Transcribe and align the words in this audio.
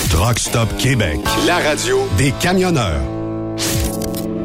Truck 0.11 0.39
Stop 0.39 0.67
Québec, 0.77 1.19
la 1.47 1.59
radio 1.59 2.05
des 2.17 2.33
camionneurs. 2.33 3.01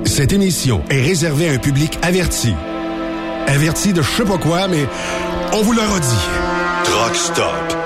Cette 0.05 0.33
émission 0.33 0.81
est 0.91 1.03
réservée 1.03 1.49
à 1.49 1.53
un 1.55 1.59
public 1.59 1.99
averti. 2.03 2.55
Averti 3.49 3.93
de 3.93 4.01
je 4.01 4.09
sais 4.09 4.25
pas 4.25 4.39
quoi, 4.39 4.69
mais 4.69 4.87
on 5.53 5.63
vous 5.63 5.73
le 5.73 5.81
redit. 5.81 6.29
Truck 6.85 7.17
Stop 7.17 7.86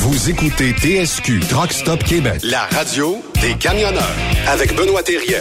Vous 0.00 0.30
écoutez 0.30 0.70
TSQ 0.70 1.40
Truck 1.48 1.72
Stop 1.72 2.04
Québec, 2.04 2.40
la 2.44 2.62
radio 2.66 3.20
des 3.40 3.54
camionneurs 3.54 4.14
avec 4.46 4.76
Benoît 4.76 5.02
Thérien. 5.02 5.40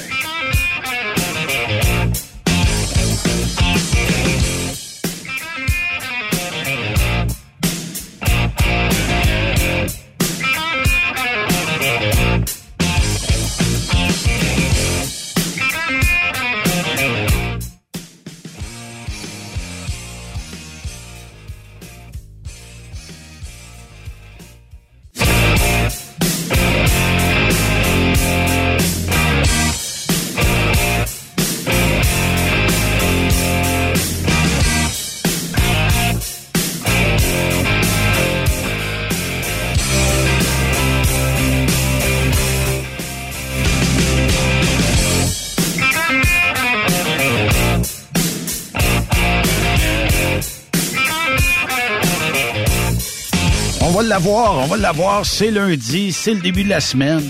Va 53.98 54.04
l'avoir, 54.04 54.58
on 54.60 54.66
va 54.68 54.78
l'avoir. 54.78 55.26
C'est 55.26 55.50
lundi, 55.50 56.12
c'est 56.12 56.36
le 56.36 56.42
début 56.42 56.64
de 56.64 56.70
la 56.70 56.80
semaine. 56.80 57.24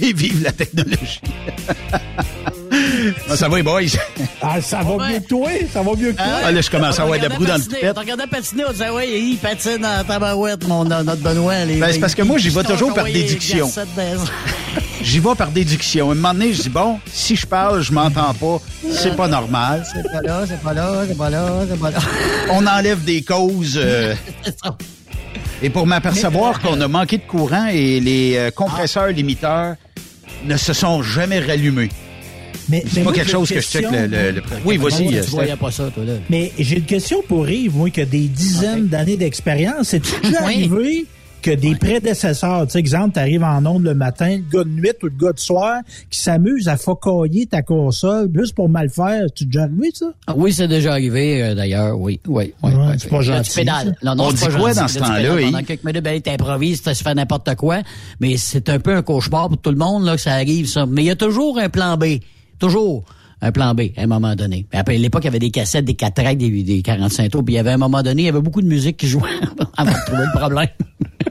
Et 0.00 0.12
vive 0.12 0.42
la 0.42 0.52
technologie. 0.52 1.20
Ah, 3.28 3.34
ça 3.36 3.48
va, 3.48 3.56
les 3.56 3.62
boys? 3.64 3.80
Ah, 4.40 4.60
ça 4.60 4.80
va 4.82 5.08
mieux 5.08 5.18
que 5.20 5.26
toi, 5.28 5.48
ça 5.72 5.82
va 5.82 5.90
mieux 5.96 6.12
que 6.12 6.16
toi. 6.16 6.26
Ah, 6.44 6.52
là, 6.52 6.60
je 6.60 6.70
commence 6.70 6.98
à 6.98 7.02
avoir 7.02 7.18
de 7.18 7.24
la 7.24 7.28
broue 7.30 7.44
dans 7.46 7.56
le 7.56 7.62
toupette. 7.64 7.94
Tu 7.94 8.00
regardais 8.00 8.26
patiner, 8.26 8.64
on 8.68 8.72
disait, 8.72 8.90
ouais, 8.90 9.20
il 9.20 9.36
patine 9.38 9.78
dans 9.78 9.96
la 9.96 10.04
tabarouette, 10.04 10.66
mon, 10.68 10.84
notre 10.84 11.16
Benoît. 11.16 11.64
Ben, 11.66 11.92
c'est 11.92 11.98
parce 11.98 12.14
que 12.14 12.22
moi, 12.22 12.38
j'y 12.38 12.48
vais 12.50 12.62
toujours 12.64 12.94
par 12.94 13.04
déduction. 13.04 13.70
J'y 15.00 15.20
vais 15.20 15.34
par 15.36 15.50
déduction. 15.52 16.08
À 16.08 16.12
un 16.12 16.14
moment 16.16 16.34
donné, 16.34 16.52
je 16.52 16.62
dis, 16.62 16.68
bon, 16.68 16.98
si 17.12 17.36
je 17.36 17.46
parle, 17.46 17.82
je 17.82 17.92
m'entends 17.92 18.34
pas, 18.34 18.60
c'est 18.90 19.14
pas 19.14 19.28
normal. 19.28 19.86
C'est 19.92 20.02
pas 20.02 20.20
là, 20.22 20.42
c'est 20.46 20.60
pas 20.60 20.74
là, 20.74 21.04
c'est 21.08 21.16
pas 21.16 21.30
là, 21.30 21.52
c'est 21.70 21.78
pas 21.78 21.90
là. 21.92 21.98
On 22.50 22.66
enlève 22.66 23.04
des 23.04 23.22
causes. 23.22 23.78
euh, 23.80 24.14
C'est 24.44 24.56
ça. 24.62 24.76
Et 25.62 25.70
pour 25.70 25.86
m'apercevoir 25.86 26.60
qu'on 26.60 26.80
a 26.80 26.88
manqué 26.88 27.18
de 27.18 27.22
courant 27.22 27.66
et 27.72 28.00
les 28.00 28.36
euh, 28.36 28.50
compresseurs 28.50 29.08
limiteurs 29.08 29.74
ne 30.44 30.56
se 30.56 30.72
sont 30.72 31.02
jamais 31.02 31.40
rallumés. 31.40 31.88
Mais, 32.68 32.82
C'est 32.86 32.96
mais 32.98 33.00
pas 33.00 33.04
moi, 33.04 33.12
quelque 33.14 33.30
chose 33.30 33.48
que 33.48 33.60
je 33.60 33.66
check 33.66 33.90
le, 33.90 34.06
le- 34.06 34.30
le- 34.32 34.42
Oui, 34.64 34.76
vas-y. 34.76 35.08
Tu 35.08 35.16
euh, 35.16 35.22
voyais 35.30 35.48
Steph. 35.52 35.56
pas 35.58 35.70
ça, 35.70 35.90
toi, 35.94 36.04
là. 36.04 36.12
Mais 36.28 36.52
j'ai 36.58 36.76
une 36.76 36.84
question 36.84 37.22
pour 37.26 37.48
Yves, 37.48 37.74
moi, 37.74 37.88
qui 37.90 38.02
a 38.02 38.04
des 38.04 38.26
dizaines 38.28 38.88
d'années 38.88 39.16
d'expérience. 39.16 39.88
C'est 39.88 40.02
déjà 40.22 40.38
Oui. 40.44 40.68
arrivé 40.68 41.06
que 41.42 41.50
des 41.50 41.74
prédécesseurs, 41.74 42.66
tu 42.66 42.72
sais, 42.72 42.78
exemple, 42.78 43.12
t'arrives 43.14 43.42
en 43.42 43.64
onde 43.66 43.84
le 43.84 43.94
matin, 43.94 44.36
le 44.38 44.42
gars 44.58 44.64
de 44.64 44.68
nuit 44.70 44.90
ou 45.02 45.06
le 45.06 45.12
gars 45.18 45.32
de 45.32 45.38
soir, 45.38 45.80
qui 46.10 46.18
s'amuse 46.20 46.68
à 46.68 46.76
focailler 46.76 47.46
ta 47.46 47.62
console 47.62 48.30
juste 48.34 48.54
pour 48.54 48.68
mal 48.68 48.88
faire. 48.90 49.22
Tu 49.34 49.44
déjà 49.46 49.62
arrivé, 49.64 49.90
ça? 49.94 50.06
Ah 50.26 50.34
Oui, 50.36 50.52
c'est 50.52 50.68
déjà 50.68 50.92
arrivé, 50.92 51.42
euh, 51.42 51.54
d'ailleurs, 51.54 51.98
oui. 51.98 52.20
Oui, 52.26 52.52
oui, 52.62 52.70
Ouais, 52.72 52.76
oui, 52.90 52.94
c'est 52.98 53.08
pas 53.08 53.16
Là, 53.16 53.22
gentil, 53.22 53.50
Tu 53.50 53.56
pédales. 53.60 53.96
Non, 54.02 54.14
non, 54.14 54.24
On 54.24 54.30
c'est 54.30 54.36
dit 54.36 54.52
pas 54.54 54.58
quoi 54.58 54.72
gentil. 54.72 54.80
dans 54.80 54.88
ce 54.88 54.98
Là, 54.98 55.04
tu 55.06 55.26
temps-là? 55.28 55.42
Pendant 55.44 55.62
quelques 55.64 55.84
minutes, 55.84 56.04
ben, 56.04 56.20
t'improvises, 56.20 56.82
tu 56.82 56.94
fais 56.94 57.14
n'importe 57.14 57.54
quoi. 57.56 57.78
Mais 58.20 58.36
c'est 58.36 58.68
un 58.68 58.78
peu 58.80 58.94
un 58.94 59.02
cauchemar 59.02 59.48
pour 59.48 59.58
tout 59.58 59.70
le 59.70 59.76
monde, 59.76 60.04
là, 60.04 60.16
que 60.16 60.20
ça 60.20 60.32
arrive, 60.34 60.66
ça. 60.66 60.86
Mais 60.86 61.02
il 61.02 61.06
y 61.06 61.10
a 61.10 61.16
toujours 61.16 61.58
un 61.58 61.68
plan 61.68 61.96
B. 61.96 62.04
Toujours 62.58 63.04
un 63.40 63.52
plan 63.52 63.74
B, 63.74 63.82
à 63.96 64.02
un 64.02 64.06
moment 64.06 64.34
donné. 64.34 64.66
Après, 64.72 64.96
à 64.96 64.98
l'époque, 64.98 65.22
il 65.22 65.26
y 65.26 65.28
avait 65.28 65.38
des 65.38 65.50
cassettes, 65.50 65.84
des 65.84 65.94
4 65.94 66.14
tracks, 66.14 66.38
des, 66.38 66.62
des 66.62 66.82
45 66.82 67.30
tours. 67.30 67.44
Puis 67.44 67.54
il 67.54 67.56
y 67.56 67.60
avait 67.60 67.70
un 67.70 67.76
moment 67.78 68.02
donné, 68.02 68.22
il 68.22 68.26
y 68.26 68.28
avait 68.28 68.40
beaucoup 68.40 68.62
de 68.62 68.66
musique 68.66 68.96
qui 68.96 69.06
jouait 69.08 69.30
avant 69.76 69.90
de 69.92 70.06
trouver 70.06 70.24
le 70.24 70.38
problème. 70.38 70.68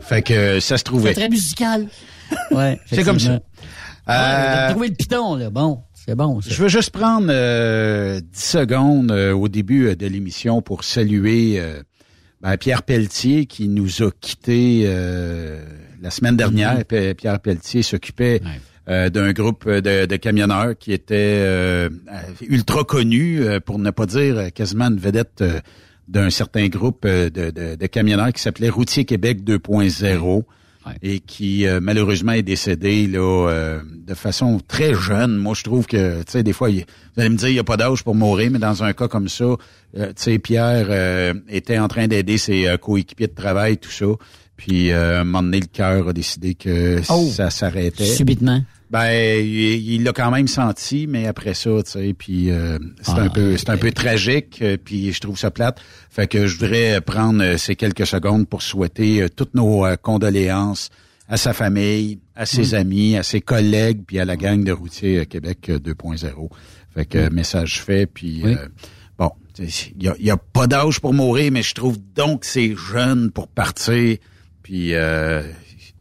Fait 0.01 0.21
que 0.21 0.33
euh, 0.33 0.59
ça 0.59 0.75
se 0.75 0.77
C'est 0.79 0.83
trouvait. 0.85 1.13
très 1.13 1.29
musical. 1.29 1.87
Ouais, 2.51 2.79
C'est 2.85 3.03
comme 3.03 3.19
ça. 3.19 3.39
Euh... 4.09 4.69
Trouver 4.71 4.87
le 4.89 4.93
piton, 4.95 5.35
là. 5.35 5.49
Bon, 5.49 5.81
c'est 5.93 6.15
bon, 6.15 6.39
ça. 6.41 6.49
Je 6.49 6.61
veux 6.61 6.69
juste 6.69 6.91
prendre 6.91 7.27
euh, 7.29 8.19
10 8.21 8.25
secondes 8.41 9.11
euh, 9.11 9.33
au 9.33 9.49
début 9.49 9.87
euh, 9.87 9.95
de 9.95 10.07
l'émission 10.07 10.61
pour 10.61 10.85
saluer 10.85 11.59
euh, 11.59 11.81
ben, 12.41 12.55
Pierre 12.57 12.83
Pelletier 12.83 13.47
qui 13.47 13.67
nous 13.67 14.01
a 14.01 14.11
quittés 14.21 14.83
euh, 14.85 15.61
la 16.01 16.09
semaine 16.09 16.37
dernière. 16.37 16.85
P- 16.85 17.13
Pierre 17.15 17.39
Pelletier 17.41 17.81
s'occupait 17.83 18.41
Ouais. 18.45 18.61
Euh, 18.89 19.09
d'un 19.09 19.31
groupe 19.33 19.67
de, 19.69 20.05
de 20.05 20.15
camionneurs 20.15 20.77
qui 20.77 20.93
était 20.93 21.15
euh, 21.17 21.89
ultra 22.47 22.83
connu, 22.83 23.41
euh, 23.41 23.59
pour 23.59 23.79
ne 23.79 23.91
pas 23.91 24.05
dire 24.05 24.53
quasiment 24.53 24.85
une 24.85 24.97
vedette 24.99 25.41
euh, 25.41 25.59
d'un 26.07 26.29
certain 26.29 26.67
groupe 26.67 27.05
de, 27.05 27.29
de- 27.29 27.75
de 27.75 27.85
camionneurs 27.87 28.31
qui 28.31 28.41
s'appelait 28.41 28.69
Routier 28.69 29.03
Québec 29.05 29.39
2.0 29.43 30.43
Ouais. 30.85 30.93
et 31.03 31.19
qui 31.19 31.67
euh, 31.67 31.79
malheureusement 31.81 32.31
est 32.31 32.43
décédé 32.43 33.07
là 33.07 33.49
euh, 33.49 33.81
de 33.93 34.13
façon 34.13 34.61
très 34.65 34.93
jeune. 34.93 35.35
Moi, 35.35 35.53
je 35.53 35.63
trouve 35.65 35.85
que 35.85 36.19
tu 36.19 36.31
sais 36.31 36.43
des 36.43 36.53
fois, 36.53 36.69
il- 36.69 36.85
vous 37.15 37.19
allez 37.21 37.27
me 37.29 37.35
dire 37.35 37.49
il 37.49 37.53
n'y 37.55 37.59
a 37.59 37.65
pas 37.65 37.75
d'âge 37.75 38.05
pour 38.05 38.15
mourir, 38.15 38.51
mais 38.51 38.59
dans 38.59 38.83
un 38.85 38.93
cas 38.93 39.09
comme 39.09 39.27
ça, 39.27 39.43
euh, 39.43 39.55
tu 40.07 40.13
sais 40.15 40.39
Pierre 40.39 40.87
euh, 40.89 41.33
était 41.49 41.77
en 41.77 41.89
train 41.89 42.07
d'aider 42.07 42.37
ses 42.37 42.73
coéquipiers 42.81 43.27
de 43.27 43.35
travail, 43.35 43.77
tout 43.79 43.91
ça. 43.91 44.05
Puis 44.55 44.91
euh, 44.93 45.17
à 45.17 45.21
un 45.21 45.23
moment 45.25 45.43
donné, 45.43 45.59
le 45.59 45.65
cœur 45.65 46.07
a 46.07 46.13
décidé 46.13 46.55
que 46.55 47.01
Oh. 47.09 47.27
ça 47.33 47.49
s'arrêtait. 47.49 48.05
Subitement. 48.05 48.61
Ben, 48.89 49.11
il 49.45 50.03
l'a 50.03 50.13
quand 50.13 50.31
même 50.31 50.47
senti, 50.47 51.07
mais 51.07 51.27
après 51.27 51.53
ça, 51.53 51.69
tu 51.83 51.91
sais, 51.91 52.15
puis 52.17 52.51
euh, 52.51 52.79
c'est 53.01 53.11
Ah, 53.17 53.23
un 53.23 53.29
peu, 53.29 53.57
c'est 53.57 53.69
un 53.69 53.75
peu 53.77 53.91
tragique, 53.91 54.59
euh, 54.61 54.77
puis 54.81 55.11
je 55.11 55.19
trouve 55.19 55.37
ça 55.37 55.51
plate. 55.51 55.81
Fait 56.09 56.25
que 56.27 56.47
je 56.47 56.57
voudrais 56.57 57.01
prendre 57.01 57.43
euh, 57.43 57.57
ces 57.57 57.75
quelques 57.75 58.07
secondes 58.07 58.47
pour 58.47 58.61
souhaiter 58.61 59.23
euh, 59.23 59.27
toutes 59.29 59.55
nos 59.55 59.85
condoléances 60.01 60.89
à 61.27 61.35
sa 61.35 61.51
famille, 61.51 62.19
à 62.35 62.45
ses 62.45 62.75
amis, 62.75 63.17
à 63.17 63.23
ses 63.23 63.41
collègues, 63.41 64.03
puis 64.07 64.19
à 64.19 64.25
la 64.25 64.37
gang 64.37 64.63
de 64.63 64.71
routiers 64.71 65.25
Québec 65.25 65.69
euh, 65.69 65.79
2.0. 65.79 66.49
Fait 66.95 67.05
que 67.05 67.17
euh, 67.17 67.29
message 67.29 67.81
fait, 67.81 68.05
puis 68.07 68.39
Oui. 68.45 68.53
euh, 68.53 68.67
bon, 69.17 69.31
il 69.59 70.03
y 70.03 70.07
a, 70.07 70.15
y 70.17 70.29
a 70.31 70.37
pas 70.37 70.67
d'âge 70.67 71.01
pour 71.01 71.13
mourir, 71.13 71.51
mais 71.51 71.61
je 71.61 71.73
trouve 71.73 71.97
donc 72.15 72.41
que 72.41 72.45
c'est 72.45 72.73
jeune 72.77 73.31
pour 73.31 73.49
partir, 73.49 74.15
puis 74.63 74.93
euh, 74.93 75.43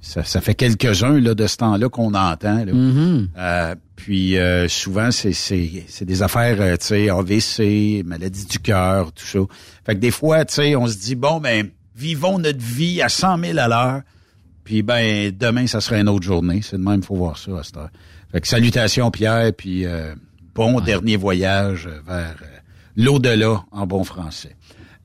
ça, 0.06 0.22
ça 0.22 0.40
fait 0.40 0.54
quelques-uns 0.54 1.20
là 1.20 1.34
de 1.34 1.46
ce 1.46 1.56
temps-là 1.56 1.88
qu'on 1.88 2.14
entend. 2.14 2.64
Là. 2.64 2.72
Mhm. 2.72 3.28
Euh, 3.36 3.74
puis 3.96 4.38
euh, 4.38 4.68
souvent, 4.68 5.10
c'est, 5.10 5.32
c'est, 5.32 5.84
c'est 5.88 6.04
des 6.04 6.22
affaires, 6.22 6.60
euh, 6.60 6.76
tu 6.76 6.86
sais, 6.86 7.10
AVC, 7.10 8.04
maladie 8.04 8.46
du 8.46 8.58
cœur, 8.60 9.12
tout 9.12 9.24
ça. 9.24 9.38
Fait 9.84 9.94
que 9.94 10.00
des 10.00 10.10
fois, 10.10 10.44
tu 10.44 10.54
sais, 10.54 10.76
on 10.76 10.86
se 10.86 10.96
dit, 10.96 11.16
bon, 11.16 11.40
ben, 11.40 11.68
vivons 11.96 12.38
notre 12.38 12.62
vie 12.62 13.02
à 13.02 13.08
100 13.08 13.38
000 13.38 13.58
à 13.58 13.68
l'heure. 13.68 14.02
Puis 14.64 14.82
ben, 14.82 15.32
demain, 15.36 15.66
ça 15.66 15.80
sera 15.80 15.98
une 15.98 16.08
autre 16.08 16.24
journée. 16.24 16.60
C'est 16.62 16.76
de 16.76 16.82
même, 16.82 17.02
faut 17.02 17.16
voir 17.16 17.38
ça 17.38 17.58
à 17.58 17.62
cette 17.62 17.76
heure. 17.76 17.90
Fait 18.32 18.40
que 18.40 18.48
salutations 18.48 19.10
Pierre, 19.10 19.52
puis 19.56 19.86
euh, 19.86 20.14
bon 20.54 20.80
dernier 20.80 21.16
voyage 21.16 21.88
vers 22.06 22.36
euh, 22.42 22.58
l'au-delà 22.96 23.64
en 23.70 23.86
bon 23.86 24.04
français. 24.04 24.56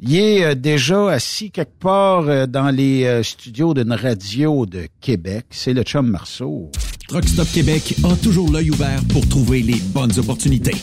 Il 0.03 0.15
est 0.15 0.43
euh, 0.43 0.55
déjà 0.55 1.11
assis 1.11 1.51
quelque 1.51 1.77
part 1.79 2.27
euh, 2.27 2.47
dans 2.47 2.71
les 2.71 3.05
euh, 3.05 3.21
studios 3.21 3.75
d'une 3.75 3.93
radio 3.93 4.65
de 4.65 4.87
Québec. 4.99 5.45
C'est 5.51 5.73
le 5.73 5.83
chum 5.83 6.07
Marceau. 6.07 6.71
Truck 7.11 7.27
Stop 7.27 7.51
Québec 7.51 7.93
a 8.05 8.15
toujours 8.15 8.49
l'œil 8.49 8.71
ouvert 8.71 9.01
pour 9.11 9.27
trouver 9.27 9.61
les 9.61 9.81
bonnes 9.93 10.17
opportunités. 10.17 10.77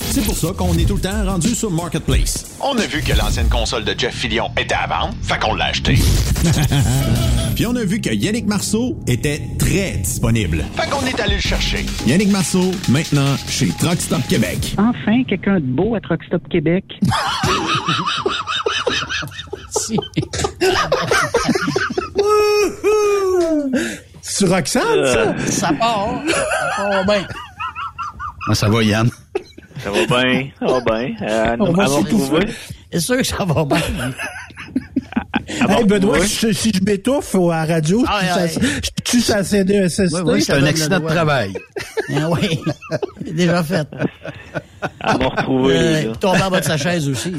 C'est 0.00 0.24
pour 0.24 0.34
ça 0.34 0.48
qu'on 0.56 0.72
est 0.78 0.86
tout 0.86 0.94
le 0.94 1.02
temps 1.02 1.26
rendu 1.26 1.48
sur 1.48 1.70
Marketplace. 1.70 2.56
On 2.62 2.78
a 2.78 2.86
vu 2.86 3.02
que 3.02 3.12
l'ancienne 3.12 3.50
console 3.50 3.84
de 3.84 3.94
Jeff 3.94 4.14
Fillion 4.14 4.50
était 4.58 4.74
à 4.74 4.86
vendre, 4.86 5.14
fait 5.20 5.38
qu'on 5.38 5.54
l'a 5.54 5.66
acheté. 5.66 5.96
Puis 7.54 7.66
on 7.66 7.76
a 7.76 7.84
vu 7.84 8.00
que 8.00 8.08
Yannick 8.08 8.46
Marceau 8.46 8.98
était 9.06 9.42
très 9.58 9.98
disponible. 9.98 10.64
Fait 10.74 10.88
qu'on 10.88 11.04
est 11.04 11.20
allé 11.20 11.34
le 11.34 11.42
chercher. 11.42 11.84
Yannick 12.06 12.30
Marceau, 12.30 12.70
maintenant 12.88 13.36
chez 13.46 13.68
Truck 13.78 14.00
Stop 14.00 14.26
Québec. 14.26 14.74
Enfin, 14.78 15.22
quelqu'un 15.24 15.60
de 15.60 15.66
beau 15.66 15.94
à 15.94 16.00
Truck 16.00 16.24
Stop 16.24 16.48
Québec. 16.48 16.84
C'est 24.38 24.46
Roxane, 24.46 25.06
ça? 25.06 25.34
Ça 25.50 25.72
part. 25.72 26.22
Ça 26.28 26.76
part 26.76 27.04
bien. 27.04 27.26
Comment 28.44 28.54
ça 28.54 28.68
va, 28.68 28.82
Yann? 28.84 29.10
Ça 29.82 29.90
va 29.90 30.06
bien, 30.06 30.48
ça 30.60 30.66
va 30.66 30.80
bien. 30.80 31.14
Euh, 31.22 31.56
On 31.60 31.72
va 31.72 31.86
retrouver. 31.86 32.46
C'est 32.92 33.00
sûr 33.00 33.16
que 33.16 33.24
ça 33.24 33.44
va 33.44 33.64
bien. 33.64 33.78
Hey, 35.50 35.82
Benoît, 35.84 36.20
si, 36.26 36.52
si 36.54 36.70
je 36.74 36.84
m'étouffe 36.84 37.34
à 37.34 37.38
la 37.38 37.64
radio, 37.74 38.04
Ah, 38.06 38.20
je 38.22 38.40
ouais, 38.40 38.48
tue 38.48 38.54
ça- 38.60 38.80
je 38.84 39.02
tue 39.02 39.20
ça 39.22 39.42
CDSST. 39.42 40.14
Oui, 40.16 40.20
oui, 40.24 40.42
C'est 40.42 40.52
ça 40.52 40.58
un 40.58 40.64
accident 40.64 41.00
de 41.00 41.06
travail. 41.06 41.52
Ah 42.14 42.28
oui, 42.30 42.60
déjà 43.32 43.62
fait. 43.62 43.86
À 45.00 45.16
me 45.18 45.24
retrouver. 45.26 45.74
Euh, 45.76 46.08
là. 46.10 46.16
tomber 46.16 46.42
en 46.42 46.50
bas 46.50 46.60
de 46.60 46.64
sa 46.64 46.76
chaise 46.78 47.08
aussi. 47.08 47.34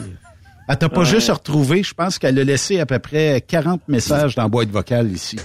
Elle 0.68 0.78
t'a 0.78 0.90
pas 0.90 1.04
juste 1.04 1.30
retrouvé, 1.30 1.82
je 1.84 1.94
pense 1.94 2.18
qu'elle 2.20 2.38
a 2.40 2.44
laissé 2.44 2.80
à 2.80 2.86
peu 2.86 3.00
près 3.00 3.44
40 3.48 3.82
messages 3.88 4.36
dans 4.36 4.44
la 4.44 4.48
boîte 4.50 4.70
vocale 4.70 5.12
ici. 5.12 5.38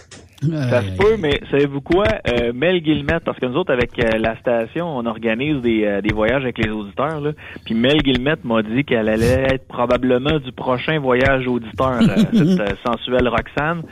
Ça 0.50 0.82
se 0.82 0.96
peut, 0.96 1.16
mais 1.18 1.40
savez-vous 1.50 1.80
quoi? 1.80 2.04
Euh, 2.28 2.52
Mel 2.54 2.80
Guillemette, 2.80 3.24
parce 3.24 3.38
que 3.38 3.46
nous 3.46 3.56
autres, 3.56 3.72
avec 3.72 3.98
euh, 3.98 4.18
la 4.18 4.38
station, 4.40 4.86
on 4.86 5.06
organise 5.06 5.62
des, 5.62 5.84
euh, 5.84 6.00
des 6.00 6.12
voyages 6.12 6.42
avec 6.42 6.58
les 6.58 6.70
auditeurs. 6.70 7.20
Là. 7.20 7.32
Puis 7.64 7.74
Mel 7.74 7.98
Guillemette 7.98 8.44
m'a 8.44 8.62
dit 8.62 8.84
qu'elle 8.84 9.08
allait 9.08 9.54
être 9.54 9.66
probablement 9.68 10.38
du 10.38 10.52
prochain 10.52 10.98
voyage 10.98 11.46
auditeur, 11.46 12.00
euh, 12.00 12.16
cette 12.32 12.60
euh, 12.60 12.74
sensuelle 12.86 13.28
Roxane. 13.28 13.82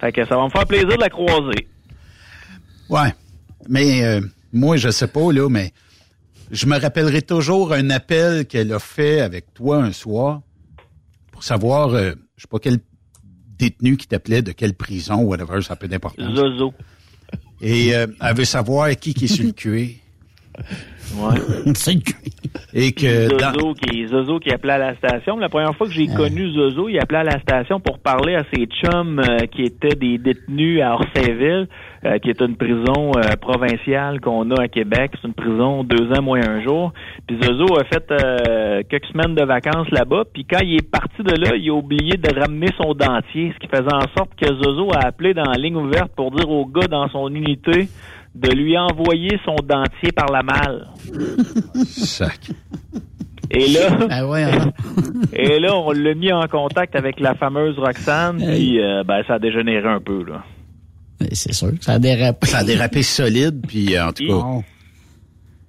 Fait 0.00 0.12
que 0.12 0.24
ça 0.24 0.36
va 0.36 0.44
me 0.44 0.50
faire 0.50 0.66
plaisir 0.66 0.88
de 0.88 1.00
la 1.00 1.08
croiser. 1.08 1.66
Ouais. 2.88 3.12
Mais 3.68 4.04
euh, 4.04 4.20
moi, 4.52 4.76
je 4.76 4.88
sais 4.88 5.08
pas, 5.08 5.32
là, 5.32 5.48
mais 5.48 5.72
je 6.50 6.66
me 6.66 6.78
rappellerai 6.78 7.22
toujours 7.22 7.72
un 7.72 7.90
appel 7.90 8.46
qu'elle 8.46 8.72
a 8.72 8.78
fait 8.78 9.20
avec 9.20 9.52
toi 9.54 9.78
un 9.82 9.92
soir 9.92 10.40
pour 11.32 11.42
savoir, 11.44 11.94
euh, 11.94 12.12
je 12.36 12.42
sais 12.42 12.48
pas 12.50 12.58
quel 12.58 12.78
détenu 13.58 13.96
qui 13.96 14.06
t'appelait, 14.06 14.42
de 14.42 14.52
quelle 14.52 14.74
prison, 14.74 15.22
whatever, 15.22 15.60
ça 15.62 15.74
a 15.74 15.76
peu 15.76 15.88
d'importance. 15.88 16.34
Zozo. 16.34 16.72
Et 17.60 17.94
euh, 17.94 18.06
elle 18.20 18.36
veut 18.36 18.44
savoir 18.44 18.90
qui 18.96 19.14
qui 19.14 19.24
est 19.24 19.28
sur 19.28 19.44
le 19.44 19.52
cuir. 19.52 19.90
Ouais. 21.16 21.38
C'est 21.74 21.94
le 21.94 22.00
cul. 22.00 22.14
Et 22.74 22.92
que 22.92 23.28
dans- 23.38 23.52
Zozo 23.54 23.74
qui, 23.74 24.06
Zozo 24.08 24.38
qui 24.40 24.50
appelait 24.52 24.74
à 24.74 24.78
la 24.78 24.94
station. 24.96 25.38
La 25.38 25.48
première 25.48 25.74
fois 25.74 25.86
que 25.86 25.92
j'ai 25.92 26.06
connu 26.06 26.50
Zozo, 26.52 26.88
il 26.88 26.98
appelait 26.98 27.18
à 27.18 27.24
la 27.24 27.40
station 27.40 27.80
pour 27.80 27.98
parler 27.98 28.34
à 28.34 28.44
ses 28.52 28.66
chums 28.66 29.18
euh, 29.20 29.46
qui 29.46 29.62
étaient 29.62 29.96
des 29.96 30.18
détenus 30.18 30.82
à 30.82 30.94
Orsayville, 30.94 31.66
euh, 32.04 32.18
qui 32.18 32.28
est 32.28 32.40
une 32.42 32.56
prison 32.56 33.12
euh, 33.16 33.36
provinciale 33.40 34.20
qu'on 34.20 34.50
a 34.50 34.62
à 34.64 34.68
Québec. 34.68 35.12
C'est 35.20 35.28
une 35.28 35.34
prison 35.34 35.82
deux 35.82 36.12
ans 36.12 36.22
moins 36.22 36.46
un 36.46 36.62
jour. 36.62 36.92
Puis 37.26 37.38
Zozo 37.42 37.78
a 37.78 37.84
fait 37.84 38.04
euh, 38.10 38.82
quelques 38.88 39.06
semaines 39.06 39.34
de 39.34 39.44
vacances 39.44 39.88
là-bas. 39.90 40.24
Puis 40.32 40.44
quand 40.44 40.60
il 40.62 40.74
est 40.74 40.90
parti 40.90 41.22
de 41.22 41.32
là, 41.42 41.56
il 41.56 41.70
a 41.70 41.74
oublié 41.74 42.16
de 42.18 42.38
ramener 42.38 42.68
son 42.80 42.92
dentier, 42.94 43.52
ce 43.54 43.58
qui 43.58 43.68
faisait 43.68 43.94
en 43.94 44.06
sorte 44.16 44.30
que 44.38 44.46
Zozo 44.46 44.90
a 44.94 45.06
appelé 45.06 45.32
dans 45.32 45.44
la 45.50 45.56
ligne 45.58 45.76
ouverte 45.76 46.12
pour 46.14 46.30
dire 46.32 46.48
au 46.50 46.66
gars 46.66 46.86
dans 46.86 47.08
son 47.08 47.34
unité 47.34 47.88
de 48.34 48.50
lui 48.50 48.76
envoyer 48.78 49.38
son 49.44 49.56
dentier 49.56 50.12
par 50.12 50.30
la 50.30 50.42
malle. 50.42 50.88
Sac. 51.84 52.50
Et 53.50 53.68
là, 53.68 54.06
Ben 54.08 54.26
ouais, 54.26 54.42
hein. 54.44 54.72
et 55.32 55.58
là, 55.58 55.74
on 55.74 55.92
l'a 55.92 56.14
mis 56.14 56.32
en 56.32 56.46
contact 56.48 56.94
avec 56.94 57.18
la 57.18 57.34
fameuse 57.34 57.78
Roxane, 57.78 58.36
puis 58.36 58.80
euh, 58.80 59.02
ben, 59.04 59.22
ça 59.26 59.34
a 59.34 59.38
dégénéré 59.38 59.88
un 59.88 60.00
peu. 60.00 60.22
Là. 60.24 60.44
C'est 61.32 61.52
sûr 61.52 61.72
ça 61.80 61.94
a 61.94 61.98
dérapé. 61.98 62.46
Ça 62.46 62.58
a 62.58 62.64
dérapé 62.64 63.02
solide, 63.02 63.64
puis 63.66 63.96
euh, 63.96 64.08
en 64.08 64.12
tout 64.12 64.26
cas, 64.26 64.64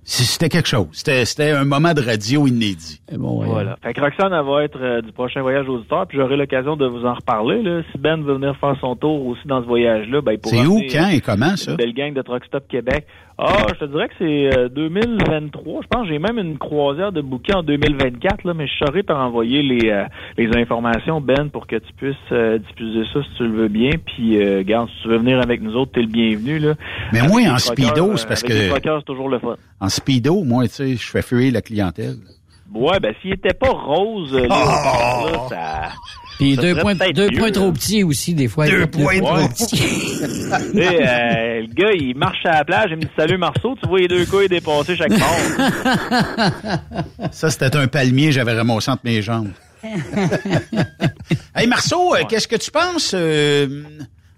c'était 0.09 0.49
quelque 0.49 0.67
chose. 0.67 0.87
C'était, 0.91 1.23
c'était 1.25 1.51
un 1.51 1.65
moment 1.65 1.93
de 1.93 2.01
radio 2.01 2.47
inédit. 2.47 2.99
Bon, 3.13 3.41
ouais. 3.41 3.47
Voilà. 3.47 3.77
Fait 3.83 3.93
que 3.93 4.01
Roxane, 4.01 4.33
elle 4.33 4.45
va 4.45 4.63
être 4.63 4.81
euh, 4.81 5.01
du 5.01 5.11
prochain 5.11 5.41
voyage 5.41 5.69
auditeur, 5.69 6.07
puis 6.07 6.17
j'aurai 6.17 6.35
l'occasion 6.35 6.75
de 6.75 6.87
vous 6.87 7.05
en 7.05 7.13
reparler. 7.13 7.61
Là. 7.61 7.81
Si 7.91 7.97
Ben 7.99 8.21
veut 8.23 8.33
venir 8.33 8.55
faire 8.57 8.75
son 8.81 8.95
tour 8.95 9.27
aussi 9.27 9.47
dans 9.47 9.61
ce 9.61 9.67
voyage-là, 9.67 10.21
ben, 10.21 10.33
il 10.33 10.39
pourra 10.39 10.55
C'est 10.55 10.65
où, 10.65 10.81
quand 10.91 11.09
et 11.09 11.21
comment, 11.21 11.55
ça? 11.55 11.71
Une 11.71 11.77
belle 11.77 11.93
gang 11.93 12.13
de 12.13 12.21
Truck 12.23 12.43
Stop 12.45 12.67
Québec. 12.67 13.05
Ah, 13.41 13.67
je 13.73 13.79
te 13.79 13.85
dirais 13.85 14.09
que 14.09 14.15
c'est 14.19 14.57
euh, 14.57 14.67
2023. 14.67 15.81
Je 15.83 15.87
pense 15.87 16.03
que 16.03 16.09
j'ai 16.13 16.19
même 16.19 16.37
une 16.39 16.57
croisière 16.57 17.13
de 17.13 17.21
bouquets 17.21 17.55
en 17.55 17.63
2024, 17.63 18.43
là, 18.43 18.53
mais 18.53 18.67
je 18.67 18.85
saurais 18.85 19.03
t'en 19.03 19.17
envoyer 19.17 19.61
les, 19.63 19.89
euh, 19.89 20.03
les 20.37 20.49
informations, 20.57 21.21
Ben, 21.21 21.49
pour 21.49 21.65
que 21.65 21.77
tu 21.77 21.93
puisses 21.93 22.15
euh, 22.33 22.57
diffuser 22.57 23.03
ça 23.13 23.23
si 23.23 23.29
tu 23.37 23.43
le 23.43 23.51
veux 23.53 23.67
bien. 23.69 23.91
Puis, 24.05 24.41
euh, 24.43 24.61
garde, 24.65 24.89
si 24.89 25.03
tu 25.03 25.07
veux 25.07 25.17
venir 25.19 25.39
avec 25.41 25.61
nous 25.61 25.73
autres, 25.75 25.93
t'es 25.93 26.01
le 26.01 26.07
bienvenu. 26.07 26.59
Là. 26.59 26.73
Mais 27.13 27.19
Avec 27.19 27.31
moi, 27.31 27.41
en 27.53 27.57
speedo, 27.59 28.11
euh, 28.11 28.17
c'est 28.17 28.27
parce 28.27 28.43
avec 28.43 28.55
les 28.57 28.65
que- 28.65 28.69
truckers, 28.71 28.97
c'est 28.99 29.05
toujours 29.05 29.29
le 29.29 29.39
fun. 29.39 29.55
En 29.79 29.87
speedo, 29.89 30.43
moi, 30.43 30.63
tu 30.67 30.73
sais, 30.73 30.95
je 30.97 31.09
fais 31.09 31.21
fuir 31.21 31.53
la 31.53 31.61
clientèle. 31.61 32.15
Ouais, 32.73 32.99
ben 32.99 33.15
s'il 33.21 33.33
était 33.33 33.53
pas 33.53 33.69
rose, 33.71 34.33
euh, 34.35 34.41
léopard, 34.41 35.25
là, 35.31 35.39
ça. 35.49 35.89
Puis 36.39 36.55
deux 36.55 36.75
points, 36.75 36.95
deux 36.95 37.29
mieux, 37.29 37.37
points 37.37 37.51
trop 37.51 37.71
petits 37.71 38.03
aussi, 38.03 38.33
des 38.33 38.47
fois. 38.47 38.65
Deux 38.67 38.85
Deux 38.85 38.87
points 38.87 39.19
trop 39.19 39.47
petits. 39.49 39.65
Tu 40.19 40.25
sais, 40.25 41.07
euh, 41.07 41.61
le 41.61 41.73
gars, 41.73 41.91
il 41.93 42.15
marche 42.17 42.45
à 42.45 42.51
la 42.53 42.65
plage, 42.65 42.87
il 42.91 42.95
me 42.97 43.01
dit 43.01 43.07
Salut 43.17 43.37
Marceau, 43.37 43.75
tu 43.81 43.87
vois 43.87 43.99
les 43.99 44.07
deux 44.07 44.25
couilles 44.25 44.47
dépasser 44.47 44.95
chaque 44.95 45.11
mort. 45.11 46.79
Ça, 47.31 47.49
c'était 47.49 47.75
un 47.75 47.87
palmier, 47.87 48.31
j'avais 48.31 48.53
ramassé 48.53 48.89
entre 48.91 49.01
mes 49.05 49.21
jambes. 49.21 49.51
hey, 51.55 51.67
Marceau, 51.67 52.15
euh, 52.15 52.23
qu'est-ce 52.27 52.47
que 52.47 52.55
tu 52.55 52.71
penses? 52.71 53.11
euh, 53.13 53.83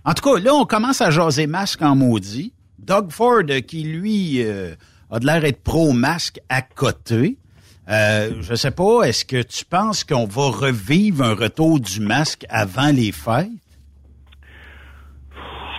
en 0.03 0.13
tout 0.13 0.24
cas, 0.24 0.39
là, 0.39 0.53
on 0.55 0.65
commence 0.65 1.01
à 1.01 1.12
jaser 1.12 1.48
masque 1.48 1.81
en 1.81 1.96
maudit. 1.96 2.53
Doug 2.79 3.12
Ford, 3.12 3.43
euh, 3.50 3.62
qui, 3.62 3.84
lui, 3.84 4.43
euh, 4.43 4.74
a 5.12 5.20
de 5.20 5.25
l'air 5.25 5.41
d'être 5.41 5.62
pro-masque 5.62 6.39
à 6.50 6.62
côté. 6.62 7.38
Euh, 7.91 8.29
je 8.41 8.55
sais 8.55 8.71
pas, 8.71 9.03
est-ce 9.03 9.25
que 9.25 9.41
tu 9.41 9.65
penses 9.65 10.05
qu'on 10.05 10.25
va 10.25 10.50
revivre 10.50 11.24
un 11.24 11.33
retour 11.33 11.79
du 11.79 12.00
masque 12.00 12.45
avant 12.50 12.91
les 12.95 13.12
fêtes? 13.12 13.50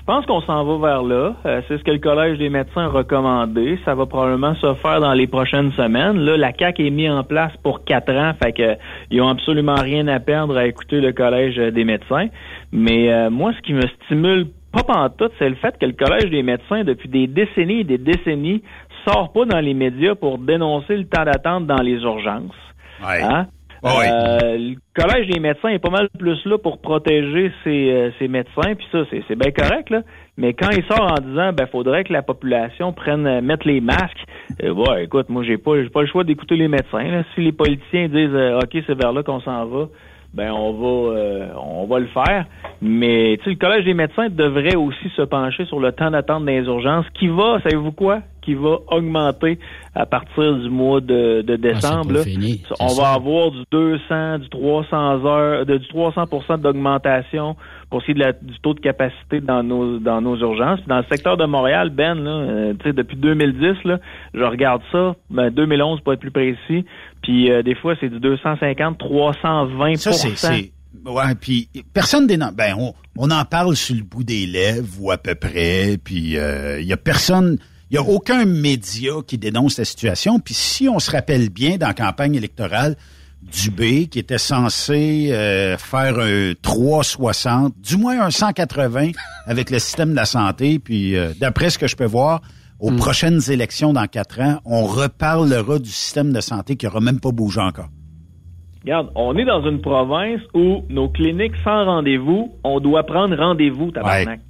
Je 0.03 0.05
pense 0.05 0.27
qu'on 0.27 0.43
s'en 0.43 0.65
va 0.65 0.89
vers 0.89 1.03
là. 1.05 1.37
Euh, 1.47 1.63
c'est 1.69 1.79
ce 1.79 1.85
que 1.85 1.93
le 1.93 2.01
Collège 2.01 2.37
des 2.37 2.51
médecins 2.51 2.87
a 2.87 2.89
recommandé. 2.89 3.79
Ça 3.85 3.95
va 3.95 4.05
probablement 4.05 4.55
se 4.57 4.75
faire 4.75 5.01
dans 5.01 5.13
les 5.15 5.29
prochaines 5.29 5.71
semaines. 5.73 6.19
Là, 6.19 6.37
la 6.37 6.53
CAQ 6.53 6.89
est 6.89 6.91
mise 6.91 7.11
en 7.11 7.23
place 7.23 7.53
pour 7.63 7.85
quatre 7.85 8.13
ans, 8.13 8.33
fait 8.43 8.53
que 8.53 8.77
ils 9.11 9.23
ont 9.23 9.29
absolument 9.29 9.77
rien 9.77 10.09
à 10.09 10.19
perdre 10.19 10.57
à 10.57 10.67
écouter 10.67 11.01
le 11.01 11.13
Collège 11.13 11.57
des 11.57 11.85
médecins. 11.85 12.27
Mais 12.73 13.13
euh, 13.13 13.31
moi, 13.31 13.53
ce 13.57 13.63
qui 13.63 13.75
me 13.75 13.87
stimule 14.05 14.49
pas 14.73 14.83
pantoute, 14.83 15.33
c'est 15.39 15.49
le 15.49 15.55
fait 15.55 15.79
que 15.79 15.87
le 15.87 15.93
Collège 15.93 16.31
des 16.31 16.43
médecins, 16.43 16.83
depuis 16.83 17.09
des 17.09 17.27
décennies 17.27 17.81
et 17.81 17.85
des 17.85 17.99
décennies, 17.99 18.63
sort 19.07 19.33
pas 19.33 19.45
dans 19.45 19.61
les 19.61 19.75
médias 19.75 20.15
pour 20.15 20.39
dénoncer 20.39 20.97
le 20.97 21.07
temps 21.07 21.25
d'attente 21.25 21.67
dans 21.67 21.83
les 21.83 22.01
urgences. 22.03 22.55
Ouais. 23.03 23.23
Hein? 23.23 23.47
Euh, 23.85 24.59
le 24.59 24.77
Collège 24.95 25.27
des 25.27 25.41
médecins 25.41 25.71
est 25.71 25.81
pas 25.81 25.91
mal 25.91 26.09
plus 26.17 26.39
là 26.45 26.57
pour 26.57 26.81
protéger 26.81 27.51
ses, 27.65 27.91
euh, 27.91 28.11
ses 28.19 28.29
médecins, 28.29 28.75
puis 28.77 28.87
ça, 28.93 28.99
c'est, 29.11 29.35
bien 29.35 29.51
correct, 29.51 29.91
là. 29.91 30.03
Mais 30.37 30.55
quand 30.55 30.71
il 30.71 30.85
sort 30.85 31.03
en 31.03 31.21
disant 31.21 31.53
ben 31.53 31.67
faudrait 31.67 32.05
que 32.05 32.13
la 32.13 32.23
population 32.23 32.93
prenne 32.93 33.27
euh, 33.27 33.41
mettre 33.41 33.67
les 33.67 33.81
masques, 33.81 34.25
euh, 34.63 34.71
ouais, 34.73 35.05
écoute, 35.05 35.29
moi 35.29 35.43
j'ai 35.43 35.59
pas 35.59 35.83
j'ai 35.83 35.91
pas 35.91 36.03
le 36.03 36.07
choix 36.07 36.25
d'écouter 36.25 36.57
les 36.57 36.69
médecins. 36.69 37.03
Là. 37.03 37.25
Si 37.35 37.41
les 37.41 37.53
politiciens 37.53 38.09
disent 38.09 38.35
OK, 38.63 38.83
c'est 38.87 38.95
vers 38.95 39.13
là 39.13 39.23
qu'on 39.23 39.41
s'en 39.41 39.67
va, 39.67 39.89
ben 40.35 40.51
on 40.53 40.73
va 40.73 41.17
euh, 41.19 41.47
on 41.63 41.87
va 41.87 41.99
le 41.99 42.07
faire. 42.07 42.47
Mais 42.81 43.37
tu 43.39 43.45
sais, 43.45 43.51
le 43.51 43.57
Collège 43.57 43.85
des 43.85 43.95
médecins 43.95 44.29
devrait 44.29 44.75
aussi 44.77 45.09
se 45.17 45.23
pencher 45.23 45.65
sur 45.67 45.79
le 45.79 45.93
temps 45.93 46.11
d'attente 46.11 46.45
dans 46.45 46.51
les 46.53 46.65
urgences, 46.65 47.07
qui 47.15 47.29
va, 47.29 47.61
savez-vous 47.63 47.93
quoi? 47.93 48.21
Qui 48.41 48.55
va 48.55 48.79
augmenter 48.91 49.61
à 49.95 50.05
partir 50.05 50.57
du 50.57 50.69
mois 50.69 51.01
de, 51.01 51.43
de 51.43 51.55
décembre. 51.55 52.09
pas 52.09 52.13
là. 52.15 52.23
fini, 52.25 52.61
on 52.81 52.89
ça. 52.89 53.03
va 53.03 53.09
avoir 53.13 53.53
du 53.53 53.63
200, 53.71 54.39
du 54.41 54.49
300 54.49 55.25
heures, 55.25 55.65
de, 55.65 55.77
du 55.77 55.87
300% 55.87 56.59
d'augmentation 56.61 57.55
pour 57.89 58.01
ce 58.01 58.07
qui 58.07 58.11
est 58.13 58.15
de 58.15 58.21
la- 58.21 58.33
du 58.33 58.59
taux 58.61 58.75
de 58.75 58.81
capacité 58.81 59.41
dans 59.41 59.63
nos 59.63 59.99
dans 60.01 60.21
nos 60.21 60.37
urgences. 60.39 60.81
Dans 60.89 60.97
le 60.99 61.05
secteur 61.11 61.37
de 61.37 61.45
Montréal, 61.45 61.91
Ben, 61.91 62.15
là, 62.15 62.31
euh, 62.31 62.73
tu 62.81 62.89
sais, 62.89 62.93
depuis 62.93 63.17
2010, 63.17 63.77
là, 63.85 63.99
je 64.35 64.43
regarde 64.43 64.83
ça, 64.91 65.15
ben 65.31 65.51
2011 65.51 66.01
pour 66.01 66.15
être 66.15 66.21
plus 66.21 66.31
précis, 66.33 66.85
puis 67.23 67.51
euh, 67.51 67.63
des 67.63 67.75
fois 67.75 67.95
c'est 68.01 68.09
du 68.09 68.21
250, 68.21 68.99
320 68.99 69.97
Ça, 69.97 70.13
c'est, 70.13 70.73
ouais, 71.07 71.35
puis 71.41 71.69
personne 71.95 72.27
dénon- 72.27 72.53
ben, 72.53 72.75
on, 72.79 72.95
on 73.17 73.31
en 73.31 73.45
parle 73.45 73.77
sur 73.77 73.95
le 73.95 74.03
bout 74.03 74.25
des 74.25 74.47
lèvres 74.47 74.87
ou 75.01 75.11
à 75.11 75.19
peu 75.19 75.35
près, 75.35 75.99
puis 76.03 76.37
il 76.37 76.85
y 76.87 76.93
a 76.93 76.97
personne, 76.97 77.59
Il 77.91 77.99
n'y 77.99 77.99
a 77.99 78.09
aucun 78.09 78.45
média 78.47 79.13
qui 79.27 79.37
dénonce 79.39 79.77
la 79.79 79.85
situation. 79.85 80.39
Puis 80.41 80.55
si 80.55 80.89
on 80.89 80.99
se 80.99 81.11
rappelle 81.11 81.51
bien 81.51 81.77
dans 81.77 81.89
la 81.89 81.95
campagne 81.95 82.35
électorale, 82.35 82.97
Dubé, 83.43 84.07
qui 84.07 84.19
était 84.21 84.39
censé 84.39 85.29
euh, 85.33 85.77
faire 85.77 86.19
un 86.21 86.53
360, 86.63 87.75
du 87.81 87.97
moins 87.97 88.21
un 88.21 88.31
180 88.31 89.11
avec 89.47 89.71
le 89.71 89.79
système 89.79 90.11
de 90.13 90.17
la 90.17 90.25
santé, 90.25 90.79
puis 90.79 91.17
euh, 91.17 91.33
d'après 91.41 91.69
ce 91.71 91.79
que 91.79 91.87
je 91.87 91.97
peux 91.97 92.05
voir, 92.07 92.41
aux 92.83 92.91
prochaines 92.93 93.41
élections 93.51 93.93
dans 93.93 94.07
quatre 94.07 94.41
ans, 94.41 94.61
on 94.65 94.85
reparlera 94.85 95.79
du 95.79 95.89
système 95.89 96.33
de 96.33 96.41
santé 96.41 96.77
qui 96.77 96.85
n'aura 96.87 97.01
même 97.01 97.21
pas 97.21 97.31
bougé 97.31 97.61
encore. 97.61 97.89
Regarde, 98.83 99.11
on 99.15 99.37
est 99.37 99.45
dans 99.45 99.65
une 99.67 99.81
province 99.81 100.41
où 100.55 100.83
nos 100.89 101.09
cliniques 101.09 101.55
sans 101.63 101.85
rendez-vous, 101.85 102.53
on 102.65 102.81
doit 102.81 103.05
prendre 103.05 103.37
rendez-vous, 103.37 103.93
tabarnak. 103.93 104.41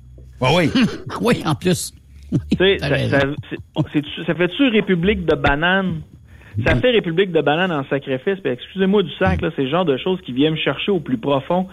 Ouais, 0.41 0.49
oui. 0.57 0.71
oui, 1.21 1.43
en 1.45 1.55
plus. 1.55 1.93
Tu 2.33 2.39
sais, 2.57 2.79
T'as 2.81 3.09
ça, 3.11 3.21
ça- 4.27 4.35
fait-tu 4.35 4.69
République 4.69 5.27
de 5.27 5.37
bananes? 5.37 6.01
Ça 6.67 6.75
fait 6.77 6.91
République 6.91 7.33
de 7.33 7.41
bananes 7.43 7.73
en 7.73 7.85
sacrifice. 7.85 8.39
Puis 8.43 8.53
excusez-moi 8.53 9.03
du 9.03 9.11
sac, 9.19 9.43
là, 9.43 9.51
c'est 9.55 9.65
le 9.65 9.71
genre 9.71 9.85
de 9.85 9.99
choses 9.99 10.21
qui 10.23 10.33
viennent 10.33 10.53
me 10.55 10.59
chercher 10.59 10.91
au 10.91 11.01
plus 11.01 11.19
profond. 11.19 11.67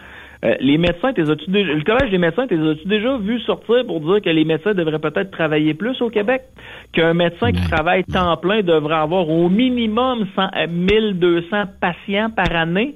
Euh, 0.46 0.56
les 0.62 0.78
médecins, 0.78 1.12
t'es 1.12 1.30
as-tu 1.30 1.50
déjà- 1.52 1.74
le 1.74 1.84
collège 1.84 2.12
des 2.12 2.18
médecins, 2.18 2.48
t'es 2.48 2.56
as-tu 2.56 2.88
déjà 2.88 3.18
vu 3.18 3.40
sortir 3.42 3.86
pour 3.86 4.00
dire 4.00 4.22
que 4.22 4.30
les 4.30 4.46
médecins 4.46 4.74
devraient 4.74 5.00
peut-être 5.00 5.32
travailler 5.32 5.74
plus 5.74 6.02
au 6.02 6.10
Québec? 6.10 6.44
Qu'un 6.94 7.14
médecin 7.14 7.52
qui 7.52 7.62
travaille 7.70 8.04
temps 8.06 8.38
plein 8.38 8.62
devrait 8.62 8.96
avoir 8.96 9.28
au 9.30 9.50
minimum 9.50 10.26
100, 10.36 10.42
euh, 10.56 10.68
1200 10.70 11.64
patients 11.82 12.30
par 12.30 12.56
année? 12.56 12.96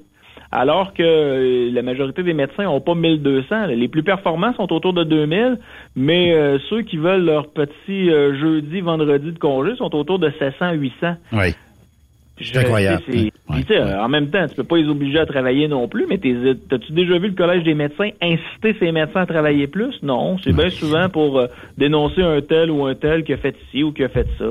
Alors 0.56 0.94
que 0.94 1.02
euh, 1.04 1.72
la 1.74 1.82
majorité 1.82 2.22
des 2.22 2.34
médecins 2.34 2.64
n'ont 2.66 2.80
pas 2.80 2.94
1200. 2.96 3.66
Les 3.76 3.88
plus 3.88 4.04
performants 4.04 4.54
sont 4.54 4.72
autour 4.72 4.94
de 4.94 5.04
2000, 5.04 5.58
mais 5.96 6.32
euh, 6.34 6.60
ceux 6.70 6.84
qui 6.84 6.98
veulent 6.98 7.26
leur 7.26 7.48
petit 7.48 8.10
euh, 8.12 8.40
jeudi, 8.40 8.80
vendredi 8.82 9.32
de 9.32 9.40
congé 9.40 9.76
sont 9.78 9.94
autour 9.96 10.20
de 10.20 10.32
700, 10.40 10.74
800. 10.74 11.16
Oui. 11.34 11.56
C'est 12.52 12.60
incroyable. 12.60 13.04
en 14.00 14.10
même 14.10 14.30
temps, 14.30 14.46
tu 14.48 14.56
peux 14.56 14.64
pas 14.64 14.78
les 14.78 14.88
obliger 14.88 15.20
à 15.20 15.26
travailler 15.26 15.68
non 15.68 15.88
plus, 15.88 16.06
mais 16.10 16.18
t'es- 16.18 16.36
t'as-tu 16.70 16.92
déjà 16.94 17.18
vu 17.18 17.28
le 17.30 17.34
Collège 17.36 17.64
des 17.64 17.74
médecins 17.74 18.10
inciter 18.22 18.76
ces 18.80 18.92
médecins 18.92 19.22
à 19.22 19.26
travailler 19.26 19.68
plus? 19.68 19.96
Non, 20.04 20.38
c'est 20.44 20.52
bien 20.54 20.70
souvent 20.70 21.10
pour 21.10 21.40
euh, 21.40 21.48
dénoncer 21.78 22.22
un 22.22 22.42
tel 22.42 22.72
ou 22.72 22.86
un 22.86 22.96
tel 22.96 23.24
qui 23.24 23.34
a 23.34 23.38
fait 23.38 23.56
ci 23.72 23.84
ou 23.84 23.92
qui 23.92 24.04
a 24.04 24.10
fait 24.10 24.28
ça. 24.38 24.46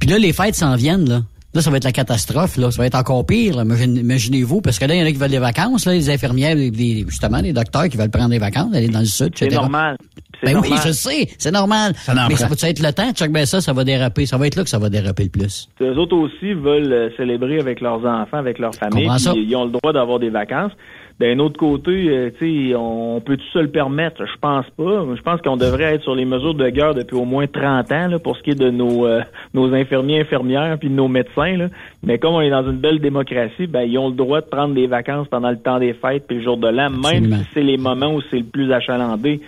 Puis 0.00 0.08
là, 0.10 0.18
les 0.18 0.32
fêtes 0.32 0.54
s'en 0.54 0.74
viennent, 0.76 1.08
là. 1.08 1.20
Là, 1.56 1.62
ça 1.62 1.70
va 1.70 1.78
être 1.78 1.84
la 1.84 1.92
catastrophe, 1.92 2.58
là. 2.58 2.70
Ça 2.70 2.82
va 2.82 2.86
être 2.86 2.94
encore 2.96 3.24
pire, 3.24 3.56
là. 3.56 3.62
Imaginez-vous, 3.64 4.60
parce 4.60 4.78
que 4.78 4.84
là, 4.84 4.94
il 4.94 5.00
y 5.00 5.02
en 5.02 5.06
a 5.06 5.10
qui 5.10 5.16
veulent 5.16 5.30
des 5.30 5.38
vacances, 5.38 5.86
là, 5.86 5.92
les 5.94 6.10
infirmières, 6.10 6.54
les- 6.54 6.70
les- 6.70 7.04
justement, 7.08 7.38
les 7.40 7.54
docteurs 7.54 7.88
qui 7.88 7.96
veulent 7.96 8.10
prendre 8.10 8.28
des 8.28 8.38
vacances, 8.38 8.74
aller 8.74 8.88
dans 8.88 9.00
le 9.00 9.06
sud, 9.06 9.28
etc. 9.28 9.46
C'est 9.50 9.56
normal. 9.56 9.96
Ben 10.42 10.58
oui, 10.58 10.70
je 10.84 10.92
sais, 10.92 11.28
c'est 11.38 11.50
normal. 11.50 11.94
Mais 12.08 12.14
prend. 12.14 12.36
ça 12.36 12.46
va 12.48 12.68
être 12.68 12.82
le 12.82 12.92
temps? 12.92 13.10
Check 13.14 13.32
ben 13.32 13.46
ça, 13.46 13.62
ça 13.62 13.72
va 13.72 13.84
déraper. 13.84 14.26
Ça 14.26 14.36
va 14.36 14.46
être 14.46 14.56
là 14.56 14.64
que 14.64 14.68
ça 14.68 14.78
va 14.78 14.90
déraper 14.90 15.24
le 15.24 15.30
plus. 15.30 15.66
Eux 15.80 15.96
autres 15.98 16.14
aussi 16.14 16.52
veulent 16.52 16.92
euh, 16.92 17.08
célébrer 17.16 17.58
avec 17.58 17.80
leurs 17.80 18.04
enfants, 18.04 18.36
avec 18.36 18.58
leur 18.58 18.74
famille. 18.74 19.08
Ils 19.34 19.56
ont 19.56 19.64
le 19.64 19.70
droit 19.70 19.94
d'avoir 19.94 20.18
des 20.18 20.28
vacances. 20.28 20.72
D'un 21.18 21.38
autre 21.38 21.56
côté, 21.58 21.90
euh, 22.10 22.30
tu 22.38 22.68
sais, 22.68 22.74
on 22.76 23.22
peut 23.22 23.38
tout 23.38 23.50
se 23.54 23.58
le 23.58 23.70
permettre? 23.70 24.26
Je 24.26 24.38
pense 24.38 24.66
pas. 24.76 25.04
Je 25.16 25.22
pense 25.22 25.40
qu'on 25.40 25.56
devrait 25.56 25.94
être 25.94 26.02
sur 26.02 26.14
les 26.14 26.26
mesures 26.26 26.52
de 26.52 26.68
guerre 26.68 26.94
depuis 26.94 27.16
au 27.16 27.24
moins 27.24 27.46
30 27.46 27.90
ans 27.90 28.08
là, 28.08 28.18
pour 28.18 28.36
ce 28.36 28.42
qui 28.42 28.50
est 28.50 28.58
de 28.58 28.68
nos 28.70 29.06
euh, 29.06 29.22
nos 29.54 29.72
infirmiers, 29.72 30.20
infirmières, 30.20 30.76
puis 30.78 30.90
de 30.90 30.94
nos 30.94 31.08
médecins. 31.08 31.56
Là. 31.56 31.68
Mais 32.02 32.18
comme 32.18 32.34
on 32.34 32.42
est 32.42 32.50
dans 32.50 32.68
une 32.68 32.78
belle 32.78 33.00
démocratie, 33.00 33.66
ben 33.66 33.82
ils 33.82 33.96
ont 33.96 34.08
le 34.08 34.14
droit 34.14 34.42
de 34.42 34.46
prendre 34.46 34.74
des 34.74 34.86
vacances 34.86 35.26
pendant 35.28 35.50
le 35.50 35.58
temps 35.58 35.78
des 35.78 35.94
fêtes 35.94 36.26
puis 36.26 36.36
le 36.36 36.42
jour 36.42 36.58
de 36.58 36.68
l'an, 36.68 36.90
même 36.90 37.32
si 37.32 37.48
c'est 37.54 37.62
les 37.62 37.78
moments 37.78 38.12
où 38.14 38.20
c'est 38.30 38.38
le 38.38 38.44
plus 38.44 38.70
achalandé. 38.70 39.40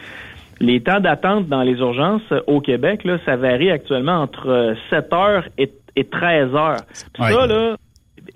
Les 0.60 0.80
temps 0.80 1.00
d'attente 1.00 1.48
dans 1.48 1.62
les 1.62 1.74
urgences 1.74 2.22
euh, 2.32 2.40
au 2.46 2.60
Québec, 2.60 3.04
là, 3.04 3.18
ça 3.26 3.36
varie 3.36 3.70
actuellement 3.70 4.22
entre 4.22 4.48
euh, 4.48 4.74
7 4.90 5.12
heures 5.12 5.44
et, 5.58 5.70
et 5.96 6.04
13 6.04 6.54
heures. 6.54 6.80
Puis 7.12 7.22
Ouais. 7.22 7.32
Ça, 7.32 7.46
là, 7.46 7.76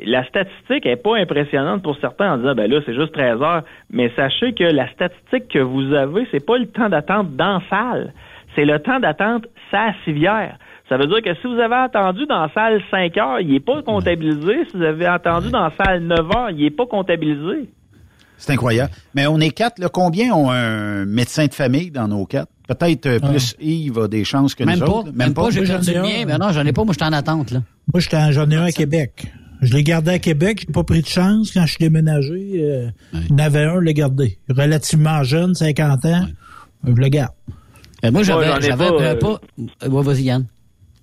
la 0.04 0.24
statistique 0.26 0.86
est 0.86 0.96
pas 0.96 1.16
impressionnante 1.18 1.82
pour 1.82 1.96
certains 2.00 2.32
en 2.34 2.38
disant, 2.38 2.54
ben 2.54 2.70
là, 2.70 2.80
c'est 2.86 2.94
juste 2.94 3.12
13 3.12 3.42
heures. 3.42 3.62
Mais 3.90 4.10
sachez 4.16 4.52
que 4.54 4.64
la 4.64 4.90
statistique 4.92 5.48
que 5.48 5.58
vous 5.58 5.92
avez, 5.94 6.26
c'est 6.30 6.44
pas 6.44 6.58
le 6.58 6.66
temps 6.66 6.88
d'attente 6.88 7.34
dans 7.36 7.58
la 7.58 7.62
salle. 7.70 8.12
C'est 8.54 8.64
le 8.64 8.78
temps 8.80 9.00
d'attente 9.00 9.46
sa 9.70 9.92
civière. 10.04 10.56
Ça 10.88 10.96
veut 10.98 11.06
dire 11.06 11.22
que 11.22 11.34
si 11.40 11.46
vous 11.46 11.58
avez 11.58 11.74
attendu 11.76 12.26
dans 12.26 12.42
la 12.42 12.50
salle 12.52 12.82
5 12.90 13.16
heures, 13.16 13.40
il 13.40 13.54
est 13.54 13.60
pas 13.60 13.82
comptabilisé. 13.82 14.64
Si 14.70 14.76
vous 14.76 14.82
avez 14.82 15.06
attendu 15.06 15.50
dans 15.50 15.64
la 15.64 15.72
salle 15.82 16.00
9 16.02 16.18
heures, 16.36 16.50
il 16.50 16.64
est 16.64 16.70
pas 16.70 16.84
comptabilisé. 16.86 17.70
C'est 18.36 18.52
incroyable. 18.52 18.90
Mais 19.14 19.26
on 19.26 19.38
est 19.38 19.50
quatre, 19.50 19.78
là. 19.78 19.88
Combien 19.88 20.32
ont 20.34 20.50
un 20.50 21.04
médecin 21.06 21.46
de 21.46 21.54
famille 21.54 21.90
dans 21.92 22.08
nos 22.08 22.26
quatre? 22.26 22.50
Peut-être 22.66 23.06
euh, 23.06 23.18
plus 23.20 23.54
Yves 23.60 23.98
a 24.00 24.08
des 24.08 24.24
chances 24.24 24.54
que 24.54 24.64
Même 24.64 24.80
nous 24.80 24.84
pas. 24.86 24.92
autres. 24.92 25.12
Même, 25.14 25.32
pas, 25.32 25.42
Moi, 25.42 25.50
perdu 25.52 25.66
j'en 25.66 25.80
ai 25.92 25.96
un. 26.22 26.26
Mais 26.26 26.38
non, 26.38 26.50
j'en 26.50 26.66
ai 26.66 26.72
pas. 26.72 26.84
Moi, 26.84 26.92
j'étais 26.92 27.04
en 27.04 27.12
attente, 27.12 27.52
là. 27.52 27.60
Moi, 27.92 28.00
j'étais 28.00 28.16
en- 28.16 28.32
j'en 28.32 28.50
ai 28.50 28.56
un 28.56 28.64
à 28.64 28.72
Québec. 28.72 29.26
Je 29.62 29.72
l'ai 29.72 29.84
gardé 29.84 30.10
à 30.10 30.18
Québec. 30.18 30.64
J'ai 30.66 30.72
pas 30.72 30.82
pris 30.84 31.02
de 31.02 31.06
chance. 31.06 31.52
Quand 31.52 31.64
je 31.64 31.70
suis 31.70 31.78
déménagé, 31.78 32.50
euh, 32.56 32.90
il 33.14 33.30
y 33.30 33.32
en 33.32 33.38
avait 33.38 33.62
un, 33.64 33.76
je 33.76 33.80
l'ai 33.84 33.94
gardé. 33.94 34.38
Relativement 34.50 35.22
jeune, 35.22 35.54
50 35.54 36.04
ans. 36.04 36.26
Je 36.84 36.92
le 36.92 37.08
garde. 37.08 37.32
Euh, 38.04 38.10
moi, 38.10 38.24
j'avais, 38.24 38.46
ai 38.46 38.60
j'avais 38.60 38.88
pas, 38.88 39.00
euh, 39.00 39.14
pas. 39.14 39.40
euh, 39.84 39.88
ouais, 39.88 40.02
vas-y, 40.02 40.24
Yann. 40.24 40.46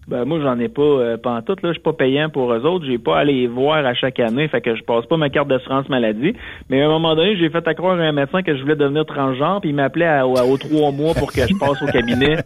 Ben 0.09 0.25
moi 0.25 0.39
j'en 0.41 0.59
ai 0.59 0.69
pas 0.69 0.81
euh, 0.81 1.17
pantoute 1.17 1.61
là, 1.61 1.69
je 1.69 1.73
suis 1.73 1.81
pas 1.83 1.93
payant 1.93 2.29
pour 2.29 2.51
eux 2.51 2.65
autres, 2.65 2.85
j'ai 2.85 2.97
pas 2.97 3.19
à 3.19 3.23
les 3.23 3.47
voir 3.47 3.85
à 3.85 3.93
chaque 3.93 4.19
année, 4.19 4.47
fait 4.47 4.61
que 4.61 4.75
je 4.75 4.83
passe 4.83 5.05
pas 5.05 5.17
ma 5.17 5.29
carte 5.29 5.47
d'assurance 5.47 5.87
maladie. 5.89 6.33
Mais 6.69 6.81
à 6.81 6.85
un 6.85 6.89
moment 6.89 7.15
donné, 7.15 7.37
j'ai 7.37 7.49
fait 7.49 7.67
à 7.67 7.73
croire 7.73 7.99
à 7.99 8.03
un 8.03 8.11
médecin 8.11 8.41
que 8.41 8.55
je 8.55 8.61
voulais 8.61 8.75
devenir 8.75 9.05
transgenre, 9.05 9.61
puis 9.61 9.69
il 9.69 9.75
m'appelait 9.75 10.21
aux 10.21 10.57
trois 10.57 10.91
mois 10.91 11.13
pour 11.13 11.31
que 11.31 11.41
je 11.47 11.53
passe 11.59 11.81
au 11.81 11.85
cabinet 11.87 12.37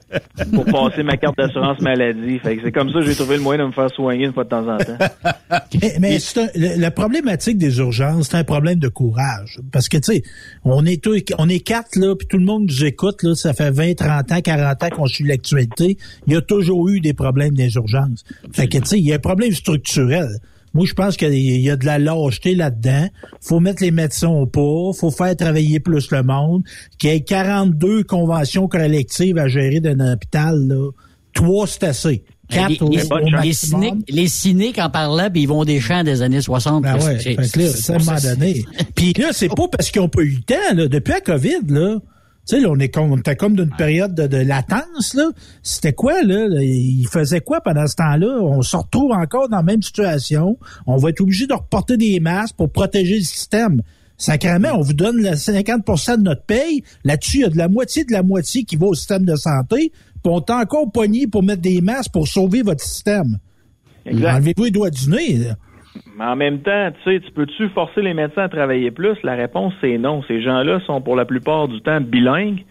pour 0.54 0.66
passer 0.66 1.04
ma 1.04 1.16
carte 1.18 1.38
d'assurance 1.38 1.80
maladie. 1.82 2.40
Fait 2.40 2.58
que 2.58 2.64
c'est 2.66 2.72
comme 2.72 2.90
ça 2.90 3.00
que 3.00 3.06
j'ai 3.06 3.16
trouvé 3.16 3.38
le 3.38 3.44
moyen 3.44 3.64
de 3.64 3.68
me 3.68 3.72
faire 3.74 3.90
soigner 3.92 4.26
une 4.26 4.34
fois 4.34 4.44
de 4.44 4.50
temps 4.50 4.68
en 4.68 4.78
temps. 4.78 4.98
Mais, 5.82 5.94
mais 6.00 6.18
un- 6.18 6.80
la 6.80 6.92
problématique 6.92 7.58
des 7.58 7.78
urgences, 7.80 8.30
c'est 8.30 8.38
un 8.38 8.44
problème 8.44 8.80
de 8.80 8.88
courage. 8.88 9.60
Parce 9.72 9.90
que, 9.90 9.98
tu 9.98 10.14
sais, 10.14 10.24
on 10.64 10.86
est 10.86 11.04
on 11.38 11.50
est 11.50 11.60
quatre, 11.66 11.96
là, 11.96 12.16
puis 12.16 12.28
tout 12.28 12.38
le 12.38 12.46
monde 12.46 12.64
nous 12.68 12.86
écoute, 12.86 13.24
là, 13.24 13.34
ça 13.36 13.54
fait 13.54 13.72
20, 13.72 13.96
30 13.96 14.32
ans, 14.32 14.42
40 14.44 14.84
ans 14.84 14.90
qu'on 14.90 15.06
suit 15.08 15.26
l'actualité. 15.26 15.98
Il 16.28 16.34
y 16.34 16.36
a 16.36 16.42
toujours 16.42 16.90
eu 16.90 17.00
des 17.00 17.14
problèmes 17.14 17.53
des 17.54 17.76
urgences. 17.76 18.24
Fait 18.52 18.68
que, 18.68 18.78
tu 18.80 18.86
sais, 18.86 19.00
il 19.00 19.06
y 19.06 19.12
a 19.12 19.16
un 19.16 19.20
problème 19.20 19.52
structurel. 19.54 20.28
Moi, 20.74 20.86
je 20.88 20.94
pense 20.94 21.18
qu'il 21.18 21.34
y 21.36 21.70
a 21.70 21.76
de 21.76 21.86
la 21.86 22.00
lâcheté 22.00 22.56
là-dedans. 22.56 23.08
faut 23.42 23.60
mettre 23.60 23.84
les 23.84 23.92
médecins 23.92 24.30
au 24.30 24.48
pas, 24.48 24.92
faut 25.00 25.12
faire 25.12 25.36
travailler 25.36 25.80
plus 25.80 26.10
le 26.12 26.24
monde, 26.24 26.64
qu'il 26.98 27.12
y 27.12 27.14
ait 27.14 27.22
42 27.22 28.04
conventions 28.04 28.68
collectives 28.68 29.38
à 29.38 29.48
gérer 29.48 29.80
d'un 29.82 30.00
hôpital, 30.14 30.60
là. 30.68 30.90
Trois, 31.34 31.68
c'est 31.68 31.84
assez. 31.84 32.24
Quatre 32.50 32.70
les, 32.70 32.98
les- 32.98 33.12
au 33.12 33.18
les 33.18 33.32
maximum. 33.32 33.82
cyniques, 33.84 34.06
les 34.10 34.28
cyniques 34.28 34.78
en 34.80 34.90
parlant, 34.90 35.30
puis 35.32 35.44
ils 35.44 35.48
vont 35.48 35.64
des 35.64 35.80
champs 35.80 36.04
des 36.04 36.22
années 36.22 36.42
60. 36.42 36.84
Ben 36.84 36.96
ouais, 36.96 37.18
c'est- 37.20 37.44
c'est- 37.44 37.92
à 37.92 37.96
un 37.96 38.00
moment 38.00 38.20
donné. 38.22 38.66
Puis 38.96 39.14
là, 39.14 39.30
c'est 39.32 39.48
pas 39.50 39.68
parce 39.72 39.90
qu'ils 39.92 40.02
ont 40.02 40.10
pas 40.10 40.22
eu 40.22 40.36
le 40.38 40.42
temps, 40.42 40.76
là. 40.76 40.88
Depuis 40.88 41.12
la 41.14 41.22
COVID, 41.22 41.62
là, 41.70 42.00
tu 42.48 42.56
sais, 42.56 42.62
là, 42.62 42.70
on 42.70 42.80
est 42.80 42.90
comme, 42.90 43.12
on 43.12 43.18
était 43.18 43.36
comme 43.38 43.56
d'une 43.56 43.70
période 43.70 44.14
de, 44.16 44.28
de 44.28 44.38
latence, 44.38 45.14
là. 45.14 45.30
C'était 45.62 45.94
quoi, 45.94 46.22
là? 46.24 46.48
Ils 46.62 47.08
faisaient 47.08 47.40
quoi 47.40 47.62
pendant 47.62 47.88
ce 47.88 47.96
temps-là? 47.96 48.40
On 48.42 48.62
se 48.62 48.76
retrouve 48.76 49.12
encore 49.12 49.48
dans 49.48 49.58
la 49.58 49.64
même 49.64 49.82
situation. 49.82 50.58
On 50.86 50.98
va 50.98 51.10
être 51.10 51.22
obligé 51.22 51.48
de 51.48 51.54
reporter 51.54 51.96
des 51.96 52.20
masques 52.20 52.56
pour 52.58 52.70
protéger 52.70 53.16
le 53.16 53.24
système. 53.24 53.82
Sacrément, 54.18 54.70
on 54.76 54.82
vous 54.82 54.94
donne 54.94 55.18
le 55.18 55.32
50% 55.32 56.18
de 56.18 56.24
notre 56.24 56.44
paye. 56.44 56.84
Là-dessus, 57.04 57.38
il 57.38 57.42
y 57.42 57.46
a 57.46 57.50
de 57.50 57.58
la 57.58 57.68
moitié 57.70 58.04
de 58.04 58.12
la 58.12 58.24
moitié 58.24 58.64
qui 58.64 58.76
va 58.76 58.88
au 58.88 58.94
système 58.94 59.26
de 59.26 59.36
santé. 59.36 59.92
Puis 60.24 60.32
on 60.32 60.40
est 60.40 60.52
encore 60.52 60.92
pogné 60.92 61.28
pour 61.28 61.44
mettre 61.44 61.62
des 61.62 61.82
masques 61.82 62.12
pour 62.12 62.28
sauver 62.28 62.62
votre 62.62 62.84
système. 62.84 63.38
Exact. 64.06 64.36
Enlevez-vous 64.36 64.64
les 64.66 64.72
doigts 64.72 64.90
du 64.90 65.10
nez. 65.10 65.34
là. 65.38 65.56
Mais 66.18 66.26
en 66.26 66.36
même 66.36 66.60
temps, 66.60 66.90
tu 67.04 67.12
sais, 67.12 67.20
tu 67.20 67.32
peux-tu 67.32 67.70
forcer 67.70 68.02
les 68.02 68.14
médecins 68.14 68.44
à 68.44 68.50
travailler 68.50 68.92
plus? 68.92 69.18
La 69.24 69.34
réponse, 69.34 69.74
c'est 69.82 69.98
non. 69.98 70.22
Ces 70.28 70.42
gens-là 70.44 70.80
sont 70.86 71.02
pour 71.02 71.16
la 71.16 71.26
plupart 71.26 71.68
du 71.68 71.82
temps 71.82 72.00
bilingues, 72.02 72.64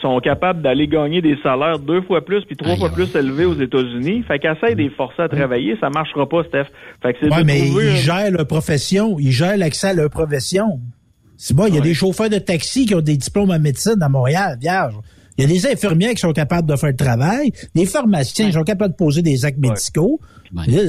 sont 0.00 0.20
capables 0.20 0.62
d'aller 0.62 0.86
gagner 0.86 1.22
des 1.22 1.36
salaires 1.42 1.78
deux 1.78 2.02
fois 2.02 2.24
plus 2.24 2.44
puis 2.44 2.56
trois 2.56 2.76
fois 2.76 2.90
plus 2.90 3.14
élevés 3.16 3.46
aux 3.46 3.54
États-Unis. 3.54 4.22
Fait 4.28 4.38
qu'essaye 4.38 4.74
de 4.76 4.82
les 4.82 4.90
forcer 4.90 5.22
à 5.22 5.28
travailler, 5.28 5.76
ça 5.80 5.88
marchera 5.88 6.28
pas, 6.28 6.44
Steph. 6.44 6.66
Fait 7.02 7.14
que 7.14 7.18
c'est 7.22 7.34
Ouais, 7.34 7.42
mais 7.44 7.66
trouver 7.66 7.92
ils 7.92 7.96
gèrent 7.96 8.30
leur 8.30 8.46
profession. 8.46 9.16
Ils 9.18 9.32
gèrent 9.32 9.56
l'accès 9.56 9.88
à 9.88 9.94
leur 9.94 10.10
profession. 10.10 10.80
C'est 11.36 11.56
bon, 11.56 11.66
il 11.66 11.74
y 11.74 11.78
a 11.78 11.80
des 11.80 11.94
chauffeurs 11.94 12.30
de 12.30 12.38
taxi 12.38 12.86
qui 12.86 12.94
ont 12.94 13.00
des 13.00 13.16
diplômes 13.16 13.50
en 13.50 13.58
médecine 13.58 14.00
à 14.00 14.08
Montréal, 14.08 14.56
vierge. 14.60 14.94
Il 15.36 15.42
y 15.42 15.44
a 15.46 15.52
des 15.52 15.66
infirmières 15.66 16.12
qui 16.12 16.20
sont 16.20 16.32
capables 16.32 16.68
de 16.68 16.76
faire 16.76 16.90
le 16.90 16.96
travail, 16.96 17.50
des 17.74 17.86
pharmaciens 17.86 18.46
qui 18.46 18.52
sont 18.52 18.62
capables 18.62 18.92
de 18.92 18.96
poser 18.96 19.22
des 19.22 19.44
actes 19.44 19.58
médicaux. 19.58 20.20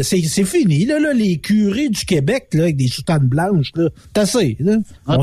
C'est 0.03 0.21
c'est 0.21 0.43
fini, 0.45 0.85
là, 0.85 0.99
là, 0.99 1.11
les 1.13 1.37
curés 1.37 1.89
du 1.89 2.05
Québec, 2.05 2.47
là, 2.53 2.63
avec 2.63 2.77
des 2.77 2.87
soutanes 2.87 3.25
blanches, 3.27 3.71
là. 3.75 3.89
C'est 4.15 4.21
assez, 4.21 4.57
là. 4.59 4.77
Ah, 5.07 5.17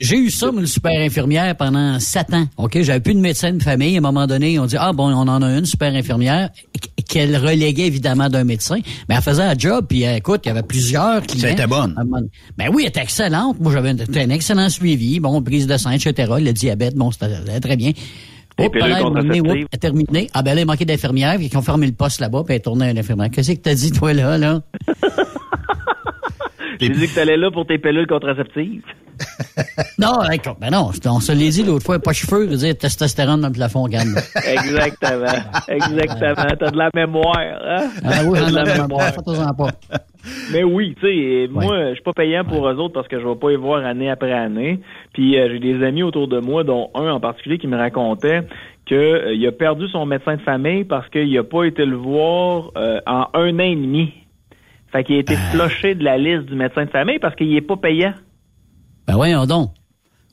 J'ai 0.00 0.16
eu 0.18 0.30
ça, 0.30 0.50
une 0.52 0.66
super 0.66 1.00
infirmière, 1.00 1.56
pendant 1.56 1.98
sept 2.00 2.32
ans. 2.34 2.46
OK? 2.58 2.78
J'avais 2.82 3.00
plus 3.00 3.14
de 3.14 3.20
médecin 3.20 3.52
de 3.52 3.62
famille. 3.62 3.94
À 3.94 3.98
un 3.98 4.02
moment 4.02 4.26
donné, 4.26 4.58
on 4.58 4.66
dit, 4.66 4.76
ah, 4.78 4.92
bon, 4.92 5.08
on 5.08 5.28
en 5.28 5.42
a 5.42 5.56
une 5.58 5.64
super 5.66 5.94
infirmière 5.94 6.50
qu- 6.80 7.02
qu'elle 7.04 7.36
reléguait 7.36 7.86
évidemment 7.86 8.28
d'un 8.28 8.44
médecin. 8.44 8.78
Mais 9.08 9.14
elle 9.16 9.22
faisait 9.22 9.42
un 9.42 9.54
job, 9.56 9.86
puis 9.88 10.04
euh, 10.06 10.16
écoute, 10.16 10.42
il 10.44 10.48
y 10.48 10.50
avait 10.50 10.62
plusieurs 10.62 11.22
clients. 11.22 11.40
Ça 11.42 11.50
était 11.50 11.66
bonne. 11.66 11.94
Ben 12.58 12.68
oui, 12.72 12.82
elle 12.82 12.88
était 12.88 13.00
excellente. 13.02 13.58
Moi, 13.60 13.72
j'avais 13.72 13.90
un, 13.90 13.96
un 13.98 14.30
excellent 14.30 14.68
suivi. 14.68 15.20
Bon, 15.20 15.40
prise 15.42 15.66
de 15.66 15.76
sang, 15.76 15.90
etc. 15.90 16.32
Le 16.40 16.52
diabète, 16.52 16.94
bon, 16.96 17.10
c'était 17.10 17.28
c'était 17.46 17.60
très 17.60 17.76
bien. 17.76 17.92
Oh, 18.58 18.68
pareil, 18.68 18.92
m'amener, 18.92 19.02
contraceptives. 19.02 19.64
oups, 19.64 19.80
terminé. 19.80 20.30
Ah 20.34 20.42
ben 20.42 20.54
là, 20.54 20.60
il 20.60 20.66
manquait 20.66 20.84
d'infirmière, 20.84 21.36
puis 21.36 21.46
ils 21.46 21.56
ont 21.56 21.62
fermé 21.62 21.86
le 21.86 21.92
poste 21.92 22.20
là-bas, 22.20 22.42
puis 22.44 22.54
elle 22.54 22.58
est 22.58 22.62
tournée 22.62 22.86
à 22.86 22.90
une 22.90 22.98
infirmière. 22.98 23.30
Qu'est-ce 23.30 23.52
que 23.52 23.58
t'as 23.58 23.74
dit, 23.74 23.92
toi, 23.92 24.12
là, 24.12 24.36
là? 24.38 24.62
J'ai 26.80 26.88
dit 26.88 27.08
que 27.08 27.14
t'allais 27.14 27.36
là 27.36 27.50
pour 27.50 27.66
tes 27.66 27.78
pilules 27.78 28.06
contraceptives. 28.06 28.82
Non, 29.98 30.18
écoute, 30.32 30.56
ben 30.60 30.70
non, 30.70 30.90
on 31.06 31.20
se 31.20 31.32
l'est 31.32 31.50
dit 31.50 31.62
l'autre 31.62 31.84
fois, 31.84 31.98
pas 32.00 32.12
cheveux, 32.12 32.46
je 32.46 32.50
veux 32.50 32.56
dire, 32.56 32.76
testostérone 32.76 33.40
dans 33.40 33.48
le 33.48 33.52
plafond, 33.52 33.84
regarde. 33.84 34.08
Exactement. 34.44 35.26
Exactement. 35.68 36.56
T'as 36.58 36.70
de 36.70 36.76
la 36.76 36.90
mémoire, 36.92 37.38
hein? 37.38 37.88
Ah 38.04 38.22
oui, 38.26 38.38
T'as 38.38 38.46
j'en 38.46 38.46
de 38.46 38.50
ai 38.50 38.54
la 38.54 38.64
la 38.64 38.82
mémoire. 38.82 39.12
Pas. 39.56 39.70
Mais 40.52 40.64
oui, 40.64 40.96
tu 41.00 41.06
sais, 41.06 41.48
moi, 41.52 41.90
je 41.90 41.94
suis 41.94 42.02
pas 42.02 42.12
payant 42.12 42.44
pour 42.44 42.68
eux 42.68 42.74
autres 42.74 42.94
parce 42.94 43.08
que 43.08 43.20
je 43.20 43.26
vais 43.26 43.36
pas 43.36 43.50
y 43.50 43.56
voir 43.56 43.84
année 43.84 44.10
après 44.10 44.32
année. 44.32 44.80
Puis 45.12 45.38
euh, 45.38 45.48
j'ai 45.52 45.58
des 45.60 45.84
amis 45.84 46.02
autour 46.02 46.28
de 46.28 46.40
moi, 46.40 46.64
dont 46.64 46.90
un 46.94 47.10
en 47.12 47.20
particulier 47.20 47.58
qui 47.58 47.66
me 47.66 47.76
racontait 47.76 48.42
que 48.86 48.94
euh, 48.94 49.48
a 49.48 49.52
perdu 49.52 49.88
son 49.88 50.06
médecin 50.06 50.36
de 50.36 50.42
famille 50.42 50.84
parce 50.84 51.08
qu'il 51.10 51.36
a 51.38 51.44
pas 51.44 51.64
été 51.64 51.84
le 51.84 51.96
voir 51.96 52.70
euh, 52.76 53.00
en 53.06 53.26
un 53.34 53.54
an 53.54 53.64
et 53.64 53.76
demi. 53.76 54.12
Fait 54.92 55.04
qu'il 55.04 55.16
a 55.16 55.18
été 55.20 55.34
flushé 55.52 55.94
de 55.94 56.04
la 56.04 56.18
liste 56.18 56.46
du 56.46 56.54
médecin 56.54 56.84
de 56.84 56.90
famille 56.90 57.18
parce 57.18 57.34
qu'il 57.34 57.54
est 57.56 57.60
pas 57.62 57.76
payant. 57.76 58.12
Ben 59.06 59.14
voyons 59.14 59.46
donc. 59.46 59.70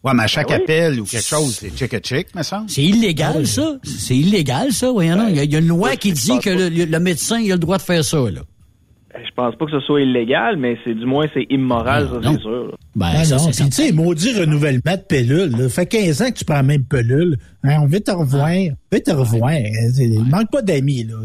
Ouais, 0.04 0.14
mais 0.14 0.24
à 0.24 0.28
chaque 0.28 0.48
Ben 0.48 0.58
oui. 0.58 0.64
appel 0.64 1.00
ou 1.02 1.06
quelque 1.06 1.26
chose, 1.26 1.56
c'est 1.56 2.02
chick 2.06 2.34
me 2.36 2.44
semble. 2.44 2.70
C'est 2.70 2.84
illégal, 2.84 3.46
ça. 3.46 3.78
C'est 3.84 4.16
illégal, 4.16 4.72
ça, 4.72 4.92
voyons 4.92 5.16
donc. 5.18 5.28
Il 5.30 5.36
y 5.36 5.40
a- 5.40 5.44
il 5.44 5.52
y, 5.52 5.56
a 5.56 5.60
une 5.60 5.68
loi 5.68 5.96
qui 5.98 6.14
dit 6.14 6.40
que 6.40 6.50
le, 6.50 6.86
le 6.86 7.00
médecin, 7.00 7.40
il 7.40 7.52
a 7.52 7.56
le 7.56 7.60
droit 7.60 7.78
de 7.78 7.82
faire 7.82 8.04
ça, 8.04 8.18
là. 8.18 8.42
Je 9.16 9.32
pense 9.36 9.56
pas 9.58 9.66
que 9.66 9.72
ce 9.72 9.80
soit 9.82 10.02
illégal, 10.02 10.56
mais 10.56 10.78
c'est 10.86 10.94
du 10.94 11.06
moins 11.06 11.26
c'est 11.34 11.46
immoral, 11.50 12.08
ça, 12.08 12.32
c'est 12.32 12.40
sûr. 12.42 12.68
là. 12.68 12.72
Ben, 12.96 13.08
Ah 13.14 13.26
ça, 13.26 13.36
non, 13.38 13.48
tu 13.48 13.72
sais, 13.72 13.92
maudit 13.92 14.40
renouvellement 14.40 14.80
de 14.96 15.02
pilule. 15.08 15.52
Là. 15.58 15.68
fait 15.68 15.86
15 15.88 16.22
ans 16.22 16.32
que 16.32 16.38
tu 16.38 16.46
prends 16.46 16.56
la 16.56 16.64
même 16.64 16.86
pilule. 16.86 17.38
Hein, 17.64 17.80
on 17.82 17.88
veut 17.88 18.00
te 18.00 18.12
revoir. 18.12 18.48
On 18.50 18.96
veut 18.96 19.02
te 19.02 19.12
revoir. 19.12 19.52
Il 19.52 20.24
manque 20.30 20.52
pas 20.52 20.62
d'amis. 20.62 21.04
là. 21.06 21.16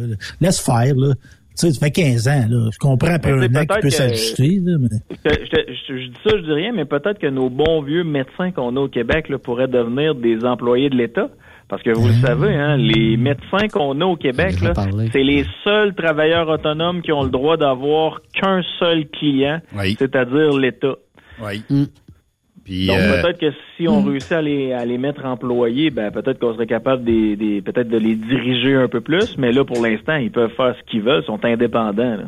Laisse 0.40 0.60
faire. 0.60 0.94
Là. 0.96 1.14
Tu 1.58 1.66
sais, 1.68 1.72
ça 1.72 1.86
fait 1.86 1.92
15 1.92 2.28
ans. 2.28 2.44
Là. 2.50 2.68
Je 2.72 2.78
comprends 2.78 3.14
après 3.14 3.32
Mais 3.32 3.44
un 3.46 3.62
an 3.62 3.64
qu'il 3.66 3.66
peut 3.80 3.80
que- 3.82 3.90
s'ajuster. 3.90 4.60
mais- 4.60 4.88
Je, 5.24 5.30
je- 5.30 5.72
je- 5.88 5.96
je 6.02 6.06
dis 6.08 6.16
ça, 6.24 6.36
je 6.36 6.42
dis 6.42 6.52
rien, 6.52 6.72
mais 6.72 6.84
peut-être 6.84 7.18
que 7.20 7.28
nos 7.28 7.48
bons 7.48 7.80
vieux 7.82 8.02
médecins 8.02 8.50
qu'on 8.50 8.76
a 8.76 8.80
au 8.80 8.88
Québec 8.88 9.28
là, 9.28 9.38
pourraient 9.38 9.68
devenir 9.68 10.14
des 10.16 10.44
employés 10.44 10.90
de 10.90 10.96
l'État. 10.96 11.28
Parce 11.68 11.82
que 11.82 11.90
vous 11.90 12.08
le 12.08 12.12
savez, 12.26 12.54
hein, 12.54 12.76
les 12.76 13.16
médecins 13.16 13.68
qu'on 13.72 13.98
a 14.00 14.04
au 14.04 14.16
Québec, 14.16 14.60
là, 14.60 14.72
c'est 15.12 15.22
les 15.22 15.46
seuls 15.64 15.94
travailleurs 15.94 16.48
autonomes 16.48 17.00
qui 17.00 17.10
ont 17.10 17.22
le 17.22 17.30
droit 17.30 17.56
d'avoir 17.56 18.20
qu'un 18.34 18.60
seul 18.78 19.06
client, 19.08 19.60
c'est-à-dire 19.98 20.52
l'État. 20.58 20.96
Oui. 21.42 21.62
Puis, 22.64 22.86
Donc 22.86 22.96
euh, 22.98 23.22
peut-être 23.22 23.38
que 23.40 23.52
si 23.76 23.86
on 23.88 24.02
réussit 24.02 24.32
à 24.32 24.40
les, 24.42 24.72
à 24.72 24.84
les 24.86 24.96
mettre 24.98 25.24
employés, 25.26 25.90
ben 25.90 26.10
peut-être 26.10 26.38
qu'on 26.38 26.54
serait 26.54 26.66
capable 26.66 27.04
des, 27.04 27.36
des- 27.36 27.60
peut-être 27.60 27.88
de 27.88 27.98
les 27.98 28.14
diriger 28.16 28.74
un 28.74 28.88
peu 28.88 29.00
plus, 29.02 29.36
mais 29.36 29.52
là 29.52 29.64
pour 29.64 29.84
l'instant, 29.84 30.16
ils 30.16 30.30
peuvent 30.30 30.52
faire 30.56 30.74
ce 30.78 30.90
qu'ils 30.90 31.02
veulent, 31.02 31.22
ils 31.22 31.26
sont 31.26 31.44
indépendants. 31.44 32.16
là. 32.16 32.24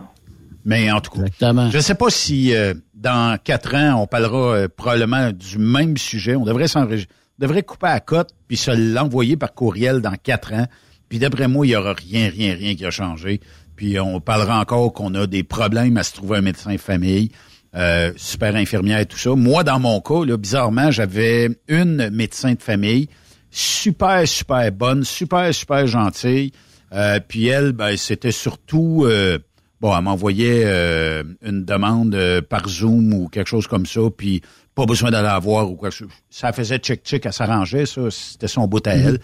Mais 0.66 0.90
en 0.90 1.00
tout 1.00 1.12
cas, 1.12 1.22
je 1.70 1.76
ne 1.76 1.82
sais 1.82 1.94
pas 1.94 2.10
si 2.10 2.54
euh, 2.54 2.74
dans 2.94 3.38
quatre 3.42 3.74
ans, 3.74 4.02
on 4.02 4.06
parlera 4.06 4.54
euh, 4.56 4.68
probablement 4.68 5.30
du 5.32 5.58
même 5.58 5.96
sujet. 5.96 6.34
On 6.36 6.44
devrait 6.44 6.66
s'enregistrer, 6.68 7.14
on 7.38 7.42
devrait 7.46 7.62
couper 7.62 7.86
à 7.86 8.00
cote 8.00 8.30
puis 8.48 8.56
se 8.56 8.72
l'envoyer 8.94 9.36
par 9.36 9.54
courriel 9.54 10.00
dans 10.02 10.14
quatre 10.22 10.52
ans. 10.52 10.66
Puis 11.08 11.18
d'après 11.20 11.46
moi, 11.46 11.66
il 11.66 11.70
y 11.70 11.76
aura 11.76 11.92
rien, 11.94 12.28
rien, 12.28 12.54
rien 12.56 12.74
qui 12.74 12.84
a 12.84 12.90
changé. 12.90 13.40
Puis 13.76 14.00
on 14.00 14.20
parlera 14.20 14.58
encore 14.60 14.92
qu'on 14.92 15.14
a 15.14 15.26
des 15.26 15.44
problèmes 15.44 15.96
à 15.98 16.02
se 16.02 16.14
trouver 16.14 16.38
un 16.38 16.42
médecin 16.42 16.72
de 16.72 16.78
famille, 16.80 17.30
euh, 17.76 18.12
super 18.16 18.54
infirmière 18.56 19.00
et 19.00 19.06
tout 19.06 19.18
ça. 19.18 19.34
Moi, 19.34 19.62
dans 19.64 19.78
mon 19.78 20.00
cas, 20.00 20.24
là, 20.24 20.36
bizarrement, 20.36 20.90
j'avais 20.90 21.50
une 21.68 22.08
médecin 22.10 22.54
de 22.54 22.62
famille 22.62 23.08
super, 23.50 24.26
super 24.26 24.70
bonne, 24.72 25.04
super, 25.04 25.52
super 25.54 25.86
gentille. 25.86 26.52
Euh, 26.92 27.20
puis 27.26 27.46
elle, 27.48 27.72
ben, 27.72 27.96
c'était 27.96 28.32
surtout... 28.32 29.04
euh, 29.06 29.38
Bon, 29.78 29.94
elle 29.94 30.04
m'envoyait 30.04 30.62
euh, 30.64 31.22
une 31.42 31.66
demande 31.66 32.14
euh, 32.14 32.40
par 32.40 32.66
Zoom 32.66 33.12
ou 33.12 33.28
quelque 33.28 33.48
chose 33.48 33.66
comme 33.66 33.84
ça, 33.84 34.00
puis 34.16 34.40
pas 34.74 34.86
besoin 34.86 35.10
d'aller 35.10 35.26
la 35.26 35.38
voir 35.38 35.70
ou 35.70 35.74
quoi. 35.76 35.90
que 35.90 35.94
ce- 35.96 36.04
Ça 36.30 36.50
faisait 36.54 36.78
check-check, 36.78 37.26
elle 37.26 37.32
s'arrangeait, 37.34 37.84
ça, 37.84 38.00
c'était 38.10 38.48
son 38.48 38.66
bout 38.68 38.84
à 38.86 38.92
elle. 38.94 39.18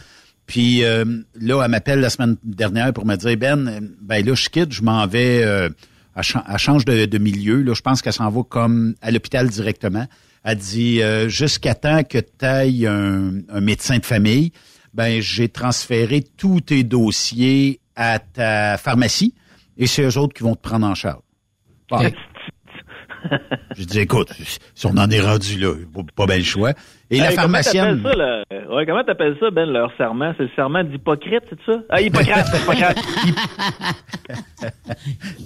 Puis 0.44 0.84
euh, 0.84 1.06
là, 1.40 1.62
elle 1.64 1.70
m'appelle 1.70 2.00
la 2.00 2.10
semaine 2.10 2.36
dernière 2.44 2.92
pour 2.92 3.06
me 3.06 3.16
dire, 3.16 3.34
Ben, 3.38 3.80
ben 4.02 4.22
là, 4.26 4.34
je 4.34 4.50
quitte, 4.50 4.72
je 4.74 4.82
m'en 4.82 5.06
vais, 5.06 5.42
euh, 5.42 5.70
elle, 6.16 6.22
chan- 6.22 6.44
elle 6.48 6.58
change 6.58 6.84
de, 6.84 7.06
de 7.06 7.18
milieu. 7.18 7.62
Là, 7.62 7.74
je 7.74 7.80
pense 7.82 8.02
qu'elle 8.02 8.12
s'en 8.12 8.30
va 8.30 8.42
comme 8.42 8.94
à 9.02 9.10
l'hôpital 9.10 9.48
directement. 9.48 10.06
Elle 10.44 10.58
dit, 10.58 11.02
euh, 11.02 11.28
jusqu'à 11.28 11.74
temps 11.74 12.02
que 12.02 12.18
tu 12.18 12.44
ailles 12.44 12.86
un, 12.86 13.32
un 13.48 13.60
médecin 13.60 13.98
de 13.98 14.04
famille, 14.04 14.52
ben 14.94 15.20
j'ai 15.22 15.48
transféré 15.48 16.22
tous 16.36 16.60
tes 16.60 16.82
dossiers 16.84 17.80
à 17.96 18.18
ta 18.18 18.76
pharmacie 18.76 19.34
et 19.78 19.86
c'est 19.86 20.02
eux 20.02 20.18
autres 20.18 20.34
qui 20.34 20.42
vont 20.42 20.54
te 20.54 20.60
prendre 20.62 20.86
en 20.86 20.94
charge. 20.94 21.22
Bon. 21.90 21.98
J'ai 23.76 23.86
dit, 23.86 24.00
écoute, 24.00 24.32
si 24.74 24.86
on 24.86 24.96
en 24.96 25.08
est 25.08 25.20
rendu 25.20 25.56
là, 25.58 25.72
pas 26.16 26.26
bel 26.26 26.44
choix. 26.44 26.72
Et 27.14 27.18
la 27.18 27.24
Hey, 27.30 27.36
comment 27.36 27.42
pharmacienne... 27.42 28.02
t'appelles 28.02 28.44
ça? 28.50 28.74
Ouais, 28.74 28.86
comment 28.86 29.04
t'appelles 29.04 29.36
ça, 29.38 29.50
Ben, 29.50 29.68
leur 29.70 29.94
serment? 29.98 30.32
C'est 30.38 30.44
le 30.44 30.50
serment 30.56 30.82
d'Hippocrate, 30.82 31.44
c'est 31.50 31.58
ça? 31.72 31.78
Ah, 31.90 32.00
Hippocrate, 32.00 32.46
Hippocrate. 32.54 32.98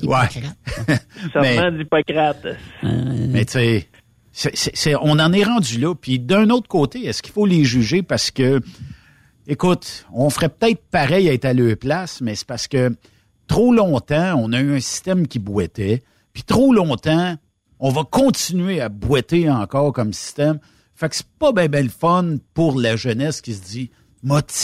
Ouais. 0.03 0.97
serment 1.33 1.73
d'Hippocrate. 1.77 2.47
Mais 2.83 3.45
tu 3.45 3.53
sais, 3.53 3.89
c'est- 4.33 4.57
c'est- 4.57 4.77
c'est- 4.77 4.95
on 4.97 5.19
en 5.19 5.33
est 5.33 5.43
rendu 5.45 5.79
là. 5.79 5.95
Puis 5.95 6.19
d'un 6.19 6.51
autre 6.51 6.69
côté, 6.69 7.05
est-ce 7.07 7.23
qu'il 7.23 7.33
faut 7.33 7.47
les 7.47 7.65
juger 7.65 8.03
parce 8.03 8.31
que, 8.31 8.61
écoute, 9.47 10.07
on 10.13 10.31
ferait 10.31 10.49
peut-être 10.49 10.83
pareil 10.91 11.29
à 11.29 11.33
être 11.33 11.45
à 11.47 11.53
leur 11.55 11.77
place, 11.77 12.21
mais 12.21 12.35
c'est 12.35 12.47
parce 12.47 12.69
que 12.69 12.95
trop 13.49 13.73
longtemps, 13.73 14.35
on 14.39 14.53
a 14.53 14.61
eu 14.61 14.77
un 14.77 14.81
système 14.81 15.27
qui 15.27 15.39
boitait, 15.39 16.03
puis 16.33 16.43
trop 16.43 16.73
longtemps, 16.73 17.35
on 17.79 17.91
va 17.91 18.03
continuer 18.05 18.81
à 18.81 18.89
boiter 18.89 19.51
encore 19.51 19.93
comme 19.93 20.13
système. 20.13 20.59
Fait 20.97 21.11
que 21.11 21.17
c'est 21.17 21.27
pas 21.39 21.53
bien 21.53 21.69
ben 21.69 21.85
le 21.85 21.91
fun 21.91 22.39
pour 22.55 22.81
la 22.81 22.97
jeunesse 22.97 23.43
qui 23.43 23.55
se 23.55 23.63
dit, 23.63 23.91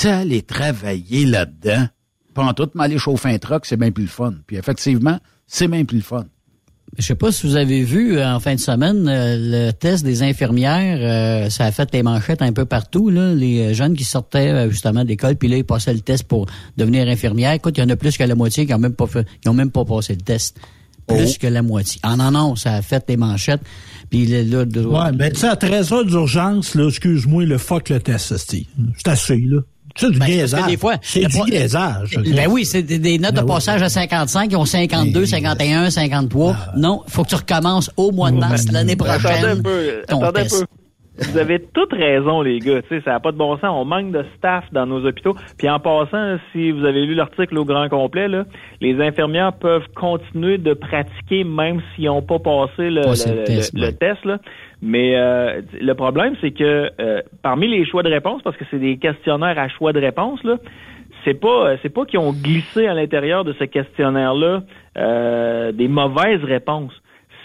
aller 0.05 0.43
travailler 0.43 1.27
là-dedans? 1.27 1.87
Pas 2.35 2.43
en 2.43 2.55
tout, 2.55 2.71
mais 2.75 2.85
aller 2.85 2.99
chauffer 2.99 3.29
un 3.29 3.39
truck, 3.39 3.67
c'est 3.67 3.77
bien 3.77 3.91
plus 3.91 4.05
le 4.05 4.09
fun. 4.09 4.35
Puis 4.47 4.57
effectivement, 4.57 5.19
c'est 5.47 5.69
bien 5.69 5.85
plus 5.85 5.99
le 5.99 6.03
fun. 6.03 6.25
Je 6.99 7.07
sais 7.07 7.15
pas 7.15 7.33
si 7.33 7.47
vous 7.47 7.57
avez 7.57 7.85
vu 7.85 8.19
euh, 8.19 8.35
en 8.35 8.39
fin 8.39 8.55
de 8.55 8.61
semaine 8.61 9.09
euh, 9.09 9.37
le 9.39 9.73
test 9.73 10.05
des 10.05 10.23
infirmières, 10.23 10.99
euh, 11.01 11.49
ça 11.49 11.65
a 11.65 11.73
fait 11.73 11.89
les 11.95 12.03
manchettes 12.03 12.43
un 12.43 12.53
peu 12.53 12.67
partout 12.67 13.09
là, 13.09 13.33
les 13.33 13.73
jeunes 13.73 13.95
qui 13.95 14.05
sortaient 14.05 14.69
justement 14.69 15.03
d'école 15.03 15.37
puis 15.37 15.49
là 15.49 15.57
ils 15.57 15.65
passaient 15.65 15.95
le 15.95 16.01
test 16.01 16.25
pour 16.25 16.47
devenir 16.77 17.09
infirmière. 17.09 17.53
Écoute, 17.53 17.79
il 17.79 17.81
y 17.81 17.83
en 17.83 17.89
a 17.89 17.97
plus 17.97 18.19
que 18.19 18.25
la 18.25 18.35
moitié 18.35 18.67
qui 18.67 18.75
ont 18.75 18.79
même 18.79 18.93
pas 18.93 19.07
fait, 19.07 19.27
qui 19.41 19.49
ont 19.49 19.55
même 19.55 19.71
pas 19.71 19.87
passé 19.87 20.15
le 20.15 20.21
test. 20.21 20.59
Plus 21.07 21.39
que 21.39 21.47
la 21.47 21.63
moitié. 21.63 22.01
Ah 22.03 22.17
non 22.17 22.31
non, 22.31 22.57
ça 22.57 22.75
a 22.75 22.83
fait 22.83 23.05
les 23.09 23.17
manchettes. 23.17 23.63
Puis 24.13 24.27
là, 24.27 24.43
là, 24.43 24.65
de- 24.67 24.85
Ouais, 24.85 25.11
ben 25.13 25.33
tu 25.33 25.41
sais, 25.41 25.49
à 25.49 25.57
13 25.57 25.91
heures 25.93 26.05
d'urgence, 26.05 26.75
là, 26.75 26.87
excuse-moi, 26.89 27.45
le 27.47 27.57
fuck 27.57 27.89
le 27.89 27.99
test, 27.99 28.35
c'est 28.37 28.67
assez, 29.09 29.43
là. 29.47 29.61
C'est 29.97 30.11
du 30.11 30.19
Ben, 30.19 30.27
niaisage. 30.27 30.67
des 30.67 30.77
fois, 30.77 30.97
c'est 31.03 31.27
du 31.27 31.41
niaisage. 31.51 32.17
Ben 32.35 32.47
oui, 32.51 32.65
c'est 32.67 32.83
des, 32.83 32.99
des 32.99 33.19
notes 33.19 33.35
Ben 33.35 33.41
de 33.43 33.47
oui. 33.47 33.53
passage 33.55 33.83
à 33.83 33.89
55 33.89 34.49
qui 34.51 34.57
ont 34.57 34.65
52, 34.67 35.25
51, 35.27 35.91
53. 35.91 36.57
Ah. 36.59 36.73
Non, 36.77 37.03
faut 37.09 37.25
que 37.25 37.29
tu 37.31 37.35
recommences 37.35 37.91
au 37.97 38.11
mois 38.13 38.31
de 38.31 38.37
mars 38.37 38.65
l'année 38.71 38.93
Attendez 38.99 39.11
un 39.11 39.19
prochaine. 39.19 39.63
peu, 39.63 40.03
attendez 40.09 40.27
un 40.41 40.45
peu. 40.45 40.65
Vous 41.31 41.39
avez 41.39 41.61
toute 41.61 41.93
raison, 41.93 42.43
les 42.43 42.59
gars. 42.59 42.83
Tu 42.83 42.89
sais, 42.89 43.01
ça 43.03 43.13
n'a 43.13 43.21
pas 43.21 43.33
de 43.33 43.37
bon 43.37 43.57
sens. 43.57 43.71
On 43.71 43.85
manque 43.85 44.13
de 44.13 44.25
staff 44.37 44.65
dans 44.73 44.87
nos 44.87 45.05
hôpitaux. 45.07 45.35
Puis 45.59 45.69
en 45.69 45.79
passant, 45.79 46.39
si 46.53 46.71
vous 46.71 46.85
avez 46.85 47.05
lu 47.05 47.15
l'article 47.15 47.59
au 47.59 47.65
grand 47.65 47.89
complet, 47.89 48.29
là, 48.29 48.45
les 48.81 49.01
infirmières 49.01 49.53
peuvent 49.53 49.87
continuer 49.95 50.59
de 50.59 50.75
pratiquer 50.75 51.45
même 51.45 51.81
s'ils 51.95 52.07
n'ont 52.07 52.23
pas 52.23 52.39
passé 52.39 52.91
le, 52.91 53.03
test, 53.45 53.73
le 53.75 53.87
ouais. 53.87 53.93
test. 53.93 54.25
Là. 54.25 54.39
Mais 54.83 55.17
euh, 55.17 55.63
le 55.81 55.93
problème, 55.95 56.35
c'est 56.41 56.51
que 56.51 56.91
euh, 57.01 57.23
parmi 57.43 57.69
les 57.69 57.85
choix 57.87 58.03
de 58.03 58.11
réponse, 58.11 58.43
parce 58.43 58.57
que 58.57 58.65
c'est 58.71 58.79
des 58.79 58.97
questionnaires 58.97 59.59
à 59.59 59.69
choix 59.69 59.93
de 59.93 60.01
réponse, 60.01 60.43
là, 60.45 60.57
c'est 61.25 61.35
pas 61.35 61.69
euh, 61.69 61.77
c'est 61.83 61.89
pas 61.89 62.05
qu'ils 62.05 62.19
ont 62.19 62.33
glissé 62.33 62.87
à 62.87 62.95
l'intérieur 62.95 63.45
de 63.45 63.53
ce 63.55 63.65
questionnaire-là 63.65 64.63
euh, 64.99 65.73
des 65.73 65.89
mauvaises 65.89 66.43
réponses. 66.45 66.93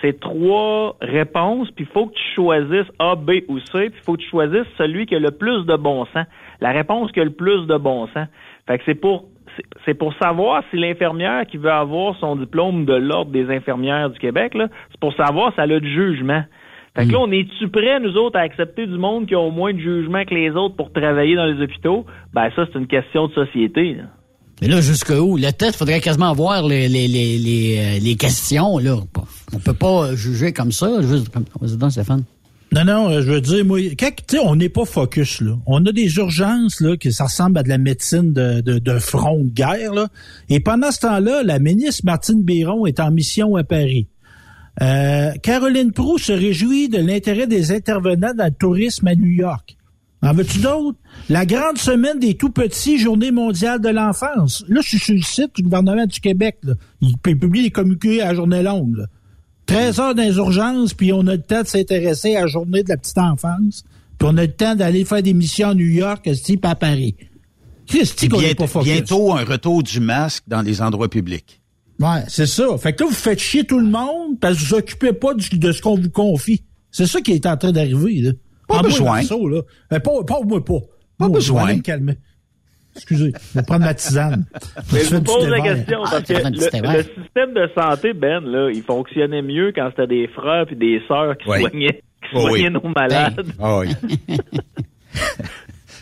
C'est 0.02 0.20
trois 0.20 0.96
réponses, 1.02 1.72
puis 1.72 1.86
il 1.86 1.92
faut 1.92 2.06
que 2.08 2.14
tu 2.14 2.24
choisisses 2.36 2.92
A, 3.00 3.16
B 3.16 3.42
ou 3.48 3.60
C, 3.60 3.90
puis 3.90 3.94
il 4.00 4.04
faut 4.04 4.14
que 4.14 4.22
tu 4.22 4.30
choisisses 4.30 4.68
celui 4.78 5.06
qui 5.08 5.16
a 5.16 5.20
le 5.20 5.32
plus 5.32 5.66
de 5.66 5.76
bon 5.76 6.06
sens. 6.14 6.26
La 6.62 6.72
réponse 6.72 7.12
qui 7.12 7.20
a 7.20 7.24
le 7.24 7.32
plus 7.32 7.66
de 7.66 7.78
bon 7.78 8.08
sens. 8.08 8.28
Fait 8.68 8.78
que 8.78 8.84
c'est 8.86 8.96
pour 8.96 9.26
c'est- 9.86 9.96
pour 9.96 10.14
savoir 10.22 10.64
si 10.70 10.78
l'infirmière 10.78 11.46
qui 11.48 11.58
veut 11.58 11.72
avoir 11.72 12.16
son 12.20 12.36
diplôme 12.36 12.86
de 12.86 12.94
l'Ordre 12.94 13.32
des 13.32 13.50
infirmières 13.50 14.12
du 14.12 14.20
Québec, 14.20 14.54
là, 14.54 14.68
c'est 14.92 15.00
pour 15.00 15.14
savoir 15.16 15.52
si 15.56 15.60
elle 15.60 15.72
a 15.72 15.80
du 15.80 15.90
jugement. 15.92 16.44
Fait 16.96 17.08
que 17.08 17.12
là, 17.14 17.20
on 17.22 17.32
est-tu 17.32 17.68
prêts, 17.70 18.00
nous 18.00 18.18
autres, 18.18 18.38
à 18.38 18.42
accepter 18.42 18.86
du 18.86 18.98
monde 18.98 19.26
qui 19.26 19.34
a 19.34 19.40
au 19.40 19.50
moins 19.52 19.74
de 19.74 19.80
jugement 19.80 20.24
que 20.26 20.34
les 20.36 20.52
autres 20.52 20.76
pour 20.76 20.92
travailler 20.92 21.36
dans 21.36 21.46
les 21.46 21.60
hôpitaux? 21.62 22.06
Ben 22.34 22.52
ça, 22.56 22.66
c'est 22.72 22.78
une 22.78 22.88
question 22.88 23.28
de 23.28 23.34
société. 23.34 23.96
là. 23.96 24.04
Mais 24.62 24.67
là, 24.67 24.82
jusqu'où? 24.82 25.38
Le 25.38 25.52
test, 25.52 25.76
faudrait 25.76 26.02
quasiment 26.02 26.34
voir 26.34 26.67
les, 26.67 26.89
les, 26.89 27.08
les, 27.08 27.38
les, 27.38 27.78
euh, 27.78 28.00
les 28.00 28.15
questions, 28.15 28.80
là. 28.80 28.98
On 29.54 29.60
peut 29.60 29.74
pas 29.74 30.15
juger 30.15 30.52
comme 30.52 30.72
ça. 30.72 31.02
Juste, 31.02 31.30
comme, 31.30 31.46
Stéphane. 31.91 32.24
Non, 32.74 32.84
non, 32.84 33.10
euh, 33.10 33.22
je 33.22 33.32
veux 33.32 33.41
dire, 33.41 33.63
moi, 33.63 33.80
quand, 33.98 34.12
on 34.43 34.56
n'est 34.56 34.70
pas 34.70 34.86
focus, 34.86 35.41
là. 35.41 35.58
On 35.67 35.86
a 35.86 35.91
des 35.91 36.15
urgences, 36.17 36.82
là, 36.82 36.98
que 36.98 37.12
ça 37.12 37.26
ressemble 37.26 37.60
à 37.60 37.63
de 37.63 37.70
la 37.70 37.78
médecine 37.78 38.34
de, 38.34 38.62
de, 38.62 38.80
de 38.80 39.00
front 39.00 39.43
de 39.43 39.50
guerre, 39.50 39.93
là. 39.93 40.08
Et 40.50 40.60
pendant 40.60 40.91
ce 40.91 41.02
temps-là, 41.02 41.43
la 41.43 41.60
ministre 41.60 42.02
Martine 42.04 42.41
Biron 42.41 42.86
est 42.88 43.00
en 43.00 43.12
mission 43.12 43.56
à 43.56 43.63
Paris. 43.63 44.08
Euh, 44.82 45.32
Caroline 45.43 45.91
Proux 45.91 46.17
se 46.17 46.34
réjouit 46.34 46.89
de 46.89 46.98
l'intérêt 46.98 47.48
des 47.48 47.72
intervenants 47.72 48.34
dans 48.34 48.46
le 48.46 48.52
tourisme 48.52 49.08
à 49.08 49.15
New 49.15 49.30
York. 49.30 49.77
En 50.24 50.34
veux-tu 50.34 50.60
d'autres? 50.60 50.98
La 51.30 51.46
grande 51.46 51.78
semaine 51.78 52.20
des 52.20 52.36
tout-petits, 52.36 52.98
journée 52.98 53.32
mondiale 53.32 53.80
de 53.80 53.90
l'enfance. 53.90 54.64
Là, 54.68 54.82
je 54.84 54.88
suis 54.90 55.00
sur 55.00 55.14
le 55.14 55.22
site 55.22 55.56
du 55.56 55.62
gouvernement 55.64 56.06
du 56.06 56.20
Québec. 56.20 56.58
Là. 56.64 56.74
Il 57.02 57.18
publie 57.18 57.62
les 57.62 57.72
communiqués 57.72 58.22
à 58.22 58.30
la 58.30 58.36
journée 58.36 58.64
longue. 58.64 58.96
Là. 58.98 59.06
13 59.68 60.00
heures 60.00 60.16
dans 60.16 60.24
les 60.24 60.36
urgences, 60.38 60.94
puis 60.94 61.14
on 61.14 61.28
a 61.28 61.36
le 61.36 61.42
temps 61.42 61.62
de 61.62 61.68
s'intéresser 61.68 62.36
à 62.36 62.42
la 62.42 62.48
journée 62.48 62.84
de 62.84 62.90
la 62.90 62.98
petite 62.98 63.18
enfance. 63.18 63.84
Puis 64.18 64.28
on 64.32 64.38
a 64.38 64.44
le 64.46 64.52
temps 64.52 64.74
d'aller 64.76 65.06
faire 65.06 65.22
des 65.22 65.34
missions 65.34 65.70
à 65.70 65.76
New 65.76 65.86
York, 65.86 66.28
à 66.64 66.76
Paris. 66.76 67.16
Christy, 67.86 68.28
qu'on 68.28 68.42
pas 68.58 68.68
focus. 68.68 68.92
Bientôt 68.92 69.34
un 69.34 69.44
retour 69.44 69.84
du 69.84 70.00
masque 70.00 70.44
dans 70.48 70.62
les 70.62 70.82
endroits 70.82 71.10
publics. 71.10 71.62
Ouais, 72.00 72.24
c'est 72.28 72.46
ça. 72.48 72.66
Fait 72.78 72.94
que 72.94 73.04
là, 73.04 73.10
vous 73.10 73.16
faites 73.16 73.40
chier 73.40 73.64
tout 73.66 73.80
le 73.80 73.88
monde 73.90 74.40
parce 74.40 74.56
que 74.56 74.60
vous 74.62 74.66
vous 74.68 74.74
occupez 74.76 75.14
pas 75.14 75.34
du- 75.34 75.58
de 75.58 75.72
ce 75.72 75.82
qu'on 75.82 75.96
vous 75.98 76.10
confie. 76.10 76.64
C'est 76.92 77.08
ça 77.08 77.22
qui 77.22 77.32
est 77.34 77.46
en 77.46 77.58
train 77.58 77.72
d'arriver, 77.72 78.22
là. 78.22 78.32
Pas 78.68 78.76
En 78.76 78.78
moi, 78.80 78.84
besoin. 78.90 79.22
ça, 79.24 79.36
là. 79.36 79.62
Euh, 79.94 80.00
pas, 80.00 80.12
pas 80.28 80.40
moi, 80.46 80.64
pas. 80.64 80.80
Pas 81.18 81.28
Moi, 81.28 81.38
besoin. 81.38 81.70
Je 81.72 81.76
me 81.78 81.82
calmer. 81.82 82.18
Excusez, 82.96 83.32
je 83.54 83.60
vais 83.60 83.64
prendre 83.66 83.86
ma 83.86 83.94
tisane. 83.94 84.46
Mais 84.94 85.04
Je 85.04 85.16
vous 85.16 85.22
pose 85.22 85.48
la 85.48 85.62
question 85.62 86.00
Ah, 86.06 86.10
parce 86.12 86.24
que 86.24 86.34
le, 86.34 87.04
système 87.24 87.54
de 87.54 87.70
santé, 87.80 88.14
Ben, 88.14 88.44
là, 88.44 88.70
il 88.74 88.82
fonctionnait 88.84 89.42
mieux 89.44 89.72
quand 89.76 89.90
c'était 89.92 90.08
des 90.08 90.28
frères 90.30 90.66
puis 90.66 90.76
des 90.76 91.02
sœurs 91.08 91.38
qui 91.38 91.48
Oui. 91.50 91.60
soignaient, 91.62 92.02
qui 92.22 92.30
Oh, 92.34 92.38
oui. 92.46 92.62
soignaient 92.62 92.70
nos 92.72 92.90
malades. 92.96 93.46
Ah 93.60 93.80
oui. 93.80 93.90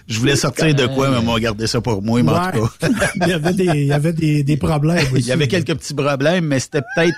Je 0.08 0.20
voulais 0.20 0.36
sortir 0.36 0.74
de 0.76 0.86
quoi, 0.86 1.10
mais 1.10 1.18
on 1.18 1.34
va 1.34 1.40
garder 1.40 1.66
ça 1.66 1.82
pour 1.82 2.02
moi, 2.02 2.22
mais 2.22 2.32
en 2.32 2.52
tout 2.52 2.68
cas. 2.80 2.88
Il 3.22 3.28
y 3.28 3.34
avait 3.34 3.54
des, 3.54 3.64
il 3.66 3.86
y 3.88 3.92
avait 3.94 4.14
des, 4.14 4.44
des 4.44 4.58
problèmes 4.58 4.98
aussi. 5.12 5.22
Il 5.22 5.28
y 5.28 5.32
avait 5.32 5.48
quelques 5.48 5.74
petits 5.76 5.96
problèmes, 5.96 6.46
mais 6.46 6.60
c'était 6.60 6.82
peut-être 6.96 7.16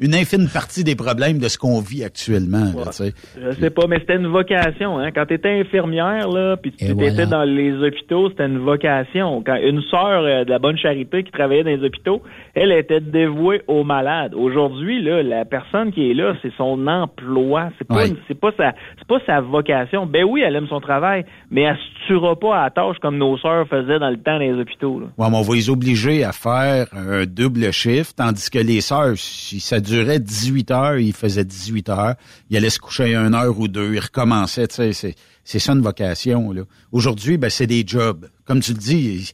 une 0.00 0.14
infime 0.14 0.48
partie 0.52 0.82
des 0.82 0.96
problèmes 0.96 1.38
de 1.38 1.46
ce 1.48 1.58
qu'on 1.58 1.80
vit 1.80 2.02
actuellement. 2.02 2.72
là, 2.76 2.86
tu 2.86 2.92
sais. 2.92 3.12
Je 3.40 3.52
sais 3.52 3.70
pas, 3.70 3.86
mais 3.86 3.98
c'était 4.00 4.16
une 4.16 4.26
vocation. 4.26 4.98
Hein. 4.98 5.10
Quand 5.12 5.26
tu 5.26 5.34
étais 5.34 5.60
infirmière, 5.60 6.28
là, 6.28 6.56
puis 6.56 6.72
tu 6.72 6.84
étais 6.84 6.92
voilà. 6.92 7.26
dans 7.26 7.44
les 7.44 7.72
hôpitaux, 7.74 8.28
c'était 8.30 8.46
une 8.46 8.58
vocation. 8.58 9.42
Quand 9.46 9.56
une 9.56 9.80
sœur 9.82 10.24
euh, 10.24 10.44
de 10.44 10.50
la 10.50 10.58
bonne 10.58 10.76
charité 10.76 11.22
qui 11.22 11.30
travaillait 11.30 11.62
dans 11.62 11.70
les 11.70 11.84
hôpitaux, 11.84 12.20
elle 12.54 12.72
était 12.72 13.00
dévouée 13.00 13.62
aux 13.68 13.84
malades. 13.84 14.34
Aujourd'hui, 14.34 15.00
là, 15.02 15.22
la 15.22 15.44
personne 15.44 15.92
qui 15.92 16.10
est 16.10 16.14
là, 16.14 16.34
c'est 16.42 16.52
son 16.56 16.86
emploi. 16.88 17.70
C'est 17.78 17.86
pas, 17.86 17.94
Ouais. 18.02 18.12
c'est 18.26 18.38
pas 18.38 18.50
sa, 18.56 18.74
pas 19.18 19.24
sa 19.26 19.40
vocation. 19.40 20.06
Ben 20.06 20.24
oui, 20.24 20.40
elle 20.44 20.56
aime 20.56 20.66
son 20.68 20.80
travail, 20.80 21.24
mais 21.50 21.62
elle 21.62 21.76
se 21.76 22.06
tuera 22.06 22.34
pas 22.38 22.58
à 22.58 22.64
la 22.64 22.70
tâche 22.70 22.96
comme 23.00 23.18
nos 23.18 23.36
sœurs 23.38 23.66
faisaient 23.68 23.98
dans 23.98 24.10
le 24.10 24.16
temps 24.16 24.32
dans 24.32 24.38
les 24.38 24.52
hôpitaux. 24.52 25.00
là. 25.00 25.06
Ouais, 25.18 25.30
mais 25.30 25.36
on 25.36 25.42
va 25.42 25.54
les 25.54 25.68
obliger 25.70 26.24
à 26.24 26.32
faire 26.32 26.86
un 26.92 27.24
double 27.26 27.70
chiffre, 27.72 28.12
tandis 28.14 28.48
que 28.50 28.58
les 28.58 28.80
sœurs, 28.80 29.14
si 29.16 29.60
ça 29.60 29.80
durait 29.80 30.18
18 30.20 30.70
heures, 30.70 30.98
ils 30.98 31.12
faisaient 31.12 31.44
18 31.44 31.88
heures, 31.90 32.14
ils 32.50 32.56
allaient 32.56 32.70
se 32.70 32.78
coucher 32.78 33.14
à 33.14 33.20
une 33.26 33.34
heure 33.34 33.58
ou 33.58 33.68
deux, 33.68 33.94
ils 33.94 34.00
recommençaient, 34.00 34.68
tu 34.68 34.76
sais, 34.76 34.92
c'est, 34.92 35.14
c'est 35.44 35.58
ça 35.58 35.72
une 35.72 35.82
vocation, 35.82 36.52
là. 36.52 36.62
Aujourd'hui, 36.92 37.36
ben, 37.38 37.50
c'est 37.50 37.66
des 37.66 37.84
jobs. 37.86 38.26
Comme 38.44 38.60
tu 38.60 38.72
le 38.72 38.78
dis, 38.78 39.32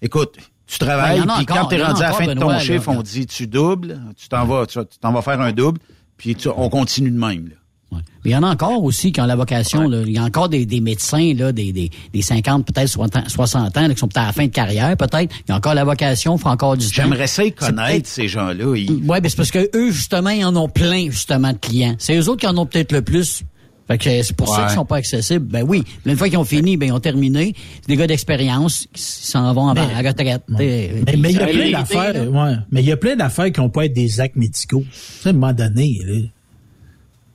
écoute, 0.00 0.36
tu 0.66 0.78
travailles, 0.78 1.20
Ben, 1.20 1.34
puis 1.36 1.46
quand 1.46 1.54
en 1.64 1.68
a 1.68 1.86
rendu 1.88 2.02
à 2.02 2.06
la 2.06 2.12
fin 2.12 2.26
de 2.26 2.32
ton 2.34 2.46
Benoît, 2.46 2.58
chiffre, 2.58 2.90
là. 2.90 2.98
on 2.98 3.02
dit 3.02 3.26
tu 3.26 3.46
doubles, 3.46 4.00
tu 4.16 4.28
t'en 4.28 4.44
vas, 4.46 4.66
tu 4.66 4.78
tu 4.78 4.98
t'en 4.98 5.12
vas 5.12 5.22
faire 5.22 5.40
un 5.40 5.52
double, 5.52 5.78
puis 6.16 6.34
tu- 6.34 6.48
on 6.48 6.68
continue 6.70 7.10
de 7.10 7.18
même, 7.18 7.48
là. 7.48 7.54
Ouais. 7.92 7.98
Mais 8.24 8.30
il 8.30 8.34
y 8.34 8.36
en 8.36 8.42
a 8.42 8.48
encore 8.48 8.82
aussi 8.82 9.12
qui 9.12 9.20
ont 9.20 9.26
la 9.26 9.36
vocation. 9.36 9.88
là. 9.88 10.02
Il 10.06 10.12
y 10.12 10.18
a 10.18 10.22
encore 10.24 10.48
des, 10.48 10.64
des 10.66 10.80
médecins, 10.80 11.32
là, 11.36 11.52
des, 11.52 11.72
des, 11.72 11.90
des 12.12 12.22
50, 12.22 12.66
peut-être 12.66 12.88
60 12.88 13.28
60 13.28 13.76
ans, 13.76 13.80
là, 13.88 13.92
qui 13.94 13.98
sont 14.00 14.08
peut-être 14.08 14.22
à 14.24 14.26
la 14.26 14.32
fin 14.32 14.46
de 14.46 14.50
carrière, 14.50 14.96
peut-être. 14.96 15.32
Il 15.46 15.50
y 15.50 15.52
a 15.52 15.56
encore 15.56 15.74
la 15.74 15.84
vocation, 15.84 16.38
font 16.38 16.48
encore 16.50 16.76
du 16.76 16.86
temps. 16.86 16.92
J'aimerais 16.94 17.26
ça 17.26 17.44
y 17.44 17.52
connaître, 17.52 18.08
ces 18.08 18.28
gens-là. 18.28 18.74
Ils- 18.76 18.90
Oui, 19.06 19.18
mais 19.22 19.28
c'est 19.28 19.36
parce 19.36 19.50
que 19.50 19.68
eux, 19.76 19.90
justement, 19.90 20.30
ils 20.30 20.44
en 20.44 20.56
ont 20.56 20.68
plein, 20.68 21.10
justement, 21.10 21.52
de 21.52 21.58
clients. 21.58 21.94
C'est 21.98 22.16
eux 22.16 22.28
autres 22.28 22.40
qui 22.40 22.46
en 22.46 22.56
ont 22.56 22.66
peut-être 22.66 22.92
le 22.92 23.02
plus. 23.02 23.42
Fait 23.88 23.98
que 23.98 24.22
c'est 24.22 24.36
pour 24.36 24.48
ça 24.54 24.62
qu'ils 24.66 24.74
sont 24.76 24.84
pas 24.84 24.96
accessibles. 24.98 25.44
Ben 25.44 25.64
oui. 25.66 25.82
Mais 26.06 26.12
une 26.12 26.18
fois 26.18 26.28
qu'ils 26.28 26.38
ont 26.38 26.44
fini, 26.44 26.76
ben 26.76 26.86
ils 26.86 26.92
ont 26.92 27.00
terminé. 27.00 27.52
C'est 27.80 27.88
des 27.88 27.96
gars 27.96 28.06
d'expérience 28.06 28.86
qui 28.92 29.02
s'en 29.02 29.52
vont 29.52 29.62
en 29.62 29.74
Mais- 29.74 29.80
à 29.80 30.00
la 30.02 30.08
retraite. 30.08 30.42
Mais, 30.48 30.92
mais 31.18 31.32
il 31.32 31.36
y 31.36 31.38
a 31.40 31.46
plein 31.48 31.70
d'affaires, 31.72 32.30
ouais. 32.32 32.54
Mais 32.70 32.80
il 32.82 32.86
y 32.86 32.92
a 32.92 32.96
plein 32.96 33.16
d'affaires 33.16 33.50
qui 33.50 33.60
n'ont 33.60 33.70
pas 33.70 33.86
être 33.86 33.92
des 33.92 34.20
actes 34.20 34.36
médicaux. 34.36 34.84
Tu 34.84 34.98
sais, 35.22 35.28
à 35.28 35.30
un 35.30 35.32
moment 35.34 35.52
donné, 35.52 35.98
là. 36.04 36.20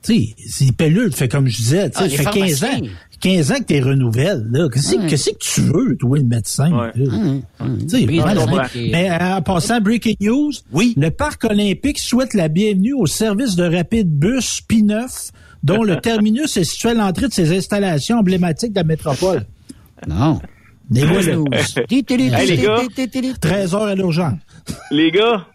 Tu 0.02 0.14
sais, 0.14 0.34
c'est 0.48 0.64
des 0.66 0.72
pellules, 0.72 1.12
fait 1.12 1.28
comme 1.28 1.48
je 1.48 1.56
disais, 1.56 1.90
tu 1.90 1.98
sais, 1.98 2.04
Ah, 2.04 2.08
fait 2.08 2.24
15 2.40 2.64
ans, 2.64 2.66
pharmaciens. 2.68 2.90
15 3.20 3.50
ans 3.50 3.54
que 3.56 3.62
t'es 3.64 3.80
renouvelles, 3.80 4.46
là. 4.52 4.68
Qu'est-ce 4.72 5.30
que- 5.30 5.36
tu 5.38 5.60
veux, 5.62 5.96
toi, 5.96 6.18
le 6.18 6.24
médecin? 6.24 6.70
Voilà. 6.70 6.92
Mais 8.76 9.10
euh, 9.10 9.36
en 9.36 9.42
passant, 9.42 9.80
breaking 9.80 10.16
news, 10.20 10.52
Oui. 10.72 10.94
le 10.96 11.10
Parc 11.10 11.44
olympique 11.44 11.98
souhaite 11.98 12.34
la 12.34 12.48
bienvenue 12.48 12.92
au 12.94 13.06
service 13.06 13.56
de 13.56 13.64
rapide 13.64 14.08
bus 14.08 14.60
P9, 14.68 15.30
dont 15.64 15.82
le 15.82 15.96
terminus 16.00 16.56
est 16.56 16.64
situé 16.64 16.90
à 16.90 16.94
l'entrée 16.94 17.28
de 17.28 17.32
ses 17.32 17.56
installations 17.56 18.18
emblématiques 18.18 18.72
de 18.72 18.78
la 18.80 18.84
métropole. 18.84 19.44
Non. 20.06 20.40
Des 20.88 21.02
News. 21.02 21.44
voilà. 21.48 21.64
Ti, 21.88 22.04
ti, 22.04 22.04
ti, 22.04 22.14
Hey, 22.14 22.48
les 22.48 22.56
ti, 22.56 22.62
gars. 22.62 22.80
ti, 22.94 23.08
ti, 23.08 23.20
ti. 23.20 23.34
13 23.38 23.74
heures 23.74 23.82
à 23.82 23.94
l'urgence. 23.94 24.38
Les 24.90 25.10
gars. 25.10 25.46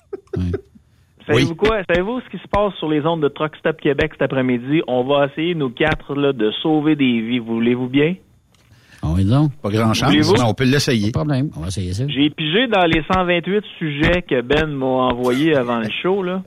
Savez-vous 1.27 1.49
Oui. 1.51 1.55
quoi? 1.57 1.83
Savez-vous 1.87 2.21
ce 2.21 2.29
qui 2.29 2.37
se 2.41 2.47
passe 2.49 2.73
sur 2.75 2.89
les 2.89 3.05
ondes 3.05 3.21
de 3.21 3.27
Truck 3.27 3.55
Stop 3.57 3.79
Québec 3.81 4.11
cet 4.13 4.21
après-midi? 4.23 4.81
On 4.87 5.03
va 5.03 5.27
essayer, 5.27 5.55
nous 5.55 5.69
quatre, 5.69 6.15
là, 6.15 6.33
de 6.33 6.51
sauver 6.61 6.95
des 6.95 7.21
vies. 7.21 7.39
Voulez-vous 7.39 7.87
bien? 7.87 8.15
Ah 9.01 9.07
oui, 9.15 9.25
donc. 9.25 9.51
Pas 9.61 9.69
grand 9.69 9.93
chance, 9.93 10.13
mais 10.13 10.41
on 10.45 10.53
peut 10.53 10.63
l'essayer. 10.63 11.11
Pas 11.11 11.19
de 11.21 11.25
problème. 11.25 11.49
On 11.57 11.61
va 11.61 11.67
essayer 11.67 11.91
ça. 11.93 12.05
J'ai 12.07 12.29
pigé 12.29 12.67
dans 12.67 12.85
les 12.85 13.03
128 13.13 13.63
sujets 13.77 14.21
que 14.21 14.41
Ben 14.41 14.67
m'a 14.67 14.85
envoyés 14.85 15.55
avant 15.55 15.79
le 15.79 15.89
show, 16.01 16.23
là. 16.23 16.41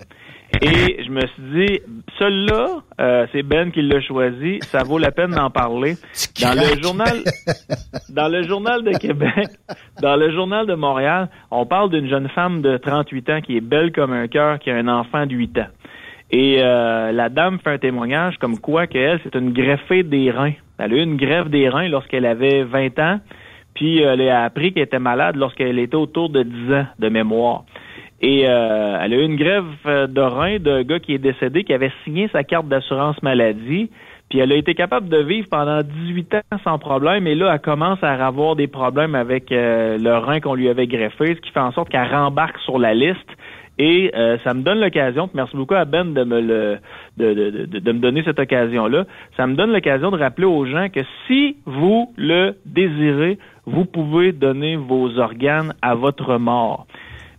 Et 0.62 1.02
je 1.04 1.10
me 1.10 1.20
suis 1.20 1.42
dit, 1.54 1.80
celui-là, 2.18 2.82
euh, 3.00 3.26
c'est 3.32 3.42
Ben 3.42 3.70
qui 3.70 3.82
l'a 3.82 4.00
choisi, 4.00 4.58
ça 4.62 4.82
vaut 4.84 4.98
la 4.98 5.10
peine 5.10 5.30
d'en 5.30 5.50
parler. 5.50 5.96
Dans 6.42 6.54
le 6.54 6.82
journal, 6.82 7.22
dans 8.10 8.28
le 8.28 8.42
journal 8.42 8.84
de 8.84 8.92
Québec, 8.98 9.48
dans 10.00 10.16
le 10.16 10.30
journal 10.32 10.66
de 10.66 10.74
Montréal, 10.74 11.28
on 11.50 11.66
parle 11.66 11.90
d'une 11.90 12.08
jeune 12.08 12.28
femme 12.28 12.62
de 12.62 12.76
38 12.76 13.30
ans 13.30 13.40
qui 13.40 13.56
est 13.56 13.60
belle 13.60 13.92
comme 13.92 14.12
un 14.12 14.28
cœur, 14.28 14.58
qui 14.58 14.70
a 14.70 14.76
un 14.76 14.88
enfant 14.88 15.26
de 15.26 15.34
8 15.34 15.58
ans. 15.58 15.66
Et 16.30 16.56
euh, 16.60 17.12
la 17.12 17.28
dame 17.28 17.58
fait 17.62 17.70
un 17.70 17.78
témoignage 17.78 18.36
comme 18.38 18.58
quoi 18.58 18.86
qu'elle, 18.86 19.20
c'est 19.22 19.34
une 19.34 19.52
greffée 19.52 20.02
des 20.02 20.30
reins. 20.30 20.52
Elle 20.78 20.92
a 20.92 20.96
eu 20.96 21.02
une 21.02 21.16
greffe 21.16 21.48
des 21.48 21.68
reins 21.68 21.88
lorsqu'elle 21.88 22.26
avait 22.26 22.64
20 22.64 22.98
ans, 22.98 23.20
puis 23.74 24.04
euh, 24.04 24.12
elle 24.14 24.28
a 24.28 24.44
appris 24.44 24.72
qu'elle 24.72 24.84
était 24.84 24.98
malade 24.98 25.36
lorsqu'elle 25.36 25.78
était 25.78 25.96
autour 25.96 26.28
de 26.28 26.42
10 26.42 26.72
ans 26.72 26.86
de 26.98 27.08
mémoire. 27.08 27.64
Et 28.20 28.48
euh, 28.48 28.98
elle 29.00 29.12
a 29.12 29.16
eu 29.16 29.24
une 29.24 29.36
grève 29.36 29.64
euh, 29.86 30.06
de 30.06 30.20
rein 30.20 30.58
d'un 30.58 30.82
gars 30.82 30.98
qui 30.98 31.14
est 31.14 31.18
décédé, 31.18 31.64
qui 31.64 31.74
avait 31.74 31.92
signé 32.04 32.28
sa 32.32 32.44
carte 32.44 32.66
d'assurance 32.66 33.22
maladie. 33.22 33.90
Puis 34.30 34.40
elle 34.40 34.52
a 34.52 34.56
été 34.56 34.74
capable 34.74 35.08
de 35.08 35.18
vivre 35.18 35.46
pendant 35.50 35.82
18 35.82 36.34
ans 36.34 36.58
sans 36.64 36.78
problème. 36.78 37.26
Et 37.26 37.34
là, 37.34 37.52
elle 37.52 37.60
commence 37.60 38.02
à 38.02 38.12
avoir 38.26 38.56
des 38.56 38.66
problèmes 38.66 39.14
avec 39.14 39.52
euh, 39.52 39.98
le 39.98 40.16
rein 40.16 40.40
qu'on 40.40 40.54
lui 40.54 40.68
avait 40.68 40.86
greffé, 40.86 41.34
ce 41.34 41.40
qui 41.40 41.50
fait 41.50 41.60
en 41.60 41.72
sorte 41.72 41.90
qu'elle 41.90 42.12
rembarque 42.12 42.58
sur 42.60 42.78
la 42.78 42.94
liste. 42.94 43.28
Et 43.78 44.10
euh, 44.16 44.38
ça 44.42 44.54
me 44.54 44.62
donne 44.62 44.80
l'occasion, 44.80 45.28
merci 45.34 45.54
beaucoup 45.54 45.74
à 45.74 45.84
Ben 45.84 46.14
de 46.14 46.24
me 46.24 46.40
le 46.40 46.78
de, 47.18 47.34
de, 47.34 47.66
de, 47.66 47.78
de 47.78 47.92
me 47.92 47.98
donner 47.98 48.22
cette 48.24 48.38
occasion-là. 48.38 49.04
Ça 49.36 49.46
me 49.46 49.54
donne 49.54 49.70
l'occasion 49.70 50.10
de 50.10 50.16
rappeler 50.16 50.46
aux 50.46 50.64
gens 50.64 50.88
que 50.88 51.00
si 51.26 51.56
vous 51.66 52.10
le 52.16 52.56
désirez, 52.64 53.38
vous 53.66 53.84
pouvez 53.84 54.32
donner 54.32 54.76
vos 54.76 55.18
organes 55.18 55.74
à 55.82 55.94
votre 55.94 56.38
mort. 56.38 56.86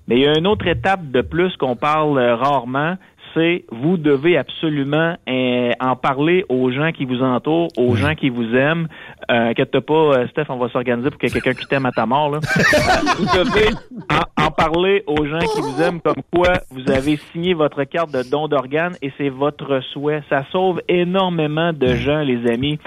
Mais 0.07 0.15
il 0.15 0.21
y 0.21 0.27
a 0.27 0.37
une 0.37 0.47
autre 0.47 0.67
étape 0.67 1.11
de 1.11 1.21
plus 1.21 1.55
qu'on 1.57 1.75
parle 1.75 2.17
euh, 2.17 2.35
rarement, 2.35 2.95
c'est 3.33 3.65
vous 3.71 3.97
devez 3.97 4.37
absolument 4.37 5.15
euh, 5.29 5.71
en 5.79 5.95
parler 5.95 6.45
aux 6.49 6.71
gens 6.71 6.91
qui 6.91 7.05
vous 7.05 7.21
entourent, 7.21 7.69
aux 7.77 7.95
gens 7.95 8.15
qui 8.15 8.29
vous 8.29 8.55
aiment. 8.55 8.87
Euh, 9.31 9.49
inquiète 9.49 9.79
pas, 9.79 9.93
euh, 9.93 10.27
Steph, 10.29 10.45
on 10.49 10.57
va 10.57 10.69
s'organiser 10.69 11.09
pour 11.09 11.19
qu'il 11.19 11.29
y 11.29 11.31
ait 11.31 11.41
quelqu'un 11.41 11.59
qui 11.59 11.67
t'aime 11.67 11.85
à 11.85 11.91
ta 11.91 12.05
mort. 12.05 12.31
Là. 12.31 12.39
Vous 13.17 13.25
devez 13.25 13.69
en, 14.09 14.45
en 14.45 14.51
parler 14.51 15.03
aux 15.07 15.25
gens 15.25 15.39
qui 15.39 15.61
vous 15.61 15.81
aiment 15.81 16.01
comme 16.01 16.21
quoi 16.33 16.53
vous 16.71 16.91
avez 16.91 17.17
signé 17.31 17.53
votre 17.53 17.83
carte 17.83 18.11
de 18.11 18.23
don 18.29 18.47
d'organes 18.47 18.95
et 19.01 19.11
c'est 19.17 19.29
votre 19.29 19.81
souhait. 19.91 20.23
Ça 20.29 20.45
sauve 20.51 20.81
énormément 20.87 21.73
de 21.73 21.95
gens, 21.95 22.19
les 22.19 22.49
amis. 22.51 22.79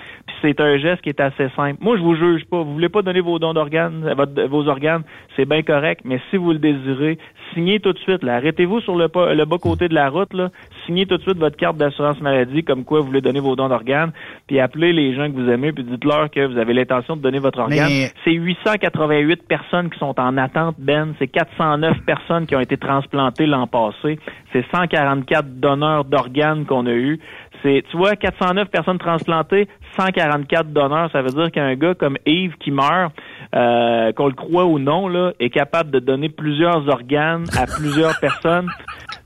C'est 0.42 0.60
un 0.60 0.76
geste 0.78 1.02
qui 1.02 1.08
est 1.10 1.20
assez 1.20 1.48
simple. 1.56 1.76
Moi, 1.80 1.96
je 1.96 2.02
vous 2.02 2.14
juge 2.14 2.44
pas. 2.46 2.62
Vous 2.62 2.72
voulez 2.72 2.88
pas 2.88 3.02
donner 3.02 3.20
vos 3.20 3.38
dons 3.38 3.52
d'organes, 3.52 4.14
vos 4.48 4.68
organes, 4.68 5.02
c'est 5.36 5.44
bien 5.48 5.62
correct. 5.62 6.00
Mais 6.04 6.20
si 6.30 6.36
vous 6.36 6.52
le 6.52 6.58
désirez, 6.58 7.18
signez 7.54 7.80
tout 7.80 7.92
de 7.92 7.98
suite. 7.98 8.24
Arrêtez-vous 8.26 8.80
sur 8.80 8.96
le, 8.96 9.08
pas- 9.08 9.34
le 9.34 9.44
bas 9.44 9.58
côté 9.58 9.88
de 9.88 9.94
la 9.94 10.08
route. 10.08 10.32
Là. 10.32 10.48
Signez 10.86 11.04
tout 11.06 11.16
de 11.18 11.22
suite 11.22 11.36
votre 11.36 11.56
carte 11.56 11.76
d'assurance 11.76 12.20
maladie, 12.20 12.62
comme 12.64 12.84
quoi 12.84 13.00
vous 13.00 13.06
voulez 13.08 13.20
donner 13.20 13.40
vos 13.40 13.54
dons 13.56 13.68
d'organes. 13.68 14.12
Puis 14.46 14.60
appelez 14.60 14.92
les 14.92 15.14
gens 15.14 15.26
que 15.30 15.36
vous 15.36 15.48
aimez, 15.50 15.72
puis 15.72 15.84
dites-leur 15.84 16.30
que 16.30 16.46
vous 16.46 16.58
avez 16.58 16.72
l'intention 16.72 17.16
de 17.16 17.22
donner 17.22 17.38
votre 17.38 17.58
organe. 17.58 17.88
Mais- 17.88 18.10
C'est 18.24 18.32
888 18.32 19.46
personnes 19.46 19.90
qui 19.90 19.98
sont 19.98 20.18
en 20.18 20.36
attente, 20.38 20.76
Ben. 20.78 21.14
C'est 21.18 21.28
409 21.28 21.98
personnes 22.06 22.46
qui 22.46 22.56
ont 22.56 22.60
été 22.60 22.76
transplantées 22.76 23.46
l'an 23.46 23.66
passé. 23.66 24.18
C'est 24.52 24.64
144 24.72 25.60
donneurs 25.60 26.04
d'organes 26.04 26.64
qu'on 26.64 26.86
a 26.86 26.92
eu. 26.92 27.18
C'est, 27.62 27.84
tu 27.90 27.96
vois, 27.98 28.16
409 28.16 28.68
personnes 28.70 28.98
transplantées, 28.98 29.68
144 29.96 30.72
donneurs. 30.72 31.10
Ça 31.12 31.22
veut 31.22 31.30
dire 31.30 31.50
qu'un 31.50 31.74
gars 31.74 31.94
comme 31.94 32.16
Yves 32.26 32.54
qui 32.58 32.70
meurt, 32.70 33.12
euh, 33.54 34.12
qu'on 34.12 34.26
le 34.28 34.34
croit 34.34 34.64
ou 34.66 34.78
non, 34.78 35.08
là, 35.08 35.32
est 35.40 35.50
capable 35.50 35.90
de 35.90 35.98
donner 35.98 36.28
plusieurs 36.28 36.88
organes 36.88 37.44
à 37.56 37.66
plusieurs 37.78 38.18
personnes. 38.20 38.68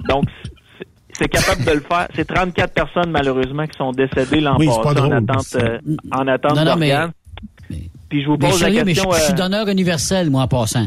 Donc, 0.08 0.24
c'est- 1.12 1.28
capable 1.28 1.64
de 1.64 1.70
le 1.72 1.80
faire. 1.80 2.08
C'est 2.14 2.24
34 2.26 2.72
personnes, 2.74 3.10
malheureusement, 3.10 3.66
qui 3.66 3.76
sont 3.78 3.92
décédées 3.92 4.40
l'an 4.40 4.56
Oui, 4.58 4.68
c'est 4.68 4.82
passé 4.82 4.94
pas 4.94 5.00
en 5.02 5.08
drôle, 5.08 5.14
attente, 5.14 5.46
euh, 5.56 5.78
en 6.12 6.26
attente 6.28 6.56
Non, 6.56 6.64
non, 6.64 6.76
mais- 6.76 6.90
d'organes. 6.90 7.12
Puis 8.08 8.22
je 8.22 8.26
vous 8.26 8.36
Mais 8.40 8.48
pose 8.50 8.60
la 8.60 8.66
sérieux, 8.68 8.82
mais 8.84 8.94
je, 8.94 9.00
question. 9.02 9.12
je 9.12 9.24
suis 9.24 9.32
euh, 9.32 9.36
donneur 9.36 9.68
universel, 9.68 10.30
moi, 10.30 10.42
en 10.42 10.48
passant. 10.48 10.86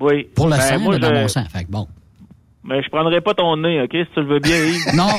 oui. 0.00 0.28
Pour 0.36 0.46
le 0.46 0.52
Ben, 0.52 0.60
sang, 0.60 0.78
moi, 0.80 0.92
là, 0.94 0.98
dans 0.98 1.08
je- 1.14 1.20
mon 1.22 1.28
sang. 1.28 1.44
Fait 1.52 1.64
que 1.64 1.70
bon. 1.70 1.86
Mais 2.64 2.80
je 2.82 2.88
prendrai 2.90 3.20
pas 3.20 3.34
ton 3.34 3.56
nez, 3.56 3.80
OK, 3.82 3.90
si 3.92 4.04
tu 4.14 4.20
le 4.20 4.26
veux 4.26 4.38
bien, 4.38 4.54
Yves. 4.56 4.94
Non. 4.96 5.08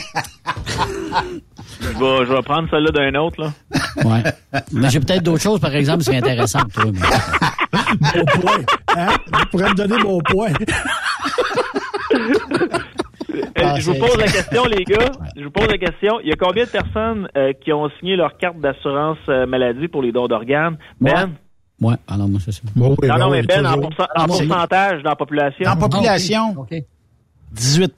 je, 1.82 1.88
vais, 1.88 2.25
je 2.25 2.34
vais 2.34 2.41
prendre 2.43 2.69
celle-là 2.69 2.91
d'un 2.91 3.19
autre, 3.19 3.41
là. 3.41 3.51
Ouais. 4.03 4.23
Mais 4.71 4.89
j'ai 4.89 4.99
peut-être 4.99 5.23
d'autres 5.23 5.41
choses, 5.43 5.60
par 5.60 5.73
exemple, 5.75 5.99
qui 5.99 6.06
seraient 6.06 6.17
intéressantes, 6.17 6.71
toi. 6.73 6.86
mais- 6.91 6.99
Mon 8.15 8.25
point. 8.25 8.58
Hein? 8.95 9.08
Tu 9.39 9.45
pourrais 9.47 9.69
me 9.69 9.75
donner 9.75 9.97
mon 10.03 10.19
point. 10.21 10.49
Euh, 13.34 13.62
Ah, 13.65 13.79
je 13.79 13.86
vous 13.86 13.93
c'est- 13.93 13.99
pose 13.99 14.17
la 14.17 14.25
question, 14.27 14.65
les 14.65 14.84
gars. 14.84 15.12
Je 15.38 15.43
vous 15.43 15.51
pose 15.51 15.67
la 15.67 15.77
question. 15.77 16.19
Il 16.21 16.27
y 16.29 16.32
a 16.32 16.36
combien 16.36 16.65
de 16.65 16.69
personnes 16.69 17.27
euh, 17.38 17.53
qui 17.63 17.71
ont 17.73 17.89
signé 17.99 18.15
leur 18.15 18.38
carte 18.38 18.60
d'assurance 18.60 19.17
euh, 19.29 19.45
maladie 19.45 19.88
pour 19.88 20.01
les 20.03 20.12
dons 20.12 20.27
d'organes? 20.27 20.77
Ben? 20.99 21.32
Ouais, 21.82 21.95
alors 22.08 22.27
moi, 22.27 22.39
c'est 22.43 22.51
ça. 22.51 22.62
Bon, 22.75 22.95
oui, 23.01 23.08
non, 23.08 23.17
non, 23.17 23.25
bon, 23.25 23.32
mais 23.32 23.41
Ben, 23.43 23.65
en, 23.65 23.79
pourcent- 23.79 24.08
en 24.15 24.25
pourcentage 24.25 25.03
dans 25.03 25.10
la 25.12 25.15
population. 25.15 25.69
En 25.69 25.77
population, 25.77 26.56
OK. 26.58 26.73
18 27.51 27.93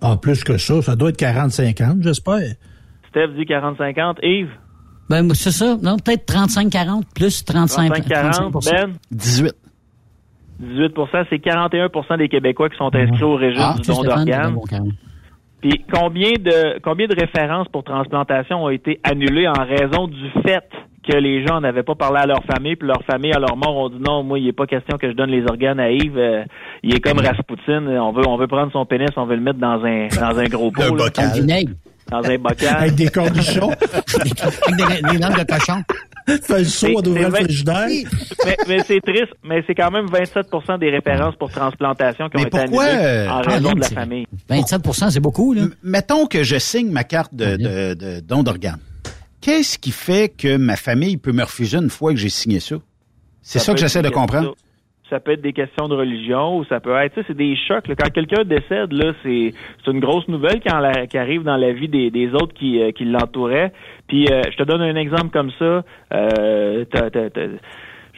Ah, 0.00 0.16
plus 0.20 0.44
que 0.44 0.56
ça, 0.58 0.82
ça 0.82 0.96
doit 0.96 1.10
être 1.10 1.18
40-50, 1.18 2.02
j'espère. 2.02 2.54
Steph 3.10 3.28
dit 3.36 3.44
40-50. 3.44 4.18
Yves? 4.22 4.48
Ben, 5.12 5.28
c'est 5.34 5.50
ça. 5.50 5.76
Non, 5.82 5.96
peut-être 5.98 6.24
35-40 6.32 7.02
plus 7.14 7.44
35 7.44 7.92
35-40. 7.92 8.50
35%. 8.50 8.72
Ben? 8.72 8.92
18 9.10 9.52
18 10.60 10.94
c'est 11.28 11.38
41 11.38 12.16
des 12.16 12.28
Québécois 12.28 12.70
qui 12.70 12.78
sont 12.78 12.94
inscrits 12.94 13.22
au 13.22 13.34
régime 13.34 13.60
Ah, 13.62 13.74
du 13.78 13.86
don 13.86 14.02
d'organes. 14.02 14.56
Puis 15.60 15.84
combien 15.92 16.30
de 16.32 16.80
combien 16.80 17.06
de 17.06 17.14
références 17.14 17.68
pour 17.68 17.84
transplantation 17.84 18.64
ont 18.64 18.70
été 18.70 19.00
annulées 19.04 19.46
en 19.48 19.64
raison 19.64 20.08
du 20.08 20.30
fait 20.46 20.64
que 21.06 21.16
les 21.16 21.44
gens 21.46 21.60
n'avaient 21.60 21.82
pas 21.82 21.94
parlé 21.96 22.20
à 22.20 22.26
leur 22.26 22.42
famille, 22.44 22.76
puis 22.76 22.86
leur 22.88 23.02
famille 23.04 23.32
à 23.32 23.38
leur 23.38 23.56
mort 23.56 23.76
ont 23.76 23.88
dit 23.88 24.00
non, 24.00 24.22
moi 24.22 24.38
il 24.38 24.46
n'est 24.46 24.52
pas 24.52 24.66
question 24.66 24.96
que 24.98 25.08
je 25.10 25.14
donne 25.14 25.30
les 25.30 25.42
organes 25.44 25.80
à 25.80 25.90
Yves, 25.90 26.16
euh, 26.16 26.44
il 26.82 26.94
est 26.94 27.00
comme 27.00 27.18
Rasputin, 27.18 27.84
on 27.86 28.12
veut 28.12 28.22
on 28.26 28.36
veut 28.36 28.46
prendre 28.46 28.72
son 28.72 28.86
pénis, 28.86 29.10
on 29.16 29.26
veut 29.26 29.36
le 29.36 29.42
mettre 29.42 29.58
dans 29.58 29.84
un 29.84 30.06
dans 30.08 30.38
un 30.38 30.44
gros 30.44 30.70
pot, 30.72 30.82
Un 30.82 30.96
là, 30.96 31.04
bocal. 31.04 31.30
Vinaigre. 31.34 31.72
Dans 32.10 32.22
un 32.22 32.38
bocal. 32.38 32.76
Avec 32.76 32.94
des 32.94 33.08
cornichons, 33.08 33.70
Avec 34.20 34.76
des, 34.76 35.12
des 35.12 35.18
langues 35.18 35.38
de 35.38 35.44
cochon. 35.44 35.82
fait 36.26 36.58
le 36.58 36.64
saut 36.64 36.88
c'est 37.02 37.10
le 37.22 37.30
frigidaire. 37.30 37.86
mais 38.44 38.56
mais 38.68 38.78
c'est 38.86 39.00
triste, 39.00 39.32
mais 39.42 39.62
c'est 39.66 39.74
quand 39.74 39.90
même 39.90 40.06
27% 40.06 40.78
des 40.78 40.90
références 40.90 41.34
pour 41.36 41.50
transplantation 41.50 42.28
qui 42.28 42.36
ont 42.36 42.40
Mais 42.40 42.46
été 42.46 42.58
pourquoi, 42.58 42.84
annulées 42.84 43.28
en 43.28 43.38
Ah, 43.38 43.40
raison 43.42 43.72
de 43.72 43.80
la 43.80 43.88
famille. 43.88 44.26
27% 44.50 45.10
c'est 45.10 45.20
beaucoup, 45.20 45.52
là. 45.52 45.62
M- 45.62 45.74
Mettons 45.82 46.26
que 46.26 46.42
je 46.44 46.58
signe 46.58 46.90
ma 46.90 47.04
carte 47.04 47.34
de, 47.34 47.56
de, 47.56 47.94
de 47.94 48.20
don 48.20 48.42
d'organes. 48.42 48.78
Qu'est-ce 49.40 49.76
qui 49.78 49.90
fait 49.90 50.28
que 50.28 50.56
ma 50.56 50.76
famille 50.76 51.16
peut 51.16 51.32
me 51.32 51.42
refuser 51.42 51.78
une 51.78 51.90
fois 51.90 52.12
que 52.12 52.18
j'ai 52.18 52.28
signé 52.28 52.60
ça? 52.60 52.76
C'est 53.42 53.58
ça, 53.58 53.72
que 53.74 53.80
j'essaie 53.80 54.02
de 54.02 54.08
comprendre. 54.08 54.54
Ça 55.12 55.20
peut 55.20 55.32
être 55.32 55.42
des 55.42 55.52
questions 55.52 55.88
de 55.88 55.94
religion 55.94 56.56
ou 56.56 56.64
ça 56.64 56.80
peut 56.80 56.96
être, 56.96 57.20
c'est 57.26 57.36
des 57.36 57.54
chocs. 57.68 57.86
là. 57.86 57.94
Quand 57.94 58.10
quelqu'un 58.10 58.44
décède, 58.44 58.92
là, 58.92 59.12
c'est 59.22 59.52
c'est 59.84 59.90
une 59.90 60.00
grosse 60.00 60.26
nouvelle 60.26 60.60
quand 60.66 60.78
la- 60.78 61.06
qui 61.06 61.18
arrive 61.18 61.42
dans 61.42 61.56
la 61.58 61.72
vie 61.72 61.88
des, 61.88 62.10
des 62.10 62.28
autres 62.32 62.54
qui, 62.54 62.80
euh, 62.80 62.92
qui 62.92 63.04
l'entouraient. 63.04 63.72
Puis 64.08 64.26
euh, 64.30 64.40
je 64.50 64.56
te 64.56 64.62
donne 64.62 64.80
un 64.80 64.96
exemple 64.96 65.28
comme 65.30 65.50
ça. 65.58 65.82
Euh, 66.14 66.84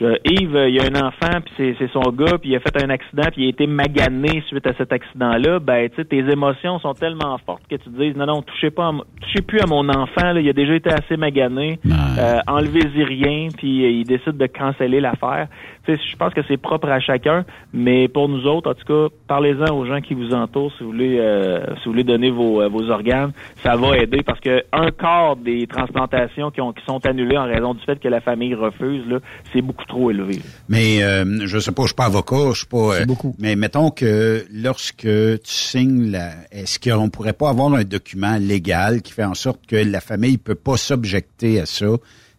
je- 0.01 0.19
Yves, 0.25 0.59
il 0.69 0.75
y 0.75 0.81
a 0.81 0.85
un 0.93 1.07
enfant, 1.07 1.41
puis 1.45 1.75
c'est, 1.79 1.89
son 1.93 2.01
gars, 2.11 2.37
puis 2.39 2.51
il 2.51 2.57
a 2.57 2.61
fait 2.61 2.83
un 2.83 2.91
accident, 2.91 3.29
puis 3.33 3.43
il 3.43 3.47
a 3.47 3.49
été 3.51 3.67
magané 3.69 4.43
suite 4.49 4.67
à 4.67 4.73
cet 4.75 4.93
accident-là. 4.93 5.61
Ben, 5.61 5.89
tu 5.89 5.97
sais, 5.97 6.05
tes 6.05 6.19
émotions 6.19 6.81
sont 6.81 6.95
tellement 6.95 7.39
fortes 7.47 7.63
que 7.71 7.77
tu 7.77 7.85
te 7.85 7.97
dises, 7.97 8.17
non, 8.17 8.27
non, 8.27 8.43
touchez 8.43 8.71
pas, 8.71 8.89
à 8.89 8.93
touchez 9.21 9.43
plus 9.43 9.61
à 9.61 9.67
mon 9.67 9.89
enfant. 9.89 10.33
Là, 10.33 10.41
il 10.41 10.49
a 10.49 10.53
déjà 10.53 10.75
été 10.75 10.91
assez 10.93 11.17
magané. 11.17 11.79
Euh, 12.19 12.39
enlevez-y 12.49 13.05
rien, 13.05 13.49
puis 13.57 13.85
il 14.01 14.05
décide 14.05 14.37
de 14.37 14.47
canceller 14.47 15.01
l'affaire. 15.01 15.47
Tu 15.87 15.95
sais, 15.97 16.01
je 16.11 16.17
pense 16.17 16.33
que 16.33 16.41
c'est 16.49 16.57
propre 16.57 16.89
à 16.89 17.01
chacun, 17.01 17.45
mais 17.73 18.09
pour 18.09 18.29
nous 18.29 18.47
autres, 18.47 18.71
en 18.71 18.75
tout 18.75 18.85
cas, 18.87 19.15
parlez-en 19.29 19.75
aux 19.75 19.85
gens 19.87 20.01
qui 20.01 20.15
vous 20.15 20.33
entourent 20.33 20.73
si 20.79 20.83
vous 20.83 20.91
voulez, 20.91 21.19
euh, 21.19 21.61
si 21.77 21.85
vous 21.85 21.91
voulez 21.93 22.05
donner 22.05 22.31
vos, 22.31 22.63
euh, 22.63 22.69
vos 22.69 22.89
organes, 22.91 23.33
ça 23.63 23.77
va 23.77 23.97
aider 23.99 24.23
parce 24.23 24.41
que 24.41 24.63
un 24.73 24.91
quart 24.91 25.37
des 25.37 25.67
transplantations 25.67 26.51
qui, 26.51 26.61
ont, 26.61 26.73
qui 26.73 26.85
sont 26.87 27.05
annulées 27.07 27.37
en 27.37 27.45
raison 27.45 27.75
du 27.75 27.81
fait 27.85 28.01
que 28.01 28.09
la 28.09 28.21
famille 28.21 28.55
refuse, 28.55 29.07
là, 29.09 29.19
c'est 29.53 29.63
beaucoup 29.63 29.85
trop 29.85 30.11
élevé. 30.11 30.41
Mais 30.69 31.03
euh, 31.03 31.47
je 31.47 31.59
sais 31.59 31.73
pas, 31.73 31.83
je 31.83 31.89
suis 31.89 31.95
pas 31.97 32.07
avocat, 32.07 32.51
je 32.53 32.59
suis 32.59 32.67
pas. 32.67 33.01
euh, 33.01 33.05
beaucoup. 33.05 33.35
Mais 33.39 33.57
mettons 33.57 33.91
que 33.91 34.45
lorsque 34.53 35.03
tu 35.03 35.39
signes 35.45 36.11
la, 36.11 36.31
est-ce 36.53 36.79
qu'on 36.79 37.11
pourrait 37.11 37.33
pas 37.35 37.51
avoir 37.51 37.73
un 37.75 37.85
document 37.85 38.37
légal 38.39 39.03
qui 39.03 39.13
fait 39.13 39.25
en 39.25 39.35
sorte 39.35 39.67
que 39.67 39.77
la 39.77 40.01
famille 40.01 40.39
peut 40.39 40.55
pas 40.55 40.77
s'objecter 40.77 41.61
à 41.61 41.67
ça, 41.67 41.87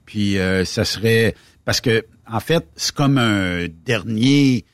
puis 0.06 0.38
euh, 0.38 0.66
ça 0.66 0.86
serait 0.86 1.36
parce 1.66 1.82
que 1.82 2.06
en 2.28 2.40
fait 2.40 2.68
c'est 2.76 2.94
comme 2.94 3.18
un 3.18 3.68
dernier, 3.86 4.66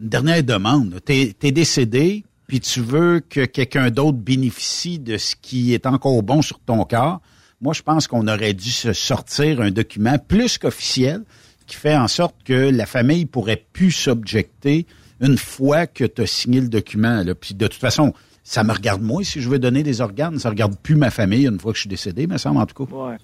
une 0.00 0.08
dernière 0.08 0.42
demande. 0.42 1.00
T'es 1.04 1.34
es 1.42 1.52
décédé, 1.52 2.24
puis 2.46 2.60
tu 2.60 2.80
veux 2.80 3.20
que 3.20 3.44
quelqu'un 3.44 3.90
d'autre 3.90 4.18
bénéficie 4.18 4.98
de 4.98 5.16
ce 5.16 5.34
qui 5.40 5.72
est 5.72 5.86
encore 5.86 6.22
bon 6.22 6.42
sur 6.42 6.58
ton 6.60 6.84
corps. 6.84 7.20
Moi, 7.60 7.72
je 7.72 7.82
pense 7.82 8.08
qu'on 8.08 8.26
aurait 8.26 8.54
dû 8.54 8.70
se 8.70 8.92
sortir 8.92 9.60
un 9.60 9.70
document 9.70 10.18
plus 10.18 10.58
qu'officiel 10.58 11.22
qui 11.66 11.76
fait 11.76 11.96
en 11.96 12.08
sorte 12.08 12.34
que 12.44 12.52
la 12.52 12.86
famille 12.86 13.24
pourrait 13.24 13.64
plus 13.72 13.92
s'objecter 13.92 14.86
une 15.20 15.38
fois 15.38 15.86
que 15.86 16.04
tu 16.04 16.22
as 16.22 16.26
signé 16.26 16.60
le 16.60 16.68
document. 16.68 17.22
Là. 17.22 17.34
Puis 17.34 17.54
de 17.54 17.66
toute 17.66 17.80
façon, 17.80 18.12
ça 18.44 18.64
me 18.64 18.72
regarde 18.72 19.00
moi 19.00 19.22
si 19.22 19.40
je 19.40 19.48
veux 19.48 19.58
donner 19.58 19.82
des 19.82 20.00
organes. 20.00 20.38
Ça 20.38 20.50
regarde 20.50 20.76
plus 20.82 20.96
ma 20.96 21.10
famille 21.10 21.46
une 21.46 21.60
fois 21.60 21.72
que 21.72 21.76
je 21.76 21.82
suis 21.82 21.88
décédé, 21.88 22.26
me 22.26 22.36
semble 22.36 22.58
en 22.58 22.66
tout 22.66 22.84
cas. 22.84 22.92
Ouais. 22.92 23.16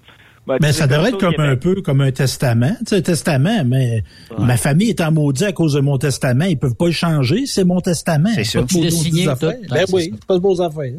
Ben, 0.49 0.57
Mais 0.61 0.67
tu 0.69 0.73
ça 0.73 0.83
sais, 0.83 0.89
devrait 0.89 1.11
ça 1.11 1.15
être 1.15 1.19
comme 1.19 1.39
un 1.39 1.55
peu 1.55 1.75
comme 1.81 2.01
un 2.01 2.11
testament. 2.11 2.71
Tu 2.79 2.85
sais, 2.87 2.95
un 2.97 3.01
testament, 3.01 3.63
mais 3.65 4.03
ma 4.37 4.57
famille 4.57 4.89
est 4.89 5.01
en 5.01 5.11
maudit 5.11 5.45
à 5.45 5.51
cause 5.51 5.73
de 5.73 5.81
mon 5.81 5.97
testament. 5.97 6.45
Ils 6.45 6.57
peuvent 6.57 6.75
pas 6.75 6.87
le 6.87 6.91
changer. 6.91 7.45
C'est 7.45 7.63
mon 7.65 7.79
testament. 7.79 8.29
C'est 8.33 8.43
ça. 8.43 8.59
Pas 8.59 8.65
de 8.65 8.69
Tu 8.69 8.77
l'as 8.77 8.83
maudits 8.85 8.91
signé, 8.91 9.27
affaires. 9.27 9.51
tout. 9.51 9.73
Ben 9.73 9.85
oui, 9.93 10.03
ça. 10.05 10.09
c'est 10.19 10.25
pas 10.25 10.33
de 10.35 10.39
beaux 10.39 10.61
affaires. 10.61 10.91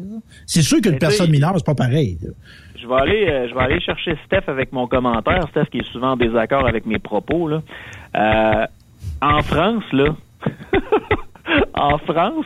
C'est 0.45 0.61
sûr 0.61 0.79
qu'une 0.81 0.97
personne 0.97 1.29
mineure, 1.29 1.53
c'est 1.57 1.65
pas 1.65 1.75
pareil. 1.75 2.17
Je 2.81 2.87
vais 2.87 2.95
aller, 2.95 3.27
euh, 3.29 3.47
je 3.49 3.53
vais 3.53 3.61
aller 3.61 3.79
chercher 3.81 4.15
Steph 4.25 4.47
avec 4.49 4.71
mon 4.71 4.87
commentaire. 4.87 5.45
Steph 5.51 5.65
qui 5.71 5.79
est 5.79 5.91
souvent 5.91 6.13
en 6.13 6.17
désaccord 6.17 6.65
avec 6.67 6.85
mes 6.87 6.97
propos 6.97 7.47
là. 7.47 7.61
Euh, 8.15 8.65
en 9.21 9.41
France 9.43 9.83
là, 9.93 10.15
en 11.75 11.97
France, 11.99 12.45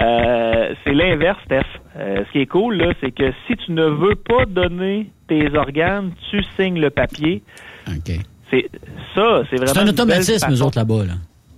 euh, 0.00 0.74
c'est 0.82 0.92
l'inverse, 0.92 1.38
Steph. 1.44 1.62
Euh, 1.96 2.24
ce 2.26 2.32
qui 2.32 2.40
est 2.40 2.46
cool 2.46 2.76
là, 2.76 2.92
c'est 3.00 3.12
que 3.12 3.32
si 3.46 3.56
tu 3.56 3.72
ne 3.72 3.84
veux 3.84 4.16
pas 4.16 4.44
donner 4.46 5.10
tes 5.28 5.56
organes, 5.56 6.12
tu 6.30 6.42
signes 6.56 6.80
le 6.80 6.90
papier. 6.90 7.42
OK. 7.88 8.12
C'est 8.50 8.68
ça, 9.14 9.42
c'est 9.48 9.56
vraiment. 9.56 9.72
C'est 9.72 9.78
un 9.78 9.88
automatisme, 9.88 10.50
nous 10.50 10.62
autres, 10.62 10.78
là-bas, 10.78 11.04
là. 11.06 11.14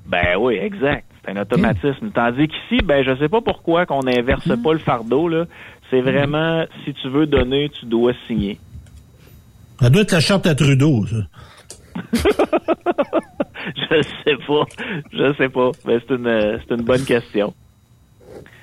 Ben 0.06 0.36
oui, 0.38 0.56
exact. 0.56 1.06
C'est 1.24 1.32
un 1.32 1.40
automatisme. 1.40 2.10
Tandis 2.14 2.48
qu'ici, 2.48 2.82
ben 2.84 3.02
je 3.04 3.16
sais 3.16 3.28
pas 3.28 3.40
pourquoi 3.40 3.86
qu'on 3.86 4.02
n'inverse 4.02 4.48
pas 4.62 4.72
le 4.72 4.78
fardeau 4.78 5.28
là. 5.28 5.46
C'est 5.90 6.00
vraiment 6.00 6.64
si 6.84 6.94
tu 6.94 7.08
veux 7.08 7.26
donner, 7.26 7.68
tu 7.70 7.86
dois 7.86 8.12
signer. 8.26 8.58
Ça 9.80 9.90
doit 9.90 10.02
être 10.02 10.12
la 10.12 10.20
charte 10.20 10.46
à 10.46 10.54
Trudeau, 10.54 11.04
ça. 11.06 11.16
Je 13.74 14.02
sais 14.24 14.36
pas. 14.46 14.64
Je 15.12 15.34
sais 15.36 15.48
pas. 15.48 15.70
Mais 15.86 15.98
c'est 16.06 16.14
une, 16.14 16.60
c'est 16.60 16.74
une 16.74 16.82
bonne 16.82 17.04
question. 17.04 17.52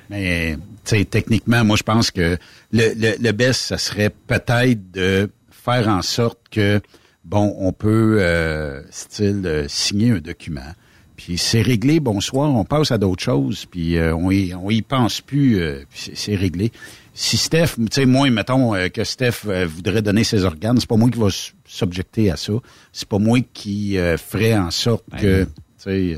Mais 0.09 0.55
tu 0.85 0.97
sais, 0.97 1.05
techniquement, 1.05 1.63
moi 1.63 1.75
je 1.77 1.83
pense 1.83 2.11
que 2.11 2.37
le, 2.71 2.93
le, 2.95 3.15
le 3.21 3.31
best, 3.31 3.61
ça 3.61 3.77
serait 3.77 4.09
peut-être 4.27 4.91
de 4.91 5.29
faire 5.51 5.87
en 5.87 6.01
sorte 6.01 6.39
que 6.51 6.81
bon, 7.23 7.55
on 7.57 7.71
peut 7.71 8.17
euh, 8.19 8.81
style 8.91 9.41
euh, 9.45 9.65
signer 9.67 10.11
un 10.11 10.19
document. 10.19 10.61
Puis 11.15 11.37
c'est 11.37 11.61
réglé, 11.61 11.99
bonsoir, 11.99 12.53
on 12.53 12.65
passe 12.65 12.91
à 12.91 12.97
d'autres 12.97 13.23
choses, 13.23 13.65
puis 13.65 13.97
euh, 13.97 14.13
on, 14.15 14.29
y, 14.31 14.53
on 14.53 14.69
y 14.69 14.81
pense 14.81 15.21
plus, 15.21 15.57
euh, 15.61 15.83
puis 15.89 15.99
c'est- 16.05 16.15
c'est 16.17 16.35
réglé. 16.35 16.71
Si 17.13 17.37
Steph, 17.37 17.75
tu 17.77 17.85
sais, 17.91 18.05
moi, 18.07 18.29
mettons 18.31 18.73
euh, 18.75 18.89
que 18.89 19.03
Steph 19.03 19.45
euh, 19.45 19.67
voudrait 19.67 20.01
donner 20.01 20.23
ses 20.23 20.43
organes, 20.43 20.79
c'est 20.79 20.89
pas 20.89 20.97
moi 20.97 21.09
qui 21.11 21.19
va 21.19 21.27
s'objecter 21.65 22.31
à 22.31 22.35
ça. 22.35 22.53
C'est 22.91 23.07
pas 23.07 23.19
moi 23.19 23.39
qui 23.53 23.97
euh, 23.97 24.17
ferait 24.17 24.57
en 24.57 24.71
sorte 24.71 25.03
que, 25.21 25.43
tu 25.43 25.49
sais, 25.77 25.89
euh, 26.15 26.17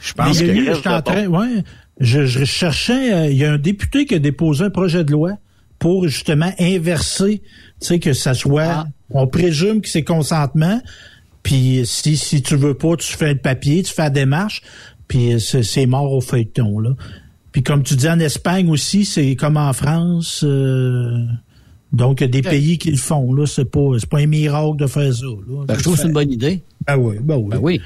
je 0.00 0.12
pense 0.12 0.36
que... 0.40 0.46
eu, 0.52 0.74
j'étais 0.74 0.88
en 0.88 1.02
train, 1.02 1.26
ouais, 1.28 1.62
je, 2.00 2.26
je 2.26 2.44
cherchais, 2.44 3.12
euh, 3.14 3.30
il 3.30 3.36
y 3.36 3.44
a 3.44 3.52
un 3.52 3.58
député 3.58 4.04
qui 4.06 4.14
a 4.14 4.18
déposé 4.18 4.64
un 4.64 4.70
projet 4.70 5.04
de 5.04 5.12
loi 5.12 5.32
pour 5.78 6.08
justement 6.08 6.52
inverser, 6.58 7.42
tu 7.80 7.86
sais, 7.86 7.98
que 7.98 8.12
ça 8.12 8.34
soit, 8.34 8.86
on 9.10 9.26
présume 9.26 9.80
que 9.80 9.88
c'est 9.88 10.04
consentement, 10.04 10.80
puis 11.42 11.82
si, 11.84 12.16
si 12.16 12.42
tu 12.42 12.56
veux 12.56 12.74
pas, 12.74 12.96
tu 12.96 13.12
fais 13.16 13.34
le 13.34 13.38
papier, 13.40 13.82
tu 13.82 13.92
fais 13.92 14.02
la 14.02 14.10
démarche, 14.10 14.62
puis 15.08 15.40
c'est 15.40 15.62
c'est 15.62 15.86
mort 15.86 16.10
au 16.12 16.20
feuilleton, 16.20 16.78
là. 16.78 16.90
Puis 17.52 17.62
comme 17.62 17.82
tu 17.82 17.94
dis, 17.94 18.08
en 18.08 18.18
Espagne 18.18 18.68
aussi, 18.70 19.04
c'est 19.04 19.36
comme 19.36 19.56
en 19.56 19.72
France, 19.72 20.42
euh, 20.44 21.24
Donc, 21.92 22.20
il 22.20 22.24
y 22.24 22.26
a 22.26 22.28
des 22.28 22.42
pays 22.42 22.78
qui 22.78 22.90
le 22.90 22.96
font. 22.96 23.32
Là, 23.32 23.46
c'est 23.46 23.64
pas, 23.70 23.90
c'est 23.98 24.08
pas 24.08 24.18
un 24.18 24.26
miracle 24.26 24.76
de 24.78 24.86
faire 24.88 25.14
ça. 25.14 25.26
là. 25.26 25.64
Ben, 25.68 25.76
je 25.78 25.82
trouve 25.82 25.94
que 25.94 26.00
c'est 26.00 26.08
une 26.08 26.12
bonne 26.12 26.32
idée. 26.32 26.62
Ben 26.84 26.96
oui, 26.96 27.16
ben 27.22 27.36
oui. 27.36 27.48
Ben 27.50 27.58
oui. 27.62 27.80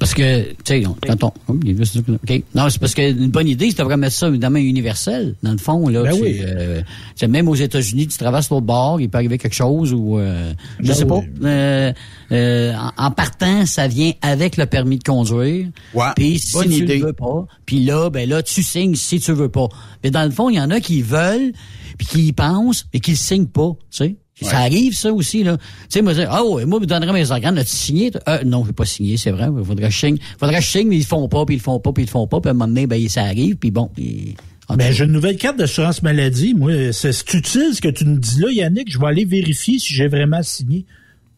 Parce 0.00 0.14
que, 0.14 0.48
tu 0.48 0.56
sais, 0.64 0.82
quand 1.06 1.24
on. 1.24 1.32
oh, 1.48 1.56
il 1.62 1.70
est 1.70 1.76
juste- 1.76 1.98
OK. 1.98 2.42
Non, 2.54 2.68
c'est 2.70 2.80
parce 2.80 2.94
qu'une 2.94 3.28
bonne 3.28 3.46
idée, 3.46 3.70
c'est 3.70 3.84
de 3.84 3.94
mettre 3.94 4.14
ça 4.16 4.28
évidemment 4.28 4.58
universel, 4.58 5.36
dans 5.42 5.52
le 5.52 5.58
fond. 5.58 5.88
Là, 5.88 6.02
Ben 6.04 6.16
Tu- 6.16 6.22
oui. 6.22 6.40
euh, 6.42 6.80
tu 6.80 6.86
sais, 7.16 7.28
même 7.28 7.48
aux 7.48 7.54
États-Unis, 7.54 8.06
tu 8.08 8.16
traverses 8.16 8.48
l'autre 8.50 8.66
bord, 8.66 8.98
il 9.00 9.08
peut 9.10 9.18
arriver 9.18 9.36
quelque 9.38 9.54
chose 9.54 9.92
ou. 9.92 10.18
euh, 10.18 10.54
je 10.80 10.88
Ben 10.88 10.94
sais 10.94 11.04
oui. 11.04 11.08
pas. 11.40 11.46
Euh, 11.46 11.92
euh, 12.32 12.72
en, 12.96 13.04
en 13.06 13.10
partant, 13.10 13.66
ça 13.66 13.86
vient 13.88 14.12
avec 14.22 14.56
le 14.56 14.64
permis 14.66 14.98
de 14.98 15.04
conduire. 15.04 15.68
Ouais, 15.94 16.06
Puis 16.16 16.38
si 16.38 16.54
bonne 16.54 16.68
tu 16.68 16.82
idée. 16.82 16.98
le 16.98 17.06
veux 17.08 17.12
pas, 17.12 17.46
puis 17.66 17.84
là, 17.84 18.08
ben 18.10 18.28
là, 18.28 18.42
tu 18.42 18.62
signes 18.62 18.94
si 18.94 19.20
tu 19.20 19.32
veux 19.32 19.50
pas. 19.50 19.68
Mais 20.02 20.10
dans 20.10 20.24
le 20.24 20.30
fond, 20.30 20.48
il 20.48 20.56
y 20.56 20.60
en 20.60 20.70
a 20.70 20.80
qui 20.80 21.02
veulent, 21.02 21.52
puis 21.98 22.06
qui 22.06 22.26
y 22.28 22.32
pensent, 22.32 22.86
mais 22.94 23.00
qui 23.00 23.10
le 23.10 23.16
signent 23.18 23.46
pas, 23.48 23.72
tu 23.90 23.98
sais. 23.98 24.16
Ça 24.46 24.58
arrive, 24.58 24.94
ça 24.94 25.12
aussi, 25.12 25.42
là. 25.44 25.56
Tu 25.58 25.64
sais, 25.90 26.02
moi, 26.02 26.12
je 26.14 26.20
dis, 26.20 26.26
ah 26.28 26.44
ouais, 26.44 26.64
moi, 26.66 26.78
je 26.78 26.82
me 26.82 26.86
donnerais 26.86 27.12
mes 27.12 27.30
organes, 27.30 27.58
as-tu 27.58 27.76
signé? 27.76 28.10
Euh, 28.28 28.42
non, 28.44 28.62
je 28.62 28.68
vais 28.68 28.72
pas 28.72 28.84
signer, 28.86 29.16
c'est 29.16 29.30
vrai. 29.30 29.48
Il 29.56 29.64
faudrait 29.64 29.86
que 29.88 29.92
je 29.92 29.98
signe. 29.98 30.18
faudrait 30.38 30.56
que 30.58 30.62
je 30.64 30.68
signe, 30.70 30.88
mais 30.88 30.96
ils 30.96 31.00
le 31.00 31.04
font 31.06 31.28
pas, 31.28 31.44
puis 31.44 31.56
ils 31.56 31.58
le 31.58 31.62
font 31.62 31.80
pas, 31.80 31.92
puis 31.92 32.02
ils 32.04 32.06
le 32.06 32.10
font 32.10 32.26
pas, 32.26 32.40
puis 32.40 32.48
à 32.48 32.50
un 32.50 32.54
moment 32.54 32.68
donné, 32.68 32.86
ben, 32.86 33.08
ça 33.08 33.22
arrive, 33.24 33.56
puis 33.56 33.70
bon, 33.70 33.90
puis... 33.94 34.34
Ben, 34.76 34.92
j'ai 34.92 35.04
une 35.04 35.10
nouvelle 35.10 35.36
carte 35.36 35.56
d'assurance 35.58 36.00
maladie. 36.02 36.54
Moi, 36.54 36.92
c'est 36.92 37.10
utile 37.34 37.70
ce 37.74 37.80
que 37.80 37.88
tu 37.88 38.04
nous 38.04 38.18
dis 38.18 38.38
là, 38.40 38.52
Yannick. 38.52 38.88
Je 38.92 39.00
vais 39.00 39.06
aller 39.08 39.24
vérifier 39.24 39.80
si 39.80 39.92
j'ai 39.92 40.06
vraiment 40.06 40.44
signé. 40.44 40.84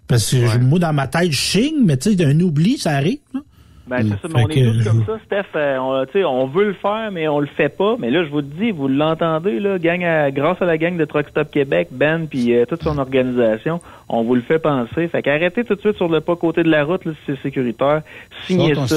Parce 0.07 0.30
que 0.30 0.46
je- 0.46 0.59
moi, 0.59 0.78
dans 0.78 0.92
ma 0.92 1.07
tête, 1.07 1.32
je 1.32 1.40
signe, 1.40 1.76
mais 1.82 1.96
tu 1.96 2.11
sais, 2.11 2.16
d'un 2.16 2.38
oubli, 2.40 2.76
ça 2.76 2.90
arrive. 2.90 3.20
là. 3.32 3.40
Ben, 3.87 3.99
c'est 4.03 4.28
ça, 4.28 4.28
mais 4.33 4.45
on 4.45 4.49
est 4.49 4.62
tous 4.78 4.85
comme 4.85 5.05
ça, 5.05 5.18
Steph. 5.26 5.47
Euh, 5.57 5.76
on, 5.78 6.07
on 6.24 6.47
veut 6.47 6.66
le 6.66 6.72
faire, 6.74 7.11
mais 7.12 7.26
on 7.26 7.41
le 7.41 7.47
fait 7.47 7.68
pas. 7.68 7.97
Mais 7.99 8.11
là, 8.11 8.24
je 8.24 8.30
vous 8.30 8.37
le 8.37 8.43
dis, 8.45 8.70
vous 8.70 8.87
l'entendez, 8.87 9.59
là, 9.59 9.78
gang 9.78 10.05
à- 10.05 10.30
grâce 10.30 10.62
à 10.62 10.66
la 10.66 10.78
gang 10.78 10.97
de 10.97 11.05
Truck 11.05 11.28
Stop 11.28 11.51
Québec, 11.51 11.89
Ben, 11.91 12.26
puis 12.28 12.55
euh, 12.55 12.64
toute 12.64 12.83
son 12.85 12.97
organisation, 12.99 13.80
on 14.09 14.22
vous 14.22 14.37
le 14.37 14.41
fait 14.41 14.61
penser. 14.61 15.09
Fait 15.09 15.20
qu'arrêtez 15.22 15.64
tout 15.64 15.74
de 15.74 15.80
suite 15.80 15.97
sur 15.97 16.09
le 16.09 16.20
pas 16.20 16.37
côté 16.37 16.62
de 16.62 16.70
la 16.70 16.85
route, 16.85 17.05
là, 17.05 17.12
si 17.12 17.18
c'est 17.35 17.43
sécuritaire. 17.43 18.03
Signez 18.47 18.74
ça. 18.87 18.97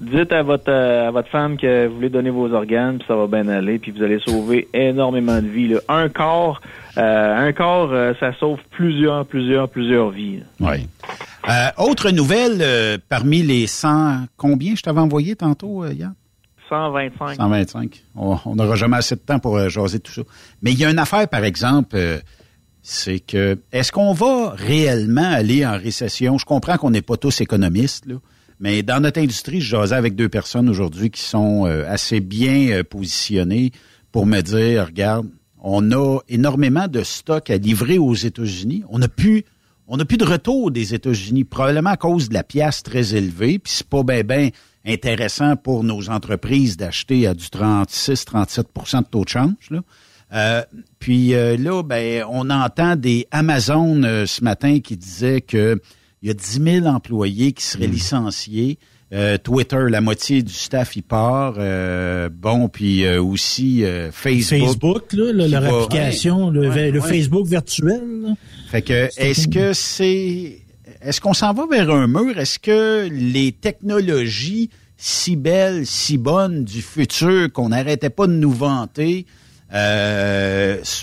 Dites 0.00 0.32
à 0.32 0.42
votre 0.42 0.68
euh, 0.70 1.08
à 1.08 1.10
votre 1.10 1.28
femme 1.28 1.56
que 1.56 1.86
vous 1.86 1.96
voulez 1.96 2.08
donner 2.08 2.30
vos 2.30 2.52
organes, 2.52 2.98
puis 2.98 3.06
ça 3.06 3.14
va 3.14 3.26
bien 3.26 3.46
aller, 3.48 3.78
puis 3.78 3.92
vous 3.92 4.02
allez 4.02 4.18
sauver 4.20 4.68
énormément 4.74 5.40
de 5.40 5.46
vies. 5.46 5.68
là. 5.68 5.80
Un 5.88 6.08
corps, 6.08 6.60
euh, 6.96 7.48
un 7.48 7.52
corps, 7.52 7.90
euh, 7.92 8.12
ça 8.18 8.32
sauve 8.38 8.58
plusieurs, 8.70 9.26
plusieurs, 9.26 9.68
plusieurs 9.68 10.10
vies. 10.10 10.40
Oui. 10.58 10.88
Autre 11.78 12.10
nouvelle, 12.10 12.98
parmi 13.08 13.42
les 13.42 13.66
100, 13.66 14.26
combien 14.36 14.74
je 14.74 14.82
t'avais 14.82 15.00
envoyé 15.00 15.34
tantôt, 15.34 15.84
Yann? 15.86 16.14
125. 16.68 17.36
125. 17.36 18.04
On 18.14 18.54
n'aura 18.54 18.76
jamais 18.76 18.98
assez 18.98 19.16
de 19.16 19.20
temps 19.20 19.40
pour 19.40 19.68
jaser 19.68 19.98
tout 19.98 20.12
ça. 20.12 20.22
Mais 20.62 20.72
il 20.72 20.78
y 20.78 20.84
a 20.84 20.90
une 20.90 20.98
affaire, 20.98 21.26
par 21.28 21.42
exemple, 21.42 21.96
c'est 22.82 23.20
que 23.20 23.58
est-ce 23.72 23.90
qu'on 23.90 24.12
va 24.12 24.50
réellement 24.50 25.28
aller 25.28 25.66
en 25.66 25.76
récession? 25.76 26.38
Je 26.38 26.44
comprends 26.44 26.76
qu'on 26.76 26.90
n'est 26.90 27.02
pas 27.02 27.16
tous 27.16 27.40
économistes, 27.40 28.06
là, 28.06 28.16
mais 28.60 28.82
dans 28.82 29.00
notre 29.00 29.20
industrie, 29.20 29.60
je 29.60 29.74
avec 29.74 30.14
deux 30.14 30.28
personnes 30.28 30.68
aujourd'hui 30.68 31.10
qui 31.10 31.22
sont 31.22 31.66
euh, 31.66 31.84
assez 31.88 32.20
bien 32.20 32.70
euh, 32.70 32.84
positionnées 32.84 33.72
pour 34.12 34.26
me 34.26 34.40
dire, 34.42 34.86
regarde, 34.86 35.28
on 35.62 35.92
a 35.92 36.20
énormément 36.28 36.86
de 36.86 37.02
stock 37.02 37.50
à 37.50 37.56
livrer 37.56 37.98
aux 37.98 38.14
États-Unis. 38.14 38.84
On 38.88 38.98
n'a 38.98 39.08
plus 39.08 39.44
on 39.92 39.96
n'a 39.96 40.04
plus 40.04 40.18
de 40.18 40.24
retour 40.24 40.70
des 40.70 40.94
États-Unis, 40.94 41.42
probablement 41.42 41.90
à 41.90 41.96
cause 41.96 42.28
de 42.28 42.34
la 42.34 42.44
pièce 42.44 42.84
très 42.84 43.16
élevée, 43.16 43.58
puis 43.58 43.72
c'est 43.74 43.88
pas 43.88 44.04
bien 44.04 44.22
ben 44.22 44.50
intéressant 44.86 45.56
pour 45.56 45.82
nos 45.82 46.08
entreprises 46.10 46.76
d'acheter 46.76 47.26
à 47.26 47.34
du 47.34 47.46
36-37% 47.46 48.98
de 49.00 49.06
taux 49.08 49.24
de 49.24 49.28
change. 49.28 49.70
Là. 49.70 49.80
Euh, 50.32 50.62
puis 50.98 51.34
euh, 51.34 51.56
là, 51.56 51.82
ben, 51.82 52.24
on 52.28 52.50
entend 52.50 52.96
des 52.96 53.26
Amazon 53.30 54.02
euh, 54.04 54.26
ce 54.26 54.44
matin 54.44 54.78
qui 54.80 54.96
disaient 54.96 55.40
que 55.40 55.80
il 56.22 56.28
y 56.28 56.30
a 56.30 56.34
10 56.34 56.60
000 56.82 56.86
employés 56.86 57.52
qui 57.52 57.64
seraient 57.64 57.86
licenciés. 57.86 58.78
Euh, 59.12 59.38
Twitter, 59.38 59.86
la 59.88 60.00
moitié 60.00 60.42
du 60.42 60.52
staff 60.52 60.94
y 60.96 61.02
part. 61.02 61.54
Euh, 61.58 62.28
bon, 62.32 62.68
puis 62.68 63.04
euh, 63.04 63.20
aussi 63.22 63.82
Facebook. 64.12 64.60
Facebook, 64.68 65.12
là, 65.14 65.32
là, 65.32 65.48
leur 65.48 65.62
va- 65.62 65.82
application, 65.84 66.50
le, 66.50 66.68
Ouais, 66.68 66.90
le 66.92 67.00
ouais. 67.00 67.08
Facebook 67.08 67.46
virtuel. 67.46 68.02
là. 68.22 68.34
Fait 68.70 68.82
que 68.82 69.08
est-ce 69.16 69.48
que 69.48 69.72
c'est 69.72 70.58
est-ce 71.02 71.20
qu'on 71.20 71.34
s'en 71.34 71.52
va 71.54 71.66
vers 71.66 71.90
un 71.90 72.06
mur? 72.06 72.38
Est-ce 72.38 72.58
que 72.60 73.08
les 73.10 73.52
technologies 73.52 74.70
si 74.96 75.34
belles, 75.34 75.86
si 75.86 76.18
bonnes 76.18 76.62
du 76.64 76.82
futur 76.82 77.50
qu'on 77.52 77.70
n'arrêtait 77.70 78.10
pas 78.10 78.26
de 78.26 78.32
nous 78.34 78.52
vanter 78.52 79.24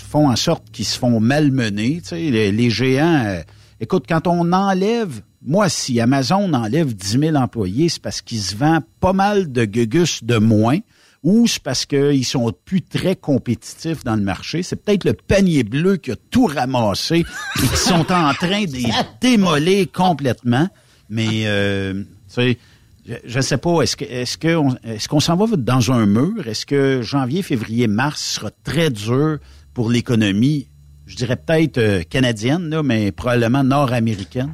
font 0.08 0.28
en 0.30 0.36
sorte 0.36 0.70
qu'ils 0.72 0.84
se 0.84 0.98
font 0.98 1.20
malmener? 1.20 2.00
Tu 2.02 2.08
sais, 2.08 2.20
les, 2.30 2.52
les 2.52 2.70
géants. 2.70 3.42
Écoute, 3.80 4.04
quand 4.08 4.26
on 4.26 4.52
enlève, 4.52 5.22
moi, 5.42 5.68
si 5.68 6.00
Amazon 6.00 6.52
enlève 6.52 6.94
10 6.94 7.18
000 7.20 7.36
employés, 7.36 7.88
c'est 7.88 8.02
parce 8.02 8.20
qu'ils 8.20 8.40
se 8.40 8.56
vendent 8.56 8.84
pas 9.00 9.12
mal 9.12 9.52
de 9.52 9.64
gugus 9.64 10.24
de 10.24 10.38
moins 10.38 10.78
ou 11.24 11.46
c'est 11.46 11.62
parce 11.62 11.84
qu'ils 11.84 12.24
sont 12.24 12.52
plus 12.64 12.82
très 12.82 13.16
compétitifs 13.16 14.04
dans 14.04 14.14
le 14.14 14.22
marché. 14.22 14.62
C'est 14.62 14.76
peut-être 14.76 15.04
le 15.04 15.14
panier 15.14 15.64
bleu 15.64 15.96
qui 15.96 16.12
a 16.12 16.16
tout 16.30 16.46
ramassé 16.46 17.24
et 17.56 17.68
qui 17.68 17.76
sont 17.76 18.10
en 18.12 18.32
train 18.34 18.64
de 18.64 18.72
les 18.72 18.90
démolir 19.20 19.90
complètement. 19.92 20.68
Mais, 21.10 21.46
euh, 21.46 21.94
tu 21.94 22.06
sais, 22.28 22.58
je, 23.06 23.14
je 23.24 23.40
sais 23.40 23.58
pas, 23.58 23.80
est-ce 23.82 23.96
que 23.96 24.04
est-ce 24.04 25.08
qu'on 25.08 25.20
s'en 25.20 25.36
va 25.36 25.56
dans 25.56 25.90
un 25.90 26.06
mur? 26.06 26.46
Est-ce 26.46 26.66
que 26.66 27.02
janvier, 27.02 27.42
février, 27.42 27.88
mars 27.88 28.20
sera 28.20 28.50
très 28.62 28.90
dur 28.90 29.38
pour 29.74 29.90
l'économie? 29.90 30.67
Je 31.08 31.16
dirais 31.16 31.36
peut-être 31.36 31.78
euh, 31.78 32.02
canadienne, 32.02 32.68
là, 32.68 32.82
mais 32.82 33.12
probablement 33.12 33.64
nord-américaine. 33.64 34.52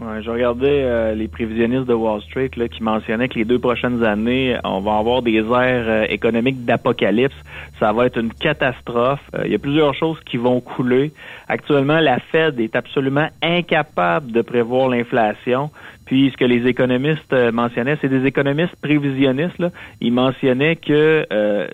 Ouais, 0.00 0.22
je 0.22 0.30
regardais 0.30 0.84
euh, 0.84 1.14
les 1.14 1.26
prévisionnistes 1.26 1.86
de 1.86 1.94
Wall 1.94 2.22
Street 2.22 2.50
là, 2.56 2.68
qui 2.68 2.84
mentionnaient 2.84 3.28
que 3.28 3.34
les 3.34 3.44
deux 3.44 3.58
prochaines 3.58 4.04
années, 4.04 4.56
on 4.62 4.80
va 4.80 4.96
avoir 4.96 5.22
des 5.22 5.38
aires 5.38 5.88
euh, 5.88 6.06
économiques 6.08 6.64
d'apocalypse. 6.64 7.34
Ça 7.80 7.92
va 7.92 8.06
être 8.06 8.18
une 8.18 8.32
catastrophe. 8.32 9.22
Euh, 9.34 9.42
il 9.46 9.50
y 9.50 9.54
a 9.56 9.58
plusieurs 9.58 9.94
choses 9.94 10.18
qui 10.24 10.36
vont 10.36 10.60
couler. 10.60 11.12
Actuellement, 11.48 11.98
la 11.98 12.20
Fed 12.20 12.60
est 12.60 12.76
absolument 12.76 13.28
incapable 13.42 14.30
de 14.30 14.42
prévoir 14.42 14.88
l'inflation. 14.88 15.70
Puis, 16.08 16.30
ce 16.32 16.38
que 16.38 16.44
les 16.46 16.66
économistes 16.66 17.34
euh, 17.34 17.52
mentionnaient, 17.52 17.98
c'est 18.00 18.08
des 18.08 18.24
économistes 18.24 18.74
prévisionnistes. 18.76 19.58
Là. 19.58 19.68
Ils 20.00 20.10
mentionnaient 20.10 20.76
que, 20.76 21.26
euh, 21.30 21.68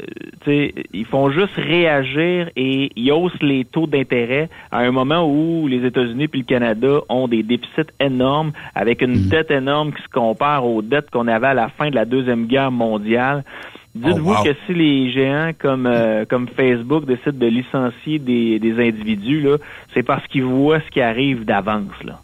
tu 0.44 0.50
sais, 0.50 0.74
ils 0.92 1.04
font 1.04 1.30
juste 1.30 1.54
réagir 1.54 2.50
et 2.56 2.90
ils 2.96 3.12
haussent 3.12 3.40
les 3.40 3.64
taux 3.64 3.86
d'intérêt 3.86 4.48
à 4.72 4.80
un 4.80 4.90
moment 4.90 5.24
où 5.24 5.68
les 5.68 5.86
États-Unis 5.86 6.26
puis 6.26 6.40
le 6.40 6.46
Canada 6.46 6.98
ont 7.08 7.28
des 7.28 7.44
déficits 7.44 7.92
énormes 8.00 8.50
avec 8.74 9.02
une 9.02 9.28
dette 9.28 9.52
énorme 9.52 9.92
qui 9.92 10.02
se 10.02 10.08
compare 10.08 10.66
aux 10.66 10.82
dettes 10.82 11.10
qu'on 11.10 11.28
avait 11.28 11.46
à 11.46 11.54
la 11.54 11.68
fin 11.68 11.90
de 11.90 11.94
la 11.94 12.04
deuxième 12.04 12.46
guerre 12.46 12.72
mondiale. 12.72 13.44
Dites-vous 13.94 14.32
Oh, 14.32 14.38
wow. 14.38 14.42
que 14.42 14.54
si 14.66 14.74
les 14.74 15.12
géants 15.12 15.52
comme 15.56 15.86
euh, 15.86 16.24
comme 16.24 16.48
Facebook 16.48 17.06
décident 17.06 17.38
de 17.38 17.46
licencier 17.46 18.18
des, 18.18 18.58
des 18.58 18.72
individus 18.84 19.42
là, 19.42 19.58
c'est 19.92 20.02
parce 20.02 20.26
qu'ils 20.26 20.42
voient 20.42 20.80
ce 20.80 20.90
qui 20.90 21.00
arrive 21.00 21.44
d'avance 21.44 22.02
là. 22.02 22.18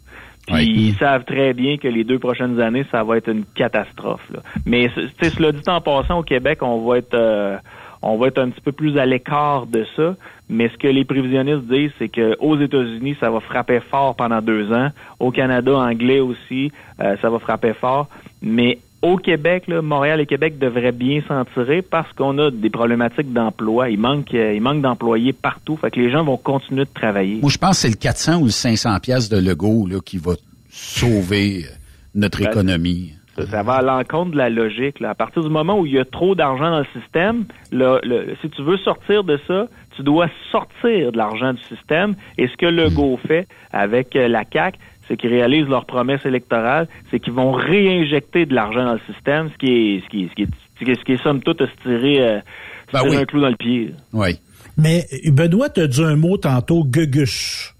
Puis 0.47 0.55
Ouais. 0.55 0.65
ils 0.65 0.95
savent 0.95 1.23
très 1.23 1.53
bien 1.53 1.77
que 1.77 1.87
les 1.87 2.03
deux 2.03 2.17
prochaines 2.19 2.59
années, 2.59 2.85
ça 2.91 3.03
va 3.03 3.17
être 3.17 3.29
une 3.29 3.45
catastrophe. 3.45 4.27
Là. 4.33 4.39
Mais 4.65 4.89
c- 4.89 5.07
tu 5.19 5.25
sais, 5.25 5.29
cela 5.29 5.51
dit 5.51 5.61
en 5.67 5.81
passant 5.81 6.19
au 6.19 6.23
Québec, 6.23 6.59
on 6.61 6.85
va 6.87 6.97
être 6.97 7.13
euh, 7.13 7.57
on 8.01 8.17
va 8.17 8.27
être 8.27 8.39
un 8.39 8.49
petit 8.49 8.61
peu 8.61 8.71
plus 8.71 8.97
à 8.97 9.05
l'écart 9.05 9.67
de 9.67 9.85
ça. 9.95 10.15
Mais 10.49 10.67
ce 10.69 10.77
que 10.77 10.87
les 10.87 11.05
prévisionnistes 11.05 11.67
disent, 11.67 11.91
c'est 11.99 12.09
que 12.09 12.35
aux 12.39 12.57
États-Unis, 12.59 13.15
ça 13.19 13.29
va 13.29 13.39
frapper 13.39 13.79
fort 13.79 14.15
pendant 14.15 14.41
deux 14.41 14.73
ans. 14.73 14.89
Au 15.19 15.29
Canada 15.31 15.77
anglais 15.77 16.19
aussi, 16.19 16.71
euh, 16.99 17.15
ça 17.21 17.29
va 17.29 17.37
frapper 17.39 17.73
fort. 17.73 18.07
Mais 18.41 18.79
au 19.01 19.17
Québec, 19.17 19.63
là, 19.67 19.81
Montréal 19.81 20.19
et 20.21 20.25
Québec 20.25 20.59
devraient 20.59 20.91
bien 20.91 21.21
s'en 21.27 21.43
tirer 21.45 21.81
parce 21.81 22.11
qu'on 22.13 22.37
a 22.37 22.51
des 22.51 22.69
problématiques 22.69 23.33
d'emploi. 23.33 23.89
Il 23.89 23.99
manque, 23.99 24.33
euh, 24.33 24.53
il 24.53 24.61
manque 24.61 24.81
d'employés 24.81 25.33
partout. 25.33 25.75
Fait 25.77 25.89
que 25.91 25.99
les 25.99 26.11
gens 26.11 26.23
vont 26.23 26.37
continuer 26.37 26.85
de 26.85 26.89
travailler. 26.93 27.39
Moi, 27.41 27.49
je 27.51 27.57
pense 27.57 27.71
que 27.77 27.81
c'est 27.81 27.89
le 27.89 27.95
400 27.95 28.39
ou 28.41 28.45
le 28.45 28.51
500 28.51 28.99
pièces 28.99 29.29
de 29.29 29.37
Legault 29.37 29.87
là, 29.87 29.99
qui 30.05 30.17
va 30.17 30.33
sauver 30.69 31.63
euh, 31.65 31.67
notre 32.15 32.39
Ben, 32.43 32.49
économie. 32.49 33.13
Ça, 33.37 33.47
ça 33.47 33.63
va 33.63 33.75
à 33.75 33.81
l'encontre 33.81 34.31
de 34.31 34.37
la 34.37 34.49
logique. 34.49 34.99
Là. 34.99 35.11
À 35.11 35.15
partir 35.15 35.41
du 35.41 35.49
moment 35.49 35.79
où 35.79 35.85
il 35.85 35.93
y 35.93 35.99
a 35.99 36.05
trop 36.05 36.35
d'argent 36.35 36.69
dans 36.69 36.79
le 36.79 37.01
système, 37.01 37.45
le- 37.71 38.35
si 38.41 38.49
tu 38.49 38.61
veux 38.61 38.77
sortir 38.77 39.23
de 39.23 39.39
ça, 39.47 39.67
tu 39.95 40.03
dois 40.03 40.27
sortir 40.51 41.11
de 41.11 41.17
l'argent 41.17 41.53
du 41.53 41.61
système. 41.63 42.15
Et 42.37 42.47
ce 42.47 42.57
que 42.57 42.65
Legault 42.65 43.17
fait 43.27 43.47
avec 43.71 44.15
euh, 44.15 44.27
la 44.27 44.43
CAC, 44.45 44.75
c'est 45.11 45.17
qu'ils 45.17 45.29
réalisent 45.29 45.67
leur 45.67 45.85
promesse 45.85 46.25
électorale, 46.25 46.87
c'est 47.11 47.19
qu'ils 47.19 47.33
vont 47.33 47.51
réinjecter 47.51 48.45
de 48.45 48.55
l'argent 48.55 48.85
dans 48.85 48.93
le 48.93 49.13
système, 49.13 49.49
ce 49.51 49.57
qui 49.57 49.67
est, 49.67 50.03
ce 50.05 50.09
qui 50.09 50.23
est, 50.23 50.29
ce 50.29 50.35
qui 50.35 50.41
est, 50.43 50.47
ce 50.79 50.85
qui 50.85 50.91
est, 50.91 50.95
ce 50.95 51.03
qui 51.03 51.11
est 51.11 51.21
somme 51.23 51.41
toute 51.41 51.59
se 51.59 51.83
tirer, 51.83 52.21
euh, 52.21 52.39
se 52.87 52.93
Ben 52.93 52.99
tirer 53.01 53.15
oui. 53.17 53.21
un 53.21 53.25
clou 53.25 53.41
dans 53.41 53.49
le 53.49 53.57
pied. 53.57 53.93
Oui. 54.13 54.39
Mais 54.77 55.05
Benoît 55.27 55.67
t'a 55.67 55.87
dit 55.87 56.01
un 56.01 56.15
mot 56.15 56.37
tantôt, 56.37 56.85
gugus. 56.85 57.73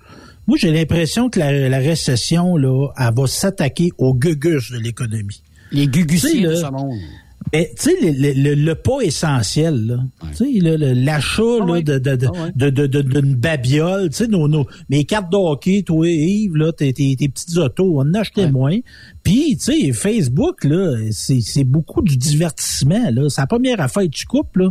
Moi, 0.46 0.58
j'ai 0.60 0.72
l'impression 0.72 1.30
que 1.30 1.40
la, 1.40 1.70
la 1.70 1.78
récession, 1.78 2.58
là, 2.58 2.90
elle 3.00 3.14
va 3.16 3.28
s'attaquer 3.28 3.92
aux 3.98 4.14
gugus 4.14 4.70
de 4.74 4.80
l'économie. 4.80 5.42
Les 5.72 5.88
gugussiers 5.88 6.48
de 6.48 6.56
ce 6.56 6.70
monde. 6.70 7.00
Mais 7.54 7.72
tu 7.78 7.90
sais, 7.90 8.12
le, 8.12 8.34
le, 8.34 8.54
le, 8.56 8.76
pas 8.76 9.02
essentiel, 9.02 9.86
là. 9.88 9.98
Tu 10.32 10.38
sais, 10.38 10.60
le- 10.60 10.78
le- 10.78 10.94
l'achat 10.94 11.42
Ah 11.62 11.66
là, 11.66 11.82
de, 11.82 11.98
de, 11.98 12.16
de, 12.16 12.28
de, 12.56 12.70
de, 12.70 12.88
de- 12.88 13.02
d'une 13.22 13.36
babiole, 13.36 14.10
tu 14.10 14.18
sais, 14.18 14.28
nos, 14.28 14.48
nos, 14.48 14.68
mes 14.90 15.04
cartes 15.06 15.32
de 15.32 15.38
hockey, 15.38 15.84
toi, 15.84 16.08
Yves, 16.08 16.56
là, 16.56 16.72
tes, 16.72 16.94
tes, 16.94 17.16
tes 17.16 17.28
petites 17.30 17.58
autos, 17.58 18.00
on 18.00 18.02
en 18.02 18.14
achetait 18.14 18.50
moins. 18.52 18.78
Puis, 19.24 19.58
tu 19.58 19.74
sais, 19.74 19.92
Facebook, 19.92 20.64
là, 20.64 20.96
c'est, 21.12 21.42
c'est 21.42 21.64
beaucoup 21.64 22.02
du 22.02 22.16
divertissement, 22.16 23.10
là. 23.12 23.28
C'est 23.30 23.42
la 23.42 23.48
première 23.48 23.82
affaire 23.82 24.04
que 24.04 24.10
tu 24.10 24.26
coupes, 24.26 24.56
là. 24.58 24.70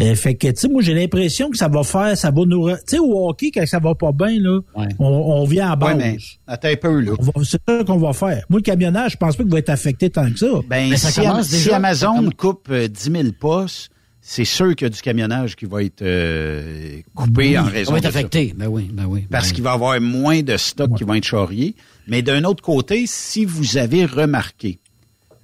Euh, 0.00 0.14
fait 0.14 0.34
que, 0.36 0.46
tu 0.48 0.54
sais, 0.56 0.68
moi, 0.68 0.80
j'ai 0.80 0.94
l'impression 0.94 1.50
que 1.50 1.56
ça 1.56 1.66
va 1.68 1.82
faire, 1.82 2.16
ça 2.16 2.30
va 2.30 2.42
nous... 2.46 2.68
Tu 2.70 2.76
sais, 2.86 2.98
au 3.00 3.28
hockey, 3.28 3.50
quand 3.52 3.66
ça 3.66 3.80
va 3.80 3.94
pas 3.96 4.12
bien, 4.12 4.38
là, 4.40 4.60
on, 4.74 5.04
on 5.06 5.44
vient 5.44 5.72
à 5.72 5.76
base. 5.76 5.96
Ouais, 5.96 5.96
mais 5.96 6.16
attends 6.46 6.68
un 6.68 6.76
peu, 6.76 7.00
là. 7.00 7.12
C'est 7.42 7.60
ça 7.68 7.84
qu'on 7.84 7.98
va 7.98 8.12
faire. 8.12 8.44
Moi, 8.48 8.60
le 8.60 8.62
camionnage, 8.62 9.12
je 9.12 9.16
pense 9.16 9.36
pas 9.36 9.42
qu'il 9.42 9.52
va 9.52 9.58
être 9.58 9.70
affecté 9.70 10.08
tant 10.10 10.30
que 10.30 10.38
ça. 10.38 10.46
Ben, 10.68 10.96
si, 10.96 11.20
Am- 11.26 11.42
si 11.42 11.70
Amazon 11.70 12.30
coupe 12.36 12.68
euh, 12.70 12.86
10 12.86 13.02
000 13.10 13.22
postes, 13.40 13.90
c'est 14.20 14.44
sûr 14.44 14.76
qu'il 14.76 14.84
y 14.84 14.90
a 14.90 14.90
du 14.90 15.00
camionnage 15.00 15.56
qui 15.56 15.64
va 15.64 15.82
être 15.82 16.02
euh, 16.02 17.00
coupé 17.14 17.58
en 17.58 17.64
raison 17.64 17.90
On 17.90 17.92
va 17.94 17.98
être 17.98 18.04
ça. 18.12 18.18
affecté. 18.18 18.52
Ben 18.56 18.66
oui, 18.66 18.90
ben 18.92 19.06
oui. 19.06 19.26
Parce 19.30 19.52
qu'il 19.52 19.64
va 19.64 19.70
y 19.70 19.74
avoir 19.74 20.00
moins 20.00 20.42
de 20.42 20.56
stocks 20.58 20.94
qui 20.96 21.04
vont 21.04 21.14
être 21.14 21.24
charriés. 21.24 21.74
Mais 22.06 22.22
d'un 22.22 22.44
autre 22.44 22.62
côté, 22.62 23.04
si 23.06 23.44
vous 23.46 23.78
avez 23.78 24.04
remarqué, 24.04 24.78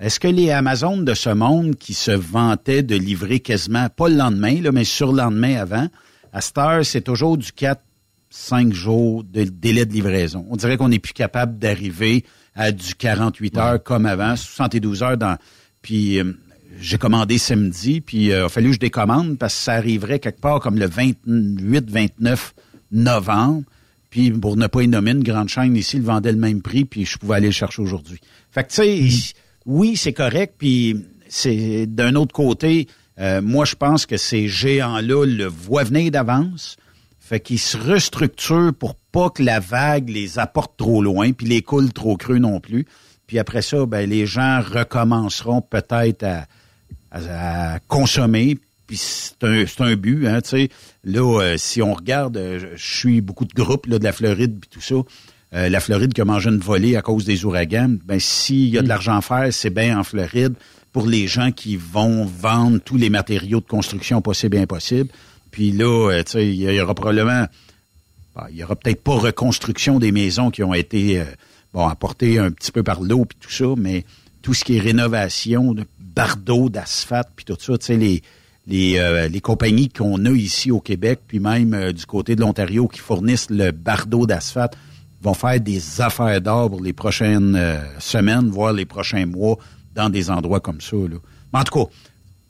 est-ce 0.01 0.19
que 0.19 0.29
les 0.29 0.51
Amazon 0.51 0.99
de 0.99 1.15
ce 1.15 1.31
monde 1.31 1.77
qui 1.77 1.95
se 1.95 2.11
vantaient 2.11 2.83
de 2.83 2.97
livrer 2.97 3.41
quasiment, 3.41 3.89
pas 3.89 4.09
le 4.09 4.17
lendemain, 4.17 4.61
là, 4.61 4.73
mais 4.73 4.85
sur 4.85 5.13
le 5.13 5.19
lendemain 5.19 5.57
avant, 5.57 5.89
à 6.33 6.41
cette 6.41 6.59
heure, 6.59 6.85
c'est 6.85 7.03
toujours 7.03 7.39
du 7.39 7.53
4, 7.53 7.81
5 8.31 8.73
jours 8.73 9.23
de 9.23 9.45
délai 9.45 9.87
de 9.87 9.93
livraison. 9.93 10.45
On 10.51 10.57
dirait 10.57 10.77
qu'on 10.77 10.89
n'est 10.89 10.99
plus 10.99 11.13
capable 11.13 11.59
d'arriver 11.59 12.25
à 12.57 12.73
du 12.73 12.95
48 12.95 13.57
heures 13.57 13.83
comme 13.83 14.07
avant, 14.07 14.35
72 14.37 15.03
heures 15.03 15.17
dans... 15.17 15.39
Puis 15.83 16.19
euh, 16.19 16.33
j'ai 16.81 16.99
commandé 16.99 17.39
samedi, 17.39 18.01
puis 18.01 18.33
euh, 18.33 18.41
il 18.41 18.45
a 18.45 18.49
fallu 18.49 18.69
que 18.69 18.75
je 18.75 18.81
décommande 18.81 19.39
parce 19.39 19.55
que 19.55 19.61
ça 19.61 19.75
arriverait 19.75 20.19
quelque 20.19 20.41
part 20.41 20.59
comme 20.59 20.79
le 20.79 20.89
28-29 20.89 22.39
novembre. 22.91 23.63
Puis 24.11 24.31
pour 24.31 24.57
ne 24.57 24.67
pas 24.67 24.83
y 24.83 24.89
nommer 24.89 25.13
une 25.13 25.23
grande 25.23 25.49
chaîne 25.49 25.77
ici, 25.77 25.99
le 25.99 26.05
vendait 26.05 26.33
le 26.33 26.39
même 26.39 26.63
prix, 26.63 26.85
puis 26.85 27.05
je 27.05 27.19
pouvais 27.19 27.37
aller 27.37 27.47
le 27.47 27.53
chercher 27.53 27.83
aujourd'hui. 27.83 28.21
Fait 28.51 28.65
que 28.65 28.71
tu 28.71 29.11
sais, 29.11 29.35
oui, 29.67 29.97
c'est 29.97 30.13
correct, 30.13 30.55
puis 30.59 31.05
c'est 31.29 31.87
d'un 31.87 32.15
autre 32.15 32.33
côté, 32.33 32.89
euh, 33.19 33.41
moi 33.43 33.65
je 33.65 33.75
pense 33.75 34.07
que 34.07 34.17
ces 34.17 34.49
géants-là 34.49 35.25
le 35.25 35.47
voient 35.47 35.85
venir 35.85 36.11
d'avance. 36.11 36.77
Fait 37.19 37.41
qu'ils 37.41 37.59
se 37.59 37.79
restructurent 37.79 38.75
pour 38.75 38.97
pas 38.97 39.31
que 39.31 39.43
la 39.43 39.59
vague 39.59 40.11
les 40.11 40.39
apporte 40.39 40.77
trop 40.77 41.03
loin, 41.03 41.33
puis 41.33 41.47
les 41.47 41.63
coule 41.63 41.91
trop 41.93 42.19
creux 42.19 42.39
non 42.39 42.61
plus. 42.61 42.85
Puis 43.27 43.39
après 43.39 43.63
ça, 43.63 43.87
ben, 43.87 44.09
les 44.09 44.27
gens 44.27 44.61
recommenceront 44.61 45.63
peut-être 45.63 46.25
à, 47.11 47.79
consommer. 47.89 48.59
Puis 48.87 48.99
c'est 48.99 49.43
un, 49.43 49.65
un 49.79 49.97
but, 49.97 50.27
hein, 50.27 50.43
tu 50.43 50.51
sais. 50.51 50.69
Là, 51.05 51.41
euh, 51.41 51.57
si 51.57 51.81
on 51.81 51.95
regarde, 51.95 52.37
euh, 52.37 52.75
je 52.77 52.97
suis 52.99 53.23
beaucoup 53.23 53.47
de 53.47 53.55
groupes 53.55 53.87
là, 53.87 53.99
de 53.99 54.05
la 54.05 54.13
Floride 54.13 54.63
tout 54.71 54.83
ça. 54.83 54.97
Euh, 55.55 55.69
la 55.69 55.81
Floride 55.81 56.13
qui 56.13 56.21
a 56.21 56.25
mangé 56.25 56.51
une 56.51 56.59
volée 56.59 56.97
à 56.97 57.03
cause 57.03 57.25
des 57.25 57.45
ouragans. 57.45 57.97
Ben 58.05 58.19
s'il 58.19 58.69
y 58.69 58.79
a 58.79 58.83
de 58.83 58.89
l'argent 58.89 59.17
à 59.17 59.21
faire, 59.21 59.53
c'est 59.53 59.71
bien 59.71 59.99
en 59.99 60.05
Floride 60.05 60.55
pour 60.93 61.07
les 61.07 61.27
gens 61.27 61.53
qui 61.53 61.77
vont 61.77 62.25
vendre 62.25 62.79
tous 62.79 62.97
les 62.97 63.11
matériaux 63.11 63.61
de 63.61 63.67
construction 63.67 64.21
possibles 64.21 64.57
et 64.57 64.61
impossibles. 64.61 65.11
Puis 65.51 65.71
là, 65.73 66.11
euh, 66.11 66.23
tu 66.25 66.33
sais, 66.33 66.49
il 66.49 66.57
y 66.57 66.81
aura 66.81 66.95
probablement 66.95 67.47
Bon, 68.35 68.43
il 68.51 68.57
y 68.57 68.65
aura 68.65 68.75
peut-être 68.75 69.03
pas 69.03 69.15
reconstruction 69.15 70.01
des 70.01 70.11
maisons 70.11 70.51
qui 70.51 70.65
ont 70.65 70.75
été 70.75 71.21
euh, 71.21 71.25
bon 71.73 71.87
apportées 71.87 72.39
un 72.41 72.51
petit 72.51 72.73
peu 72.73 72.83
par 72.83 73.01
l'eau 73.01 73.25
puis 73.27 73.39
tout 73.41 73.51
ça, 73.51 73.67
mais 73.77 74.05
tout 74.43 74.55
ce 74.55 74.65
qui 74.65 74.77
est 74.77 74.81
rénovation 74.81 75.73
de 75.73 75.85
bardeaux, 76.01 76.69
d'asphalte 76.69 77.29
puis 77.37 77.45
tout 77.45 77.57
ça, 77.61 77.79
tu 77.79 77.87
sais 77.87 77.97
les 77.97 78.23
les, 78.67 78.99
euh, 78.99 79.29
les 79.29 79.41
compagnies 79.43 79.91
qu'on 79.91 80.25
a 80.25 80.31
ici 80.31 80.71
au 80.71 80.81
Québec, 80.81 81.21
puis 81.29 81.39
même 81.39 81.75
euh, 81.75 81.93
du 81.93 82.07
côté 82.07 82.35
de 82.35 82.41
l'Ontario 82.41 82.89
qui 82.89 82.99
fournissent 82.99 83.51
le 83.51 83.73
bardeau 83.73 84.27
d'asphalte, 84.27 84.75
vont 85.25 85.35
faire 85.35 85.59
des 85.59 86.01
affaires 86.01 86.41
d'or 86.41 86.71
pour 86.71 86.83
les 86.83 86.93
prochaines 86.93 87.57
euh, 87.57 87.81
semaines, 87.99 88.51
voire 88.51 88.73
les 88.73 88.85
prochains 88.85 89.27
mois, 89.27 89.57
dans 89.95 90.11
des 90.11 90.31
endroits 90.31 90.61
comme 90.61 90.81
ça. 90.81 90.97
Mais 90.97 91.59
en 91.59 91.65
tout 91.65 91.85
cas, 91.85 91.91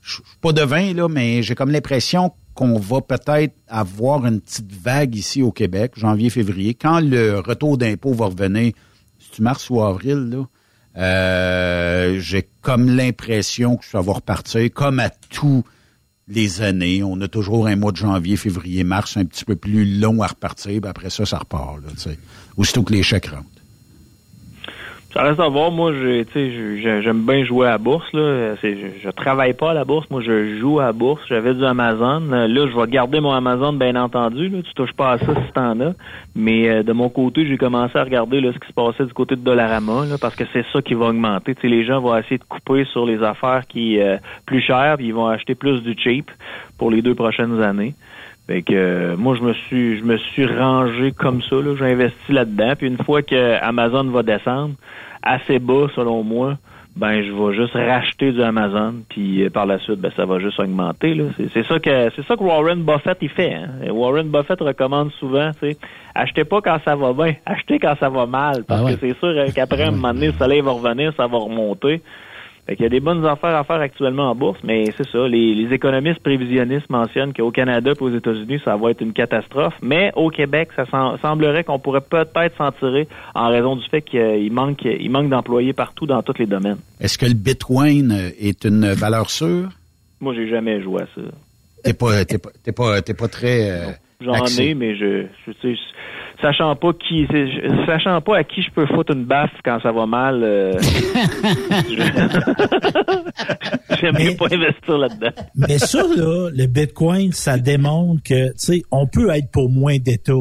je 0.03 0.14
suis 0.14 0.22
pas 0.41 0.53
devin, 0.53 0.93
là, 0.93 1.09
mais 1.09 1.43
j'ai 1.43 1.55
comme 1.55 1.70
l'impression 1.70 2.33
qu'on 2.55 2.79
va 2.79 3.01
peut-être 3.01 3.55
avoir 3.68 4.27
une 4.27 4.41
petite 4.41 4.72
vague 4.72 5.14
ici 5.14 5.43
au 5.43 5.53
Québec, 5.53 5.93
janvier, 5.97 6.31
février, 6.31 6.75
quand 6.75 7.01
le 7.01 7.39
retour 7.39 7.79
d'impôt 7.79 8.12
va 8.12 8.27
revenir, 8.27 8.72
c'est-tu 9.18 9.43
mars 9.43 9.70
ou 9.70 9.83
avril, 9.83 10.31
là? 10.31 10.47
Euh, 10.97 12.20
j'ai 12.20 12.49
comme 12.61 12.89
l'impression 12.89 13.77
que 13.77 13.85
ça 13.85 14.01
va 14.01 14.12
repartir, 14.12 14.70
comme 14.72 15.01
à 15.01 15.11
tous 15.11 15.64
les 16.29 16.62
années. 16.62 17.03
On 17.03 17.20
a 17.20 17.27
toujours 17.27 17.66
un 17.66 17.75
mois 17.75 17.91
de 17.91 17.97
janvier, 17.97 18.37
février, 18.37 18.85
mars 18.85 19.16
un 19.16 19.25
petit 19.25 19.45
peu 19.45 19.57
plus 19.57 19.99
long 19.99 20.22
à 20.22 20.29
repartir, 20.29 20.81
puis 20.81 20.89
après 20.89 21.11
ça, 21.11 21.27
ça 21.27 21.39
repart. 21.39 21.79
Aussitôt 22.57 22.83
que 22.83 22.93
les 22.93 23.03
chèques 23.03 23.27
rentrent. 23.27 23.49
Ça 25.15 25.23
reste 25.23 25.39
à 25.39 25.49
voir. 25.49 25.71
Moi, 25.71 25.93
j'aime 26.35 27.25
bien 27.25 27.45
jouer 27.45 27.69
à 27.69 27.71
la 27.71 27.79
bourse. 27.79 28.13
Là. 28.13 28.57
Je, 28.61 28.69
je 29.01 29.11
travaille 29.11 29.53
pas 29.53 29.71
à 29.71 29.75
la 29.75 29.85
bourse. 29.85 30.11
Moi, 30.11 30.23
je 30.23 30.59
joue 30.59 30.81
à 30.81 30.87
la 30.87 30.93
bourse. 30.93 31.23
J'avais 31.29 31.55
du 31.55 31.65
Amazon. 31.65 32.19
Là, 32.19 32.49
je 32.49 32.77
vais 32.77 32.87
garder 32.89 33.21
mon 33.21 33.31
Amazon, 33.31 33.73
bien 33.75 33.95
entendu. 33.95 34.49
Là. 34.49 34.59
Tu 34.63 34.75
touches 34.75 34.93
pas 34.93 35.13
à 35.13 35.19
ça 35.19 35.27
si 35.27 35.53
t'en 35.53 35.79
as. 35.79 35.93
Mais 36.35 36.69
euh, 36.69 36.83
de 36.83 36.93
mon 36.93 37.09
côté, 37.11 37.47
j'ai 37.47 37.57
commencé 37.57 37.97
à 37.97 38.03
regarder 38.03 38.41
ce 38.41 38.59
qui 38.59 38.67
se 38.67 38.73
passait 38.73 39.05
du 39.05 39.13
côté 39.13 39.37
de 39.37 39.41
Dollarama, 39.43 40.05
parce 40.21 40.35
que 40.35 40.43
c'est 40.53 40.65
ça 40.73 40.83
qui 40.83 40.95
va 40.95 41.07
augmenter. 41.07 41.55
Tu 41.55 41.61
sais, 41.61 41.69
les 41.69 41.85
gens 41.85 42.01
vont 42.01 42.17
essayer 42.17 42.39
de 42.39 42.45
couper 42.45 42.85
sur 42.87 43.07
les 43.07 43.23
affaires 43.23 43.69
qui 43.69 44.01
euh, 44.01 44.17
plus 44.47 44.63
chères, 44.63 44.97
puis 44.97 45.07
ils 45.07 45.15
vont 45.15 45.29
acheter 45.29 45.55
plus 45.55 45.81
du 45.81 45.95
cheap 45.97 46.29
pour 46.77 46.91
les 46.91 47.03
deux 47.03 47.15
prochaines 47.15 47.63
années. 47.63 47.95
Fait 48.47 48.61
que 48.63 48.75
euh, 48.75 49.17
moi 49.17 49.35
je 49.37 49.43
me 49.43 49.55
suis 49.55 49.99
je 49.99 50.05
me 50.05 50.19
suis 50.19 50.45
rangé 50.47 51.13
comme 51.13 51.41
ça 51.43 51.57
là, 51.57 51.75
j'ai 51.79 51.87
investi 51.93 52.33
là-dedans 52.33 52.75
puis 52.77 52.87
une 52.89 52.99
fois 52.99 53.23
que 53.23 53.55
Amazon 53.63 54.05
va 54.11 54.23
descendre 54.23 54.75
assez 55.23 55.59
bas 55.59 55.87
selon 55.97 56.23
moi, 56.23 56.59
ben 56.95 57.23
je 57.23 57.33
vais 57.33 57.55
juste 57.57 57.73
racheter 57.73 58.33
du 58.33 58.43
Amazon 58.43 58.97
puis 59.09 59.43
euh, 59.45 59.49
par 59.51 59.65
la 59.65 59.79
suite 59.79 59.99
ben 59.99 60.13
ça 60.15 60.27
va 60.27 60.41
juste 60.41 60.61
augmenter 60.61 61.15
là. 61.15 61.25
C'est 61.39 61.49
c'est 61.55 61.65
ça 61.67 61.79
que 61.79 62.11
c'est 62.15 62.27
ça 62.27 62.37
que 62.37 62.43
Warren 62.43 62.83
Buffett 62.83 63.17
il 63.23 63.31
fait. 63.31 63.55
Hein? 63.55 63.91
Warren 63.91 64.29
Buffett 64.29 64.61
recommande 64.61 65.11
souvent, 65.13 65.51
tu 65.59 65.71
sais, 65.71 65.79
achetez 66.15 66.45
pas 66.45 66.61
quand 66.61 66.79
ça 66.85 66.95
va 66.97 67.15
bien, 67.15 67.35
achetez 67.47 67.79
quand 67.79 67.95
ça 67.99 68.11
va 68.11 68.27
mal 68.27 68.65
parce 68.69 68.83
Ah 68.83 68.85
ouais. 68.85 68.95
que 68.97 69.01
c'est 69.01 69.19
sûr 69.19 69.29
euh, 69.29 69.49
qu'après 69.55 69.85
un 69.85 69.93
moment 69.93 70.13
donné 70.13 70.27
le 70.27 70.33
soleil 70.35 70.61
va 70.61 70.73
revenir, 70.73 71.15
ça 71.17 71.27
va 71.27 71.39
remonter. 71.39 72.03
Fait 72.67 72.77
qu'il 72.77 72.85
y 72.85 72.87
a 72.87 72.89
des 72.89 73.01
bonnes 73.01 73.27
affaires 73.27 73.55
à 73.57 73.62
faire 73.65 73.81
actuellement 73.81 74.31
en 74.31 74.35
bourse, 74.35 74.59
mais 74.65 74.87
c'est 74.97 75.07
ça. 75.09 75.29
Les, 75.29 75.55
les 75.55 75.75
économistes 75.75 76.21
prévisionnistes 76.21 76.89
mentionnent 76.89 77.35
qu'au 77.35 77.51
Canada 77.51 77.93
et 77.95 78.03
aux 78.03 78.09
États-Unis, 78.15 78.59
ça 78.65 78.75
va 78.77 78.91
être 78.91 79.03
une 79.03 79.12
catastrophe. 79.12 79.75
Mais 79.83 80.12
au 80.17 80.31
Québec, 80.31 80.71
ça 80.75 80.85
sem- 80.91 81.19
semblerait 81.21 81.65
qu'on 81.65 81.79
pourrait 81.79 82.01
peut-être 82.01 82.57
s'en 82.57 82.73
tirer 82.73 83.07
en 83.35 83.49
raison 83.51 83.77
du 83.77 83.85
fait 83.91 84.01
qu'il 84.01 84.51
manque, 84.51 84.83
il 84.85 85.11
manque 85.11 85.29
d'employés 85.29 85.75
partout 85.75 86.07
dans 86.07 86.23
tous 86.23 86.39
les 86.39 86.47
domaines. 86.47 86.79
Est-ce 87.01 87.19
que 87.19 87.27
le 87.27 87.35
Bitcoin 87.35 88.33
est 88.41 88.65
une 88.65 88.93
valeur 88.93 89.29
sûre? 89.29 89.69
Moi, 90.21 90.33
j'ai 90.35 90.49
jamais 90.49 90.81
joué 90.83 91.03
à 91.03 91.07
ça. 91.15 91.21
T'es 91.83 91.93
pas, 91.93 92.25
t'es 92.25 92.39
pas, 92.39 92.49
t'es 92.62 92.73
pas, 92.73 93.03
t'es 93.03 93.12
pas 93.15 93.29
très. 93.29 93.71
euh, 93.71 93.91
J'en 94.23 94.33
ai, 94.59 94.73
mais 94.75 94.97
je, 94.97 95.27
je, 95.47 95.53
sais, 95.61 95.75
sachant 96.41 96.74
pas 96.76 96.93
qui, 96.93 97.26
sachant 97.87 98.20
pas 98.20 98.39
à 98.39 98.45
qui 98.45 98.62
je 98.62 98.70
peux 98.70 98.87
foutre 98.87 99.12
une 99.14 99.24
baffe 99.24 99.51
quand 99.64 99.78
ça 99.82 99.93
va 99.93 100.07
mal, 100.07 100.43
euh, 100.43 100.72
je- 100.80 101.97
j'aime 104.01 104.14
mieux 104.18 104.37
pas 104.37 104.47
investir 104.47 104.99
là-dedans. 104.99 105.30
Mais 105.55 105.78
ça, 105.78 106.03
là, 106.16 106.51
le 106.55 106.66
Bitcoin, 106.66 107.32
ça 107.32 107.59
démontre 107.59 108.22
que, 108.22 108.49
tu 108.49 108.55
sais, 108.57 108.82
on 108.91 109.07
peut 109.07 109.30
être 109.30 109.51
pour 109.51 109.70
moins 109.70 109.99
d'États, 109.99 110.32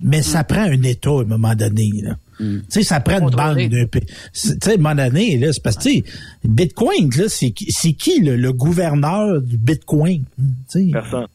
mais 0.00 0.22
ça 0.22 0.44
prend 0.44 0.62
un 0.62 0.82
État 0.82 1.10
à 1.10 1.20
un 1.20 1.24
moment 1.24 1.54
donné, 1.54 1.90
là. 2.02 2.16
Tu 2.38 2.60
sais, 2.70 2.82
ça 2.82 2.98
prend 2.98 3.20
une 3.20 3.30
banque 3.30 3.68
d'un 3.68 3.86
pays. 3.86 4.02
Tu 4.06 4.14
sais, 4.32 4.70
à 4.70 4.74
un 4.74 4.76
moment 4.76 4.94
donné, 4.96 5.36
là, 5.38 5.52
c'est 5.52 5.62
parce 5.62 5.76
que, 5.76 5.82
tu 5.82 5.90
sais, 5.98 6.04
Bitcoin, 6.44 7.08
là, 7.16 7.24
c'est 7.28 7.52
qui, 7.52 7.66
c'est 7.70 7.92
qui 7.92 8.20
le, 8.20 8.34
le 8.36 8.52
gouverneur 8.52 9.40
du 9.40 9.56
Bitcoin? 9.58 10.24
Tu 10.36 10.42
sais? 10.66 10.88
Personne. 10.92 11.26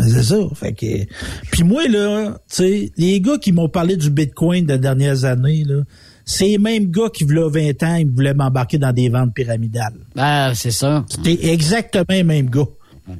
C'est 0.00 0.22
ça. 0.22 0.36
Fait 0.54 0.72
que. 0.72 1.04
Puis 1.50 1.62
moi, 1.62 1.86
là, 1.88 2.38
tu 2.48 2.56
sais, 2.56 2.92
les 2.96 3.20
gars 3.20 3.38
qui 3.38 3.52
m'ont 3.52 3.68
parlé 3.68 3.96
du 3.96 4.10
Bitcoin 4.10 4.66
des 4.66 4.78
dernières 4.78 5.24
années, 5.24 5.64
là, 5.64 5.82
c'est 6.24 6.46
les 6.46 6.58
mêmes 6.58 6.90
gars 6.90 7.08
qui, 7.12 7.24
v'là 7.24 7.48
20 7.48 7.82
ans, 7.82 7.96
ils 7.96 8.10
voulaient 8.10 8.34
m'embarquer 8.34 8.78
dans 8.78 8.92
des 8.92 9.08
ventes 9.08 9.32
pyramidales. 9.34 9.94
Ben, 10.14 10.52
c'est 10.54 10.70
ça. 10.70 11.04
C'était 11.08 11.52
exactement 11.52 12.04
les 12.08 12.24
mêmes 12.24 12.50
gars. 12.50 12.66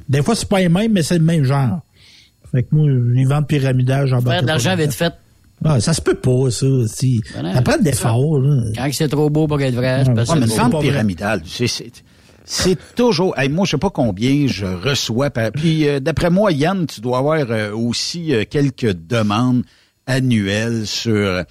Des 0.07 0.21
fois, 0.21 0.35
c'est 0.35 0.47
pas 0.47 0.59
les 0.59 0.69
mêmes, 0.69 0.91
mais 0.91 1.01
c'est 1.01 1.17
le 1.17 1.23
même 1.23 1.43
genre. 1.43 1.79
Fait 2.51 2.63
que 2.63 2.67
moi, 2.71 2.87
les 2.89 3.25
ventes 3.25 3.47
pyramidales, 3.47 4.07
j'embarque. 4.07 4.37
Faire 4.37 4.41
de 4.43 4.47
l'argent 4.47 4.75
vite 4.75 4.93
fait. 4.93 5.13
Ah, 5.63 5.79
ça 5.79 5.93
se 5.93 6.01
peut 6.01 6.15
pas, 6.15 6.49
ça. 6.51 6.65
Si. 6.87 7.21
Ben 7.33 7.53
ça 7.53 7.61
prend 7.61 7.77
de 7.77 7.83
l'effort, 7.83 8.39
là. 8.39 8.63
Quand 8.75 8.89
c'est 8.93 9.09
trop 9.09 9.29
beau 9.29 9.45
pour 9.45 9.61
être 9.61 9.75
vrai, 9.75 10.03
c'est 10.05 10.13
parce 10.13 10.29
Ouais, 10.29 10.39
mais 10.39 10.45
une 10.45 10.53
vente 10.53 10.81
pyramidale, 10.81 11.41
c'est, 11.45 11.67
c'est, 11.67 11.91
c'est 12.51 12.95
toujours. 12.95 13.37
hey, 13.37 13.47
moi, 13.49 13.65
je 13.65 13.71
sais 13.71 13.77
pas 13.77 13.89
combien 13.91 14.47
je 14.47 14.65
reçois. 14.65 15.29
par- 15.29 15.51
Puis, 15.51 15.87
euh, 15.87 15.99
d'après 15.99 16.29
moi, 16.29 16.51
Yann, 16.51 16.87
tu 16.87 16.99
dois 16.99 17.19
avoir 17.19 17.45
euh, 17.51 17.71
aussi 17.73 18.33
euh, 18.33 18.43
quelques 18.49 18.93
demandes 18.93 19.63
annuelles 20.07 20.87
sur. 20.87 21.43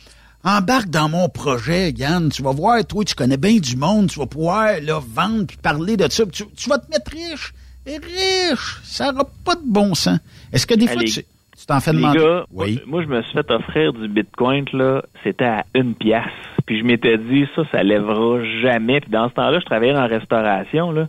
embarque 0.44 0.88
dans 0.88 1.08
mon 1.08 1.28
projet, 1.28 1.90
Yann. 1.92 2.30
Tu 2.30 2.42
vas 2.42 2.52
voir, 2.52 2.84
toi, 2.84 3.04
tu 3.04 3.14
connais 3.14 3.36
bien 3.36 3.58
du 3.58 3.76
monde. 3.76 4.08
Tu 4.08 4.18
vas 4.18 4.26
pouvoir 4.26 4.80
là, 4.82 5.00
vendre 5.06 5.46
puis 5.46 5.56
parler 5.56 5.96
de 5.96 6.08
ça. 6.10 6.24
Tu, 6.26 6.44
tu 6.56 6.68
vas 6.68 6.78
te 6.78 6.90
mettre 6.90 7.12
riche. 7.12 7.52
Riche. 7.86 8.80
Ça 8.84 9.12
n'aura 9.12 9.24
pas 9.44 9.54
de 9.54 9.62
bon 9.64 9.94
sens. 9.94 10.18
Est-ce 10.52 10.66
que 10.66 10.74
des 10.74 10.86
fois, 10.88 11.02
tu 11.02 11.22
tu 11.58 11.66
t'en 11.66 11.80
fais 11.80 11.92
demander? 11.92 12.18
gars, 12.18 12.44
oui. 12.52 12.80
moi, 12.86 13.02
je 13.02 13.08
me 13.08 13.22
suis 13.22 13.32
fait 13.32 13.50
offrir 13.50 13.92
du 13.92 14.08
Bitcoin, 14.08 14.64
là, 14.72 15.02
c'était 15.24 15.44
à 15.44 15.64
une 15.74 15.94
pièce. 15.94 16.22
Puis 16.68 16.80
je 16.80 16.84
m'étais 16.84 17.16
dit, 17.16 17.48
ça, 17.56 17.62
ça 17.72 17.82
lèvera 17.82 18.44
jamais. 18.60 19.00
Puis 19.00 19.10
dans 19.10 19.30
ce 19.30 19.34
temps-là, 19.34 19.58
je 19.58 19.64
travaillais 19.64 19.96
en 19.96 20.06
restauration, 20.06 20.92
là. 20.92 21.06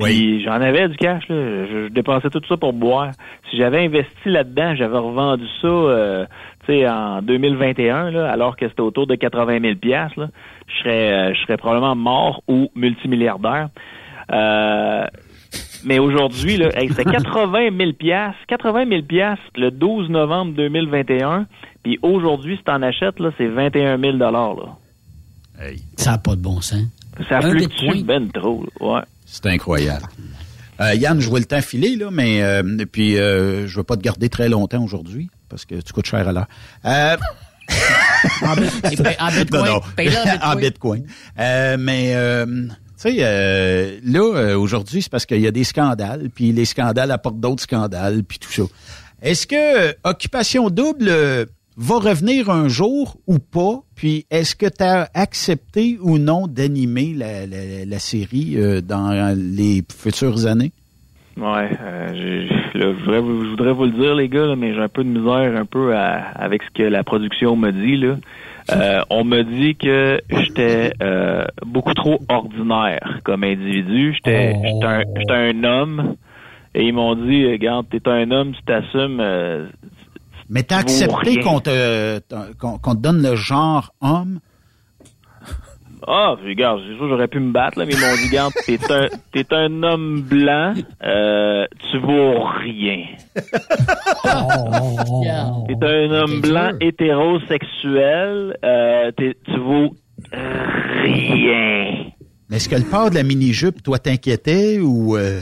Puis 0.00 0.42
j'en 0.42 0.52
avais 0.52 0.88
du 0.88 0.96
cash, 0.96 1.28
là. 1.28 1.36
Je, 1.36 1.66
je 1.66 1.88
dépensais 1.88 2.30
tout 2.30 2.40
ça 2.48 2.56
pour 2.56 2.72
boire. 2.72 3.10
Si 3.50 3.58
j'avais 3.58 3.84
investi 3.84 4.30
là-dedans, 4.30 4.74
j'avais 4.74 4.96
revendu 4.96 5.44
ça, 5.60 5.68
euh, 5.68 6.24
tu 6.64 6.72
sais, 6.72 6.88
en 6.88 7.20
2021, 7.20 8.10
là, 8.10 8.32
alors 8.32 8.56
que 8.56 8.66
c'était 8.66 8.80
autour 8.80 9.06
de 9.06 9.14
80 9.14 9.60
000 9.60 9.74
piastres, 9.74 10.18
là. 10.18 10.28
Je 10.66 10.78
serais, 10.78 11.12
euh, 11.12 11.34
je 11.34 11.42
serais 11.42 11.58
probablement 11.58 11.94
mort 11.94 12.42
ou 12.48 12.70
multimilliardaire. 12.74 13.68
Euh, 14.32 15.04
mais 15.84 15.98
aujourd'hui, 15.98 16.56
là, 16.56 16.70
hey, 16.74 16.88
c'était 16.88 17.04
80 17.04 17.68
000 17.76 17.92
piastres, 17.92 18.40
80 18.48 18.86
000 18.88 19.02
piastres 19.02 19.44
le 19.56 19.70
12 19.70 20.08
novembre 20.08 20.54
2021. 20.54 21.44
Puis 21.82 21.98
aujourd'hui, 22.00 22.56
si 22.56 22.64
t'en 22.64 22.80
achètes, 22.80 23.20
là, 23.20 23.30
c'est 23.36 23.48
21 23.48 23.98
000 23.98 24.16
dollars, 24.16 24.54
là. 24.54 24.68
Ça 25.96 26.12
n'a 26.12 26.18
pas 26.18 26.36
de 26.36 26.40
bon 26.40 26.60
sens. 26.60 26.80
Ça 27.28 27.38
Un 27.38 27.50
fluctue 27.50 27.68
bitcoin. 27.68 28.02
ben 28.04 28.30
trop, 28.32 28.64
ouais. 28.80 29.00
C'est 29.26 29.46
incroyable. 29.46 30.06
Euh, 30.80 30.94
Yann, 30.94 31.20
je 31.20 31.28
vois 31.28 31.38
le 31.38 31.44
temps 31.44 31.60
filer, 31.60 31.96
là, 31.96 32.10
mais 32.10 32.42
euh, 32.42 32.62
puis 32.90 33.18
euh, 33.18 33.66
je 33.66 33.76
veux 33.76 33.82
pas 33.84 33.96
te 33.96 34.02
garder 34.02 34.28
très 34.28 34.48
longtemps 34.48 34.82
aujourd'hui 34.82 35.28
parce 35.48 35.64
que 35.64 35.74
tu 35.80 35.92
coûtes 35.92 36.06
cher 36.06 36.26
à 36.26 36.32
l'heure. 36.32 36.48
Euh, 36.84 37.16
En 38.42 38.54
Bitcoin. 38.56 39.14
non, 39.52 39.64
non. 39.64 39.80
Paye-le 39.96 40.16
en 40.16 40.24
Bitcoin. 40.24 40.40
en 40.42 40.56
Bitcoin. 40.56 41.06
Euh, 41.38 41.76
mais 41.78 42.12
euh, 42.14 42.46
tu 42.46 42.72
sais, 42.96 43.16
euh, 43.20 43.98
là 44.04 44.56
aujourd'hui, 44.58 45.02
c'est 45.02 45.10
parce 45.10 45.26
qu'il 45.26 45.40
y 45.40 45.46
a 45.46 45.50
des 45.50 45.64
scandales, 45.64 46.28
puis 46.34 46.52
les 46.52 46.64
scandales 46.64 47.10
apportent 47.10 47.40
d'autres 47.40 47.62
scandales, 47.62 48.24
puis 48.24 48.38
tout 48.38 48.50
ça. 48.52 48.62
Est-ce 49.20 49.46
que 49.46 49.94
Occupation 50.04 50.68
Double 50.70 51.06
euh, 51.08 51.44
va 51.76 51.96
revenir 51.98 52.50
un 52.50 52.68
jour 52.68 53.16
ou 53.26 53.38
pas? 53.38 53.80
Puis 53.96 54.26
est-ce 54.30 54.54
que 54.56 54.66
tu 54.66 54.82
as 54.84 55.08
accepté 55.14 55.98
ou 56.02 56.18
non 56.18 56.46
d'animer 56.46 57.14
la, 57.16 57.46
la, 57.46 57.84
la 57.86 57.98
série 57.98 58.54
euh, 58.56 58.80
dans 58.80 59.34
les 59.36 59.82
futures 59.94 60.46
années? 60.46 60.72
Ouais, 61.38 61.70
euh, 61.80 62.08
là, 62.08 62.12
je, 62.74 62.86
voudrais 63.04 63.20
vous, 63.20 63.44
je 63.44 63.50
voudrais 63.50 63.72
vous 63.72 63.84
le 63.84 63.92
dire, 63.92 64.14
les 64.14 64.28
gars, 64.28 64.44
là, 64.46 64.54
mais 64.56 64.74
j'ai 64.74 64.80
un 64.80 64.88
peu 64.88 65.02
de 65.02 65.08
misère 65.08 65.56
un 65.56 65.64
peu 65.64 65.94
à- 65.96 66.18
avec 66.34 66.62
ce 66.62 66.70
que 66.74 66.82
la 66.82 67.02
production 67.04 67.56
me 67.56 67.70
dit. 67.72 67.96
Là. 67.96 68.16
Euh, 68.70 69.00
on 69.08 69.24
me 69.24 69.42
dit 69.42 69.74
que 69.74 70.20
j'étais 70.30 70.92
beaucoup 71.66 71.94
trop 71.94 72.20
ordinaire 72.28 73.20
comme 73.24 73.44
individu. 73.44 74.12
J'étais 74.14 74.54
j'étais 74.54 74.84
un, 74.86 75.02
j'étais 75.16 75.32
un 75.32 75.64
homme. 75.64 76.16
Et 76.74 76.86
ils 76.86 76.92
m'ont 76.94 77.14
dit, 77.14 77.46
regarde, 77.50 77.86
t'es 77.90 78.06
un 78.08 78.30
homme, 78.30 78.52
tu 78.52 78.62
t'assumes. 78.62 79.18
euh, 79.20 79.66
Mais 80.54 80.62
t'as 80.64 80.78
accepté 80.80 81.40
qu'on 81.40 81.60
te, 81.60 82.20
qu'on 82.60 82.76
qu'on 82.78 82.94
te 82.94 83.00
donne 83.00 83.22
le 83.22 83.34
genre 83.36 83.94
homme? 84.02 84.38
Ah, 86.06 86.34
regarde, 86.44 86.80
c'est 86.86 86.96
sûr 86.96 87.08
j'aurais 87.08 87.28
pu 87.28 87.38
me 87.40 87.52
battre, 87.52 87.78
là, 87.78 87.86
mais 87.86 87.92
ils 87.92 87.98
m'ont 88.00 88.16
dit, 88.16 88.26
regarde, 88.28 88.52
t'es 88.66 88.78
un, 88.92 89.06
t'es 89.32 89.46
un 89.54 89.82
homme 89.84 90.20
blanc, 90.22 90.74
euh, 91.04 91.64
tu 91.90 91.98
vaux 92.00 92.42
rien. 92.42 93.04
T'es 95.68 95.86
un 95.86 96.10
homme 96.10 96.40
blanc 96.40 96.70
hétérosexuel, 96.80 98.56
euh, 98.64 99.10
t'es- 99.12 99.36
tu 99.44 99.58
vaux 99.58 99.94
rien. 100.32 102.04
Mais 102.48 102.56
est-ce 102.56 102.68
que 102.68 102.74
le 102.76 102.82
port 102.84 103.10
de 103.10 103.14
la 103.14 103.22
mini-jupe, 103.22 103.82
toi, 103.82 103.98
t'inquiétait 103.98 104.80
ou 104.80 105.16
euh, 105.16 105.40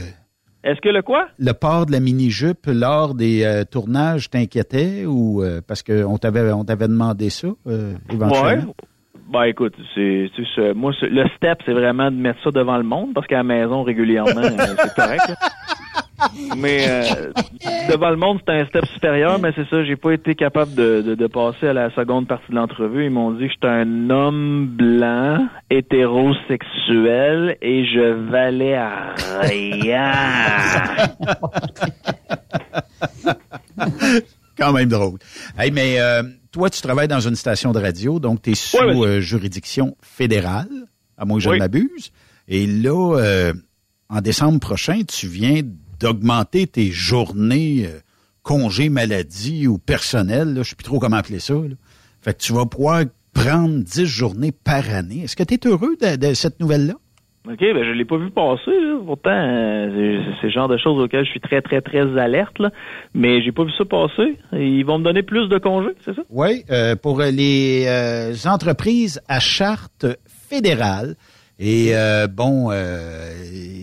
Est-ce 0.63 0.79
que 0.79 0.89
le 0.89 1.01
quoi? 1.01 1.27
le 1.39 1.53
port 1.53 1.85
de 1.87 1.91
la 1.91 1.99
mini-jupe 1.99 2.67
lors 2.67 3.15
des 3.15 3.43
euh, 3.43 3.63
tournages 3.63 4.29
t'inquiétait 4.29 5.05
ou 5.05 5.43
euh, 5.43 5.61
parce 5.65 5.81
qu'on 5.81 6.17
t'avait 6.17 6.51
on 6.51 6.63
t'avait 6.63 6.87
demandé 6.87 7.29
ça 7.29 7.47
euh, 7.67 7.93
Ouais. 8.11 8.59
Ben 9.31 9.43
écoute, 9.43 9.75
c'est 9.95 10.29
c'est 10.35 10.45
ça. 10.55 10.73
moi 10.73 10.91
le 11.01 11.25
step 11.37 11.59
c'est 11.65 11.71
vraiment 11.73 12.11
de 12.11 12.17
mettre 12.17 12.43
ça 12.43 12.51
devant 12.51 12.77
le 12.77 12.83
monde 12.83 13.13
parce 13.13 13.27
qu'à 13.27 13.37
la 13.37 13.43
maison 13.43 13.83
régulièrement 13.83 14.31
euh, 14.41 14.75
c'est 14.77 14.93
correct. 14.93 15.23
là. 15.29 15.35
Mais 16.57 16.85
euh, 16.87 17.31
devant 17.89 18.09
le 18.09 18.17
monde 18.17 18.39
c'est 18.45 18.53
un 18.53 18.65
step 18.65 18.85
supérieur, 18.87 19.39
mais 19.39 19.51
c'est 19.55 19.67
ça, 19.69 19.83
j'ai 19.85 19.95
pas 19.95 20.11
été 20.11 20.35
capable 20.35 20.75
de, 20.75 21.01
de, 21.01 21.15
de 21.15 21.27
passer 21.27 21.67
à 21.69 21.73
la 21.73 21.89
seconde 21.91 22.27
partie 22.27 22.51
de 22.51 22.55
l'entrevue. 22.55 23.05
Ils 23.05 23.11
m'ont 23.11 23.31
dit 23.31 23.47
que 23.47 23.53
j'étais 23.53 23.67
un 23.67 24.09
homme 24.09 24.67
blanc, 24.67 25.47
hétérosexuel 25.69 27.57
et 27.61 27.85
je 27.85 28.29
valais 28.29 28.75
à 28.75 29.15
rien. 29.41 30.11
Quand 34.57 34.73
même 34.73 34.89
drôle. 34.89 35.17
Hey, 35.57 35.71
mais 35.71 35.99
euh, 35.99 36.21
toi, 36.51 36.69
tu 36.69 36.81
travailles 36.81 37.07
dans 37.07 37.19
une 37.21 37.35
station 37.35 37.71
de 37.71 37.79
radio, 37.79 38.19
donc 38.19 38.41
tu 38.41 38.51
es 38.51 38.55
sous 38.55 38.77
euh, 39.03 39.21
juridiction 39.21 39.95
fédérale, 40.01 40.69
à 41.17 41.25
moins 41.25 41.37
que 41.37 41.43
je 41.43 41.49
Oui. 41.49 41.55
ne 41.55 41.59
m'abuse. 41.59 42.11
Et 42.47 42.67
là, 42.67 43.15
euh, 43.17 43.53
en 44.09 44.21
décembre 44.21 44.59
prochain, 44.59 45.01
tu 45.07 45.27
viens 45.27 45.61
d'augmenter 45.99 46.67
tes 46.67 46.91
journées 46.91 47.85
euh, 47.87 47.99
congés 48.43 48.89
maladie 48.89 49.67
ou 49.67 49.77
personnel. 49.77 50.55
Je 50.57 50.69
sais 50.69 50.75
plus 50.75 50.83
trop 50.83 50.99
comment 50.99 51.17
appeler 51.17 51.39
ça. 51.39 51.53
Là. 51.53 51.75
Fait 52.21 52.33
que 52.33 52.39
tu 52.43 52.53
vas 52.53 52.65
pouvoir 52.65 53.03
prendre 53.33 53.79
10 53.83 54.05
journées 54.05 54.51
par 54.51 54.89
année. 54.93 55.21
Est-ce 55.23 55.35
que 55.35 55.43
tu 55.43 55.53
es 55.53 55.67
heureux 55.67 55.95
de, 56.01 56.15
de 56.17 56.33
cette 56.33 56.59
nouvelle-là? 56.59 56.95
OK, 57.47 57.57
ben 57.59 57.83
je 57.83 57.91
l'ai 57.91 58.05
pas 58.05 58.17
vu 58.17 58.29
passer. 58.29 58.69
Là. 58.69 58.99
Pourtant, 59.03 59.31
euh, 59.31 60.21
c'est- 60.39 60.47
le 60.47 60.53
genre 60.53 60.67
de 60.67 60.77
choses 60.77 61.01
auxquelles 61.03 61.25
je 61.25 61.31
suis 61.31 61.39
très, 61.39 61.61
très, 61.61 61.81
très 61.81 62.01
alerte. 62.19 62.59
Là. 62.59 62.69
Mais 63.15 63.41
j'ai 63.41 63.51
pas 63.51 63.63
vu 63.63 63.71
ça 63.77 63.83
passer. 63.85 64.37
Ils 64.53 64.83
vont 64.83 64.99
me 64.99 65.03
donner 65.03 65.23
plus 65.23 65.47
de 65.49 65.57
congés, 65.57 65.93
c'est 66.05 66.15
ça? 66.15 66.21
Oui, 66.29 66.63
euh, 66.69 66.95
pour 66.95 67.19
les 67.19 67.85
euh, 67.87 68.33
entreprises 68.45 69.19
à 69.27 69.39
charte 69.39 70.05
fédérale. 70.49 71.15
Et 71.59 71.95
euh, 71.95 72.27
bon, 72.27 72.69
euh, 72.71 73.31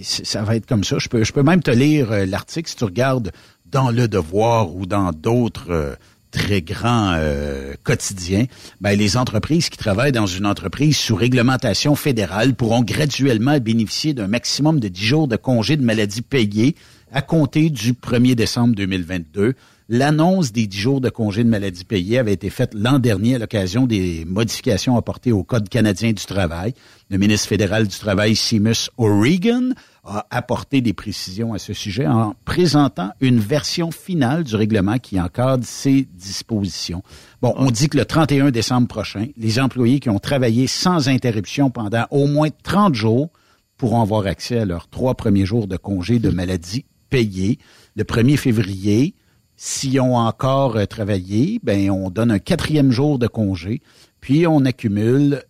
ça 0.03 0.43
va 0.43 0.55
être 0.57 0.67
comme 0.67 0.85
ça. 0.85 0.99
Je 0.99 1.09
peux, 1.09 1.25
je 1.25 1.33
peux 1.33 1.43
même 1.43 1.63
te 1.63 1.71
lire 1.71 2.09
l'article 2.29 2.69
si 2.69 2.77
tu 2.77 2.85
regardes 2.85 3.33
dans 3.71 3.91
Le 3.91 4.07
Devoir 4.09 4.75
ou 4.75 4.87
dans 4.87 5.11
d'autres 5.13 5.97
très 6.31 6.63
grands 6.63 7.13
euh, 7.17 7.75
quotidiens. 7.85 8.47
Ben, 8.81 8.97
les 8.99 9.17
entreprises 9.17 9.69
qui 9.69 9.79
travaillent 9.79 10.13
dans 10.13 10.27
une 10.27 10.47
entreprise 10.47 10.97
sous 10.97 11.17
réglementation 11.17 11.95
fédérale 11.95 12.55
pourront 12.55 12.83
graduellement 12.83 13.59
bénéficier 13.59 14.15
d'un 14.15 14.29
maximum 14.29 14.81
de 14.81 14.89
10 14.89 15.05
jours 15.05 15.29
de 15.29 15.37
congés 15.37 15.77
de 15.77 15.85
maladie 15.85 16.23
payés 16.23 16.75
à 17.13 17.23
compter 17.23 17.71
du 17.71 17.93
1er 17.93 18.35
décembre 18.35 18.75
2022. 18.75 19.55
L'annonce 19.91 20.53
des 20.53 20.67
10 20.67 20.79
jours 20.79 21.01
de 21.01 21.09
congés 21.09 21.45
de 21.45 21.49
maladie 21.49 21.85
payés 21.85 22.19
avait 22.19 22.35
été 22.35 22.51
faite 22.51 22.75
l'an 22.75 22.99
dernier 22.99 23.37
à 23.37 23.39
l'occasion 23.39 23.87
des 23.87 24.27
modifications 24.27 24.99
apportées 24.99 25.33
au 25.33 25.45
Code 25.45 25.71
canadien 25.71 26.13
du 26.13 26.27
travail. 26.27 26.75
Le 27.09 27.17
ministre 27.17 27.49
fédéral 27.49 27.89
du 27.89 27.99
Travail, 27.99 28.37
Seamus 28.37 28.91
O'Regan, 28.99 29.73
a 30.05 30.27
apporté 30.31 30.83
des 30.83 30.93
précisions 30.93 31.55
à 31.55 31.59
ce 31.59 31.73
sujet 31.73 32.07
en 32.07 32.35
présentant 32.45 33.13
une 33.23 33.39
version 33.39 33.91
finale 33.91 34.45
du 34.45 34.57
règlement 34.57 34.99
qui 34.99 35.19
encadre 35.19 35.65
ces 35.65 36.07
dispositions. 36.13 37.03
Bon, 37.41 37.55
on 37.57 37.71
dit 37.71 37.89
que 37.89 37.97
le 37.97 38.05
31 38.05 38.51
décembre 38.51 38.89
prochain, 38.89 39.29
les 39.39 39.59
employés 39.59 40.01
qui 40.01 40.11
ont 40.11 40.19
travaillé 40.19 40.67
sans 40.67 41.09
interruption 41.09 41.71
pendant 41.71 42.05
au 42.11 42.27
moins 42.27 42.51
30 42.63 42.95
jours 42.95 43.31
pourront 43.79 44.03
avoir 44.03 44.27
accès 44.27 44.59
à 44.59 44.65
leurs 44.67 44.89
trois 44.89 45.15
premiers 45.15 45.47
jours 45.47 45.67
de 45.67 45.79
congé 45.79 46.19
de 46.19 46.29
maladie 46.29 46.85
payés. 47.09 47.59
Le 47.97 48.05
1er 48.05 48.37
février, 48.37 49.15
s'ils 49.59 50.01
ont 50.01 50.17
encore 50.17 50.77
euh, 50.77 50.87
travaillé, 50.87 51.61
ben 51.63 51.91
on 51.91 52.09
donne 52.09 52.31
un 52.31 52.39
quatrième 52.39 52.93
jour 52.93 53.19
de 53.19 53.27
congé, 53.27 53.83
puis 54.21 54.47
on 54.47 54.65
accumule 54.65 55.43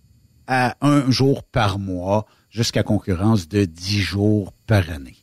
à 0.49 0.77
un 0.81 1.09
jour 1.11 1.45
par 1.45 1.79
mois 1.79 2.27
jusqu'à 2.51 2.83
concurrence 2.83 3.49
de 3.49 3.67
10 3.67 4.01
jours 4.01 4.53
par 4.67 4.91
année. 4.91 5.19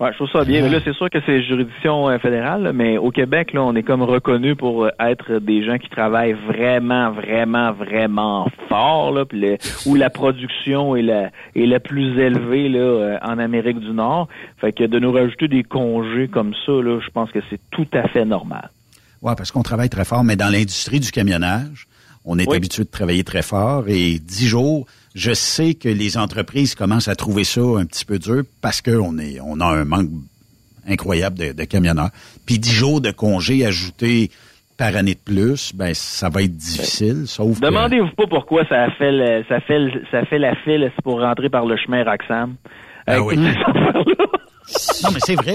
Ouais, 0.00 0.10
je 0.10 0.16
trouve 0.16 0.30
ça 0.30 0.44
bien. 0.44 0.60
Mais 0.62 0.70
là, 0.70 0.80
c'est 0.84 0.92
sûr 0.92 1.08
que 1.08 1.18
c'est 1.24 1.40
juridiction 1.44 2.08
euh, 2.08 2.18
fédérale, 2.18 2.72
mais 2.74 2.98
au 2.98 3.12
Québec, 3.12 3.52
là, 3.52 3.62
on 3.62 3.76
est 3.76 3.84
comme 3.84 4.02
reconnu 4.02 4.56
pour 4.56 4.84
euh, 4.86 4.90
être 4.98 5.38
des 5.38 5.64
gens 5.64 5.78
qui 5.78 5.88
travaillent 5.88 6.32
vraiment, 6.32 7.12
vraiment, 7.12 7.70
vraiment 7.72 8.48
fort, 8.68 9.12
là, 9.12 9.24
puis 9.24 9.38
le- 9.40 9.56
où 9.86 9.94
la 9.94 10.10
production 10.10 10.96
est 10.96 11.02
la, 11.02 11.30
est 11.54 11.66
la 11.66 11.78
plus 11.78 12.18
élevée 12.18 12.68
là, 12.68 12.78
euh, 12.80 13.18
en 13.22 13.38
Amérique 13.38 13.78
du 13.78 13.92
Nord. 13.92 14.26
Fait 14.60 14.72
que 14.72 14.82
de 14.82 14.98
nous 14.98 15.12
rajouter 15.12 15.46
des 15.46 15.62
congés 15.62 16.26
comme 16.26 16.54
ça, 16.66 16.72
là, 16.72 16.98
je 17.00 17.10
pense 17.10 17.30
que 17.30 17.38
c'est 17.48 17.60
tout 17.70 17.86
à 17.92 18.08
fait 18.08 18.24
normal. 18.24 18.70
Ouais, 19.22 19.34
parce 19.36 19.52
qu'on 19.52 19.62
travaille 19.62 19.90
très 19.90 20.04
fort, 20.04 20.24
mais 20.24 20.34
dans 20.34 20.50
l'industrie 20.52 20.98
du 20.98 21.12
camionnage, 21.12 21.86
on 22.24 22.36
est 22.40 22.48
Oui. 22.48 22.56
habitué 22.56 22.82
de 22.82 22.90
travailler 22.90 23.22
très 23.22 23.42
fort 23.42 23.84
et 23.86 24.18
10 24.18 24.48
jours, 24.48 24.86
je 25.14 25.32
sais 25.32 25.74
que 25.74 25.88
les 25.88 26.16
entreprises 26.18 26.74
commencent 26.74 27.08
à 27.08 27.14
trouver 27.16 27.44
ça 27.44 27.60
un 27.60 27.84
petit 27.86 28.04
peu 28.04 28.18
dur 28.18 28.42
parce 28.60 28.82
qu'on 28.82 29.18
est, 29.18 29.38
on 29.40 29.60
a 29.60 29.66
un 29.66 29.84
manque 29.84 30.08
incroyable 30.88 31.38
de, 31.38 31.52
de 31.52 31.64
camionneurs. 31.64 32.10
Puis 32.46 32.58
10 32.58 32.70
jours 32.70 33.00
de 33.00 33.10
congé 33.10 33.64
ajoutés 33.64 34.30
par 34.76 34.96
année 34.96 35.14
de 35.14 35.20
plus, 35.20 35.72
ben 35.74 35.94
ça 35.94 36.28
va 36.28 36.42
être 36.42 36.56
difficile, 36.56 37.24
sauf 37.26 37.60
que- 37.60 37.64
Demandez-vous 37.64 38.10
pas 38.16 38.26
pourquoi 38.26 38.64
ça 38.66 38.82
a 38.84 38.90
fait 38.90 39.12
le- 39.12 39.44
ça 39.48 39.60
fait 39.60 39.78
le- 39.78 40.02
ça 40.10 40.24
fait 40.24 40.38
la 40.38 40.56
file 40.56 40.90
c'est 40.96 41.02
pour 41.02 41.20
rentrer 41.20 41.48
par 41.48 41.64
le 41.64 41.76
chemin 41.76 42.02
Roxham. 42.04 42.56
Ah 43.06 43.22
oui. 43.22 43.36
Non, 43.36 45.10
mais 45.12 45.20
c'est 45.20 45.36
vrai. 45.36 45.54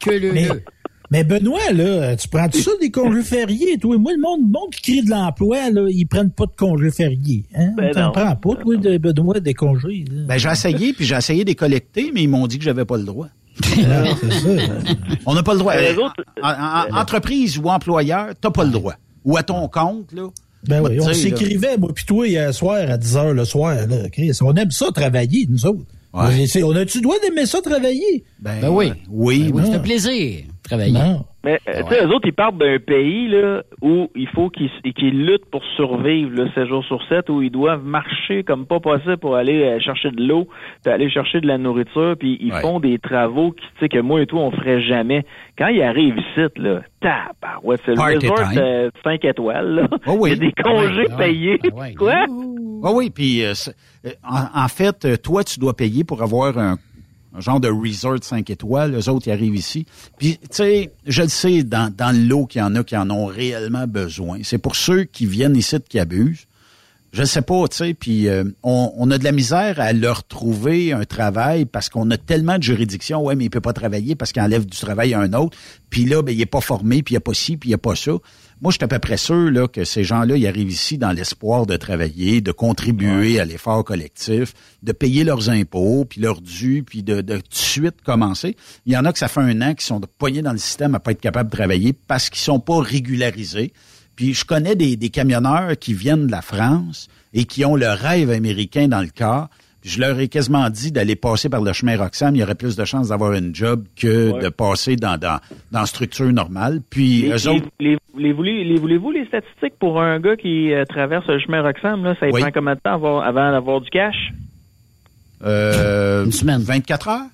Que 0.00 0.10
le, 0.12 0.32
Mais, 0.32 0.44
le. 0.48 0.62
Mais 1.10 1.24
Benoît, 1.24 1.72
là, 1.72 2.16
tu 2.16 2.28
prends 2.28 2.48
tout 2.48 2.58
ça 2.58 2.70
des 2.80 2.90
congés 2.90 3.22
fériés, 3.24 3.78
toi? 3.78 3.96
Moi, 3.98 4.12
le 4.12 4.20
monde, 4.20 4.40
le 4.42 4.46
monde 4.52 4.70
qui 4.72 4.92
crée 4.92 5.02
de 5.02 5.10
l'emploi, 5.10 5.70
là, 5.70 5.86
ils 5.88 6.06
prennent 6.06 6.30
pas 6.30 6.46
de 6.46 6.52
congés 6.56 6.90
fériés. 6.90 7.44
Hein? 7.54 7.70
Ben 7.76 7.92
T'en 7.92 8.10
prends 8.10 8.36
pas, 8.36 8.54
toi, 8.62 8.76
de 8.76 8.98
Benoît, 8.98 9.40
des 9.40 9.54
congés. 9.54 10.04
là. 10.10 10.22
Ben 10.28 10.38
j'ai 10.38 10.48
essayé, 10.50 10.92
puis 10.92 11.04
j'ai 11.04 11.14
essayé 11.16 11.44
de 11.44 11.48
les 11.50 11.54
collecter, 11.54 12.10
mais 12.14 12.22
ils 12.22 12.28
m'ont 12.28 12.46
dit 12.46 12.58
que 12.58 12.64
j'avais 12.64 12.84
pas 12.84 12.96
le 12.96 13.04
droit. 13.04 13.28
Ah, 13.90 14.04
c'est 14.20 14.30
ça. 14.30 14.62
On 15.26 15.34
n'a 15.34 15.42
pas 15.42 15.52
le 15.54 15.58
droit. 15.58 15.74
Euh, 15.74 15.80
les 15.80 15.98
Euh, 15.98 16.04
autres- 16.04 16.24
en- 16.42 16.48
en- 16.48 16.96
en- 16.96 17.00
entreprise 17.00 17.58
ou 17.58 17.68
employeur, 17.68 18.28
t'as 18.40 18.50
pas 18.50 18.64
le 18.64 18.70
droit. 18.70 18.94
Ou 19.24 19.36
à 19.36 19.42
ton 19.42 19.66
compte, 19.68 20.12
là. 20.12 20.28
Ben 20.66 20.80
oui, 20.82 20.98
on 21.00 21.12
s'écrivait, 21.12 21.76
moi 21.76 21.90
puis 21.94 22.04
toi, 22.04 22.26
hier 22.28 22.52
soir, 22.54 22.78
à 22.88 22.96
10 22.96 23.16
heures 23.16 23.34
le 23.34 23.44
soir, 23.44 23.74
là, 23.88 24.08
Chris. 24.10 24.32
On 24.42 24.54
aime 24.54 24.70
ça 24.70 24.86
travailler, 24.92 25.46
nous 25.48 25.66
autres. 25.66 25.84
Ouais. 26.14 26.46
On 26.64 26.74
a-tu 26.74 26.98
le 26.98 27.02
droit 27.02 27.16
d'aimer 27.22 27.46
ça 27.46 27.60
travailler? 27.60 28.24
Ben, 28.40 28.60
Ben 28.60 28.68
oui. 28.70 28.92
Oui, 29.08 29.44
Oui, 29.46 29.50
oui. 29.54 29.62
ça 29.66 29.72
fait 29.72 29.82
plaisir 29.82 30.44
travailler. 30.68 30.92
Non. 30.92 31.24
Mais 31.44 31.58
euh, 31.68 31.82
tu 31.88 31.94
sais, 31.94 32.04
eux 32.04 32.08
autres, 32.08 32.26
ils 32.26 32.32
partent 32.34 32.58
d'un 32.58 32.78
pays 32.78 33.28
là 33.28 33.62
où 33.80 34.10
il 34.16 34.26
faut 34.28 34.50
qu'ils 34.50 34.70
qu'ils 34.94 35.24
luttent 35.26 35.48
pour 35.50 35.62
survivre 35.76 36.30
là, 36.34 36.50
7 36.54 36.66
jours 36.68 36.84
sur 36.84 37.00
7, 37.08 37.30
où 37.30 37.42
ils 37.42 37.50
doivent 37.50 37.84
marcher 37.84 38.42
comme 38.42 38.66
pas 38.66 38.80
possible 38.80 39.16
pour 39.18 39.36
aller 39.36 39.62
euh, 39.62 39.78
chercher 39.80 40.10
de 40.10 40.22
l'eau, 40.26 40.48
puis 40.84 40.92
aller 40.92 41.08
chercher 41.08 41.40
de 41.40 41.46
la 41.46 41.56
nourriture, 41.58 42.16
puis 42.18 42.36
ils 42.40 42.52
Ouais. 42.52 42.60
font 42.60 42.80
des 42.80 42.98
travaux 42.98 43.52
qui, 43.52 43.64
tu 43.74 43.80
sais, 43.80 43.88
que 43.88 43.98
moi 44.00 44.20
et 44.22 44.26
toi, 44.26 44.40
on 44.40 44.50
ferait 44.50 44.80
jamais. 44.82 45.24
Quand 45.56 45.68
ils 45.68 45.82
arrivent 45.82 46.18
ici, 46.18 46.46
là, 46.56 46.80
tabarouette, 47.00 47.80
c'est 47.86 47.94
le 47.94 48.00
resort 48.00 48.50
time. 48.50 48.90
5 49.04 49.24
étoiles, 49.24 49.74
là. 49.74 49.88
Oh 50.06 50.16
oui. 50.18 50.30
Il 50.32 50.42
y 50.42 50.46
a 50.46 50.50
des 50.50 50.52
congés 50.62 51.06
Ah 51.10 51.16
ouais, 51.16 51.24
payés. 51.24 51.58
ah 51.64 51.74
ouais. 51.76 51.94
Quoi? 51.94 52.24
Ah 52.84 52.90
oui, 52.92 53.10
puis 53.10 53.44
euh, 53.44 53.52
euh, 54.06 54.10
en, 54.28 54.64
en 54.64 54.68
fait, 54.68 55.04
euh, 55.04 55.16
toi, 55.16 55.44
tu 55.44 55.58
dois 55.60 55.74
payer 55.74 56.04
pour 56.04 56.22
avoir 56.22 56.58
un, 56.58 56.76
un 57.34 57.40
genre 57.40 57.60
de 57.60 57.68
resort 57.68 58.18
5 58.22 58.48
étoiles. 58.50 58.92
Les 58.92 59.08
autres, 59.08 59.28
ils 59.28 59.32
arrivent 59.32 59.56
ici. 59.56 59.86
Puis, 60.18 60.38
tu 60.38 60.46
sais, 60.50 60.92
je 61.06 61.22
le 61.22 61.28
sais, 61.28 61.62
dans, 61.62 61.92
dans 61.94 62.14
le 62.16 62.24
lot 62.24 62.46
qu'il 62.46 62.60
y 62.60 62.64
en 62.64 62.74
a 62.74 62.84
qui 62.84 62.96
en 62.96 63.10
ont 63.10 63.26
réellement 63.26 63.86
besoin. 63.86 64.40
C'est 64.42 64.58
pour 64.58 64.76
ceux 64.76 65.04
qui 65.04 65.26
viennent 65.26 65.56
ici 65.56 65.76
qui 65.88 65.98
abusent. 65.98 66.46
Je 67.10 67.24
sais 67.24 67.40
pas, 67.40 67.66
tu 67.68 67.76
sais, 67.78 67.94
puis 67.94 68.28
euh, 68.28 68.44
on, 68.62 68.92
on 68.94 69.10
a 69.10 69.16
de 69.16 69.24
la 69.24 69.32
misère 69.32 69.80
à 69.80 69.94
leur 69.94 70.24
trouver 70.24 70.92
un 70.92 71.04
travail 71.04 71.64
parce 71.64 71.88
qu'on 71.88 72.10
a 72.10 72.18
tellement 72.18 72.58
de 72.58 72.62
juridictions. 72.62 73.22
Ouais, 73.24 73.34
mais 73.34 73.44
il 73.44 73.50
peut 73.50 73.62
pas 73.62 73.72
travailler 73.72 74.14
parce 74.14 74.30
qu'il 74.30 74.42
enlève 74.42 74.66
du 74.66 74.76
travail 74.76 75.14
à 75.14 75.20
un 75.20 75.32
autre. 75.32 75.56
Puis 75.88 76.04
là, 76.04 76.22
ben, 76.22 76.32
il 76.32 76.40
est 76.40 76.46
pas 76.46 76.60
formé, 76.60 77.02
puis 77.02 77.14
il 77.14 77.16
n'y 77.16 77.18
a 77.18 77.22
pas 77.22 77.32
ci, 77.32 77.56
puis 77.56 77.68
il 77.68 77.70
n'y 77.70 77.74
a 77.74 77.78
pas 77.78 77.96
ça. 77.96 78.12
Moi, 78.60 78.72
je 78.72 78.78
suis 78.78 78.84
à 78.84 78.88
peu 78.88 78.98
près 78.98 79.16
sûr 79.16 79.52
là, 79.52 79.68
que 79.68 79.84
ces 79.84 80.02
gens-là, 80.02 80.36
ils 80.36 80.46
arrivent 80.48 80.70
ici 80.70 80.98
dans 80.98 81.12
l'espoir 81.12 81.64
de 81.64 81.76
travailler, 81.76 82.40
de 82.40 82.50
contribuer 82.50 83.38
à 83.38 83.44
l'effort 83.44 83.84
collectif, 83.84 84.52
de 84.82 84.90
payer 84.90 85.22
leurs 85.22 85.48
impôts, 85.48 86.04
puis 86.04 86.20
leurs 86.20 86.40
dûs, 86.40 86.82
puis 86.82 87.04
de, 87.04 87.20
de 87.20 87.36
tout 87.36 87.42
de 87.48 87.54
suite 87.54 88.02
commencer. 88.02 88.56
Il 88.84 88.92
y 88.92 88.96
en 88.96 89.04
a 89.04 89.12
que 89.12 89.18
ça 89.20 89.28
fait 89.28 89.40
un 89.40 89.62
an 89.62 89.74
qui 89.74 89.84
sont 89.84 90.00
poignés 90.18 90.42
dans 90.42 90.50
le 90.50 90.58
système 90.58 90.96
à 90.96 90.98
pas 91.00 91.12
être 91.12 91.20
capables 91.20 91.50
de 91.50 91.56
travailler 91.56 91.92
parce 91.92 92.30
qu'ils 92.30 92.40
sont 92.40 92.58
pas 92.58 92.80
régularisés. 92.80 93.72
Puis 94.16 94.34
je 94.34 94.44
connais 94.44 94.74
des, 94.74 94.96
des 94.96 95.10
camionneurs 95.10 95.78
qui 95.78 95.94
viennent 95.94 96.26
de 96.26 96.32
la 96.32 96.42
France 96.42 97.06
et 97.32 97.44
qui 97.44 97.64
ont 97.64 97.76
le 97.76 97.88
rêve 97.88 98.30
américain 98.30 98.88
dans 98.88 99.02
le 99.02 99.10
corps. 99.16 99.48
Je 99.88 100.00
leur 100.00 100.18
ai 100.20 100.28
quasiment 100.28 100.68
dit 100.70 100.92
d'aller 100.92 101.16
passer 101.16 101.48
par 101.48 101.62
le 101.62 101.72
chemin 101.72 101.96
Roxham. 101.96 102.34
Il 102.36 102.38
y 102.40 102.42
aurait 102.42 102.54
plus 102.54 102.76
de 102.76 102.84
chances 102.84 103.08
d'avoir 103.08 103.32
une 103.32 103.54
job 103.54 103.84
que 103.96 104.32
Ouais. 104.32 104.42
de 104.42 104.48
passer 104.50 104.96
dans, 104.96 105.16
dans, 105.18 105.38
dans 105.72 105.86
structure 105.86 106.30
normale. 106.32 106.80
Puis 106.90 107.22
Les, 107.22 107.30
eux 107.30 107.48
autres, 107.50 107.66
les, 107.80 107.96
les, 108.16 108.32
voulez, 108.32 108.64
les 108.64 108.76
voulez-vous 108.78 109.10
les 109.12 109.24
statistiques 109.26 109.78
pour 109.80 110.00
un 110.00 110.20
gars 110.20 110.36
qui 110.36 110.72
euh, 110.72 110.84
traverse 110.84 111.26
le 111.26 111.38
chemin 111.40 111.62
Roxham, 111.62 112.04
là, 112.04 112.14
ça 112.20 112.26
lui 112.26 112.34
Oui. 112.34 112.40
prend 112.42 112.50
combien 112.52 112.74
de 112.74 112.80
temps 112.80 112.94
avant, 112.94 113.20
avant 113.20 113.50
d'avoir 113.50 113.80
du 113.80 113.88
cash? 113.90 114.32
euh, 115.44 116.24
Une 116.24 116.32
semaine. 116.32 116.60
24 116.60 117.08
heures? 117.08 117.26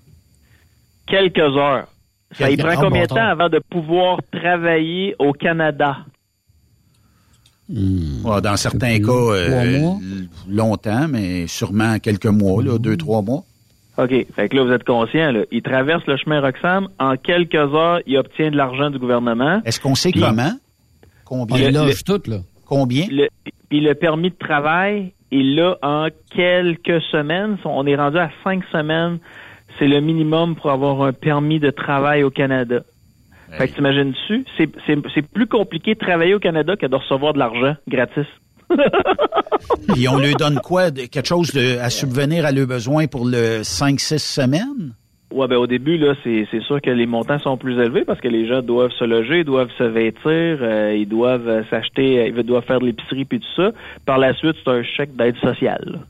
Quelques 1.06 1.38
heures. 1.38 1.86
Ça 2.32 2.50
y 2.50 2.56
prend 2.56 2.74
combien 2.76 3.02
de 3.02 3.06
temps 3.06 3.14
temps. 3.16 3.26
avant 3.28 3.48
de 3.48 3.58
pouvoir 3.70 4.18
travailler 4.32 5.14
au 5.18 5.32
Canada? 5.32 5.98
Ouais, 7.70 8.40
dans 8.42 8.56
certains 8.56 8.98
cas, 9.00 9.10
euh, 9.12 9.46
trois 9.46 9.64
mois. 9.80 9.98
l- 10.02 10.28
longtemps, 10.48 11.08
mais 11.08 11.46
sûrement 11.46 11.98
quelques 11.98 12.26
mois, 12.26 12.62
là, 12.62 12.78
deux, 12.78 12.96
trois 12.96 13.22
mois. 13.22 13.44
OK. 13.96 14.10
Fait 14.34 14.48
que 14.48 14.56
là, 14.56 14.64
vous 14.64 14.72
êtes 14.72 14.84
conscient, 14.84 15.30
là. 15.32 15.40
Il 15.52 15.62
traverse 15.62 16.04
le 16.06 16.16
chemin 16.16 16.40
Roxham. 16.40 16.88
En 16.98 17.16
quelques 17.16 17.54
heures, 17.54 18.00
il 18.06 18.18
obtient 18.18 18.50
de 18.50 18.56
l'argent 18.56 18.90
du 18.90 18.98
gouvernement. 18.98 19.62
Est-ce 19.64 19.80
qu'on 19.80 19.94
sait 19.94 20.10
Puis- 20.10 20.20
comment? 20.20 20.52
On 21.30 21.46
Combien? 21.46 21.58
les 21.58 21.70
le- 21.72 21.78
loge 21.86 22.04
toutes, 22.04 22.26
là. 22.26 22.38
Combien? 22.66 23.06
Le, 23.10 23.28
puis 23.70 23.80
le 23.80 23.94
permis 23.94 24.30
de 24.30 24.36
travail, 24.36 25.12
il 25.30 25.54
l'a 25.56 25.78
en 25.82 26.08
quelques 26.34 27.00
semaines. 27.12 27.56
On 27.64 27.86
est 27.86 27.96
rendu 27.96 28.18
à 28.18 28.30
cinq 28.42 28.62
semaines. 28.72 29.18
C'est 29.78 29.88
le 29.88 30.00
minimum 30.00 30.54
pour 30.54 30.70
avoir 30.70 31.02
un 31.02 31.12
permis 31.12 31.58
de 31.60 31.70
travail 31.70 32.22
au 32.24 32.30
Canada. 32.30 32.80
Fait 33.58 33.68
que 33.68 33.74
t'imagines-tu? 33.74 34.44
C'est, 34.56 34.70
c'est, 34.86 34.98
c'est 35.14 35.22
plus 35.22 35.46
compliqué 35.46 35.94
de 35.94 35.98
travailler 35.98 36.34
au 36.34 36.38
Canada 36.38 36.76
que 36.76 36.86
de 36.86 36.94
recevoir 36.94 37.32
de 37.32 37.38
l'argent 37.38 37.76
gratis. 37.88 38.26
Puis 39.94 40.08
on 40.08 40.18
lui 40.18 40.34
donne 40.34 40.60
quoi? 40.60 40.90
quelque 40.90 41.26
chose 41.26 41.52
de, 41.52 41.78
à 41.78 41.90
subvenir 41.90 42.46
à 42.46 42.52
leurs 42.52 42.66
besoins 42.66 43.06
pour 43.06 43.24
le 43.24 43.62
5-6 43.62 44.18
semaines? 44.18 44.94
Ouais, 45.32 45.48
ben 45.48 45.56
au 45.56 45.66
début, 45.66 45.98
là, 45.98 46.14
c'est, 46.22 46.46
c'est 46.50 46.62
sûr 46.62 46.80
que 46.80 46.90
les 46.90 47.06
montants 47.06 47.40
sont 47.40 47.56
plus 47.56 47.74
élevés 47.80 48.04
parce 48.04 48.20
que 48.20 48.28
les 48.28 48.46
gens 48.46 48.62
doivent 48.62 48.92
se 48.96 49.04
loger, 49.04 49.42
doivent 49.42 49.70
se 49.76 49.82
vêtir, 49.82 50.22
euh, 50.62 50.94
ils 50.96 51.08
doivent 51.08 51.48
euh, 51.48 51.62
s'acheter, 51.70 52.20
euh, 52.20 52.28
ils 52.28 52.42
doivent 52.44 52.64
faire 52.64 52.78
de 52.78 52.86
l'épicerie 52.86 53.24
puis 53.24 53.40
tout 53.40 53.54
ça. 53.56 53.72
Par 54.06 54.18
la 54.18 54.32
suite, 54.34 54.54
c'est 54.62 54.70
un 54.70 54.84
chèque 54.84 55.16
d'aide 55.16 55.36
sociale. 55.38 56.00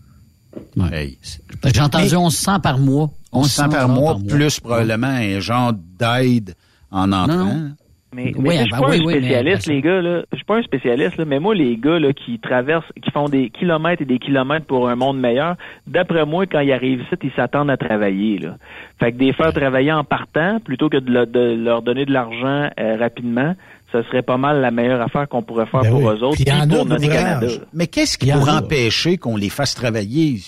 J'ai 0.77 1.81
entendu 1.81 2.15
1100 2.15 2.61
par 2.61 2.79
mois. 2.79 3.09
1100 3.33 3.71
par 3.71 3.89
mois, 3.89 4.19
plus 4.29 4.61
probablement 4.61 5.07
un 5.07 5.41
genre 5.41 5.73
d'aide 5.73 6.55
en 6.95 7.13
entrant. 7.13 7.37
Non, 7.37 7.45
non. 7.45 7.71
Mais, 8.17 8.33
Oui, 8.37 8.43
mais 8.45 8.51
sais, 8.51 8.57
je 8.59 8.63
suis 8.63 8.71
ben 8.71 8.79
pas 8.79 8.89
oui, 8.91 8.97
un 9.03 9.05
oui, 9.07 9.15
spécialiste, 9.15 9.67
les 9.67 9.81
gars, 9.83 10.01
là. 10.01 10.23
Je 10.31 10.37
suis 10.37 10.45
pas 10.45 10.57
un 10.59 10.63
spécialiste, 10.63 11.17
là, 11.17 11.25
mais 11.25 11.41
moi, 11.41 11.53
les 11.53 11.77
gars, 11.77 11.99
là, 11.99 12.13
qui 12.13 12.39
traversent, 12.39 12.85
qui 13.03 13.11
font 13.11 13.29
des 13.29 13.51
kilomètres 13.51 14.03
et 14.03 14.05
des 14.05 14.21
kilomètres 14.21 14.67
pour 14.67 14.89
un 14.89 14.95
monde 14.95 15.19
meilleur, 15.19 15.57
d'après 15.89 16.25
moi, 16.25 16.47
quand 16.47 16.61
ils 16.61 16.71
arrivent 16.73 17.01
ici, 17.01 17.17
ils 17.25 17.33
s'attendent 17.35 17.71
à 17.71 17.77
travailler, 17.77 18.39
là. 18.39 18.57
Fait 19.01 19.11
que 19.11 19.17
des 19.19 19.33
faire 19.33 19.53
travailler 19.53 19.91
en 19.91 20.05
partant, 20.05 20.61
plutôt 20.61 20.89
que 20.89 20.99
de, 20.99 21.11
le- 21.11 21.27
de 21.27 21.57
leur 21.61 21.83
donner 21.83 22.05
de 22.07 22.13
l'argent 22.13 22.71
euh, 22.79 22.97
rapidement, 23.01 23.57
ce 23.91 24.01
serait 24.05 24.23
pas 24.23 24.37
mal 24.37 24.61
la 24.61 24.71
meilleure 24.71 25.01
affaire 25.01 25.29
qu'on 25.29 25.43
pourrait 25.43 25.67
faire 25.67 25.81
Ben 25.83 25.91
pour 25.91 26.05
oui. 26.05 26.15
eux 26.17 26.23
autres, 26.23 26.37
Puis 26.37 26.45
pour 26.45 26.87
notre. 26.87 27.09
Canada. 27.09 27.47
Mais 27.73 27.89
qu'est-ce 27.89 28.17
qui 28.17 28.31
pourrait 28.31 28.53
empêcher 28.53 29.17
qu'on 29.19 29.37
les 29.37 29.49
fasse 29.49 29.75
travailler? 29.75 30.39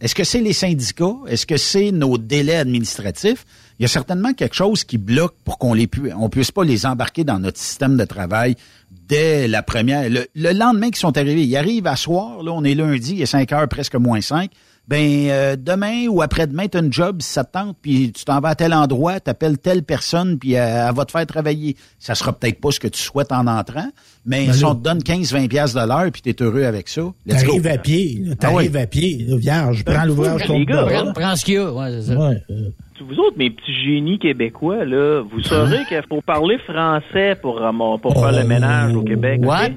Est-ce 0.00 0.14
que 0.14 0.24
c'est 0.24 0.40
les 0.42 0.52
syndicats? 0.52 1.14
Est-ce 1.26 1.46
que 1.46 1.56
c'est 1.56 1.90
nos 1.90 2.18
délais 2.18 2.56
administratifs? 2.56 3.46
Il 3.78 3.82
y 3.82 3.84
a 3.86 3.88
certainement 3.88 4.32
quelque 4.34 4.54
chose 4.54 4.84
qui 4.84 4.98
bloque 4.98 5.34
pour 5.44 5.58
qu'on 5.58 5.74
les 5.74 5.86
pu- 5.88 6.12
on 6.16 6.28
puisse 6.28 6.52
pas 6.52 6.62
les 6.64 6.86
embarquer 6.86 7.24
dans 7.24 7.38
notre 7.40 7.58
système 7.58 7.96
de 7.96 8.04
travail 8.04 8.54
dès 9.08 9.48
la 9.48 9.62
première. 9.62 10.08
Le, 10.08 10.26
le 10.34 10.52
lendemain 10.52 10.86
qu'ils 10.86 10.96
sont 10.96 11.16
arrivés, 11.18 11.44
ils 11.44 11.56
arrivent 11.56 11.86
à 11.88 11.96
soir, 11.96 12.42
là, 12.42 12.52
on 12.52 12.62
est 12.64 12.74
lundi, 12.74 13.14
il 13.16 13.22
est 13.22 13.26
5 13.26 13.50
heures, 13.52 13.68
presque 13.68 13.96
moins 13.96 14.20
5. 14.20 14.50
Ben, 14.86 15.28
euh, 15.30 15.56
demain 15.58 16.08
ou 16.08 16.20
après-demain, 16.20 16.66
tu 16.68 16.76
as 16.76 16.80
une 16.80 16.92
job, 16.92 17.22
si 17.22 17.32
ça 17.32 17.42
te 17.42 17.52
tente, 17.52 17.76
puis 17.80 18.12
tu 18.12 18.24
t'en 18.26 18.40
vas 18.40 18.50
à 18.50 18.54
tel 18.54 18.74
endroit, 18.74 19.18
tu 19.18 19.30
appelles 19.30 19.56
telle 19.58 19.82
personne, 19.82 20.38
puis 20.38 20.56
euh, 20.56 20.88
elle 20.88 20.94
va 20.94 21.06
te 21.06 21.10
faire 21.10 21.24
travailler. 21.26 21.74
Ça 21.98 22.14
sera 22.14 22.34
peut-être 22.34 22.60
pas 22.60 22.70
ce 22.70 22.80
que 22.80 22.88
tu 22.88 23.00
souhaites 23.00 23.32
en 23.32 23.46
entrant, 23.46 23.88
mais 24.26 24.46
Ben 24.46 24.52
si 24.52 24.60
là- 24.62 24.68
on 24.70 24.74
te 24.74 24.82
donne 24.82 24.98
15-20 25.02 25.48
piastres 25.48 25.80
de 25.82 25.88
l'heure, 25.88 26.10
puis 26.12 26.20
tu 26.20 26.28
es 26.28 26.42
heureux 26.42 26.64
avec 26.64 26.88
ça, 26.88 27.00
let's 27.24 27.44
go. 27.44 27.52
T'arrives 27.52 27.66
à 27.66 27.78
pied, 27.78 28.22
là, 28.26 28.34
t'arrives 28.36 28.76
à 28.76 28.86
pied, 28.86 29.24
là, 29.26 29.36
vierge, 29.38 29.84
prends 29.86 30.04
l'ouvrage 30.04 30.42
les 30.42 30.46
contre 30.48 30.66
gars. 30.66 30.86
Prends, 30.86 31.12
prends 31.14 31.36
ce 31.36 31.44
qu'il 31.46 31.54
y 31.54 31.58
a. 31.58 31.72
Ouais, 31.72 31.90
c'est 31.90 32.02
ça. 32.14 32.18
Ouais, 32.18 32.42
euh, 32.50 32.68
Vous 33.08 33.18
autres, 33.20 33.38
mes 33.38 33.48
petits 33.50 33.74
génies 33.86 34.18
québécois, 34.18 34.84
là, 34.84 35.22
vous 35.22 35.40
saurez 35.40 35.78
qu'il 35.88 36.02
faut 36.10 36.20
parler 36.20 36.58
français 36.58 37.36
pour, 37.40 37.58
ramon- 37.58 37.98
pour 37.98 38.12
faire 38.20 38.32
le 38.32 38.46
ménage 38.46 38.94
au 38.94 39.02
Québec. 39.02 39.40
What? 39.42 39.70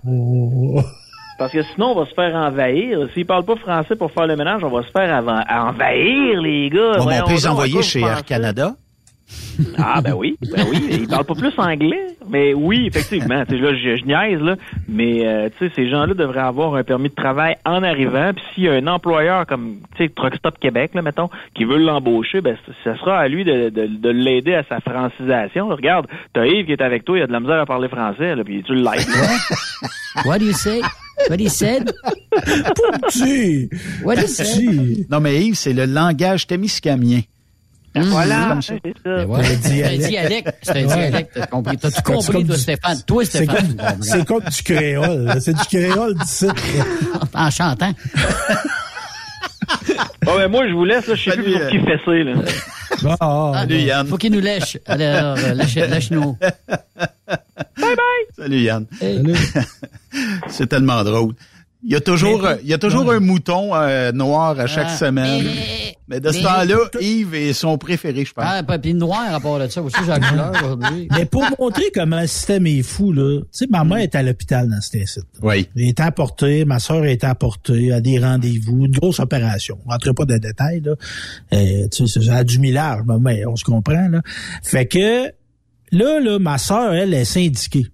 Parce 1.37 1.51
que 1.51 1.61
sinon, 1.61 1.91
on 1.91 1.99
va 1.99 2.05
se 2.07 2.13
faire 2.13 2.33
envahir. 2.35 3.07
S'ils 3.13 3.25
parlent 3.25 3.45
pas 3.45 3.55
français 3.57 3.95
pour 3.95 4.11
faire 4.11 4.25
le 4.25 4.35
ménage, 4.35 4.63
on 4.63 4.69
va 4.69 4.81
se 4.81 4.91
faire 4.91 5.23
envahir, 5.23 6.41
les 6.41 6.69
gars. 6.69 6.97
Bon, 6.97 7.05
on 7.05 7.27
peut 7.27 7.33
les 7.33 7.47
envoyer 7.47 7.81
chez 7.83 8.01
Air. 8.01 8.23
Canada. 8.25 8.73
Ah, 9.77 10.01
ben 10.01 10.13
oui, 10.13 10.37
ben 10.53 10.65
oui. 10.69 10.87
Ils 10.91 11.07
parlent 11.07 11.25
pas 11.25 11.35
plus 11.35 11.51
anglais. 11.57 12.15
Mais 12.29 12.53
oui, 12.53 12.85
effectivement. 12.87 13.43
Tu 13.45 13.55
sais, 13.55 13.61
là, 13.61 13.73
je, 13.73 13.95
je 13.97 14.05
niaise, 14.05 14.41
là. 14.41 14.55
Mais, 14.87 15.25
euh, 15.25 15.49
tu 15.57 15.67
sais, 15.67 15.71
ces 15.75 15.89
gens-là 15.89 16.13
devraient 16.13 16.39
avoir 16.39 16.75
un 16.75 16.83
permis 16.83 17.09
de 17.09 17.15
travail 17.15 17.55
en 17.65 17.83
arrivant. 17.83 18.31
Puis 18.33 18.43
s'il 18.53 18.63
y 18.65 18.69
a 18.69 18.73
un 18.73 18.87
employeur 18.87 19.45
comme, 19.45 19.77
tu 19.95 20.05
sais, 20.05 20.09
Truck 20.13 20.35
Stop 20.35 20.59
Québec, 20.59 20.91
là, 20.93 21.01
mettons, 21.01 21.29
qui 21.55 21.63
veut 21.65 21.77
l'embaucher, 21.77 22.41
ben, 22.41 22.57
ça 22.83 22.97
sera 22.97 23.17
à 23.19 23.27
lui 23.27 23.43
de, 23.43 23.69
de, 23.69 23.87
de 23.87 24.09
l'aider 24.09 24.53
à 24.55 24.63
sa 24.63 24.79
francisation. 24.79 25.67
Regarde, 25.69 26.07
t'as 26.33 26.45
Yves 26.45 26.65
qui 26.65 26.71
est 26.73 26.81
avec 26.81 27.03
toi, 27.05 27.17
il 27.17 27.23
a 27.23 27.27
de 27.27 27.31
la 27.31 27.39
misère 27.39 27.59
à 27.59 27.65
parler 27.65 27.87
français, 27.89 28.35
là, 28.35 28.43
puis 28.43 28.63
tu 28.63 28.73
l'aides, 28.75 29.07
là. 29.07 30.25
What? 30.25 30.39
Do 30.39 30.45
you 30.45 30.53
say? 30.53 30.81
What 31.29 31.37
he 31.39 31.49
said? 31.49 31.91
petit, 33.01 33.69
What 34.03 34.15
he 34.17 34.27
said? 34.27 35.05
Non, 35.09 35.19
mais 35.19 35.43
Yves, 35.45 35.55
c'est 35.55 35.73
le 35.73 35.85
langage 35.85 36.47
témiscamien. 36.47 37.21
Voilà, 38.05 38.45
comme 38.49 38.61
c'est 38.61 38.73
ça. 38.75 38.81
Ben 39.05 39.25
voilà. 39.25 39.47
Un 39.47 39.51
C'est 39.61 39.83
un 39.83 39.97
dialecte. 39.97 40.53
C'est 40.61 40.71
un 40.83 40.85
dialecte. 40.85 41.31
T'as 41.35 41.45
compris. 41.47 41.77
T'as 41.77 41.91
tout 41.91 42.01
compris, 42.03 42.31
comme 42.33 42.45
toi, 42.47 42.55
du- 42.55 42.61
Stéphane. 42.61 43.01
Toi, 43.05 43.23
C'est 43.25 43.43
Stéphane. 43.45 43.77
c'est 44.01 44.25
comme 44.25 44.43
du 44.43 44.63
créole. 44.63 45.35
C'est 45.41 45.53
du 45.53 45.63
créole 45.65 46.15
d'ici. 46.15 46.47
En 47.33 47.49
chantant. 47.51 47.91
Bon, 50.23 50.35
ben, 50.37 50.47
moi, 50.49 50.67
je 50.67 50.73
vous 50.73 50.85
laisse, 50.85 51.07
là. 51.07 51.15
Je 51.15 51.29
sais 51.29 51.37
plus 51.37 51.53
Salut, 51.53 51.59
pour 51.59 51.69
qui 51.69 51.79
fesser, 51.79 52.23
là. 52.23 52.33
Bon, 53.03 53.15
ah, 53.19 53.51
Salut 53.55 53.79
Yann. 53.79 54.07
Faut 54.07 54.17
qu'il 54.17 54.31
nous 54.31 54.39
lèche. 54.39 54.77
Alors, 54.85 55.37
euh, 55.37 55.53
lèche- 55.53 55.75
lèche-nous. 55.75 56.37
Salut 58.37 58.59
Yann. 58.61 58.85
salut. 58.99 59.33
C'est 60.49 60.67
tellement 60.67 61.03
drôle. 61.03 61.33
Il 61.83 61.91
y 61.91 61.95
a 61.95 62.01
toujours, 62.01 62.41
Mais- 62.41 62.57
il 62.63 62.69
y 62.69 62.73
a 62.73 62.77
toujours 62.77 63.11
un 63.11 63.19
mouton 63.19 63.75
euh, 63.75 64.11
noir 64.11 64.59
à 64.59 64.65
chaque 64.67 64.87
Ah, 64.89 64.97
semaine. 64.97 65.43
mais- 65.45 65.93
Mais 66.09 66.19
de 66.21 66.31
ce 66.31 66.41
temps-là, 66.41 66.77
Yves 67.01 67.35
est 67.35 67.51
son 67.51 67.77
préféré, 67.77 68.23
je 68.23 68.31
pense. 68.33 68.45
Ah, 68.47 68.63
pas- 68.63 68.79
puis 68.79 68.93
noir 68.93 69.25
à 69.29 69.39
part 69.41 69.59
de 69.59 69.67
ça 69.67 69.81
aussi, 69.81 69.97
j'ai 70.01 70.07
la 70.09 70.19
couleur 70.21 70.51
aujourd'hui. 70.63 71.07
Mais 71.11 71.25
pour 71.25 71.43
montrer 71.59 71.83
comment 71.93 72.21
le 72.21 72.27
système 72.27 72.65
est 72.65 72.81
fou, 72.81 73.11
là, 73.11 73.41
tu 73.41 73.45
sais, 73.51 73.67
ma 73.69 73.83
mère 73.83 73.97
est 73.99 74.15
à 74.15 74.23
l'hôpital 74.23 74.69
dans 74.69 74.79
cet 74.79 75.01
incite. 75.01 75.25
Oui. 75.41 75.67
Elle 75.75 75.83
est 75.83 75.99
apportée, 75.99 76.63
ma 76.63 76.79
soeur 76.79 77.03
est 77.05 77.25
apportée 77.25 77.91
à 77.91 77.99
des 77.99 78.19
rendez-vous, 78.19 78.85
une 78.85 78.91
grosse 78.97 79.19
opération. 79.19 79.77
On 79.85 79.89
rentre 79.91 80.13
pas 80.13 80.23
dans 80.23 80.33
les 80.33 80.39
détails, 80.39 80.79
là. 80.81 80.93
Euh, 81.53 81.87
tu 81.89 82.07
sais, 82.07 82.21
ça 82.21 82.35
a 82.37 82.43
du 82.45 82.59
millage, 82.59 83.01
mais 83.19 83.45
on 83.45 83.57
se 83.57 83.65
comprend, 83.65 84.07
là. 84.07 84.21
Fait 84.63 84.85
que, 84.85 85.25
là, 85.91 86.19
là, 86.21 86.39
ma 86.39 86.57
soeur, 86.57 86.93
elle, 86.93 87.13
est 87.13 87.25
syndiquée. 87.25 87.85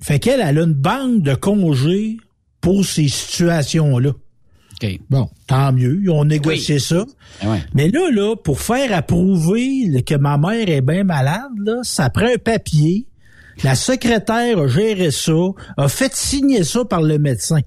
Fait 0.00 0.20
qu'elle, 0.20 0.40
elle 0.40 0.58
a 0.58 0.62
une 0.62 0.72
banque 0.72 1.22
de 1.22 1.34
congés 1.34 2.18
pour 2.64 2.82
ces 2.82 3.08
situations-là. 3.08 4.08
OK. 4.10 5.00
Bon, 5.10 5.28
tant 5.46 5.70
mieux, 5.70 6.00
ils 6.02 6.08
ont 6.08 6.24
négocié 6.24 6.78
ça. 6.78 7.04
Ouais. 7.44 7.62
Mais 7.74 7.90
là, 7.90 8.10
là, 8.10 8.36
pour 8.36 8.58
faire 8.58 8.90
approuver 8.96 10.02
que 10.02 10.14
ma 10.14 10.38
mère 10.38 10.70
est 10.70 10.80
bien 10.80 11.04
malade, 11.04 11.52
là, 11.58 11.80
ça 11.82 12.08
prend 12.08 12.24
un 12.24 12.38
papier. 12.38 13.06
La 13.62 13.74
secrétaire 13.74 14.58
a 14.58 14.66
géré 14.66 15.10
ça, 15.10 15.32
a 15.76 15.88
fait 15.88 16.14
signer 16.16 16.64
ça 16.64 16.86
par 16.86 17.02
le 17.02 17.18
médecin. 17.18 17.60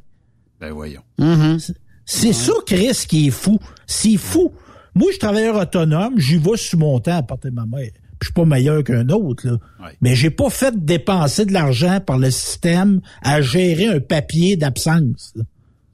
Ben 0.59 0.71
voyons. 0.71 1.03
Mm-hmm. 1.19 1.75
C'est 2.03 2.33
ça, 2.33 2.53
Chris, 2.65 3.05
qui 3.07 3.27
est 3.27 3.31
fou. 3.31 3.59
C'est 3.85 4.17
fou. 4.17 4.51
Moi, 4.95 5.09
je 5.09 5.11
suis 5.11 5.19
travailleur 5.19 5.57
autonome, 5.57 6.17
j'y 6.17 6.37
vais 6.37 6.57
sur 6.57 6.79
mon 6.79 6.99
temps 6.99 7.17
à 7.17 7.21
porter 7.21 7.51
ma 7.51 7.67
mère. 7.67 7.91
Je 8.22 8.28
suis 8.28 8.34
pas 8.34 8.45
meilleur 8.45 8.84
qu'un 8.84 9.07
autre, 9.09 9.47
là. 9.47 9.57
Mais 10.01 10.15
j'ai 10.15 10.30
pas 10.30 10.49
fait 10.49 10.74
dépenser 10.76 11.45
de 11.45 11.53
l'argent 11.53 11.99
par 11.99 12.18
le 12.18 12.32
système 12.32 13.01
à 13.22 13.41
gérer 13.41 13.88
un 13.88 13.99
papier 13.99 14.57
d'absence. 14.57 15.34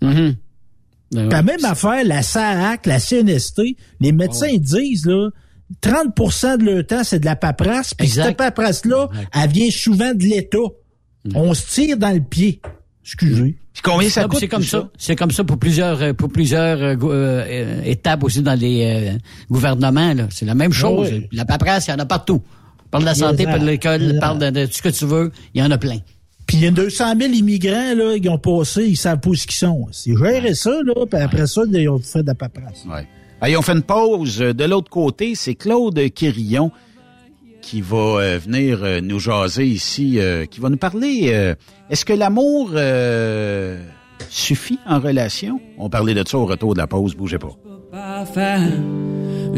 Ben 0.01 0.35
ouais. 1.13 1.29
La 1.29 1.43
même 1.43 1.63
affaire, 1.65 2.03
la 2.05 2.23
SAAC, 2.23 2.85
la 2.85 2.99
CNST, 2.99 3.61
les 3.99 4.11
médecins 4.11 4.47
ils 4.47 4.59
disent, 4.61 5.05
là, 5.05 5.29
30% 5.81 6.57
de 6.57 6.65
leur 6.65 6.85
temps, 6.85 7.03
c'est 7.03 7.19
de 7.19 7.25
la 7.25 7.35
paperasse, 7.35 7.93
puis 7.93 8.07
cette 8.07 8.37
paperasse-là, 8.37 9.09
elle 9.33 9.49
vient 9.49 9.69
souvent 9.71 10.13
de 10.13 10.23
l'État. 10.23 10.57
On 11.35 11.53
se 11.53 11.67
tire 11.67 11.97
dans 11.97 12.11
le 12.11 12.21
pied. 12.21 12.61
Excusez. 13.03 13.55
Puis 13.73 13.81
combien 13.83 14.09
ça 14.09 14.25
coûte? 14.25 14.39
C'est 14.39 14.47
comme 14.47 14.63
ça. 14.63 14.89
C'est 14.97 15.15
comme 15.15 15.31
ça 15.31 15.43
pour 15.43 15.57
plusieurs 15.57 16.01
euh, 16.01 16.13
pour 16.13 16.29
plusieurs 16.29 16.81
euh, 16.81 16.95
euh, 17.03 17.45
euh, 17.47 17.81
étapes 17.83 18.23
aussi 18.23 18.41
dans 18.41 18.57
les 18.57 19.11
euh, 19.13 19.17
gouvernements. 19.49 20.13
là. 20.13 20.27
C'est 20.29 20.45
la 20.45 20.55
même 20.55 20.71
chose. 20.73 21.09
oui. 21.11 21.27
La 21.31 21.45
paperasse, 21.45 21.87
il 21.87 21.91
y 21.91 21.93
en 21.93 21.99
a 21.99 22.05
partout. 22.05 22.41
Parle 22.91 23.03
de 23.03 23.09
la 23.09 23.15
santé, 23.15 23.45
parle 23.45 23.61
de 23.61 23.65
l'école, 23.65 24.17
parle 24.19 24.39
de, 24.39 24.49
de 24.51 24.65
tout 24.67 24.73
ce 24.73 24.81
que 24.83 24.89
tu 24.89 25.05
veux. 25.05 25.31
Il 25.53 25.61
y 25.61 25.65
en 25.65 25.71
a 25.71 25.77
plein. 25.77 25.97
Puis 26.45 26.57
il 26.57 26.63
y 26.63 26.67
a 26.67 26.71
200 26.71 27.15
000 27.19 27.33
immigrants, 27.33 27.95
là, 27.95 28.19
qui 28.19 28.29
ont 28.29 28.37
passé, 28.37 28.85
ils 28.85 28.95
savent 28.97 29.19
pas 29.19 29.29
où 29.29 29.33
ils 29.33 29.51
sont. 29.51 29.87
C'est 29.91 30.15
gérer 30.15 30.53
ça, 30.53 30.71
là, 30.85 31.05
puis 31.09 31.19
après 31.19 31.47
ça, 31.47 31.61
ils 31.71 31.89
ont 31.89 31.97
fait 31.99 32.21
de 32.21 32.27
la 32.27 32.35
paperasse. 32.35 32.85
Ouais. 32.87 33.07
Allez, 33.41 33.57
on 33.57 33.61
fait 33.61 33.71
une 33.73 33.81
pause. 33.81 34.37
De 34.37 34.63
l'autre 34.65 34.89
côté, 34.91 35.33
c'est 35.35 35.55
Claude 35.55 35.99
Quirillon 36.13 36.71
qui 37.63 37.79
va 37.81 37.97
euh, 38.19 38.37
venir 38.45 38.79
euh, 38.83 38.99
nous 39.01 39.19
jaser 39.19 39.65
ici, 39.65 40.19
euh, 40.19 40.45
qui 40.45 40.59
va 40.59 40.69
nous 40.69 40.77
parler. 40.77 41.31
euh, 41.33 41.55
Est-ce 41.89 42.03
que 42.05 42.13
l'amour 42.13 42.71
euh, 42.75 43.81
suffit 44.29 44.79
en 44.85 44.99
relation? 44.99 45.59
On 45.77 45.89
parlait 45.89 46.13
de 46.13 46.23
ça 46.27 46.37
au 46.37 46.45
retour 46.45 46.73
de 46.75 46.79
la 46.79 46.87
pause. 46.87 47.15
Bougez 47.15 47.39
pas. 47.39 47.55
pas 47.91 48.25
faire. 48.25 48.59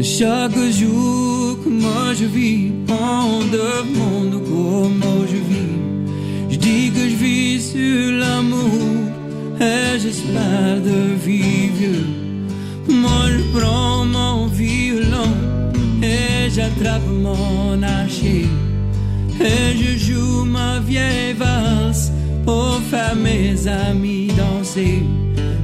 Chaque 0.02 0.56
jour 0.80 1.58
que 1.64 1.68
moi 1.68 2.12
je 2.18 2.26
vis, 2.26 2.70
on 2.88 3.40
demande 3.60 4.34
comment 4.50 5.20
je 5.32 5.40
vis. 5.50 5.74
Je 6.50 6.56
dis 6.56 6.90
que 6.94 7.04
je 7.12 7.16
vis 7.16 7.70
sur 7.72 8.12
l'amour 8.22 8.82
et 9.60 9.98
j'espère 9.98 10.76
de 10.90 10.98
vivre. 11.28 12.04
Moi 12.88 13.22
je 13.36 13.58
prends 13.58 13.95
j'attrape 16.56 17.06
mon 17.06 17.82
archer. 17.82 18.46
Et 19.40 19.76
je 19.76 19.92
joue 20.06 20.44
ma 20.44 20.80
vieille 20.80 21.34
valse 21.34 22.10
pour 22.46 22.80
faire 22.90 23.14
mes 23.14 23.68
amis 23.68 24.28
danser. 24.28 25.02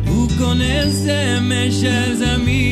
Vous 0.04 0.28
connaissez 0.38 1.40
mes 1.50 1.70
chers 1.70 2.18
amis, 2.34 2.71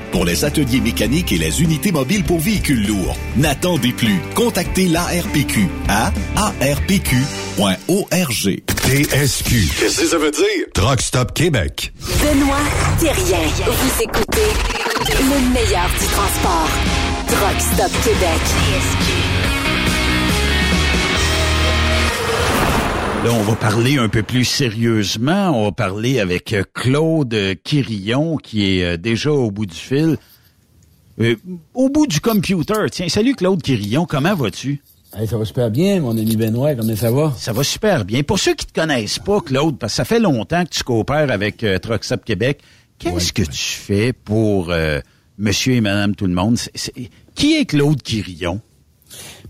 pour 0.11 0.25
les 0.25 0.45
ateliers 0.45 0.81
mécaniques 0.81 1.31
et 1.31 1.37
les 1.37 1.61
unités 1.61 1.91
mobiles 1.91 2.23
pour 2.23 2.39
véhicules 2.39 2.85
lourds. 2.87 3.15
N'attendez 3.37 3.93
plus. 3.93 4.19
Contactez 4.35 4.87
l'ARPQ 4.87 5.67
à 5.87 6.11
arpq.org. 6.35 7.11
TSQ. 8.81 9.69
Qu'est-ce 9.79 10.01
que 10.01 10.07
ça 10.07 10.17
veut 10.17 10.31
dire? 10.31 10.65
Truck 10.73 11.01
Stop 11.01 11.33
Québec. 11.33 11.93
Benoît 11.99 12.57
Thérien. 12.99 13.39
Vous 13.65 14.03
écoutez 14.03 14.51
le 15.19 15.53
meilleur 15.53 15.89
du 15.99 16.05
transport. 16.07 16.69
Truck 17.27 17.61
Stop 17.61 17.91
Québec. 18.03 19.30
Là, 23.23 23.31
on 23.33 23.43
va 23.43 23.55
parler 23.55 23.99
un 23.99 24.09
peu 24.09 24.23
plus 24.23 24.45
sérieusement. 24.45 25.51
On 25.51 25.65
va 25.65 25.71
parler 25.71 26.19
avec 26.19 26.53
euh, 26.53 26.63
Claude 26.73 27.37
Quirillon, 27.63 28.37
qui 28.37 28.79
est 28.79 28.83
euh, 28.83 28.97
déjà 28.97 29.31
au 29.31 29.51
bout 29.51 29.67
du 29.67 29.75
fil. 29.75 30.17
Euh, 31.19 31.35
au 31.75 31.89
bout 31.89 32.07
du 32.07 32.19
computer. 32.19 32.89
Tiens, 32.89 33.09
salut 33.09 33.35
Claude 33.35 33.61
Quirillon, 33.61 34.07
comment 34.07 34.33
vas-tu? 34.33 34.81
Hey, 35.15 35.27
ça 35.27 35.37
va 35.37 35.45
super 35.45 35.69
bien, 35.69 35.99
mon 35.99 36.17
ami 36.17 36.35
Benoît, 36.35 36.73
comment 36.73 36.95
ça 36.95 37.11
va? 37.11 37.33
Ça 37.37 37.53
va 37.53 37.63
super 37.63 38.05
bien. 38.05 38.23
Pour 38.23 38.39
ceux 38.39 38.55
qui 38.55 38.65
te 38.65 38.73
connaissent 38.73 39.19
pas, 39.19 39.39
Claude, 39.41 39.77
parce 39.77 39.93
que 39.93 39.97
ça 39.97 40.05
fait 40.05 40.19
longtemps 40.19 40.63
que 40.63 40.69
tu 40.69 40.83
coopères 40.83 41.29
avec 41.29 41.63
euh, 41.63 41.77
Truck 41.77 42.03
Stop 42.03 42.25
Québec, 42.25 42.61
qu'est-ce 42.97 43.33
que 43.33 43.43
tu 43.43 43.51
fais 43.51 44.13
pour 44.13 44.71
euh, 44.71 44.99
monsieur 45.37 45.73
et 45.73 45.81
madame 45.81 46.15
tout 46.15 46.25
le 46.25 46.33
monde? 46.33 46.57
Qui 47.35 47.53
est 47.53 47.65
Claude 47.65 48.01
Quirillon? 48.01 48.61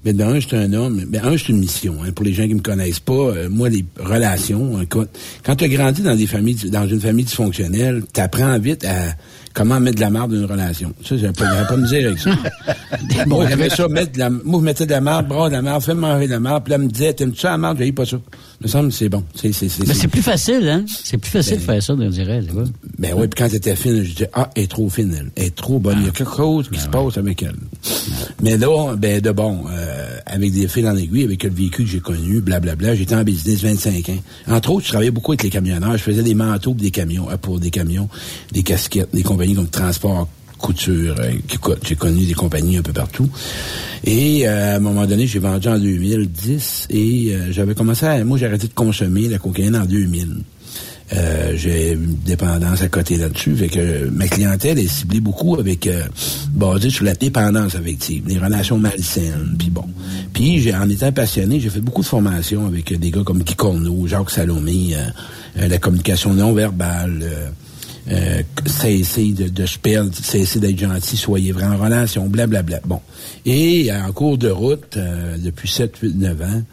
Ben, 0.03 0.17
d'un, 0.17 0.39
je 0.39 0.47
suis 0.47 0.57
un 0.57 0.73
homme. 0.73 1.03
Ben, 1.07 1.23
un, 1.23 1.37
c'est 1.37 1.49
une 1.49 1.59
mission. 1.59 1.97
Hein, 2.03 2.11
pour 2.11 2.25
les 2.25 2.33
gens 2.33 2.47
qui 2.47 2.55
me 2.55 2.61
connaissent 2.61 2.99
pas, 2.99 3.13
euh, 3.13 3.49
moi, 3.49 3.69
les 3.69 3.85
relations, 3.99 4.81
écoute, 4.81 5.09
quand 5.43 5.55
tu 5.55 5.65
as 5.65 5.67
grandi 5.67 6.01
dans 6.01 6.15
des 6.15 6.25
familles, 6.25 6.55
dans 6.71 6.87
une 6.87 6.99
famille 6.99 7.25
dysfonctionnelle, 7.25 8.03
tu 8.11 8.19
apprends 8.19 8.57
vite 8.57 8.83
à 8.83 9.15
comment 9.53 9.79
mettre 9.79 9.97
de 9.97 10.01
la 10.01 10.09
marde 10.09 10.31
dans 10.31 10.39
une 10.39 10.45
relation? 10.45 10.93
Ça, 11.03 11.17
j'avais 11.17 11.33
pas, 11.33 11.45
j'avais 11.45 11.67
pas 11.67 11.77
me 11.77 11.87
dire 11.87 12.07
avec 12.07 12.19
ça. 12.19 12.31
moi, 13.27 13.47
j'aimais 13.47 13.69
ça, 13.69 13.87
mettre 13.87 14.13
de 14.13 14.19
la, 14.19 14.29
moi, 14.29 14.59
je 14.59 14.65
mettais 14.65 14.85
de 14.85 14.91
la 14.91 15.01
marde, 15.01 15.27
bras 15.27 15.49
de 15.49 15.53
la 15.53 15.61
marde, 15.61 15.83
fais 15.83 15.93
manger 15.93 16.27
de 16.27 16.31
la 16.31 16.39
marde, 16.39 16.63
puis 16.63 16.71
là, 16.71 16.77
elle 16.77 16.85
me 16.85 16.89
disait, 16.89 17.13
t'aimes-tu 17.13 17.39
ça 17.39 17.51
la 17.51 17.57
marde? 17.57 17.77
J'ai 17.79 17.91
pas 17.91 18.05
ça. 18.05 18.17
Il 18.61 18.65
me 18.65 18.67
semble 18.67 18.89
que 18.89 18.95
c'est 18.95 19.09
bon. 19.09 19.23
C'est, 19.35 19.53
c'est, 19.53 19.69
c'est, 19.69 19.87
Mais 19.87 19.93
c'est 19.93 20.07
plus 20.07 20.21
facile, 20.21 20.67
hein? 20.69 20.85
C'est 20.87 21.17
plus 21.17 21.31
facile 21.31 21.57
de 21.57 21.61
faire 21.61 21.81
ça, 21.81 21.93
on 21.93 22.09
dirait. 22.09 22.41
c'est. 22.47 22.53
Ben 22.99 23.13
oui, 23.15 23.27
puis 23.27 23.37
quand 23.37 23.47
elle 23.47 23.55
était 23.55 23.75
fine, 23.75 24.03
je 24.03 24.11
disais, 24.11 24.29
ah, 24.33 24.49
elle 24.55 24.63
est 24.63 24.67
trop 24.67 24.89
fine, 24.89 25.13
elle. 25.17 25.31
Elle 25.35 25.45
est 25.45 25.55
trop 25.55 25.79
bonne. 25.79 25.97
Il 25.99 26.05
y 26.05 26.09
a 26.09 26.11
quelque 26.11 26.35
chose 26.35 26.69
qui 26.69 26.79
se 26.79 26.87
passe 26.87 27.17
avec 27.17 27.43
elle. 27.43 27.55
Mais 28.41 28.57
là, 28.57 28.95
ben 28.95 29.19
de 29.19 29.31
bon, 29.31 29.65
euh, 29.69 30.17
avec 30.25 30.53
des 30.53 30.67
fils 30.67 30.85
en 30.85 30.95
aiguille, 30.95 31.23
avec 31.23 31.43
le 31.43 31.49
véhicule 31.49 31.85
que 31.85 31.91
j'ai 31.91 31.99
connu, 31.99 32.41
blablabla, 32.41 32.95
j'étais 32.95 33.15
en 33.15 33.23
business 33.23 33.63
25 33.63 34.09
ans. 34.09 34.17
Entre 34.47 34.71
autres, 34.71 34.85
je 34.85 34.91
travaillais 34.91 35.11
beaucoup 35.11 35.31
avec 35.31 35.43
les 35.43 35.49
camionneurs. 35.49 35.97
Je 35.97 36.03
faisais 36.03 36.23
des 36.23 36.35
manteaux 36.35 36.71
pour 36.71 36.81
des 36.81 36.91
camions, 36.91 37.29
euh, 37.29 37.37
pour 37.37 37.59
des 37.59 37.71
camions, 37.71 38.07
des 38.51 38.63
casquettes, 38.63 39.09
des 39.13 39.23
compagnies 39.41 39.55
comme 39.55 39.69
Transport 39.69 40.27
couture, 40.59 41.15
euh, 41.19 41.31
j'ai 41.83 41.95
connu 41.95 42.25
des 42.25 42.35
compagnies 42.35 42.77
un 42.77 42.83
peu 42.83 42.93
partout. 42.93 43.27
Et 44.03 44.47
euh, 44.47 44.73
à 44.73 44.75
un 44.75 44.79
moment 44.79 45.07
donné, 45.07 45.25
j'ai 45.25 45.39
vendu 45.39 45.67
en 45.67 45.79
2010 45.79 46.87
et 46.91 47.31
euh, 47.31 47.51
j'avais 47.51 47.73
commencé 47.73 48.05
à... 48.05 48.23
Moi, 48.23 48.37
j'ai 48.37 48.45
arrêté 48.45 48.67
de 48.67 48.73
consommer 48.73 49.27
la 49.27 49.39
cocaïne 49.39 49.75
en 49.75 49.85
2000. 49.85 50.43
Euh, 51.13 51.53
j'ai 51.55 51.93
une 51.93 52.15
dépendance 52.25 52.81
à 52.81 52.87
côté 52.87 53.17
là-dessus. 53.17 53.55
Fait 53.55 53.67
que 53.67 54.07
ma 54.09 54.27
clientèle 54.27 54.79
est 54.79 54.87
ciblée 54.87 55.19
beaucoup 55.19 55.55
avec 55.59 55.87
euh, 55.87 56.03
basée 56.53 56.89
sur 56.89 57.03
la 57.03 57.15
dépendance 57.15 57.75
affective, 57.75 58.23
les 58.27 58.37
relations 58.37 58.77
malsaines, 58.77 59.55
puis 59.57 59.69
bon. 59.69 59.85
Puis 60.31 60.61
j'ai 60.61 60.73
en 60.73 60.89
étant 60.89 61.11
passionné, 61.11 61.59
j'ai 61.59 61.69
fait 61.69 61.81
beaucoup 61.81 62.01
de 62.01 62.07
formations 62.07 62.65
avec 62.65 62.97
des 62.97 63.11
gars 63.11 63.23
comme 63.25 63.43
Guy 63.43 63.55
Corneau, 63.55 64.07
Jacques 64.07 64.29
Salomé, 64.29 64.95
euh, 64.95 65.67
la 65.67 65.77
communication 65.79 66.33
non 66.33 66.53
verbale, 66.53 67.25
euh, 68.09 68.41
cessez 68.65 69.31
de, 69.31 69.47
de 69.47 69.65
se 69.65 69.77
perdre, 69.77 70.11
cessez 70.13 70.59
d'être 70.59 70.79
gentil, 70.79 71.17
soyez 71.17 71.51
vrai 71.51 71.65
en 71.65 71.77
relation, 71.77 72.27
blablabla. 72.27 72.81
Bon. 72.85 72.99
Et 73.45 73.91
euh, 73.91 74.03
en 74.03 74.11
cours 74.11 74.37
de 74.37 74.49
route, 74.49 74.97
euh, 74.97 75.37
depuis 75.37 75.69
7, 75.69 75.97
8, 75.97 76.15
9 76.15 76.41
ans, 76.41 76.63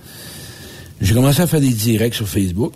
j'ai 1.01 1.15
commencé 1.15 1.43
à 1.43 1.47
faire 1.47 1.61
des 1.61 1.69
directs 1.69 2.15
sur 2.15 2.29
Facebook. 2.29 2.73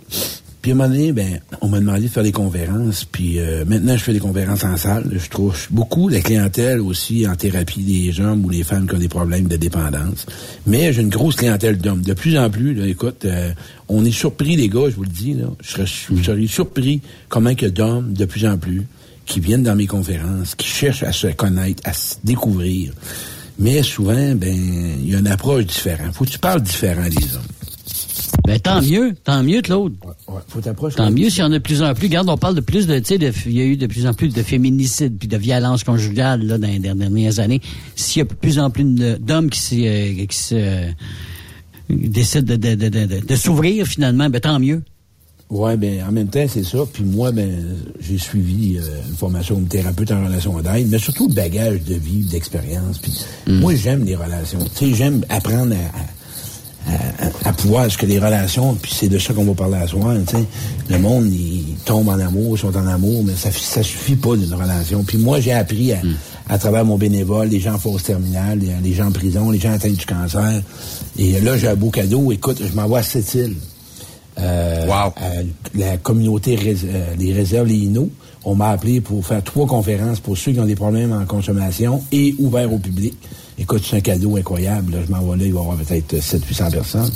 Puis 0.63 0.71
à 0.71 0.75
un 0.75 0.77
moment 0.77 0.89
donné, 0.89 1.11
ben, 1.11 1.41
on 1.59 1.67
m'a 1.67 1.81
demandé 1.81 2.03
de 2.03 2.07
faire 2.07 2.23
des 2.23 2.31
conférences. 2.31 3.03
Puis 3.03 3.37
euh, 3.37 3.65
maintenant, 3.67 3.97
je 3.97 4.01
fais 4.01 4.13
des 4.13 4.19
conférences 4.19 4.63
en 4.63 4.77
salle. 4.77 5.11
Je 5.13 5.29
trouve 5.29 5.53
beaucoup 5.71 6.07
la 6.07 6.21
clientèle 6.21 6.79
aussi 6.79 7.27
en 7.27 7.35
thérapie 7.35 7.83
des 7.83 8.21
hommes 8.21 8.45
ou 8.45 8.49
les 8.49 8.63
femmes 8.63 8.87
qui 8.87 8.95
ont 8.95 8.99
des 8.99 9.09
problèmes 9.09 9.49
de 9.49 9.57
dépendance. 9.57 10.25
Mais 10.65 10.93
j'ai 10.93 11.01
une 11.01 11.09
grosse 11.09 11.35
clientèle 11.35 11.77
d'hommes. 11.79 12.01
De 12.01 12.13
plus 12.13 12.37
en 12.37 12.49
plus, 12.49 12.73
là, 12.73 12.87
écoute, 12.87 13.25
euh, 13.25 13.51
on 13.89 14.05
est 14.05 14.11
surpris, 14.11 14.55
les 14.55 14.69
gars, 14.69 14.89
je 14.89 14.95
vous 14.95 15.03
le 15.03 15.09
dis. 15.09 15.33
Là, 15.33 15.47
je 15.61 15.69
serais, 15.69 15.85
je 15.85 16.23
serais 16.23 16.47
surpris 16.47 17.01
comment 17.27 17.49
a 17.49 17.69
d'hommes 17.69 18.13
de 18.13 18.23
plus 18.23 18.45
en 18.45 18.57
plus 18.57 18.87
qui 19.25 19.41
viennent 19.41 19.63
dans 19.63 19.75
mes 19.75 19.87
conférences, 19.87 20.55
qui 20.55 20.67
cherchent 20.67 21.03
à 21.03 21.11
se 21.11 21.27
connaître, 21.27 21.83
à 21.83 21.91
se 21.91 22.15
découvrir. 22.23 22.93
Mais 23.59 23.83
souvent, 23.83 24.33
ben, 24.33 24.55
il 25.03 25.09
y 25.09 25.13
a 25.13 25.19
une 25.19 25.27
approche 25.27 25.65
différente. 25.65 26.13
Faut 26.13 26.23
que 26.23 26.29
tu 26.29 26.39
parles 26.39 26.61
différent 26.61 27.09
des 27.09 27.35
hommes. 27.35 27.62
Ben, 28.45 28.59
tant 28.59 28.81
mieux, 28.81 29.13
tant 29.23 29.41
mieux, 29.41 29.61
Claude. 29.61 29.93
Ouais, 30.27 30.41
faut 30.47 30.59
t'approcher. 30.59 30.97
Tant 30.97 31.11
mieux 31.11 31.29
s'il 31.29 31.39
y 31.39 31.43
en 31.43 31.51
a 31.51 31.55
de 31.55 31.59
plus 31.59 31.81
en 31.81 31.93
plus. 31.93 32.07
Regarde, 32.07 32.29
on 32.29 32.37
parle 32.37 32.55
de 32.55 32.61
plus 32.61 32.87
de, 32.87 32.99
tu 32.99 33.05
sais, 33.05 33.31
il 33.45 33.53
y 33.53 33.61
a 33.61 33.65
eu 33.65 33.77
de 33.77 33.87
plus 33.87 34.05
en 34.05 34.13
plus 34.13 34.29
de 34.29 34.43
féminicide 34.43 35.17
puis 35.17 35.27
de 35.27 35.37
violence 35.37 35.83
conjugale, 35.83 36.45
là, 36.45 36.57
dans 36.57 36.67
les 36.67 36.79
dernières 36.79 37.39
années. 37.39 37.61
S'il 37.95 38.19
y 38.19 38.21
a 38.21 38.25
de 38.25 38.33
plus 38.33 38.59
en 38.59 38.69
plus 38.69 38.83
d'hommes 38.83 39.49
qui 39.49 39.59
se, 39.59 39.75
euh, 39.75 40.25
qui 40.25 40.37
se, 40.37 40.55
euh, 40.55 40.91
décident 41.89 42.55
de, 42.55 42.75
de, 42.75 42.89
de, 42.89 43.25
de, 43.25 43.35
s'ouvrir, 43.35 43.85
finalement, 43.85 44.29
ben, 44.29 44.41
tant 44.41 44.59
mieux. 44.59 44.81
Ouais, 45.49 45.77
ben 45.77 46.03
en 46.07 46.11
même 46.11 46.29
temps, 46.29 46.45
c'est 46.47 46.63
ça. 46.63 46.79
Puis 46.91 47.03
moi, 47.03 47.31
ben 47.31 47.51
j'ai 47.99 48.17
suivi 48.17 48.77
euh, 48.77 48.81
une 49.07 49.15
formation 49.15 49.59
de 49.59 49.67
thérapeute 49.67 50.11
en 50.11 50.25
relation 50.25 50.59
d'aide, 50.61 50.87
mais 50.89 50.97
surtout 50.97 51.27
le 51.27 51.33
bagage 51.35 51.83
de 51.83 51.93
vie, 51.93 52.23
d'expérience. 52.23 52.97
Puis 52.97 53.13
moi, 53.47 53.75
j'aime 53.75 54.03
les 54.03 54.15
relations. 54.15 54.59
Tu 54.75 54.89
sais, 54.89 54.95
j'aime 54.95 55.23
apprendre 55.29 55.75
à, 55.75 55.99
à, 55.99 56.01
à- 56.87 57.49
à 57.49 57.53
pouvoir 57.53 57.89
ce 57.91 57.97
que 57.97 58.05
les 58.05 58.19
relations. 58.19 58.75
Puis 58.81 58.91
c'est 58.95 59.07
de 59.09 59.17
ça 59.19 59.33
qu'on 59.33 59.45
va 59.45 59.53
parler 59.53 59.77
à 59.77 59.87
soir. 59.87 60.15
Tu 60.27 60.35
sais, 60.37 60.43
le 60.89 60.99
monde, 60.99 61.25
ils 61.31 61.75
tombent 61.85 62.09
en 62.09 62.19
amour, 62.19 62.55
ils 62.57 62.59
sont 62.59 62.75
en 62.75 62.87
amour, 62.87 63.23
mais 63.25 63.33
ça 63.35 63.49
ça 63.51 63.81
suffit 63.83 64.15
pas 64.15 64.35
d'une 64.35 64.53
relation. 64.53 65.03
Puis 65.03 65.17
moi, 65.17 65.39
j'ai 65.39 65.53
appris 65.53 65.93
à, 65.93 65.99
à 66.49 66.57
travers 66.57 66.83
mon 66.85 66.97
bénévole, 66.97 67.47
les 67.49 67.59
gens 67.59 67.75
en 67.75 67.79
fausse 67.79 68.03
terminale, 68.03 68.59
les, 68.59 68.71
les 68.83 68.93
gens 68.95 69.07
en 69.07 69.11
prison, 69.11 69.49
les 69.51 69.59
gens 69.59 69.71
atteints 69.73 69.89
du 69.91 70.05
cancer. 70.05 70.61
Et 71.17 71.39
là, 71.41 71.57
j'ai 71.57 71.67
un 71.67 71.75
beau 71.75 71.89
cadeau. 71.89 72.31
Écoute, 72.31 72.61
je 72.67 72.73
m'envoie 72.75 72.99
à 72.99 73.03
cette 73.03 73.33
île. 73.35 73.55
Euh, 74.39 74.85
la 75.75 75.97
communauté 75.97 76.55
rés- 76.55 76.75
euh, 76.85 77.15
des 77.15 77.33
réserves, 77.33 77.67
les 77.67 77.85
INO. 77.85 78.09
On 78.45 78.55
m'a 78.55 78.69
appelé 78.71 78.99
pour 78.99 79.25
faire 79.25 79.43
trois 79.43 79.67
conférences 79.67 80.19
pour 80.19 80.37
ceux 80.37 80.51
qui 80.51 80.59
ont 80.59 80.65
des 80.65 80.75
problèmes 80.75 81.13
en 81.13 81.23
consommation 81.25 82.03
et 82.11 82.35
ouvert 82.39 82.73
au 82.73 82.77
public. 82.79 83.13
Écoute, 83.59 83.83
c'est 83.87 83.97
un 83.97 84.01
cadeau 84.01 84.35
incroyable. 84.35 84.93
Là, 84.93 84.99
je 85.05 85.11
m'en 85.11 85.21
vais 85.21 85.37
là, 85.37 85.45
il 85.45 85.53
va 85.53 85.59
y 85.59 85.63
avoir 85.63 85.77
peut-être 85.77 86.15
700-800 86.15 86.71
personnes. 86.71 87.11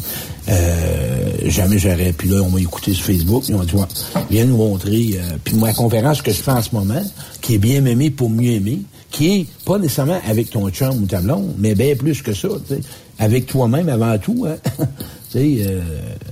Euh, 0.50 1.32
jamais 1.46 1.80
j'aurais. 1.80 2.14
Puis 2.14 2.30
là, 2.30 2.42
on 2.44 2.50
m'a 2.50 2.60
écouté 2.60 2.94
sur 2.94 3.06
Facebook. 3.06 3.44
Ils 3.50 3.56
ont 3.56 3.64
dit, 3.64 3.76
ouais, 3.76 4.22
viens 4.30 4.46
nous 4.46 4.58
montrer. 4.58 5.16
euh, 5.16 5.38
puis 5.44 5.56
ma 5.56 5.74
conférence 5.74 6.22
que 6.22 6.32
je 6.32 6.38
fais 6.38 6.52
en 6.52 6.62
ce 6.62 6.74
moment, 6.74 7.02
qui 7.42 7.56
est 7.56 7.58
bien 7.58 7.84
aimé 7.86 8.12
pour 8.12 8.30
mieux 8.30 8.52
aimer, 8.52 8.82
qui 9.10 9.28
est 9.36 9.48
pas 9.66 9.80
nécessairement 9.80 10.20
avec 10.28 10.52
ton 10.52 10.70
chum 10.70 11.04
ou 11.04 11.06
ta 11.06 11.22
blonde, 11.22 11.54
mais 11.58 11.74
bien 11.74 11.96
plus 11.96 12.22
que 12.22 12.34
ça. 12.34 12.50
tu 12.68 12.76
sais. 12.76 12.82
Avec 13.20 13.48
toi-même 13.48 13.90
avant 13.90 14.18
tout. 14.20 14.46
Hein? 14.48 14.58
tu 15.32 15.40
sais, 15.40 15.58
euh, 15.62 15.82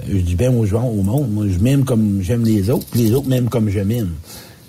je 0.07 0.17
dis 0.17 0.35
bien 0.35 0.53
aux 0.53 0.65
gens, 0.65 0.87
au 0.87 1.01
monde, 1.01 1.31
moi, 1.31 1.45
je 1.49 1.57
m'aime 1.57 1.83
comme 1.83 2.21
j'aime 2.21 2.45
les 2.45 2.69
autres, 2.69 2.85
puis 2.91 3.01
les 3.01 3.13
autres 3.13 3.27
m'aiment 3.27 3.49
comme 3.49 3.69
je 3.69 3.79
m'aime. 3.79 4.11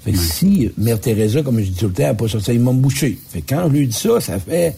Fait 0.02 0.12
que 0.12 0.18
si 0.18 0.70
Mère 0.78 1.00
Teresa, 1.00 1.42
comme 1.42 1.58
je 1.58 1.64
dis 1.64 1.72
tout 1.72 1.88
le 1.88 1.92
temps, 1.92 2.04
n'a 2.04 2.14
pas 2.14 2.28
sorti, 2.28 2.52
il 2.52 2.60
m'a 2.60 2.72
bouché. 2.72 3.18
Fait 3.28 3.42
que 3.42 3.54
quand 3.54 3.68
je 3.68 3.72
lui 3.72 3.86
dis 3.86 3.96
ça, 3.96 4.20
ça 4.20 4.38
fait... 4.38 4.74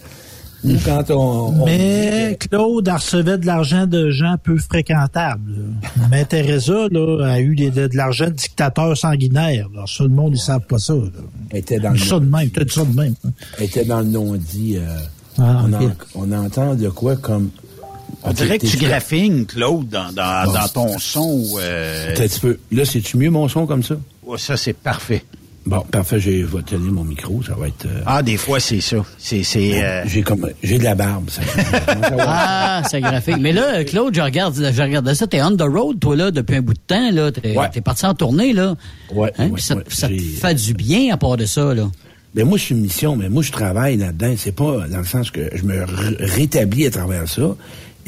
Ou 0.65 0.73
quand 0.85 1.11
on... 1.11 1.61
on- 1.63 1.65
Mais 1.67 2.37
Claude 2.41 2.89
recevait 2.89 3.39
de 3.39 3.47
l'argent 3.47 3.87
de 3.87 4.11
gens 4.11 4.37
peu 4.43 4.57
fréquentables. 4.59 5.55
Mais 6.11 6.25
Teresa 6.25 6.89
là, 6.91 7.27
a 7.33 7.41
eu 7.41 7.55
des- 7.55 7.71
de, 7.71 7.87
de 7.87 7.97
l'argent 7.97 8.27
de 8.27 8.31
dictateurs 8.33 8.97
sanguinaires. 8.97 9.69
là. 9.75 9.85
Ça, 9.87 10.03
le 10.05 10.11
monde, 10.11 10.33
ils 10.35 10.41
savent 10.41 10.67
pas 10.67 10.79
ça. 10.79 10.95
Là. 10.95 11.01
était 11.53 11.79
dans 11.79 11.91
le 11.91 11.99
ça 11.99 12.19
de 12.19 12.25
même, 12.27 12.51
ça 12.69 12.85
de 12.85 12.97
même. 12.97 13.15
hein. 13.25 13.31
était 13.61 13.85
dans 13.85 14.01
le 14.01 14.07
non-dit. 14.07 14.77
euh, 14.79 14.99
Ah, 15.39 15.65
on, 15.65 15.73
ok. 15.73 15.83
en- 15.83 16.23
on 16.29 16.33
entend 16.33 16.75
de 16.75 16.89
quoi 16.89 17.17
comme... 17.17 17.51
On 18.25 18.33
dirait 18.33 18.59
que 18.59 18.67
tu 18.67 18.79
graphines, 18.79 19.47
Claude, 19.47 19.89
dans, 19.89 20.11
dans, 20.13 20.45
Bon. 20.47 20.53
dans 20.55 20.69
ton 20.69 20.99
son. 20.99 21.45
euh, 21.61 22.11
un 22.11 22.15
petit 22.15 22.41
peu. 22.41 22.59
Là, 22.73 22.85
c'est-tu 22.85 23.17
mieux 23.17 23.31
mon 23.31 23.47
son 23.49 23.65
comme 23.67 23.85
ça? 23.85 23.95
ouais, 24.27 24.39
ça, 24.39 24.57
c'est 24.57 24.73
parfait. 24.73 25.23
Bon, 25.69 25.81
parfait, 25.91 26.19
je 26.19 26.31
vais 26.31 26.63
tenir 26.63 26.91
mon 26.93 27.05
micro, 27.05 27.43
ça 27.43 27.53
va 27.55 27.69
être... 27.69 27.85
euh, 27.85 28.01
Ah, 28.07 28.23
des 28.23 28.39
fois, 28.39 28.59
c'est 28.59 28.81
ça. 28.81 28.97
C'est, 29.19 29.43
c'est, 29.43 29.85
euh, 29.85 30.03
J'ai 30.07 30.23
comme... 30.23 30.49
J'ai 30.63 30.79
de 30.79 30.85
la 30.85 30.95
barbe, 30.95 31.29
ça. 31.29 31.43
Ah, 32.21 32.83
c'est 32.89 33.03
graphique. 33.03 33.37
Mais 33.39 33.53
là, 33.53 33.85
Claude, 33.85 34.15
je 34.15 34.21
regarde, 34.23 34.55
je 34.57 34.83
regarde 34.83 35.13
ça. 35.13 35.27
T'es 35.27 35.43
on 35.43 35.55
the 35.55 35.63
road, 35.63 36.01
toi, 36.01 36.17
là, 36.17 36.31
depuis 36.31 36.57
un 36.57 36.63
bout 36.63 36.73
de 36.73 36.79
temps, 36.87 37.11
là. 37.13 37.31
T'es 37.33 37.55
Ouais. 37.55 37.69
t'es 37.71 37.83
parti 37.83 38.07
en 38.07 38.15
tournée, 38.15 38.55
là. 38.55 38.77
Ouais, 39.13 39.31
Hein? 39.37 39.49
ouais, 39.51 39.61
ça, 39.61 39.77
ouais, 39.77 39.83
ça 39.89 40.09
te 40.09 40.15
fait 40.19 40.55
du 40.55 40.73
bien 40.73 41.13
à 41.13 41.19
part 41.19 41.37
de 41.37 41.45
ça, 41.45 41.75
là? 41.75 41.85
Ben 42.35 42.47
moi, 42.47 42.57
je 42.57 42.63
suis 42.65 42.75
une 42.75 42.83
mission, 42.83 43.17
mais 43.17 43.29
moi, 43.29 43.43
je 43.43 43.53
travaille 43.53 43.97
là-dedans. 43.99 44.35
C'est 44.39 44.53
pas 44.55 44.87
dans 44.89 44.99
le 44.99 45.05
sens 45.05 45.31
que 45.31 45.51
je 45.55 45.63
me 45.65 45.85
rétablis 46.21 46.87
à 46.87 46.91
travers 46.91 47.29
ça. 47.29 47.55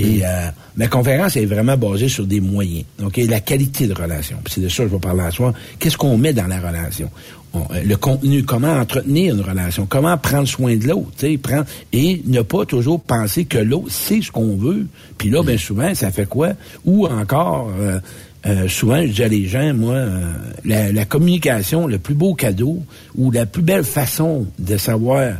Et 0.00 0.20
euh, 0.24 0.48
ma 0.76 0.86
conférence 0.86 1.36
est 1.36 1.44
vraiment 1.46 1.76
basée 1.76 2.08
sur 2.08 2.26
des 2.26 2.40
moyens. 2.40 2.84
OK? 3.04 3.16
La 3.28 3.40
qualité 3.40 3.86
de 3.86 3.94
relation. 3.94 4.36
C'est 4.48 4.60
de 4.60 4.68
ça 4.68 4.82
que 4.84 4.88
je 4.90 4.94
vais 4.94 5.00
parler 5.00 5.22
à 5.22 5.30
soir. 5.30 5.52
Qu'est-ce 5.78 5.96
qu'on 5.96 6.16
met 6.16 6.32
dans 6.32 6.46
la 6.46 6.58
relation? 6.60 7.10
On- 7.52 7.60
euh, 7.72 7.82
le 7.84 7.96
contenu, 7.96 8.44
comment 8.44 8.72
entretenir 8.72 9.34
une 9.34 9.40
relation, 9.40 9.84
comment 9.86 10.16
prendre 10.16 10.46
soin 10.46 10.76
de 10.76 10.86
l'autre, 10.86 11.10
prendre 11.42 11.64
et 11.92 12.22
ne 12.26 12.42
pas 12.42 12.64
toujours 12.64 13.00
penser 13.00 13.44
que 13.44 13.58
l'autre 13.58 13.90
sait 13.90 14.20
ce 14.22 14.30
qu'on 14.30 14.56
veut. 14.56 14.86
Puis 15.18 15.30
là, 15.30 15.42
ben 15.42 15.58
souvent, 15.58 15.94
ça 15.94 16.10
fait 16.12 16.26
quoi? 16.28 16.50
Ou 16.84 17.06
encore, 17.06 17.70
euh, 17.80 17.98
euh, 18.46 18.68
souvent, 18.68 19.02
je 19.02 19.08
dis 19.12 19.22
à 19.24 19.28
les 19.28 19.48
gens, 19.48 19.74
moi, 19.74 19.94
euh, 19.94 20.32
la, 20.64 20.92
la 20.92 21.04
communication, 21.04 21.86
le 21.88 21.98
plus 21.98 22.14
beau 22.14 22.34
cadeau 22.34 22.82
ou 23.16 23.30
la 23.32 23.46
plus 23.46 23.62
belle 23.62 23.84
façon 23.84 24.46
de 24.58 24.76
savoir 24.76 25.32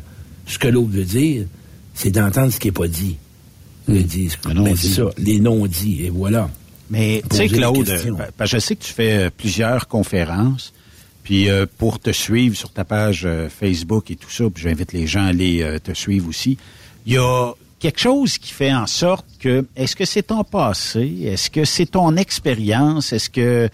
ce 0.47 0.59
que 0.59 0.67
l'autre 0.69 0.91
veut 0.91 1.05
dire, 1.05 1.45
c'est 1.95 2.11
d'entendre 2.11 2.53
ce 2.53 2.59
qui 2.59 2.69
n'est 2.69 2.73
pas 2.73 2.89
dit. 2.89 3.17
Le 3.95 4.03
dit, 4.03 4.31
ben, 4.45 4.77
c'est 4.77 4.89
ça, 4.89 5.05
les 5.19 5.41
non-dits, 5.41 6.05
et 6.05 6.11
voilà. 6.11 6.49
Mais 6.91 7.23
tu 7.29 7.37
sais, 7.37 7.49
Claude, 7.49 7.89
euh, 7.89 8.13
parce 8.37 8.51
que 8.51 8.57
je 8.57 8.61
sais 8.61 8.77
que 8.77 8.83
tu 8.83 8.93
fais 8.93 9.27
euh, 9.27 9.31
plusieurs 9.37 9.87
conférences, 9.89 10.73
puis 11.23 11.49
euh, 11.49 11.67
pour 11.79 11.99
te 11.99 12.11
suivre 12.11 12.57
sur 12.57 12.71
ta 12.71 12.85
page 12.85 13.23
euh, 13.25 13.49
Facebook 13.49 14.11
et 14.11 14.17
tout 14.17 14.31
ça, 14.31 14.45
puis 14.53 14.65
j'invite 14.65 14.93
les 14.93 15.07
gens 15.07 15.25
à 15.25 15.29
aller 15.29 15.63
euh, 15.63 15.79
te 15.79 15.93
suivre 15.93 16.29
aussi, 16.29 16.59
il 17.07 17.13
y 17.15 17.19
a 17.19 17.53
quelque 17.79 18.01
chose 18.01 18.39
qui 18.39 18.53
fait 18.53 18.73
en 18.73 18.87
sorte 18.87 19.27
que, 19.39 19.67
est-ce 19.77 19.97
que 19.97 20.05
c'est 20.05 20.25
ton 20.25 20.45
passé, 20.45 21.21
est-ce 21.25 21.51
que 21.51 21.65
c'est 21.65 21.87
ton 21.87 22.17
expérience, 22.17 23.13
est-ce 23.13 23.31
que 23.31 23.69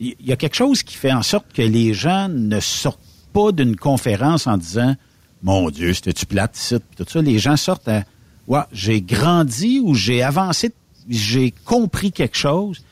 il 0.00 0.16
y 0.24 0.32
a 0.32 0.36
quelque 0.36 0.56
chose 0.56 0.82
qui 0.82 0.96
fait 0.96 1.12
en 1.12 1.22
sorte 1.22 1.46
que 1.54 1.62
les 1.62 1.94
gens 1.94 2.28
ne 2.28 2.58
sortent 2.58 2.98
pas 3.32 3.52
d'une 3.52 3.76
conférence 3.76 4.48
en 4.48 4.56
disant, 4.56 4.96
mon 5.44 5.70
Dieu, 5.70 5.94
c'était-tu 5.94 6.26
plate 6.26 6.58
ici, 6.58 6.74
puis 6.74 7.04
tout 7.04 7.10
ça, 7.10 7.22
les 7.22 7.38
gens 7.38 7.56
sortent 7.56 7.86
à, 7.86 8.02
ouais, 8.48 8.60
j'ai 8.72 9.00
grandi 9.02 9.80
ou 9.80 9.94
j'ai 9.94 10.22
avancé, 10.22 10.72
j'ai 11.08 11.52
compris 11.64 12.12
quelque 12.12 12.36
chose. 12.36 12.82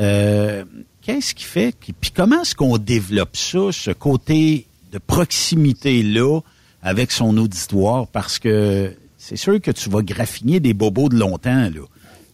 Euh, 0.00 0.64
Qu'est-ce 1.04 1.34
qui 1.34 1.42
fait, 1.44 1.72
que- 1.72 1.90
puis 2.00 2.12
comment 2.14 2.42
est-ce 2.42 2.54
qu'on 2.54 2.78
développe 2.78 3.36
ça, 3.36 3.72
ce 3.72 3.90
côté 3.90 4.66
de 4.92 4.98
proximité-là 4.98 6.40
avec 6.82 7.10
son 7.10 7.36
auditoire? 7.38 8.06
Parce 8.06 8.38
que 8.38 8.94
c'est 9.18 9.36
sûr 9.36 9.60
que 9.60 9.70
tu 9.72 9.90
vas 9.90 10.02
graffiner 10.02 10.60
des 10.60 10.74
bobos 10.74 11.08
de 11.08 11.16
longtemps, 11.16 11.64
là. 11.74 11.80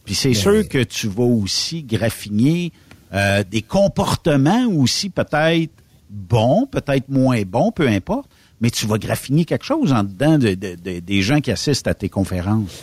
Puis 0.04 0.14
c'est 0.14 0.34
sûr 0.34 0.68
que 0.68 0.82
tu 0.84 1.08
vas 1.08 1.24
aussi 1.24 1.82
graffiner 1.82 2.72
euh, 3.14 3.42
des 3.50 3.62
comportements 3.62 4.66
aussi 4.66 5.08
peut-être 5.08 5.70
bons, 6.10 6.66
peut-être 6.70 7.08
moins 7.08 7.42
bons, 7.42 7.72
peu 7.72 7.88
importe, 7.88 8.28
mais 8.60 8.70
tu 8.70 8.86
vas 8.86 8.98
graffiner 8.98 9.44
quelque 9.44 9.64
chose 9.64 9.92
en 9.92 10.04
dedans 10.04 10.38
de- 10.38 10.54
de- 10.54 10.76
de- 10.82 11.00
des 11.00 11.22
gens 11.22 11.40
qui 11.40 11.50
assistent 11.50 11.86
à 11.88 11.94
tes 11.94 12.08
conférences. 12.08 12.82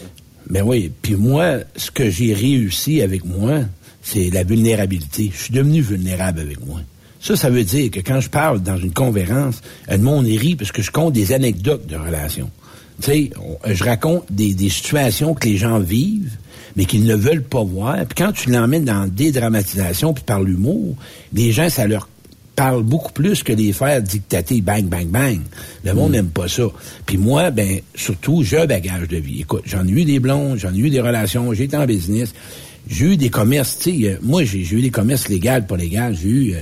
Ben 0.50 0.64
oui. 0.64 0.92
Puis 1.02 1.16
moi, 1.16 1.60
ce 1.76 1.92
que 1.92 2.10
j'ai 2.10 2.34
réussi 2.34 3.02
avec 3.02 3.26
moi, 3.26 3.62
c'est 4.04 4.30
la 4.30 4.44
vulnérabilité. 4.44 5.32
Je 5.34 5.42
suis 5.44 5.54
devenu 5.54 5.82
vulnérable 5.82 6.40
avec 6.40 6.64
moi. 6.66 6.82
Ça, 7.20 7.36
ça 7.36 7.50
veut 7.50 7.64
dire 7.64 7.90
que 7.90 8.00
quand 8.02 8.20
je 8.20 8.30
parle 8.30 8.62
dans 8.62 8.78
une 8.78 8.94
conférence, 8.94 9.62
euh, 9.90 9.98
le 9.98 10.04
monde 10.04 10.26
rit 10.28 10.56
parce 10.56 10.72
que 10.72 10.84
je 10.84 10.92
compte 10.92 11.14
des 11.14 11.34
anecdotes 11.34 11.88
de 11.88 11.96
relations. 11.96 12.52
Tu 13.02 13.12
sais, 13.12 13.30
on- 13.42 13.74
je 13.74 13.84
raconte 13.84 14.26
des, 14.32 14.70
situations 14.70 15.34
que 15.34 15.48
les 15.48 15.58
gens 15.58 15.80
vivent, 15.80 16.38
mais 16.76 16.86
qu'ils 16.86 17.04
ne 17.04 17.16
veulent 17.16 17.44
pas 17.44 17.64
voir. 17.64 17.96
Puis 18.06 18.16
quand 18.24 18.32
tu 18.32 18.52
l'emmènes 18.52 18.86
dans 18.86 19.08
des 19.12 19.32
dramatisations, 19.32 20.14
puis 20.14 20.24
par 20.24 20.42
l'humour, 20.44 20.96
les 21.34 21.52
gens, 21.52 21.68
ça 21.70 21.88
leur 21.88 22.08
parle 22.56 22.84
beaucoup 22.84 23.12
plus 23.12 23.44
que 23.44 23.54
les 23.54 23.74
faire 23.74 24.02
dictater 24.02 24.62
bang, 24.62 24.86
bang, 24.86 25.08
bang. 25.08 25.42
Le 25.84 25.94
monde 25.94 26.14
n'aime 26.14 26.30
pas 26.30 26.48
ça. 26.48 26.64
Puis 27.06 27.18
moi, 27.18 27.52
ben, 27.52 27.80
surtout, 27.94 28.44
j'ai 28.44 28.60
un 28.60 28.66
bagage 28.66 29.08
de 29.08 29.18
vie. 29.18 29.42
Écoute, 29.42 29.64
j'en 29.66 29.86
ai 29.88 29.92
eu 29.92 30.06
des 30.06 30.20
blondes, 30.20 30.58
j'en 30.58 30.74
ai 30.74 30.78
eu 30.78 30.90
des 30.90 31.02
relations, 31.02 31.54
j'ai 31.54 31.66
été 31.66 31.78
en 31.78 31.86
business, 31.86 32.34
j'ai 32.88 33.06
eu 33.06 33.18
des 33.18 33.30
commerces, 33.30 33.78
tu 33.80 34.02
sais, 34.02 34.10
euh, 34.10 34.18
moi, 34.22 34.44
j'ai 34.44 34.60
eu 34.60 34.82
des 34.82 34.92
commerces 34.92 35.28
légaux, 35.28 35.62
pas 35.68 35.78
légaux, 35.78 36.14
j'ai 36.14 36.30
eu, 36.30 36.54
euh, 36.54 36.60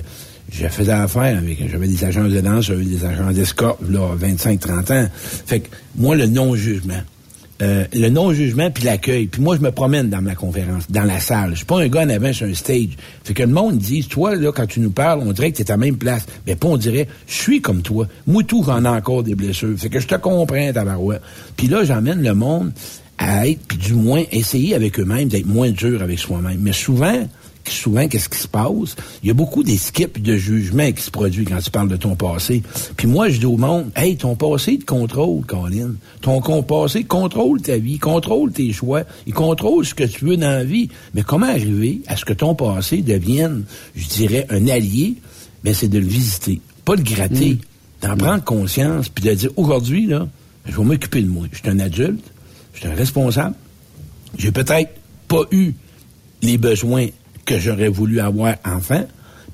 je 0.52 0.68
faisais 0.68 0.92
affaire 0.92 1.38
avec, 1.38 1.58
j'avais 1.70 1.88
des 1.88 2.04
agences 2.04 2.32
de 2.32 2.42
danse, 2.42 2.66
j'avais 2.66 2.86
des 2.86 3.04
agents 3.06 3.32
d'escorte, 3.32 3.82
là, 3.90 4.16
25, 4.16 4.60
30 4.60 4.92
ans. 4.92 5.08
Fait 5.46 5.62
que, 5.62 5.70
moi, 5.96 6.16
le 6.16 6.28
non-jugement. 6.28 7.02
Euh, 7.62 7.86
le 7.94 8.10
non-jugement 8.10 8.72
puis 8.72 8.84
l'accueil. 8.84 9.28
Puis 9.28 9.42
moi, 9.42 9.56
je 9.56 9.62
me 9.62 9.72
promène 9.72 10.10
dans 10.10 10.22
ma 10.22 10.36
conférence, 10.36 10.90
dans 10.90 11.04
la 11.04 11.20
salle. 11.20 11.52
Je 11.52 11.58
suis 11.58 11.66
pas 11.66 11.80
un 11.80 11.88
gars 11.88 12.02
en 12.02 12.10
avant 12.10 12.34
sur 12.34 12.48
un 12.48 12.54
stage. 12.54 12.98
Fait 13.24 13.34
que 13.34 13.44
le 13.44 13.50
monde 13.50 13.78
dit, 13.78 14.04
toi, 14.06 14.36
là, 14.36 14.52
quand 14.52 14.66
tu 14.66 14.80
nous 14.80 14.92
parles, 14.92 15.22
on 15.24 15.32
dirait 15.32 15.52
que 15.52 15.58
tu 15.58 15.64
es 15.64 15.72
à 15.72 15.76
la 15.76 15.78
même 15.78 15.98
place. 15.98 16.26
Mais 16.48 16.56
pas 16.56 16.68
on 16.68 16.78
dirait, 16.78 17.08
je 17.28 17.34
suis 17.34 17.62
comme 17.62 17.82
toi. 17.82 18.08
Moi, 18.28 18.44
tout, 18.44 18.64
j'en 18.66 18.84
ai 18.84 18.88
encore 18.88 19.24
des 19.24 19.36
blessures. 19.36 19.78
Fait 19.78 19.90
que 19.90 20.00
je 20.00 20.08
te 20.08 20.16
comprends, 20.16 20.74
tabarouette. 20.74 21.22
Puis 21.56 21.68
là, 21.68 21.84
j'emmène 21.84 22.24
le 22.24 22.34
monde 22.34 22.72
à 23.18 23.48
être, 23.48 23.60
puis 23.68 23.78
du 23.78 23.94
moins, 23.94 24.24
essayer 24.32 24.74
avec 24.74 25.00
eux-mêmes 25.00 25.28
d'être 25.28 25.46
moins 25.46 25.70
dur 25.70 26.02
avec 26.02 26.20
soi-même. 26.20 26.58
Mais 26.60 26.74
souvent, 26.74 27.28
souvent, 27.72 28.08
qu'est-ce 28.08 28.30
qui 28.30 28.38
se 28.38 28.48
passe? 28.48 28.96
Il 29.24 29.28
y 29.28 29.32
a 29.32 29.34
beaucoup 29.34 29.64
d'escapes 29.64 30.20
de 30.20 30.36
jugement 30.36 30.92
qui 30.92 31.02
se 31.02 31.12
produit 31.12 31.46
quand 31.46 31.60
tu 31.60 31.72
parles 31.72 31.88
de 31.88 31.96
ton 31.96 32.16
passé. 32.16 32.62
Puis 32.98 33.08
moi, 33.08 33.30
je 33.30 33.40
dis 33.40 33.46
au 33.46 33.58
monde, 33.58 33.92
hey, 33.96 34.18
ton 34.18 34.36
passé 34.36 34.78
te 34.78 34.86
contrôle, 34.86 35.46
Colin. 35.46 35.94
Ton 36.22 36.42
passé 36.64 37.04
contrôle 37.04 37.62
ta 37.62 37.78
vie, 37.78 38.00
contrôle 38.00 38.52
tes 38.52 38.74
choix, 38.74 39.04
il 39.26 39.34
contrôle 39.34 39.86
ce 39.86 39.94
que 39.94 40.04
tu 40.04 40.26
veux 40.26 40.38
dans 40.38 40.50
la 40.50 40.64
vie. 40.64 40.90
Mais 41.14 41.24
comment 41.24 41.48
arriver 41.48 42.02
à 42.08 42.18
ce 42.18 42.26
que 42.26 42.34
ton 42.34 42.56
passé 42.56 43.02
devienne, 43.02 43.64
je 43.96 44.08
dirais, 44.08 44.46
un 44.50 44.68
allié? 44.68 45.16
Ben, 45.64 45.74
c'est 45.74 45.88
de 45.88 46.00
le 46.00 46.06
visiter, 46.06 46.60
pas 46.84 46.96
le 46.96 47.04
gratter, 47.04 47.58
d'en 48.02 48.18
prendre 48.18 48.44
conscience, 48.44 49.08
puis 49.08 49.24
de 49.24 49.34
dire, 49.34 49.50
aujourd'hui, 49.56 50.08
là, 50.08 50.28
je 50.66 50.76
vais 50.76 50.84
m'occuper 50.84 51.22
de 51.22 51.30
moi. 51.30 51.48
Je 51.52 51.60
suis 51.60 51.70
un 51.70 51.80
adulte, 51.80 52.26
je 52.74 52.80
suis 52.80 52.90
un 52.90 52.96
responsable. 52.96 53.56
J'ai 54.38 54.52
peut-être 54.52 54.92
pas 55.28 55.44
eu 55.52 55.74
les 56.42 56.58
besoins 56.58 57.08
que 57.46 57.60
j'aurais 57.60 57.90
voulu 57.90 58.20
avoir 58.20 58.56
enfant. 58.66 59.06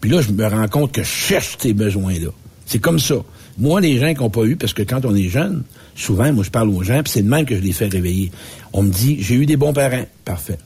Puis 0.02 0.10
là, 0.10 0.22
je 0.22 0.32
me 0.32 0.46
rends 0.46 0.68
compte 0.68 0.92
que 0.92 1.04
je 1.04 1.08
cherche 1.08 1.58
ces 1.60 1.74
besoins-là. 1.74 2.30
C'est 2.66 2.80
comme 2.80 3.00
ça. 3.00 3.16
Moi, 3.58 3.82
les 3.82 4.00
gens 4.00 4.14
qui 4.14 4.22
n'ont 4.22 4.30
pas 4.30 4.46
eu, 4.46 4.56
parce 4.56 4.74
que 4.74 4.84
quand 4.84 5.04
on 5.06 5.16
est 5.16 5.28
jeune, 5.28 5.64
souvent, 5.96 6.32
moi, 6.32 6.44
je 6.44 6.50
parle 6.50 6.70
aux 6.70 6.84
gens, 6.84 7.02
puis 7.04 7.12
c'est 7.12 7.24
de 7.24 7.30
même 7.30 7.46
que 7.46 7.56
je 7.56 7.62
les 7.62 7.74
fais 7.74 7.88
réveiller. 7.88 8.32
On 8.72 8.84
me 8.84 8.90
dit, 8.90 9.18
j'ai 9.20 9.36
eu 9.36 9.46
des 9.46 9.58
bons 9.58 9.74
parents. 9.74 10.06
Parfait. 10.24 10.58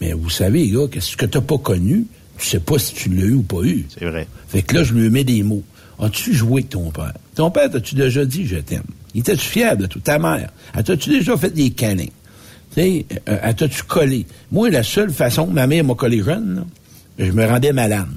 Mais 0.00 0.12
vous 0.12 0.30
savez, 0.30 0.68
gars, 0.68 0.86
que 0.90 1.00
ce 1.00 1.16
que 1.16 1.26
tu 1.26 1.36
n'as 1.36 1.44
pas 1.44 1.58
connu, 1.58 2.06
tu 2.38 2.46
sais 2.46 2.60
pas 2.60 2.78
si 2.78 2.94
tu 2.94 3.08
l'as 3.10 3.24
eu 3.24 3.34
ou 3.34 3.42
pas 3.42 3.62
eu. 3.64 3.86
C'est 3.88 4.06
vrai. 4.06 4.26
Fait 4.48 4.62
que 4.62 4.76
là, 4.76 4.84
je 4.84 4.94
lui 4.94 5.10
mets 5.10 5.24
des 5.24 5.42
mots. 5.42 5.64
As-tu 5.98 6.32
joué 6.32 6.60
avec 6.60 6.70
ton 6.70 6.90
père? 6.90 7.14
Ton 7.34 7.50
père, 7.50 7.68
t'as-tu 7.70 7.96
déjà 7.96 8.24
dit 8.24 8.46
je 8.46 8.56
t'aime? 8.56 8.84
Il 9.14 9.20
était-tu 9.20 9.44
fier 9.44 9.76
de 9.76 9.86
tout? 9.86 9.98
Ta 9.98 10.18
mère? 10.18 10.50
As-tu 10.72 11.10
déjà 11.10 11.36
fait 11.36 11.50
des 11.50 11.70
câlins? 11.70 12.06
Tu 12.74 12.82
sais, 12.82 13.06
euh, 13.28 13.52
t'as-tu 13.56 13.82
collé? 13.84 14.26
Moi, 14.52 14.70
la 14.70 14.82
seule 14.82 15.10
façon, 15.10 15.46
ma 15.46 15.66
mère 15.66 15.84
m'a 15.84 15.94
collé 15.94 16.22
jeune, 16.22 16.56
là, 16.56 16.62
je 17.26 17.32
me 17.32 17.46
rendais 17.46 17.72
malade. 17.72 18.08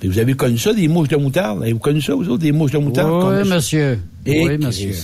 Puis 0.00 0.08
vous 0.08 0.18
avez 0.18 0.34
connu 0.34 0.58
ça, 0.58 0.72
des 0.72 0.88
mouches 0.88 1.08
de 1.08 1.16
moutarde? 1.16 1.62
Avez-vous 1.62 1.78
connu 1.78 2.00
ça, 2.00 2.14
vous 2.14 2.28
autres, 2.28 2.42
des 2.42 2.52
mouches 2.52 2.70
de 2.70 2.78
moutarde? 2.78 3.42
Oui, 3.44 3.48
monsieur. 3.48 3.98
Et 4.24 4.46
oui, 4.46 4.58
monsieur. 4.58 4.94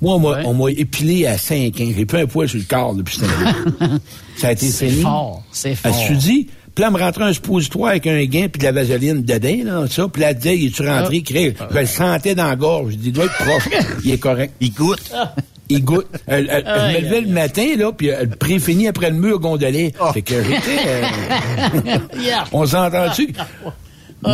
Moi, 0.00 0.16
on 0.16 0.18
m'a, 0.18 0.42
on 0.44 0.54
m'a 0.54 0.70
épilé 0.70 1.26
à 1.26 1.38
5 1.38 1.80
ans. 1.80 1.88
J'ai 1.96 2.04
plus 2.04 2.18
un 2.18 2.26
poil 2.26 2.48
sur 2.48 2.58
le 2.58 2.64
corps 2.64 2.94
depuis 2.94 3.16
ce 3.16 3.20
temps 3.20 3.86
Ça 4.36 4.48
a 4.48 4.52
été 4.52 4.66
C'est 4.66 4.90
fort, 4.90 5.42
c'est 5.52 5.76
fort. 5.76 5.92
Je 5.92 5.98
me 5.98 6.04
suis 6.04 6.16
dit, 6.16 6.48
puis 6.74 6.82
là, 6.82 6.88
elle 6.88 6.94
me 6.94 6.98
rentrait 6.98 7.24
un 7.24 7.32
suppositoire 7.32 7.90
avec 7.90 8.06
un 8.06 8.24
gain 8.24 8.48
puis 8.48 8.58
de 8.58 8.64
la 8.64 8.72
vaseline 8.72 9.22
dedans, 9.22 9.64
là, 9.64 9.86
ça. 9.88 10.08
Puis 10.08 10.22
là, 10.22 10.30
elle 10.30 10.38
disait, 10.38 10.58
il 10.58 10.66
est-tu 10.66 10.82
rentré? 10.86 11.22
Ah. 11.60 11.68
Je 11.70 11.78
le 11.78 11.86
sentais 11.86 12.34
dans 12.34 12.48
la 12.48 12.56
gorge. 12.56 12.92
Je 12.92 12.96
dis, 12.96 13.08
il 13.08 13.12
doit 13.12 13.26
être 13.26 13.36
proche. 13.36 13.68
il 14.04 14.10
est 14.10 14.18
correct. 14.18 14.54
Il 14.60 14.72
goûte. 14.72 15.12
Il 15.72 15.84
goûte. 15.84 16.06
Elle, 16.26 16.48
elle- 16.50 16.64
me 16.64 17.00
levait 17.00 17.20
le 17.22 17.28
matin, 17.28 17.66
là, 17.76 17.92
puis 17.92 18.08
elle 18.08 18.30
préfinit 18.30 18.88
après 18.88 19.10
le 19.10 19.16
mur 19.16 19.38
gondolé. 19.38 19.92
Oh. 20.00 20.12
Fait 20.12 20.22
que 20.22 20.42
j'étais... 20.42 20.86
euh, 20.86 21.98
on 22.52 22.66
s'entend-tu? 22.66 23.32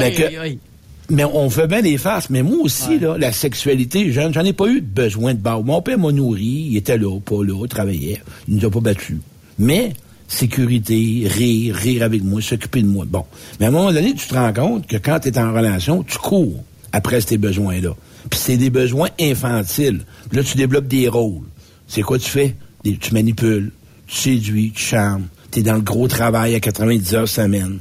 Mais, 1.11 1.25
on 1.25 1.49
fait 1.49 1.67
bien 1.67 1.81
des 1.81 1.97
farces. 1.97 2.29
Mais 2.29 2.43
moi 2.43 2.59
aussi, 2.63 2.99
là, 2.99 3.17
la 3.19 3.33
sexualité 3.33 4.13
jeune, 4.13 4.35
j'en 4.35 4.45
ai 4.45 4.53
pas 4.53 4.67
eu 4.67 4.81
besoin 4.83 5.33
de 5.33 5.39
base. 5.39 5.63
Mon 5.65 5.81
père 5.81 5.99
m'a 5.99 6.13
nourri, 6.13 6.69
il 6.71 6.77
était 6.77 6.99
là, 6.99 7.19
pas 7.21 7.43
là, 7.43 7.63
il 7.63 7.69
travaillait. 7.69 8.21
Il 8.47 8.57
nous 8.57 8.67
a 8.67 8.71
pas 8.71 8.81
battus. 8.81 9.17
Mais, 9.59 9.95
sécurité, 10.27 11.27
rire, 11.27 11.75
rire 11.75 12.03
avec 12.03 12.23
moi, 12.23 12.43
s'occuper 12.43 12.83
de 12.83 12.89
moi. 12.89 13.07
Bon. 13.09 13.25
Mais 13.59 13.67
à 13.67 13.69
un 13.71 13.73
moment 13.73 13.93
donné, 13.93 14.15
tu 14.15 14.27
te 14.27 14.35
rends 14.35 14.53
compte 14.53 14.87
que 14.87 14.97
quand 14.99 15.21
tu 15.21 15.29
es 15.29 15.39
en 15.39 15.53
relation, 15.55 16.03
tu 16.03 16.19
cours 16.19 16.63
après 16.93 17.21
ces 17.23 17.39
besoins-là. 17.39 17.95
Puis 18.31 18.41
c'est 18.41 18.57
des 18.57 18.71
besoins 18.71 19.09
infantiles. 19.21 20.05
Là, 20.33 20.43
tu 20.43 20.57
développes 20.57 20.89
des 20.89 21.09
rôles. 21.09 21.47
C'est 21.87 22.03
quoi 22.03 22.19
tu 22.19 22.29
fais? 22.29 22.57
Tu 22.85 23.13
manipules, 23.13 23.73
tu 24.07 24.17
séduis, 24.17 24.73
tu 24.75 24.83
charmes. 24.83 25.27
Tu 25.51 25.61
es 25.61 25.63
dans 25.63 25.75
le 25.75 25.81
gros 25.81 26.09
travail 26.09 26.55
à 26.55 26.61
90 26.61 27.15
heures 27.15 27.29
semaine. 27.29 27.81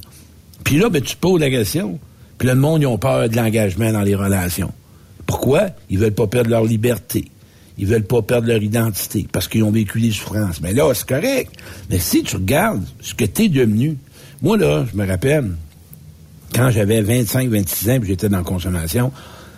Puis 0.63 0.77
là, 0.77 0.89
ben, 0.89 1.01
tu 1.01 1.15
poses 1.15 1.39
la 1.39 1.49
question. 1.49 1.99
Puis 2.37 2.47
le 2.47 2.55
monde, 2.55 2.81
ils 2.81 2.87
ont 2.87 2.97
peur 2.97 3.29
de 3.29 3.35
l'engagement 3.35 3.91
dans 3.91 4.01
les 4.01 4.15
relations. 4.15 4.71
Pourquoi? 5.25 5.67
Ils 5.89 5.97
veulent 5.97 6.13
pas 6.13 6.27
perdre 6.27 6.49
leur 6.49 6.63
liberté. 6.63 7.29
Ils 7.77 7.85
veulent 7.85 8.05
pas 8.05 8.21
perdre 8.21 8.47
leur 8.47 8.61
identité 8.61 9.27
parce 9.31 9.47
qu'ils 9.47 9.63
ont 9.63 9.71
vécu 9.71 10.01
des 10.01 10.11
souffrances. 10.11 10.61
Mais 10.61 10.73
là, 10.73 10.91
c'est 10.93 11.07
correct. 11.07 11.51
Mais 11.89 11.99
si 11.99 12.23
tu 12.23 12.37
regardes 12.37 12.83
ce 13.01 13.13
que 13.13 13.25
tu 13.25 13.43
es 13.43 13.49
devenu, 13.49 13.97
moi, 14.41 14.57
là, 14.57 14.85
je 14.91 14.97
me 14.97 15.05
rappelle, 15.05 15.51
quand 16.53 16.71
j'avais 16.71 17.01
25, 17.01 17.49
26 17.49 17.89
ans, 17.89 17.99
puis 17.99 18.09
j'étais 18.09 18.29
dans 18.29 18.37
la 18.37 18.43
consommation, 18.43 19.11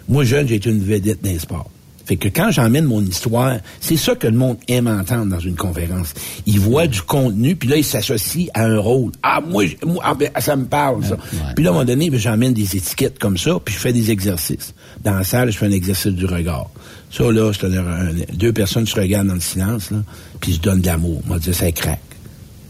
moi, 0.10 0.24
jeune, 0.26 0.48
j'ai 0.48 0.56
été 0.56 0.70
une 0.70 0.84
vedette 0.84 1.24
dans 1.24 1.30
les 1.30 1.40
sports. 1.40 1.70
Fait 2.06 2.18
que 2.18 2.28
quand 2.28 2.50
j'emmène 2.50 2.86
mon 2.86 3.02
histoire, 3.04 3.58
c'est 3.80 3.96
ça 3.96 4.16
que 4.16 4.26
le 4.26 4.36
monde 4.36 4.58
aime 4.68 4.88
entendre 4.88 5.28
dans 5.28 5.40
une 5.40 5.54
conférence. 5.56 6.16
Il 6.48 6.60
voit 6.60 6.88
du 6.88 7.04
contenu, 7.04 7.56
puis 7.56 7.70
là, 7.70 7.78
il 7.78 7.84
s'associe 7.84 8.48
à 8.56 8.64
un 8.66 8.80
rôle. 8.80 9.12
Ah, 9.22 9.42
moi, 9.48 9.66
moi 9.86 10.04
ah, 10.04 10.16
ben, 10.16 10.32
ça 10.40 10.56
me 10.56 10.66
parle, 10.66 11.06
ça. 11.06 11.18
Puis 11.56 11.64
là, 11.64 11.70
à 11.70 11.74
un 11.74 11.76
moment 11.76 11.86
donné, 11.86 12.10
ben, 12.10 12.20
j'emmène 12.20 12.54
des 12.54 12.76
étiquettes 12.76 13.20
comme 13.20 13.38
ça, 13.38 13.60
puis 13.64 13.76
je 13.76 13.80
fais 13.80 13.94
des 13.94 14.10
exercices. 14.10 14.74
Dans 15.04 15.14
la 15.14 15.24
salle, 15.24 15.52
je 15.52 15.58
fais 15.60 15.68
un 15.68 15.72
exercice 15.72 16.12
du 16.14 16.26
regard. 16.26 16.72
Ça, 17.12 17.32
là, 17.32 17.52
c'est 17.54 17.68
un- 17.68 17.78
un- 17.78 18.14
deux 18.34 18.54
personnes 18.54 18.88
se 18.88 19.00
regardent 19.00 19.28
dans 19.28 19.36
le 19.36 19.40
silence, 19.40 19.92
là, 19.92 19.98
puis 20.42 20.54
se 20.54 20.60
donnent 20.60 20.82
de 20.82 20.88
l'amour. 20.88 21.22
Moi, 21.28 21.38
je 21.40 21.52
dis, 21.52 21.56
ça 21.58 21.72
craque. 21.72 22.00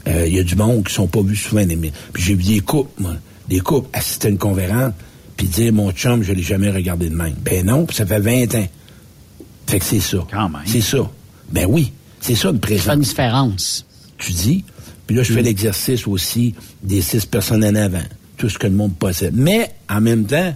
Euh, 0.10 0.28
Il 0.28 0.34
y 0.36 0.40
a 0.40 0.44
du 0.44 0.58
monde 0.58 0.84
qui 0.86 0.94
sont 0.94 1.08
pas 1.08 1.22
vus 1.22 1.38
souvent. 1.38 1.64
mais- 1.66 1.92
Puis 2.12 2.24
j'ai 2.24 2.34
vu 2.36 2.44
des 2.44 2.60
couples, 2.60 3.02
moi. 3.02 3.14
Des 3.48 3.62
couples 3.62 3.88
assister 3.94 4.28
à 4.28 4.32
une 4.32 4.38
conférence, 4.38 4.92
puis 5.40 5.48
dire, 5.48 5.72
mon 5.72 5.90
chum, 5.94 6.22
je 6.22 6.34
l'ai 6.34 6.44
jamais 6.44 6.70
regardé 6.70 7.10
de 7.10 7.16
même. 7.16 7.34
Ben 7.46 7.66
non, 7.66 7.86
puis 7.86 7.96
ça 7.96 8.06
fait 8.06 8.20
20 8.20 8.56
ans. 8.56 8.68
Fait 9.68 9.80
que 9.80 9.86
c'est 9.86 10.02
ça. 10.02 10.18
C'est 10.66 10.82
ça. 10.82 11.10
Ben 11.50 11.66
oui, 11.66 11.94
c'est 12.20 12.36
ça 12.36 12.50
une 12.50 12.60
présence. 12.60 12.94
une 12.94 13.00
différence. 13.00 13.86
Tu 14.18 14.34
dis, 14.34 14.66
puis 15.08 15.16
là, 15.16 15.24
je 15.24 15.32
fais 15.32 15.42
l'exercice 15.42 16.06
aussi 16.08 16.56
des 16.84 17.02
six 17.02 17.26
personnes 17.26 17.64
en 17.64 17.74
avant, 17.76 18.04
tout 18.36 18.50
ce 18.50 18.60
que 18.60 18.68
le 18.68 18.74
monde 18.74 18.98
possède. 18.98 19.34
Mais, 19.34 19.72
en 19.90 20.02
même 20.02 20.26
temps, 20.26 20.54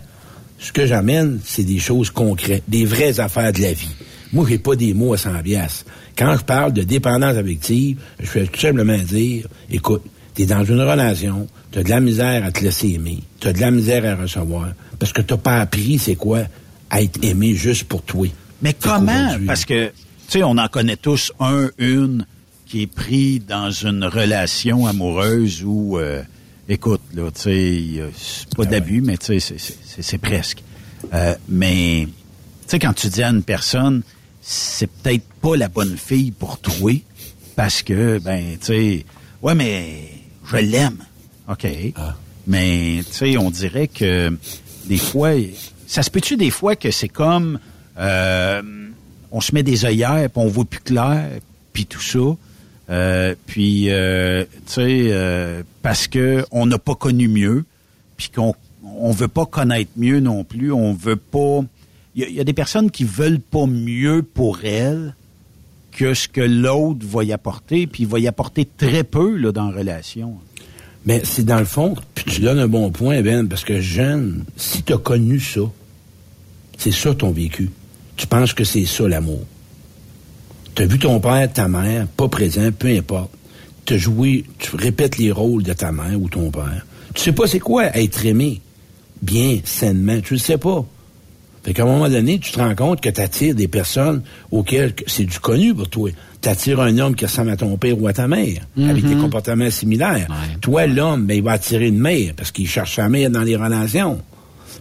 ce 0.59 0.73
que 0.73 0.85
j'amène, 0.85 1.39
c'est 1.45 1.63
des 1.63 1.79
choses 1.79 2.09
concrètes, 2.09 2.63
des 2.67 2.83
vraies 2.83 3.21
affaires 3.21 3.53
de 3.53 3.61
la 3.61 3.71
vie. 3.71 3.95
Moi, 4.33 4.45
j'ai 4.49 4.57
pas 4.57 4.75
des 4.75 4.93
mots 4.93 5.13
à 5.13 5.17
100 5.17 5.43
piastres. 5.43 5.85
Quand 6.17 6.35
je 6.35 6.43
parle 6.43 6.73
de 6.73 6.83
dépendance 6.83 7.37
affective, 7.37 8.01
je 8.19 8.25
fais 8.25 8.47
tout 8.47 8.59
simplement 8.59 8.97
dire, 8.97 9.47
écoute, 9.71 10.03
t'es 10.33 10.45
dans 10.45 10.63
une 10.63 10.81
relation, 10.81 11.47
t'as 11.71 11.83
de 11.83 11.89
la 11.89 11.99
misère 11.99 12.43
à 12.45 12.51
te 12.51 12.63
laisser 12.63 12.89
aimer, 12.89 13.19
t'as 13.39 13.53
de 13.53 13.59
la 13.59 13.71
misère 13.71 14.05
à 14.05 14.21
recevoir, 14.21 14.69
parce 14.99 15.13
que 15.13 15.21
t'as 15.21 15.37
pas 15.37 15.59
appris 15.59 15.99
c'est 15.99 16.15
quoi 16.15 16.43
être 16.91 17.23
aimé 17.23 17.55
juste 17.55 17.85
pour 17.85 18.01
toi. 18.03 18.27
Mais 18.61 18.73
comment? 18.73 19.37
Parce 19.45 19.65
que, 19.65 19.87
tu 19.87 19.93
sais, 20.27 20.43
on 20.43 20.57
en 20.57 20.67
connaît 20.67 20.95
tous 20.95 21.31
un, 21.39 21.69
une 21.77 22.25
qui 22.65 22.83
est 22.83 22.87
pris 22.87 23.39
dans 23.39 23.71
une 23.71 24.03
relation 24.05 24.87
amoureuse 24.87 25.63
où, 25.63 25.97
euh, 25.97 26.21
écoute, 26.69 27.01
là, 27.13 27.29
tu 27.31 27.41
sais, 27.41 27.83
c'est 28.15 28.47
Ah 28.51 28.55
pas 28.55 28.65
d'abus, 28.65 29.01
mais 29.01 29.17
tu 29.17 29.39
sais, 29.39 29.57
c'est 29.99 30.17
presque. 30.17 30.63
Euh, 31.13 31.35
mais, 31.49 32.07
tu 32.07 32.11
sais, 32.67 32.79
quand 32.79 32.93
tu 32.93 33.07
dis 33.09 33.21
à 33.21 33.29
une 33.29 33.43
personne, 33.43 34.01
c'est 34.41 34.87
peut-être 34.87 35.25
pas 35.41 35.55
la 35.55 35.67
bonne 35.67 35.97
fille 35.97 36.31
pour 36.31 36.59
toi, 36.59 36.91
parce 37.55 37.81
que, 37.81 38.19
ben, 38.19 38.57
tu 38.59 38.65
sais, 38.65 39.05
ouais, 39.41 39.55
mais 39.55 40.09
je 40.53 40.65
l'aime. 40.65 40.97
OK. 41.49 41.67
Ah. 41.95 42.15
Mais, 42.47 43.01
tu 43.05 43.13
sais, 43.13 43.37
on 43.37 43.49
dirait 43.49 43.87
que 43.87 44.35
des 44.85 44.97
fois, 44.97 45.31
ça 45.87 46.03
se 46.03 46.09
peut-tu 46.09 46.37
des 46.37 46.49
fois 46.49 46.75
que 46.75 46.91
c'est 46.91 47.07
comme, 47.07 47.59
euh, 47.97 48.61
on 49.31 49.41
se 49.41 49.53
met 49.53 49.63
des 49.63 49.85
œillères, 49.85 50.29
puis 50.29 50.41
on 50.43 50.47
voit 50.47 50.65
plus 50.65 50.81
clair, 50.81 51.29
puis 51.71 51.85
tout 51.85 52.01
ça. 52.01 52.19
Euh, 52.89 53.35
puis, 53.45 53.89
euh, 53.89 54.43
tu 54.65 54.73
sais, 54.73 55.63
parce 55.81 56.07
que 56.07 56.45
on 56.51 56.65
n'a 56.65 56.77
pas 56.77 56.95
connu 56.95 57.27
mieux, 57.27 57.65
puis 58.17 58.29
qu'on 58.29 58.53
on 58.83 59.11
veut 59.11 59.29
pas 59.29 59.45
connaître 59.45 59.91
mieux 59.95 60.19
non 60.19 60.43
plus, 60.43 60.71
on 60.71 60.93
veut 60.93 61.15
pas... 61.15 61.61
Il 62.15 62.29
y, 62.29 62.33
y 62.33 62.39
a 62.39 62.43
des 62.43 62.53
personnes 62.53 62.91
qui 62.91 63.05
veulent 63.05 63.39
pas 63.39 63.65
mieux 63.65 64.21
pour 64.21 64.59
elles 64.63 65.15
que 65.95 66.13
ce 66.13 66.27
que 66.27 66.41
l'autre 66.41 67.05
va 67.05 67.23
y 67.23 67.33
apporter, 67.33 67.87
puis 67.87 68.03
il 68.03 68.09
va 68.09 68.19
y 68.19 68.27
apporter 68.27 68.67
très 68.77 69.03
peu 69.03 69.35
là, 69.37 69.51
dans 69.51 69.69
la 69.69 69.77
relation. 69.77 70.35
Mais 71.05 71.21
c'est 71.23 71.45
dans 71.45 71.59
le 71.59 71.65
fond, 71.65 71.95
puis 72.15 72.25
tu 72.25 72.41
donnes 72.41 72.59
un 72.59 72.67
bon 72.67 72.89
point, 72.89 73.21
Ben, 73.21 73.47
parce 73.47 73.63
que 73.63 73.79
jeune, 73.81 74.45
si 74.55 74.83
tu 74.83 74.93
as 74.93 74.97
connu 74.97 75.39
ça, 75.39 75.61
c'est 76.77 76.91
ça 76.91 77.13
ton 77.13 77.31
vécu. 77.31 77.69
Tu 78.15 78.27
penses 78.27 78.53
que 78.53 78.63
c'est 78.63 78.85
ça 78.85 79.07
l'amour. 79.07 79.41
Tu 80.75 80.83
as 80.83 80.85
vu 80.85 80.99
ton 80.99 81.19
père, 81.19 81.51
ta 81.51 81.67
mère, 81.67 82.07
pas 82.07 82.27
présent, 82.27 82.69
peu 82.71 82.87
importe. 82.87 83.31
Tu 83.85 83.99
joué, 83.99 84.45
tu 84.59 84.75
répètes 84.75 85.17
les 85.17 85.31
rôles 85.31 85.63
de 85.63 85.73
ta 85.73 85.91
mère 85.91 86.19
ou 86.19 86.29
ton 86.29 86.49
père. 86.49 86.85
Tu 87.13 87.21
sais 87.21 87.31
pas 87.33 87.47
c'est 87.47 87.59
quoi 87.59 87.95
être 87.97 88.25
aimé 88.25 88.61
bien, 89.21 89.59
sainement. 89.63 90.19
Tu 90.21 90.33
le 90.33 90.39
sais 90.39 90.57
pas. 90.57 90.85
Fait 91.63 91.73
qu'à 91.73 91.83
un 91.83 91.85
moment 91.85 92.09
donné, 92.09 92.39
tu 92.39 92.51
te 92.51 92.59
rends 92.59 92.75
compte 92.75 92.99
que 93.01 93.09
tu 93.09 93.21
attires 93.21 93.55
des 93.55 93.67
personnes 93.69 94.21
auxquelles 94.51 94.93
que- 94.93 95.03
c'est 95.07 95.23
du 95.23 95.39
connu 95.39 95.73
pour 95.73 95.89
toi. 95.89 96.09
Tu 96.41 96.49
attires 96.49 96.81
un 96.81 96.97
homme 96.97 97.15
qui 97.15 97.25
ressemble 97.25 97.51
à 97.51 97.55
ton 97.57 97.77
père 97.77 98.01
ou 98.01 98.07
à 98.07 98.13
ta 98.13 98.27
mère, 98.27 98.63
avec 98.77 99.05
des 99.05 99.15
comportements 99.15 99.69
similaires. 99.69 100.27
Toi, 100.59 100.87
l'homme, 100.87 101.25
ben, 101.25 101.37
il 101.37 101.43
va 101.43 101.53
attirer 101.53 101.87
une 101.87 101.99
mère 101.99 102.33
parce 102.35 102.51
qu'il 102.51 102.67
cherche 102.67 102.95
sa 102.95 103.07
mère 103.07 103.29
dans 103.29 103.43
les 103.43 103.55
relations. 103.55 104.19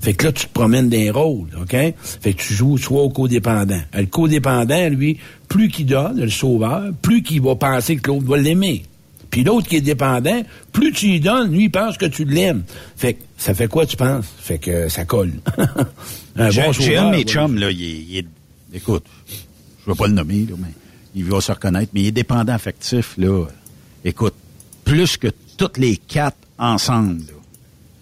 Fait 0.01 0.15
que 0.15 0.25
là, 0.27 0.33
tu 0.33 0.47
te 0.47 0.53
promènes 0.53 0.89
des 0.89 1.11
rôles, 1.11 1.47
OK? 1.61 1.71
Fait 1.71 2.33
que 2.33 2.43
tu 2.43 2.53
joues 2.55 2.77
soit 2.79 3.03
au 3.03 3.11
codépendant. 3.11 3.81
Le 3.95 4.07
codépendant, 4.07 4.89
lui, 4.89 5.19
plus 5.49 5.69
qu'il 5.69 5.87
donne, 5.87 6.19
le 6.21 6.29
sauveur, 6.31 6.91
plus 7.01 7.23
qu'il 7.23 7.41
va 7.43 7.55
penser 7.55 7.95
que 7.97 8.09
l'autre 8.11 8.27
va 8.27 8.37
l'aimer. 8.39 8.83
Puis 9.31 9.45
l'autre 9.45 9.69
qui 9.69 9.77
est 9.77 9.81
dépendant, 9.81 10.43
plus 10.73 10.91
tu 10.91 11.07
lui 11.07 11.21
donnes, 11.21 11.53
lui, 11.53 11.65
il 11.65 11.71
pense 11.71 11.97
que 11.97 12.07
tu 12.07 12.25
l'aimes. 12.25 12.65
Fait 12.97 13.15
que 13.15 13.23
ça 13.39 13.55
fait 13.55 13.69
quoi, 13.69 13.87
tu 13.87 13.97
penses? 13.97 14.27
Fait 14.41 14.59
que 14.59 14.89
ça 14.89 15.05
colle. 15.05 15.33
un 16.37 16.51
J'ai 16.51 16.63
bon 16.63 16.73
j'ai 16.73 16.97
un 16.97 17.07
de 17.07 17.11
mes 17.11 17.17
ouais. 17.19 17.25
chums, 17.25 17.57
là, 17.59 17.71
il 17.71 17.83
est, 17.83 17.87
il 18.09 18.17
est- 18.19 18.27
écoute, 18.75 19.05
je 19.29 19.91
ne 19.91 19.95
vais 19.95 19.99
pas 19.99 20.07
le 20.07 20.15
nommer, 20.15 20.47
là, 20.49 20.55
mais 20.59 20.69
il 21.15 21.25
va 21.25 21.41
se 21.41 21.53
reconnaître, 21.53 21.91
mais 21.95 22.03
il 22.03 22.07
est 22.09 22.13
dépendant 22.13 22.53
affectif, 22.55 23.15
là. 23.19 23.47
Écoute, 24.05 24.35
plus 24.85 25.17
que 25.17 25.29
toutes 25.57 25.79
les 25.79 25.97
quatre 25.97 26.37
ensemble, 26.59 27.21
là. 27.21 27.33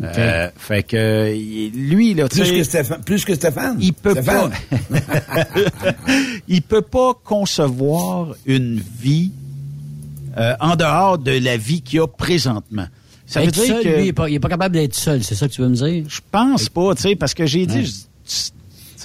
Euh, 0.02 0.48
fait 0.56 0.82
que 0.82 1.34
il- 1.34 1.72
lui, 1.90 2.14
là, 2.14 2.26
tu 2.28 2.38
Plus 2.40 2.52
que 2.52 2.64
Stéphane. 2.64 3.02
Plus 3.02 3.22
que 3.24 3.34
Stéphane? 3.34 3.76
Il 3.80 3.92
peut 3.92 4.12
Stéphane? 4.12 4.50
pas. 4.50 5.44
il 6.48 6.62
peut 6.62 6.80
pas 6.82 7.12
concevoir 7.22 8.28
une 8.46 8.80
vie 9.00 9.30
euh, 10.38 10.54
en 10.60 10.76
dehors 10.76 11.18
de 11.18 11.32
la 11.32 11.56
vie 11.58 11.82
qu'il 11.82 12.00
a 12.00 12.06
présentement. 12.06 12.86
Ça 13.26 13.42
veut 13.42 13.50
dire 13.50 13.64
seul, 13.64 13.82
que 13.82 13.88
lui, 13.88 14.02
il 14.04 14.08
est 14.08 14.12
pas, 14.12 14.28
il 14.30 14.34
est 14.36 14.40
pas 14.40 14.48
capable 14.48 14.74
d'être 14.74 14.94
seul, 14.94 15.22
c'est 15.22 15.34
ça 15.34 15.48
que 15.48 15.52
tu 15.52 15.60
veux 15.60 15.68
me 15.68 15.74
dire? 15.76 16.04
je 16.08 16.20
pense 16.32 16.68
pas, 16.68 16.94
tu 16.94 17.02
sais, 17.02 17.14
parce 17.16 17.34
que 17.34 17.46
j'ai 17.46 17.66
dit, 17.66 17.76
Ouais. 17.78 17.84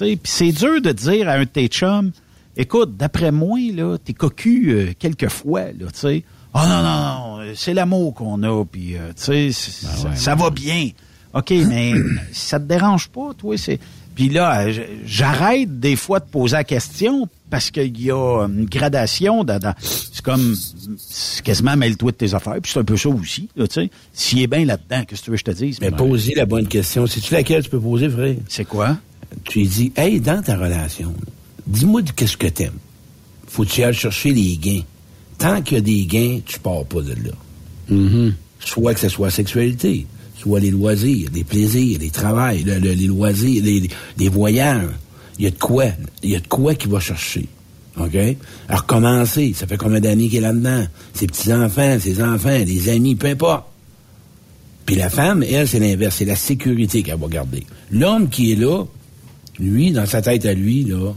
Puis 0.04 0.18
c'est 0.24 0.52
dur 0.52 0.80
de 0.80 0.92
dire 0.92 1.28
à 1.28 1.32
un 1.32 1.40
de 1.40 1.44
tes 1.44 1.68
chums, 1.68 2.12
écoute, 2.56 2.96
d'après 2.96 3.32
moi, 3.32 3.58
là, 3.74 3.96
t'es 4.02 4.12
cocu 4.12 4.70
euh, 4.70 4.92
quelquefois, 4.98 5.64
là, 5.78 5.86
tu 5.92 5.98
sais. 6.00 6.24
Oh 6.54 6.58
non, 6.62 6.82
non, 6.82 7.38
non, 7.42 7.52
c'est 7.54 7.74
l'amour 7.74 8.14
qu'on 8.14 8.42
a, 8.42 8.64
puis, 8.64 8.96
euh, 8.96 9.08
tu 9.16 9.24
sais, 9.24 9.50
c'est- 9.52 9.86
ça, 10.14 10.34
va 10.34 10.50
bien. 10.50 10.88
OK, 11.34 11.50
mais 11.68 11.92
ça 12.32 12.58
te 12.58 12.64
dérange 12.64 13.08
pas, 13.08 13.32
toi, 13.36 13.56
c'est... 13.58 13.78
Puis 14.14 14.30
là, 14.30 14.62
euh, 14.62 14.72
j'arrête 15.04 15.78
des 15.78 15.94
fois 15.94 16.20
de 16.20 16.24
poser 16.24 16.56
la 16.56 16.64
question 16.64 17.28
parce 17.50 17.70
qu'il 17.70 18.00
y 18.00 18.10
a 18.10 18.46
une 18.46 18.64
gradation 18.64 19.44
dans... 19.44 19.58
dans- 19.58 19.74
c'est 19.82 20.22
comme... 20.22 20.54
C'est 20.96 21.42
quasiment 21.44 21.76
mêle-toi 21.76 22.12
de 22.12 22.16
tes 22.16 22.32
affaires, 22.32 22.56
puis 22.62 22.72
c'est 22.72 22.78
un 22.80 22.84
peu 22.84 22.96
ça 22.96 23.10
aussi, 23.10 23.50
tu 23.54 23.66
sais. 23.70 23.90
S'il 24.14 24.40
est 24.40 24.46
bien 24.46 24.64
là-dedans, 24.64 25.04
qu'est-ce 25.06 25.20
que 25.20 25.24
tu 25.26 25.30
veux 25.32 25.36
que 25.36 25.40
je 25.40 25.44
te 25.44 25.50
dise? 25.50 25.78
Mais 25.82 25.90
poser 25.90 26.34
la 26.34 26.46
bonne 26.46 26.66
question. 26.68 27.06
C'est-tu 27.06 27.34
laquelle 27.34 27.62
tu 27.62 27.68
peux 27.68 27.80
poser, 27.80 28.08
frère? 28.08 28.36
C'est 28.48 28.64
quoi? 28.64 28.96
Tu 29.44 29.60
lui 29.60 29.68
dis, 29.68 29.92
hey, 29.96 30.20
dans 30.20 30.42
ta 30.42 30.56
relation, 30.56 31.12
dis-moi 31.66 32.02
de 32.02 32.10
qu'est-ce 32.10 32.36
que 32.36 32.46
t'aimes. 32.46 32.78
Faut 33.46 33.64
que 33.64 33.70
tu 33.70 33.82
ailles 33.82 33.94
chercher 33.94 34.32
les 34.32 34.56
gains. 34.56 34.82
Tant 35.38 35.62
qu'il 35.62 35.76
y 35.76 35.80
a 35.80 35.82
des 35.82 36.06
gains, 36.06 36.40
tu 36.44 36.58
pars 36.58 36.84
pas 36.84 37.02
de 37.02 37.14
là. 37.14 37.92
Soit 38.60 38.94
que 38.94 39.00
ce 39.00 39.08
soit 39.08 39.28
la 39.28 39.32
sexualité, 39.32 40.06
soit 40.38 40.60
les 40.60 40.70
loisirs, 40.70 41.28
les 41.32 41.44
plaisirs, 41.44 41.98
les 42.00 42.10
travails, 42.10 42.62
le- 42.64 42.78
le- 42.78 42.92
les 42.92 43.06
loisirs, 43.06 43.62
les 44.18 44.28
voyages. 44.28 44.88
Il 45.38 45.44
y 45.44 45.48
a 45.48 45.50
de 45.50 45.58
quoi. 45.58 45.84
Il 46.22 46.30
y 46.30 46.36
a 46.36 46.40
de 46.40 46.46
quoi 46.48 46.74
qu'il 46.74 46.90
va 46.90 46.98
chercher. 47.00 47.46
OK? 48.00 48.16
À 48.68 48.76
recommencer. 48.76 49.52
Ça 49.54 49.66
fait 49.66 49.76
combien 49.76 50.00
d'années 50.00 50.28
qu'il 50.28 50.38
est 50.38 50.40
là-dedans? 50.40 50.86
Ses 51.14 51.26
petits-enfants, 51.26 51.98
ses 52.00 52.22
enfants, 52.22 52.58
les 52.66 52.88
amis, 52.88 53.14
peu 53.14 53.28
importe. 53.28 53.64
Puis 54.86 54.96
la 54.96 55.10
femme, 55.10 55.42
elle, 55.42 55.66
c'est 55.68 55.78
l'inverse. 55.80 56.16
C'est 56.16 56.24
la 56.24 56.36
sécurité 56.36 57.02
qu'elle 57.02 57.18
va 57.18 57.26
garder. 57.28 57.64
L'homme 57.90 58.28
qui 58.28 58.52
est 58.52 58.56
là, 58.56 58.84
lui, 59.58 59.92
dans 59.92 60.06
sa 60.06 60.22
tête 60.22 60.44
à 60.46 60.54
lui, 60.54 60.84
là, 60.84 61.12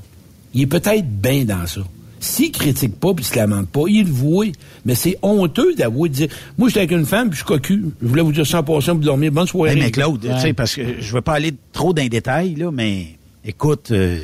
il 0.53 0.61
est 0.61 0.68
peut-être 0.68 1.07
bien 1.07 1.45
dans 1.45 1.66
ça. 1.68 1.82
S'il 2.22 2.52
critique 2.52 2.99
pas 2.99 3.14
puis 3.14 3.24
se 3.24 3.36
lamente 3.36 3.70
pas, 3.70 3.84
il 3.88 4.06
le 4.06 4.11
voit. 4.11 4.48
Mais 4.86 4.94
c'est 4.95 5.18
honteux 5.22 5.74
d'avouer, 5.76 6.10
de 6.10 6.14
dire, 6.16 6.28
moi, 6.57 6.68
j'étais 6.68 6.82
avec 6.82 6.91
une 6.91 7.06
femme 7.06 7.30
puis 7.30 7.40
je 7.40 7.45
suis 7.45 7.48
cocu. 7.48 7.86
Je 8.02 8.07
voulais 8.07 8.22
vous 8.22 8.34
dire 8.34 8.45
ça 8.45 8.60
en 8.60 8.64
passant 8.64 8.94
pour 8.95 9.06
dormir. 9.06 9.32
Bonne 9.32 9.48
soirée. 9.48 9.72
Hey, 9.72 9.80
mais 9.80 9.91
Claude, 9.91 10.26
Ouais. 10.26 10.36
tu 10.36 10.41
sais, 10.41 10.53
parce 10.53 10.76
que 10.76 10.99
je 10.99 11.14
veux 11.14 11.22
pas 11.22 11.34
aller 11.36 11.53
trop 11.72 11.94
dans 11.94 12.02
les 12.02 12.10
détails, 12.10 12.56
là, 12.56 12.72
mais 12.72 13.16
écoute, 13.45 13.91
euh, 13.91 14.20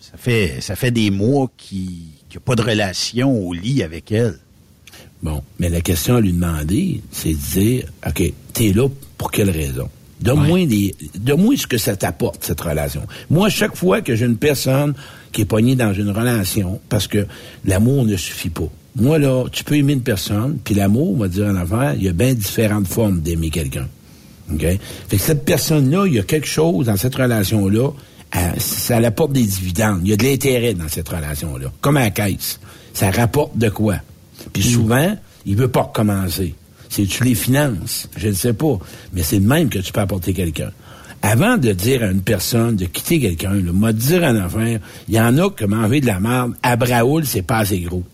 ça 0.00 0.12
fait 0.16 0.54
ça 0.60 0.74
fait 0.74 0.90
des 0.90 1.10
mois 1.10 1.50
qu'il 1.58 1.80
n'y 1.80 2.36
a 2.36 2.40
pas 2.40 2.54
de 2.54 2.62
relation 2.62 3.30
au 3.38 3.52
lit 3.52 3.82
avec 3.82 4.10
elle. 4.10 4.38
Bon, 5.22 5.42
mais 5.58 5.68
la 5.68 5.80
question 5.82 6.16
à 6.16 6.20
lui 6.22 6.32
demander, 6.32 7.02
c'est 7.10 7.32
de 7.32 7.60
dire, 7.60 7.84
OK, 8.06 8.22
t'es 8.54 8.72
là 8.72 8.88
pour 9.18 9.30
quelle 9.30 9.50
raison? 9.50 9.88
Donne-moi 10.24 10.66
des, 10.66 10.94
donne-moi 11.18 11.54
ce 11.58 11.66
que 11.66 11.76
ça 11.76 11.96
t'apporte, 11.96 12.44
cette 12.44 12.60
relation. 12.60 13.02
Moi, 13.28 13.50
chaque 13.50 13.76
fois 13.76 14.00
que 14.00 14.16
j'ai 14.16 14.24
une 14.24 14.38
personne 14.38 14.94
qui 15.32 15.42
est 15.42 15.44
pognée 15.44 15.76
dans 15.76 15.92
une 15.92 16.08
relation, 16.08 16.80
parce 16.88 17.06
que 17.06 17.26
l'amour 17.66 18.06
ne 18.06 18.16
suffit 18.16 18.48
pas. 18.48 18.68
Moi, 18.96 19.18
là, 19.18 19.44
tu 19.52 19.64
peux 19.64 19.76
aimer 19.76 19.92
une 19.92 20.02
personne, 20.02 20.58
puis 20.64 20.74
l'amour, 20.74 21.12
on 21.12 21.18
va 21.18 21.28
dire 21.28 21.46
en 21.46 21.56
affaire, 21.56 21.94
il 21.96 22.04
y 22.04 22.08
a 22.08 22.12
bien 22.12 22.32
différentes 22.32 22.86
formes 22.86 23.20
d'aimer 23.20 23.50
quelqu'un. 23.50 23.86
OK? 24.50 24.60
Fait 24.60 24.78
que 25.16 25.22
cette 25.22 25.44
personne-là, 25.44 26.06
il 26.06 26.14
y 26.14 26.18
a 26.18 26.22
quelque 26.22 26.46
chose 26.46 26.86
dans 26.86 26.96
cette 26.96 27.14
relation-là, 27.14 27.90
ça 28.56 28.96
apporte 28.96 29.32
des 29.32 29.44
dividendes. 29.44 30.00
Il 30.04 30.10
y 30.10 30.12
a 30.12 30.16
de 30.16 30.24
l'intérêt 30.24 30.74
dans 30.74 30.88
cette 30.88 31.08
relation-là. 31.08 31.70
Comme 31.80 31.98
à 31.98 32.04
la 32.04 32.10
caisse. 32.10 32.58
Ça 32.92 33.10
rapporte 33.10 33.56
de 33.58 33.68
quoi? 33.68 33.96
Puis 34.52 34.62
souvent, 34.62 35.16
il 35.46 35.56
veut 35.56 35.68
pas 35.68 35.82
recommencer. 35.82 36.54
C'est 36.94 37.06
tu 37.06 37.24
les 37.24 37.34
finances. 37.34 38.08
Je 38.16 38.28
ne 38.28 38.32
sais 38.34 38.52
pas. 38.52 38.78
Mais 39.12 39.24
c'est 39.24 39.40
le 39.40 39.46
même 39.46 39.68
que 39.68 39.80
tu 39.80 39.92
peux 39.92 39.98
apporter 40.00 40.32
quelqu'un. 40.32 40.70
Avant 41.22 41.56
de 41.56 41.72
dire 41.72 42.04
à 42.04 42.06
une 42.12 42.20
personne 42.22 42.76
de 42.76 42.84
quitter 42.84 43.18
quelqu'un, 43.18 43.54
le 43.54 43.72
m'a 43.72 43.92
dire 43.92 44.22
en 44.22 44.36
affaire, 44.36 44.78
il 45.08 45.14
y 45.14 45.18
en 45.20 45.36
a 45.38 45.50
qui 45.50 45.64
m'envoient 45.64 45.98
de 45.98 46.06
la 46.06 46.20
merde. 46.20 46.52
À 46.62 46.76
Braoul, 46.76 47.24
c'est 47.26 47.42
pas 47.42 47.58
assez 47.58 47.80
gros. 47.80 48.04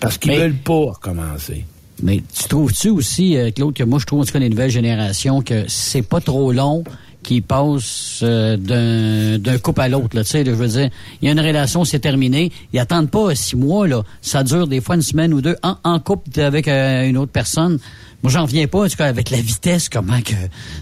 Parce 0.00 0.16
qu'ils 0.16 0.30
Mais- 0.32 0.38
veulent 0.38 0.54
pas 0.64 0.92
recommencer. 0.92 1.66
Mais 2.02 2.22
tu 2.34 2.48
trouves-tu 2.48 2.88
aussi, 2.88 3.36
euh, 3.36 3.50
Claude, 3.50 3.74
que 3.74 3.84
moi, 3.84 3.98
je 3.98 4.06
trouve, 4.06 4.20
en 4.20 4.24
tout 4.24 4.32
cas, 4.32 4.38
les 4.38 4.48
nouvelles 4.48 4.70
générations, 4.70 5.42
que 5.42 5.64
c'est 5.68 6.00
pas 6.02 6.20
trop 6.20 6.50
long 6.50 6.82
qu'ils 7.22 7.42
passent 7.42 8.20
euh, 8.22 8.56
d'un 8.56 9.38
d'un 9.38 9.58
couple 9.58 9.80
à 9.80 9.88
l'autre, 9.88 10.08
tu 10.20 10.24
sais, 10.24 10.44
je 10.44 10.50
veux 10.50 10.68
dire, 10.68 10.90
il 11.20 11.26
y 11.26 11.28
a 11.28 11.32
une 11.32 11.40
relation, 11.40 11.84
c'est 11.84 11.98
terminé, 12.00 12.50
ils 12.72 12.78
attendent 12.78 13.10
pas 13.10 13.34
six 13.34 13.56
mois, 13.56 13.86
là, 13.88 14.02
ça 14.20 14.42
dure 14.44 14.66
des 14.66 14.80
fois 14.80 14.94
une 14.96 15.02
semaine 15.02 15.32
ou 15.34 15.40
deux, 15.40 15.56
en, 15.62 15.76
en 15.84 15.98
couple 16.00 16.40
avec 16.40 16.68
euh, 16.68 17.08
une 17.08 17.16
autre 17.16 17.32
personne. 17.32 17.78
Moi, 18.22 18.30
j'en 18.30 18.44
viens 18.44 18.68
pas, 18.68 18.84
en 18.84 18.88
tout 18.88 18.96
cas, 18.96 19.06
avec 19.06 19.30
la 19.30 19.40
vitesse, 19.40 19.88
comment 19.88 20.20
que 20.20 20.34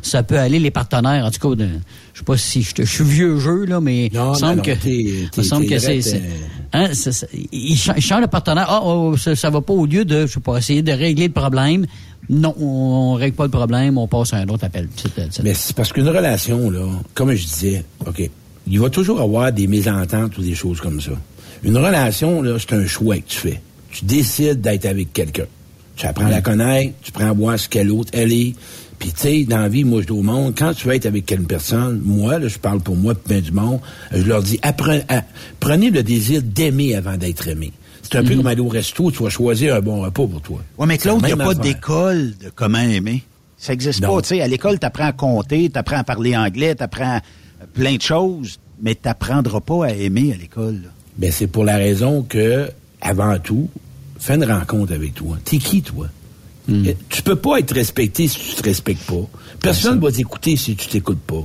ça 0.02 0.22
peut 0.22 0.38
aller, 0.38 0.58
les 0.58 0.70
partenaires, 0.70 1.24
en 1.24 1.30
tout 1.30 1.48
cas, 1.48 1.56
de- 1.56 1.68
je 2.12 2.18
sais 2.18 2.24
pas 2.24 2.36
si 2.36 2.62
je, 2.62 2.82
suis 2.84 3.04
vieux 3.04 3.38
jeu, 3.38 3.64
là, 3.64 3.80
mais 3.80 4.06
il 4.08 4.12
Non, 4.14 4.32
me 4.32 4.34
semble 4.34 4.56
non, 4.56 4.62
que, 4.62 4.72
t'es- 4.72 5.28
t'es- 5.32 5.42
semble 5.42 5.64
que 5.66 5.78
c'est, 5.78 6.00
Hein, 6.74 6.88
c'est- 6.92 7.12
c'est- 7.12 7.28
il, 7.50 7.76
cha- 7.78 7.94
il 7.96 8.02
change 8.02 8.20
le 8.20 8.26
partenaire. 8.26 8.66
Ah, 8.68 8.82
oh, 8.84 9.16
ça, 9.16 9.34
ça 9.34 9.48
va 9.48 9.62
pas 9.62 9.72
au 9.72 9.86
lieu 9.86 10.04
de, 10.04 10.26
je 10.26 10.32
sais 10.34 10.40
pas, 10.40 10.58
essayer 10.58 10.82
de 10.82 10.92
régler 10.92 11.28
le 11.28 11.32
problème. 11.32 11.86
Non, 12.30 12.54
on 12.60 13.14
règle 13.14 13.34
pas 13.36 13.44
le 13.44 13.50
problème, 13.50 13.98
on 13.98 14.06
passe 14.06 14.32
à 14.32 14.36
un 14.38 14.48
autre 14.48 14.64
appel. 14.64 14.88
Mais 15.42 15.52
c'est 15.54 15.74
parce 15.74 15.92
qu'une 15.92 16.08
relation, 16.08 16.70
là, 16.70 16.86
comme 17.14 17.34
je 17.34 17.44
disais, 17.44 17.84
OK, 18.06 18.30
il 18.68 18.78
va 18.80 18.88
toujours 18.88 19.20
avoir 19.20 19.52
des 19.52 19.66
mésententes 19.66 20.38
ou 20.38 20.42
des 20.42 20.54
choses 20.54 20.80
comme 20.80 21.00
ça. 21.00 21.10
Une 21.64 21.76
relation, 21.76 22.40
là, 22.40 22.56
c'est 22.58 22.72
un 22.74 22.86
choix 22.86 23.16
que 23.16 23.26
tu 23.28 23.36
fais. 23.38 23.60
Tu 23.90 24.04
décides 24.04 24.60
d'être 24.60 24.86
avec 24.86 25.12
quelqu'un. 25.12 25.46
Tu 25.96 26.06
apprends 26.06 26.26
à 26.26 26.30
la 26.30 26.40
connaître, 26.40 26.94
tu 27.02 27.10
prends 27.12 27.28
à 27.28 27.32
voir 27.32 27.58
ce 27.58 27.68
qu'elle 27.68 27.90
autre, 27.90 28.10
elle 28.14 28.32
est. 28.32 28.54
Puis, 28.98 29.10
tu 29.12 29.20
sais, 29.20 29.44
dans 29.44 29.58
la 29.58 29.68
vie, 29.68 29.82
moi, 29.82 30.00
je 30.02 30.06
dis 30.06 30.12
au 30.12 30.22
monde, 30.22 30.54
quand 30.56 30.72
tu 30.74 30.86
veux 30.86 30.94
être 30.94 31.06
avec 31.06 31.30
une 31.32 31.46
personne, 31.46 32.00
moi, 32.04 32.38
là, 32.38 32.48
je 32.48 32.58
parle 32.58 32.80
pour 32.80 32.96
moi, 32.96 33.14
ben 33.26 33.40
du 33.40 33.50
monde, 33.50 33.80
je 34.12 34.22
leur 34.22 34.42
dis, 34.42 34.58
appre- 34.62 35.02
à- 35.08 35.24
prenez 35.58 35.90
le 35.90 36.02
désir 36.02 36.42
d'aimer 36.42 36.94
avant 36.94 37.16
d'être 37.16 37.48
aimé. 37.48 37.72
C'est 38.10 38.18
un 38.18 38.24
peu 38.24 38.34
comme 38.36 38.46
aller 38.46 38.60
au 38.60 38.68
resto, 38.68 39.10
tu 39.10 39.22
vas 39.22 39.30
choisir 39.30 39.74
un 39.76 39.80
bon 39.80 40.00
repas 40.02 40.26
pour 40.26 40.40
toi. 40.40 40.60
Ouais, 40.78 40.86
mais 40.86 40.98
Claude, 40.98 41.20
il 41.22 41.26
n'y 41.26 41.32
a 41.32 41.36
pas 41.36 41.54
d'école 41.54 42.34
de 42.42 42.50
comment 42.54 42.78
aimer. 42.80 43.22
Ça 43.56 43.72
n'existe 43.72 44.00
pas. 44.00 44.22
Tu 44.22 44.28
sais, 44.28 44.40
à 44.40 44.48
l'école, 44.48 44.78
tu 44.78 44.86
apprends 44.86 45.06
à 45.06 45.12
compter, 45.12 45.70
tu 45.70 45.78
apprends 45.78 45.98
à 45.98 46.04
parler 46.04 46.36
anglais, 46.36 46.74
tu 46.74 46.82
apprends 46.82 47.20
plein 47.74 47.96
de 47.96 48.02
choses, 48.02 48.58
mais 48.82 48.94
tu 48.94 49.02
n'apprendras 49.04 49.60
pas 49.60 49.86
à 49.86 49.90
aimer 49.90 50.32
à 50.32 50.36
l'école. 50.36 50.74
là. 50.82 50.88
Ben, 51.18 51.30
c'est 51.30 51.46
pour 51.46 51.64
la 51.64 51.76
raison 51.76 52.22
que, 52.22 52.70
avant 53.02 53.38
tout, 53.38 53.68
fais 54.18 54.34
une 54.36 54.44
rencontre 54.44 54.92
avec 54.94 55.14
toi. 55.14 55.36
T'es 55.44 55.58
qui, 55.58 55.82
toi? 55.82 56.06
Eh, 56.68 56.96
Tu 57.08 57.22
peux 57.22 57.36
pas 57.36 57.58
être 57.58 57.74
respecté 57.74 58.28
si 58.28 58.38
tu 58.38 58.54
te 58.54 58.62
respectes 58.62 59.02
pas. 59.02 59.28
Personne 59.62 60.00
va 60.00 60.10
t'écouter 60.10 60.56
si 60.56 60.74
tu 60.76 60.88
t'écoutes 60.88 61.20
pas. 61.20 61.44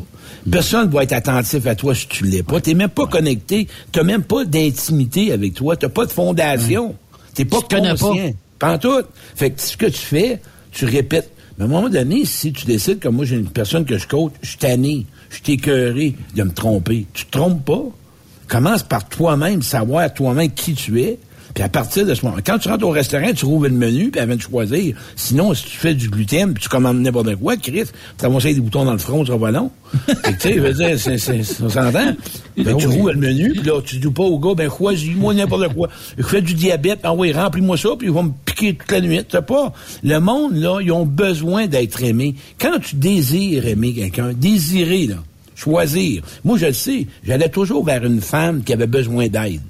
Personne 0.49 0.89
va 0.89 1.03
être 1.03 1.13
attentif 1.13 1.65
à 1.65 1.75
toi 1.75 1.95
si 1.95 2.07
tu 2.07 2.23
l'es 2.25 2.43
pas. 2.43 2.61
T'es 2.61 2.73
même 2.73 2.89
pas 2.89 3.07
connecté. 3.07 3.67
T'as 3.91 4.03
même 4.03 4.23
pas 4.23 4.45
d'intimité 4.45 5.31
avec 5.31 5.55
toi. 5.55 5.75
T'as 5.75 5.89
pas 5.89 6.05
de 6.05 6.11
fondation. 6.11 6.95
T'es 7.33 7.45
pas 7.45 7.57
Tu 7.67 7.75
conscient. 7.75 8.33
Pas 8.59 8.75
en 8.75 8.77
tout. 8.77 9.01
Fait 9.35 9.51
que 9.51 9.61
ce 9.61 9.75
que 9.75 9.87
tu 9.87 9.99
fais, 9.99 10.41
tu 10.71 10.85
répètes. 10.85 11.31
Mais 11.57 11.63
à 11.63 11.67
un 11.67 11.69
moment 11.69 11.89
donné, 11.89 12.25
si 12.25 12.53
tu 12.53 12.65
décides, 12.65 12.99
comme 12.99 13.15
moi, 13.15 13.25
j'ai 13.25 13.37
une 13.37 13.49
personne 13.49 13.85
que 13.85 13.97
je 13.97 14.07
coach, 14.07 14.33
je 14.41 14.49
suis 14.49 14.57
tanné, 14.57 15.05
je 15.29 15.35
suis 15.35 15.53
écœuré 15.53 16.15
de 16.35 16.43
me 16.43 16.51
tromper. 16.51 17.05
Tu 17.13 17.25
te 17.25 17.31
trompes 17.31 17.63
pas. 17.63 17.83
Commence 18.47 18.83
par 18.83 19.07
toi-même, 19.07 19.61
savoir 19.61 20.13
toi-même 20.13 20.51
qui 20.51 20.73
tu 20.73 21.01
es, 21.01 21.17
Puis 21.55 21.63
à 21.63 21.69
partir 21.69 22.05
de 22.05 22.13
ce 22.13 22.25
moment, 22.25 22.37
quand 22.45 22.59
tu 22.59 22.67
rentres 22.67 22.85
au 22.85 22.89
restaurant, 22.89 23.31
tu 23.33 23.45
rouvres 23.45 23.67
le 23.67 23.73
menu, 23.73 24.11
puis 24.11 24.19
avant 24.19 24.35
de 24.35 24.41
choisir. 24.41 24.93
Sinon, 25.15 25.53
si 25.53 25.63
tu 25.63 25.77
fais 25.77 25.93
du 25.93 26.09
gluten, 26.09 26.53
puis 26.53 26.61
tu 26.61 26.67
commandes 26.67 26.99
n'importe 26.99 27.33
quoi, 27.37 27.55
Chris, 27.55 27.85
tu 28.17 28.27
vas 28.27 28.39
des 28.39 28.59
boutons 28.59 28.83
dans 28.83 28.91
le 28.91 28.97
front, 28.97 29.25
ça 29.25 29.37
va 29.37 29.39
pas 29.39 29.51
long. 29.51 29.71
Tu 30.25 30.33
sais, 30.39 30.53
je 30.55 30.59
veux 30.59 30.73
dire, 30.73 30.99
c'est, 30.99 31.17
c'est, 31.17 31.41
on 31.63 31.69
s'entend. 31.69 32.13
Ben, 32.57 32.75
tu 32.75 32.87
rouvres 32.87 33.13
le 33.13 33.19
menu, 33.19 33.53
puis 33.53 33.63
là, 33.63 33.81
tu 33.81 33.97
dis 33.97 34.09
pas 34.09 34.23
au 34.23 34.37
gars, 34.37 34.53
ben 34.53 34.69
choisis-moi 34.69 35.33
n'importe 35.33 35.73
quoi. 35.73 35.87
Je 36.17 36.23
fais 36.23 36.41
du 36.41 36.55
diabète, 36.55 36.99
ah 37.03 37.13
oui, 37.13 37.31
remplis-moi 37.31 37.77
ça, 37.77 37.89
puis 37.97 38.07
ils 38.07 38.13
vont 38.13 38.23
me 38.23 38.31
piquer 38.43 38.73
toute 38.75 38.91
la 38.91 38.99
nuit. 38.99 39.19
Tu 39.19 39.37
sais 39.37 39.41
pas. 39.41 39.71
Le 40.03 40.19
monde, 40.19 40.57
là, 40.57 40.81
ils 40.81 40.91
ont 40.91 41.05
besoin 41.05 41.67
d'être 41.67 42.03
aimés. 42.03 42.35
Quand 42.59 42.79
tu 42.79 42.97
désires 42.97 43.65
aimer 43.65 43.93
quelqu'un, 43.93 44.33
désirer, 44.33 45.07
là, 45.07 45.15
choisir. 45.55 46.21
Moi, 46.43 46.57
je 46.57 46.65
le 46.65 46.73
sais, 46.73 47.07
j'allais 47.25 47.49
toujours 47.49 47.85
vers 47.85 48.03
une 48.03 48.19
femme 48.19 48.61
qui 48.61 48.73
avait 48.73 48.87
besoin 48.87 49.27
d'aide. 49.27 49.61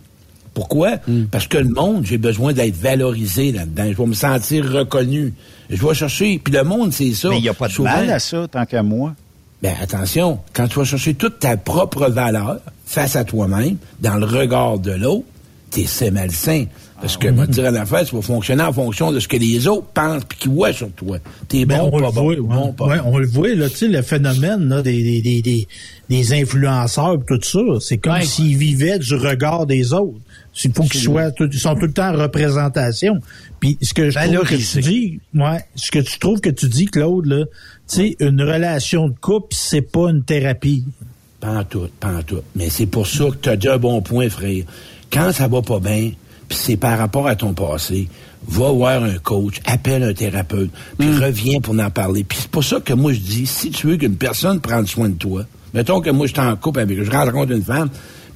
Pourquoi? 0.55 0.93
Parce 1.31 1.47
que 1.47 1.57
le 1.59 1.69
monde, 1.69 2.05
j'ai 2.05 2.17
besoin 2.17 2.51
d'être 2.53 2.75
valorisé 2.77 3.51
là-dedans. 3.51 3.85
Je 3.91 3.97
vais 3.97 4.05
me 4.07 4.13
sentir 4.13 4.65
reconnu. 4.71 5.33
Je 5.69 5.85
vais 5.85 5.93
chercher. 5.93 6.39
Puis 6.43 6.51
le 6.53 6.63
monde, 6.63 6.91
c'est 6.93 7.11
ça. 7.13 7.29
Mais 7.29 7.37
il 7.37 7.43
n'y 7.43 7.49
a 7.49 7.53
pas 7.53 7.67
de 7.67 7.73
Souvent- 7.73 7.91
mal 7.91 8.09
à 8.09 8.19
ça, 8.19 8.47
tant 8.49 8.65
qu'à 8.65 8.81
moi. 8.81 9.13
ben 9.61 9.73
attention, 9.81 10.39
quand 10.53 10.67
tu 10.67 10.79
vas 10.79 10.85
chercher 10.85 11.13
toute 11.13 11.39
ta 11.39 11.57
propre 11.57 12.09
valeur 12.09 12.59
face 12.85 13.15
à 13.15 13.23
toi-même, 13.23 13.77
dans 13.99 14.15
le 14.15 14.25
regard 14.25 14.79
de 14.79 14.91
l'autre, 14.91 15.25
t'es 15.71 15.85
c'est 15.85 16.09
malsain. 16.11 16.65
Parce 17.01 17.17
que, 17.17 17.27
te 17.27 17.51
dire 17.51 17.65
en 17.65 17.75
affaire, 17.75 18.05
tu 18.05 18.15
vas 18.15 18.21
fonctionner 18.21 18.63
en 18.63 18.71
fonction 18.71 19.11
de 19.11 19.19
ce 19.19 19.27
que 19.27 19.35
les 19.35 19.67
autres 19.67 19.87
pensent 19.93 20.23
puis 20.23 20.37
qu'ils 20.39 20.51
voient 20.51 20.71
sur 20.71 20.89
toi. 20.93 21.17
T'es 21.49 21.65
Ben, 21.65 21.79
bon, 21.79 21.87
on, 21.87 21.91
pas 21.91 21.97
le 21.97 22.03
bon, 22.03 22.11
voit, 22.11 22.35
bon, 22.37 22.65
ouais. 22.67 22.71
pas 22.71 22.85
Ouais, 22.85 22.97
bon. 22.99 23.03
on 23.11 23.17
le 23.17 23.27
voit, 23.27 23.49
là, 23.53 23.69
tu 23.69 23.75
sais, 23.75 23.87
le 23.89 24.01
phénomène 24.01 24.69
là, 24.69 24.81
des, 24.81 25.03
des, 25.03 25.21
des, 25.21 25.41
des, 25.41 25.67
des 26.09 26.33
influenceurs 26.41 27.15
et 27.15 27.25
tout 27.27 27.39
ça, 27.43 27.59
c'est 27.81 27.97
comme 27.97 28.13
Ouais. 28.13 28.23
s'ils 28.23 28.55
vivaient 28.57 28.97
du 28.97 29.13
regard 29.15 29.65
des 29.65 29.91
autres. 29.93 30.15
Il 30.63 30.71
faut 30.73 30.83
qu'ils 30.83 31.01
soient, 31.01 31.31
tout- 31.31 31.49
ils 31.51 31.59
sont 31.59 31.75
tout 31.75 31.85
le 31.85 31.91
temps 31.91 32.13
en 32.13 32.17
représentation. 32.17 33.19
Puis 33.59 33.77
ce 33.81 33.93
que 33.93 34.09
je 34.09 34.17
trouve 34.17 34.47
que 34.47 34.55
tu 34.55 34.79
dis, 34.81 35.19
ouais, 35.33 35.65
ce 35.75 35.91
que 35.91 35.99
tu 35.99 36.17
trouves 36.19 36.39
que 36.39 36.49
tu 36.49 36.67
dis, 36.69 36.85
Claude, 36.85 37.25
là, 37.25 37.45
tu 37.45 37.95
sais, 37.95 38.15
une 38.19 38.41
relation 38.41 39.09
de 39.09 39.15
couple, 39.19 39.47
c'est 39.55 39.81
pas 39.81 40.09
une 40.09 40.23
thérapie. 40.23 40.85
Pas 41.41 41.59
en 41.59 41.63
tout, 41.65 41.87
pas 41.99 42.13
en 42.13 42.23
tout. 42.23 42.39
Mais 42.55 42.69
c'est 42.69 42.85
pour 42.85 43.05
ça 43.05 43.25
que 43.25 43.35
tu 43.41 43.49
as 43.49 43.57
dit 43.57 43.67
un 43.67 43.77
bon 43.77 44.01
point, 44.01 44.29
frère. 44.29 44.63
Quand 45.11 45.31
ça 45.33 45.47
va 45.47 45.61
pas 45.61 45.79
bien, 45.79 46.11
puis 46.47 46.57
c'est 46.57 46.77
par 46.77 46.97
rapport 46.97 47.27
à 47.27 47.35
ton 47.35 47.53
passé, 47.53 48.07
va 48.47 48.71
voir 48.71 49.03
un 49.03 49.17
coach, 49.17 49.59
appelle 49.65 50.03
un 50.03 50.13
thérapeute, 50.13 50.69
puis 50.97 51.09
reviens 51.17 51.59
pour 51.59 51.77
en 51.77 51.89
parler. 51.89 52.23
Puis 52.23 52.37
c'est 52.41 52.49
pour 52.51 52.63
ça 52.63 52.79
que 52.79 52.93
moi 52.93 53.11
je 53.13 53.19
dis, 53.19 53.45
si 53.45 53.71
tu 53.71 53.87
veux 53.87 53.97
qu'une 53.97 54.15
personne 54.15 54.61
prenne 54.61 54.85
soin 54.87 55.09
de 55.09 55.15
toi, 55.15 55.45
mettons 55.73 55.99
que 55.99 56.11
moi 56.11 56.27
je 56.27 56.31
suis 56.33 56.41
en 56.41 56.55
couple 56.55 56.79
avec, 56.79 57.03
je 57.03 57.09
rencontre 57.11 57.51
une 57.51 57.63
femme, 57.63 57.89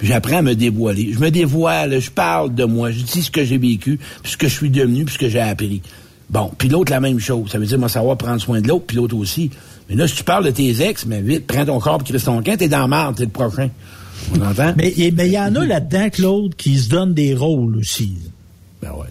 j'apprends 0.08 0.38
à 0.38 0.42
me 0.42 0.56
dévoiler. 0.56 1.12
Je 1.14 1.20
me 1.20 1.32
dévoile, 1.32 2.00
je 2.00 2.12
parle 2.12 2.54
de 2.54 2.64
moi, 2.64 2.92
je 2.92 3.02
dis 3.02 3.24
ce 3.24 3.32
que 3.32 3.44
j'ai 3.44 3.58
vécu, 3.58 4.00
puis 4.24 4.32
ce 4.32 4.38
que 4.38 4.48
je 4.48 4.54
suis 4.54 4.70
devenu, 4.70 5.06
puis 5.06 5.14
ce 5.14 5.20
que 5.20 5.30
j'ai 5.30 5.40
appris. 5.40 5.82
Bon, 6.30 6.52
puis 6.58 6.70
l'autre, 6.70 6.92
la 6.92 7.00
même 7.00 7.20
chose. 7.20 7.50
Ça 7.52 7.58
veut 7.58 7.66
dire, 7.66 7.80
moi, 7.80 7.90
savoir 7.90 8.18
prendre 8.18 8.40
soin 8.40 8.62
de 8.62 8.68
l'autre, 8.68 8.86
puis 8.86 8.98
l'autre 8.98 9.16
aussi. 9.16 9.50
Mais 9.90 9.96
là, 9.96 10.08
si 10.08 10.16
tu 10.16 10.24
parles 10.24 10.46
de 10.46 10.52
tes 10.52 10.82
ex, 10.82 11.06
mais 11.06 11.22
vite, 11.22 11.48
prends 11.48 11.66
ton 11.66 11.80
corps, 11.80 11.98
puis 11.98 12.14
ton 12.20 12.42
camp, 12.44 12.56
t'es 12.58 12.68
dans 12.68 12.80
la 12.80 12.88
marde, 12.88 13.16
t'es 13.16 13.24
le 13.24 13.30
prochain. 13.30 13.70
On 14.36 14.42
entend? 14.42 14.74
Mais 14.78 14.94
il 14.96 15.16
mais 15.16 15.28
il 15.28 15.34
y 15.34 15.40
en 15.40 15.56
a 15.56 15.66
là-dedans, 15.66 16.10
Claude, 16.10 16.56
qui 16.56 16.78
se 16.78 16.90
donnent 16.90 17.14
des 17.14 17.34
rôles 17.34 17.78
aussi. 17.78 18.14
Ben 18.82 18.92
ouais. 18.92 19.08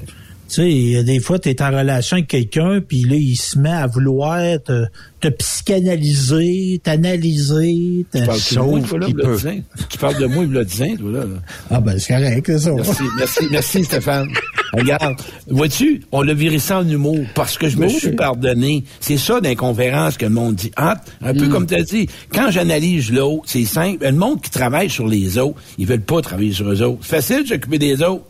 Tu 0.49 0.55
sais, 0.55 0.71
il 0.71 0.91
y 0.93 0.97
a 0.97 1.03
des 1.03 1.21
fois, 1.21 1.39
tu 1.39 1.51
es 1.51 1.61
en 1.63 1.69
relation 1.71 2.17
avec 2.17 2.29
quelqu'un, 2.29 2.81
puis 2.81 3.03
là, 3.03 3.17
il 3.17 3.37
se 3.37 3.59
met 3.59 3.69
à 3.71 3.87
vouloir 3.87 4.39
te, 4.65 4.87
te 5.21 5.29
psychanalyser, 5.29 6.81
t'analyser. 6.83 8.07
te- 8.11 8.19
Tu 8.19 8.25
parles 8.27 8.39
de 8.39 8.59
moi, 8.61 8.79
il. 8.79 9.63
Tu 9.89 9.99
parles 9.99 10.19
de 10.19 10.27
moi, 10.27 10.45
il 10.45 10.53
l'a 10.53 10.65
dit, 10.65 10.97
toi, 10.97 11.13
là. 11.13 11.19
là. 11.21 11.27
Ah 11.71 11.81
ben, 11.81 11.99
c'est 11.99 12.15
correct, 12.15 12.47
c'est 12.47 12.59
ça. 12.59 12.73
Merci, 12.75 13.03
merci, 13.19 13.45
merci, 13.51 13.85
Stéphane. 13.85 14.29
Regarde, 14.73 15.17
vois-tu, 15.49 16.03
on 16.13 16.23
l'a 16.23 16.35
viré 16.35 16.59
ça 16.59 16.79
en 16.81 16.89
humour 16.89 17.19
parce 17.35 17.57
que 17.57 17.69
je 17.69 17.77
me 17.79 17.87
Oui. 17.87 17.93
suis 17.93 18.13
pardonné. 18.13 18.85
C'est 19.01 19.17
ça 19.17 19.41
dans 19.41 19.49
les 19.49 19.57
conférences 19.57 20.17
que 20.19 20.27
le 20.27 20.33
monde 20.33 20.57
dit. 20.57 20.71
Ah, 20.77 21.01
un 21.23 21.33
Mm. 21.33 21.37
peu 21.39 21.49
comme 21.49 21.67
tu 21.67 21.75
as 21.75 21.83
dit, 21.83 22.07
quand 22.33 22.51
j'analyse 22.51 23.11
l'autre, 23.11 23.45
c'est 23.47 23.65
simple. 23.65 24.05
Le 24.05 24.13
monde 24.13 24.41
qui 24.43 24.51
travaille 24.51 24.91
sur 24.91 25.07
les 25.09 25.39
autres, 25.39 25.61
ils 25.79 25.87
veulent 25.87 26.01
pas 26.03 26.21
travailler 26.21 26.53
sur 26.53 26.71
eux 26.71 26.83
autres. 26.83 26.99
C'est 27.03 27.17
facile 27.17 27.43
de 27.45 27.49
s'occuper 27.49 27.79
des 27.79 28.03
autres. 28.03 28.25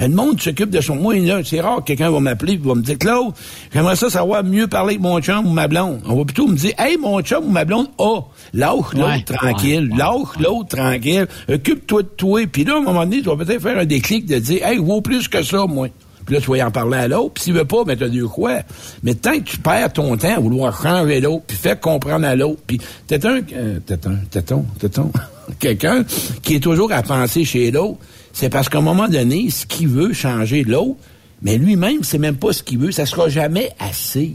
Le 0.00 0.14
monde 0.14 0.40
s'occupe 0.40 0.70
de 0.70 0.80
son... 0.80 0.96
Moi, 0.96 1.18
là, 1.18 1.40
c'est 1.44 1.60
rare 1.60 1.78
que 1.78 1.84
quelqu'un 1.84 2.10
va 2.10 2.20
m'appeler 2.20 2.54
et 2.54 2.56
va 2.56 2.74
me 2.74 2.82
dire, 2.82 2.98
Claude, 2.98 3.32
j'aimerais 3.72 3.96
ça 3.96 4.08
savoir 4.08 4.42
mieux 4.42 4.66
parler 4.66 4.94
avec 4.94 5.00
mon 5.00 5.20
chum 5.20 5.46
ou 5.46 5.50
ma 5.50 5.68
blonde. 5.68 6.00
On 6.06 6.16
va 6.16 6.24
plutôt 6.24 6.46
me 6.46 6.56
dire, 6.56 6.72
hey, 6.78 6.96
mon 6.96 7.20
chum 7.20 7.44
ou 7.44 7.50
ma 7.50 7.64
blonde, 7.64 7.88
ah, 7.98 8.20
lâche 8.54 8.94
l'autre 8.94 9.06
Ouais, 9.06 9.22
tranquille, 9.24 9.90
ouais, 9.92 9.98
lâche 9.98 10.38
l'autre 10.40 10.76
tranquille, 10.76 11.26
occupe-toi 11.48 12.02
de 12.02 12.08
toi. 12.08 12.46
Puis 12.50 12.64
là, 12.64 12.74
à 12.74 12.78
un 12.78 12.82
moment 12.82 13.04
donné, 13.04 13.18
tu 13.18 13.28
vas 13.28 13.36
peut-être 13.36 13.62
faire 13.62 13.78
un 13.78 13.84
déclic 13.84 14.26
de 14.26 14.38
dire, 14.38 14.66
hey, 14.66 14.78
vaut 14.78 15.02
plus 15.02 15.28
que 15.28 15.42
ça, 15.42 15.66
moi. 15.66 15.88
Puis 16.24 16.34
là, 16.34 16.40
tu 16.40 16.50
vas 16.50 16.56
y 16.58 16.62
en 16.62 16.70
parler 16.70 16.96
à 16.96 17.08
l'autre. 17.08 17.34
Puis 17.34 17.44
s'il 17.44 17.54
veut 17.54 17.64
pas, 17.64 17.84
ben 17.84 17.98
t'as 17.98 18.08
deux 18.08 18.28
quoi. 18.28 18.60
Mais 19.02 19.14
tant 19.14 19.32
que 19.32 19.44
tu 19.44 19.58
perds 19.58 19.92
ton 19.92 20.16
temps 20.16 20.36
à 20.36 20.40
vouloir 20.40 20.80
changer 20.80 21.20
l'autre, 21.20 21.44
puis 21.46 21.56
fais 21.56 21.76
comprendre 21.76 22.26
à 22.26 22.36
l'autre, 22.36 22.60
puis 22.66 22.80
t'es 23.06 23.26
un, 23.26 23.40
euh, 23.52 23.80
t'es 23.84 24.06
un, 24.06 24.16
t'es 24.30 24.52
un, 24.52 24.62
t'es 24.78 24.98
un, 24.98 25.10
quelqu'un 25.58 26.04
qui 26.42 26.54
est 26.54 26.60
toujours 26.60 26.92
à 26.92 27.02
penser 27.02 27.44
chez 27.44 27.70
l'autre, 27.70 27.98
c'est 28.32 28.50
parce 28.50 28.68
qu'à 28.68 28.78
un 28.78 28.82
moment 28.82 29.08
donné, 29.08 29.50
ce 29.50 29.66
qu'il 29.66 29.88
veut 29.88 30.12
changer 30.12 30.64
l'autre, 30.64 30.96
mais 31.42 31.56
lui-même, 31.56 32.02
c'est 32.02 32.18
même 32.18 32.36
pas 32.36 32.52
ce 32.52 32.62
qu'il 32.62 32.78
veut, 32.78 32.92
ça 32.92 33.06
sera 33.06 33.28
jamais 33.28 33.70
assez. 33.78 34.34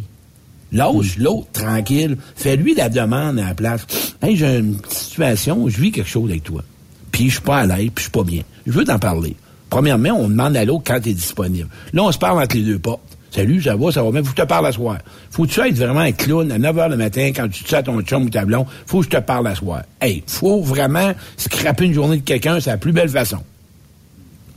Lâche 0.72 1.17
l'autre 1.17 1.47
tranquille. 1.53 2.17
Fais-lui 2.35 2.76
la 2.76 2.89
demande 2.89 3.39
à 3.39 3.49
la 3.49 3.53
place. 3.53 3.85
Hey, 4.22 4.35
j'ai 4.35 4.57
une 4.57 4.77
situation, 4.89 5.69
je 5.69 5.80
vis 5.80 5.91
quelque 5.91 6.09
chose 6.09 6.30
avec 6.30 6.43
toi. 6.43 6.63
Puis 7.11 7.30
je 7.30 7.35
suis 7.35 7.41
pas 7.41 7.59
à 7.59 7.65
l'aise, 7.65 7.91
puis 7.93 7.97
je 7.97 8.01
suis 8.01 8.11
pas 8.11 8.23
bien. 8.23 8.41
Je 8.65 8.72
veux 8.72 8.84
t'en 8.84 8.99
parler. 8.99 9.35
Premièrement, 9.69 10.09
on 10.17 10.27
demande 10.27 10.57
à 10.57 10.65
l'autre 10.65 10.84
quand 10.85 10.99
tu 10.99 11.09
es 11.09 11.13
disponible. 11.13 11.69
Là, 11.93 12.03
on 12.03 12.11
se 12.11 12.17
parle 12.17 12.41
entre 12.41 12.55
les 12.57 12.63
deux 12.63 12.80
portes. 12.80 13.01
Salut, 13.31 13.61
ça 13.61 13.76
va, 13.76 13.91
ça 13.91 14.01
va, 14.01 14.11
mais 14.11 14.19
faut 14.19 14.31
que 14.31 14.38
je 14.38 14.43
te 14.43 14.47
parle 14.47 14.65
à 14.65 14.72
soir. 14.72 14.97
Faut 15.30 15.43
que 15.43 15.49
tu 15.49 15.59
être 15.59 15.76
vraiment 15.76 15.99
un 15.99 16.13
clown 16.13 16.49
à 16.51 16.57
9 16.57 16.76
h 16.76 16.89
le 16.89 16.97
matin 16.97 17.31
quand 17.35 17.49
tu 17.49 17.63
te 17.63 17.69
sens 17.69 17.80
à 17.80 17.84
ton 17.84 18.01
chum 18.01 18.23
ou 18.23 18.30
ta 18.30 18.45
blonde. 18.45 18.65
Faut 18.85 18.99
que 18.99 19.05
je 19.05 19.09
te 19.09 19.17
parle 19.17 19.47
à 19.47 19.55
soir. 19.55 19.84
Hey, 19.99 20.23
faut 20.26 20.61
vraiment 20.61 21.13
scraper 21.35 21.85
une 21.85 21.93
journée 21.93 22.17
de 22.17 22.23
quelqu'un, 22.23 22.59
c'est 22.61 22.69
la 22.69 22.77
plus 22.77 22.93
belle 22.93 23.09
façon. 23.09 23.39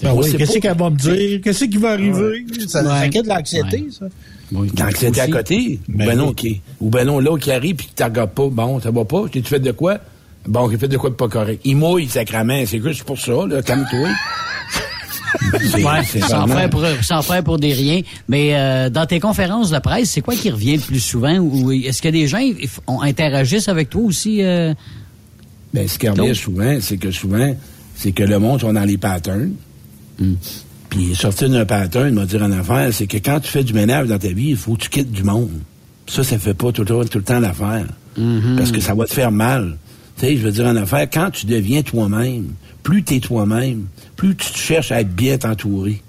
Oui, 0.02 0.30
sait 0.30 0.36
Qu'est-ce 0.36 0.58
qu'elle 0.58 0.76
va 0.76 0.90
me 0.90 0.96
dire? 0.96 1.40
Qu'est-ce 1.42 1.64
qui 1.64 1.76
va 1.76 1.90
arriver? 1.92 2.44
Ça, 2.68 2.84
ça 2.84 3.00
Ouais. 3.00 3.10
crée 3.10 3.22
de 3.22 3.28
l'anxiété, 3.28 3.86
ça. 3.90 4.06
L'anxiété 4.52 5.20
à 5.20 5.28
côté? 5.28 5.80
Ben 5.88 6.06
ben 6.08 6.16
non, 6.18 6.28
oui. 6.28 6.34
qui, 6.34 6.60
ou 6.80 6.88
ben 6.88 7.04
non, 7.04 7.20
l'autre 7.20 7.42
qui 7.44 7.50
arrive 7.52 7.76
puis 7.76 7.86
qui 7.88 7.94
te 7.94 8.04
regarde 8.04 8.30
pas. 8.30 8.48
Bon, 8.48 8.80
ça 8.80 8.90
va 8.90 9.04
pas. 9.04 9.24
Tu 9.30 9.42
fait 9.42 9.58
de 9.60 9.72
quoi? 9.72 9.98
Bon, 10.46 10.70
j'ai 10.70 10.78
fait 10.78 10.88
de 10.88 10.96
quoi 10.96 11.10
de 11.10 11.14
pas 11.16 11.28
correct. 11.28 11.60
Il 11.64 11.76
mouille, 11.76 12.08
sacrament. 12.08 12.64
C'est 12.66 12.80
juste 12.80 13.02
pour 13.04 13.18
ça, 13.18 13.32
là. 13.46 13.60
Calme-toi. 13.62 14.08
Ouais, 15.52 16.02
c'est 16.06 16.20
sans, 16.20 16.46
faire 16.46 16.70
pour, 16.70 16.82
sans 17.02 17.20
faire 17.20 17.44
pour 17.44 17.58
des 17.58 17.72
riens. 17.74 18.00
Mais 18.28 18.54
euh, 18.54 18.88
dans 18.88 19.04
tes 19.04 19.20
conférences 19.20 19.70
de 19.70 19.78
presse, 19.78 20.10
c'est 20.10 20.22
quoi 20.22 20.34
qui 20.34 20.48
revient 20.50 20.76
le 20.76 20.82
plus 20.82 21.00
souvent? 21.00 21.36
Ou 21.36 21.70
est-ce 21.72 22.00
que 22.00 22.08
des 22.08 22.26
gens 22.26 22.40
on 22.86 23.02
interagissent 23.02 23.68
avec 23.68 23.90
toi 23.90 24.02
aussi? 24.02 24.42
euh? 24.42 24.72
Ben, 25.74 25.86
ce 25.86 25.98
qui 25.98 26.08
revient 26.08 26.34
souvent, 26.34 26.78
c'est 26.80 26.96
que 26.96 27.10
souvent, 27.10 27.54
c'est 27.94 28.12
que 28.12 28.22
le 28.22 28.38
monde 28.38 28.62
sont 28.62 28.72
dans 28.72 28.84
les 28.84 28.96
patterns. 28.96 29.52
Puis 30.88 31.14
sortir 31.14 31.50
d'un 31.50 31.64
pattern, 31.64 32.14
m'a 32.14 32.24
dire 32.24 32.42
en 32.42 32.50
affaire, 32.52 32.92
c'est 32.92 33.06
que 33.06 33.18
quand 33.18 33.40
tu 33.40 33.50
fais 33.50 33.62
du 33.64 33.72
ménage 33.72 34.08
dans 34.08 34.18
ta 34.18 34.28
vie, 34.28 34.50
il 34.50 34.56
faut 34.56 34.74
que 34.74 34.82
tu 34.82 34.90
quittes 34.90 35.12
du 35.12 35.22
monde. 35.22 35.50
Ça, 36.06 36.24
ça 36.24 36.38
fait 36.38 36.54
pas 36.54 36.72
tout 36.72 36.84
le 36.84 37.22
temps, 37.22 37.40
l'affaire. 37.40 37.86
Parce 38.56 38.72
que 38.72 38.80
ça 38.80 38.94
va 38.94 39.04
te 39.04 39.12
faire 39.12 39.30
mal. 39.30 39.76
Tu 40.18 40.26
sais, 40.26 40.36
je 40.36 40.42
veux 40.42 40.50
dire 40.50 40.66
en 40.66 40.76
affaire, 40.76 41.08
quand 41.12 41.30
tu 41.30 41.46
deviens 41.46 41.82
toi-même, 41.82 42.54
plus 42.82 43.04
tu 43.04 43.16
es 43.16 43.20
toi-même, 43.20 43.86
plus 44.16 44.34
tu 44.34 44.50
te 44.50 44.58
cherches 44.58 44.90
à 44.90 45.02
être 45.02 45.14
bien 45.14 45.38
t'entourer, 45.38 46.02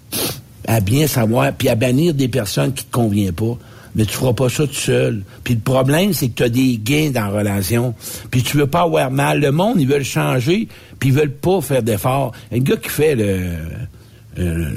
à 0.65 0.79
bien 0.79 1.05
savoir, 1.05 1.53
puis 1.53 1.69
à 1.69 1.75
bannir 1.75 2.13
des 2.15 2.27
personnes 2.27 2.73
qui 2.73 2.85
te 2.85 2.91
conviennent 2.91 3.33
pas. 3.33 3.57
Mais 3.95 4.05
tu 4.05 4.13
feras 4.13 4.33
pas 4.33 4.49
ça 4.49 4.65
tout 4.65 4.73
seul. 4.73 5.23
Puis 5.43 5.55
le 5.55 5.59
problème, 5.59 6.13
c'est 6.13 6.29
que 6.29 6.35
tu 6.35 6.43
as 6.43 6.49
des 6.49 6.79
gains 6.81 7.09
dans 7.09 7.21
la 7.25 7.39
relation. 7.39 7.95
Puis 8.31 8.43
tu 8.43 8.57
veux 8.57 8.67
pas 8.67 8.83
avoir 8.83 9.11
mal. 9.11 9.41
Le 9.41 9.51
monde, 9.51 9.81
ils 9.81 9.87
veulent 9.87 10.03
changer, 10.03 10.67
puis 10.99 11.09
ils 11.09 11.15
veulent 11.15 11.35
pas 11.35 11.59
faire 11.59 11.83
d'efforts. 11.83 12.31
Un 12.51 12.59
gars 12.59 12.77
qui 12.77 12.89
fait 12.89 13.15
le... 13.15 13.49
euh, 14.37 14.69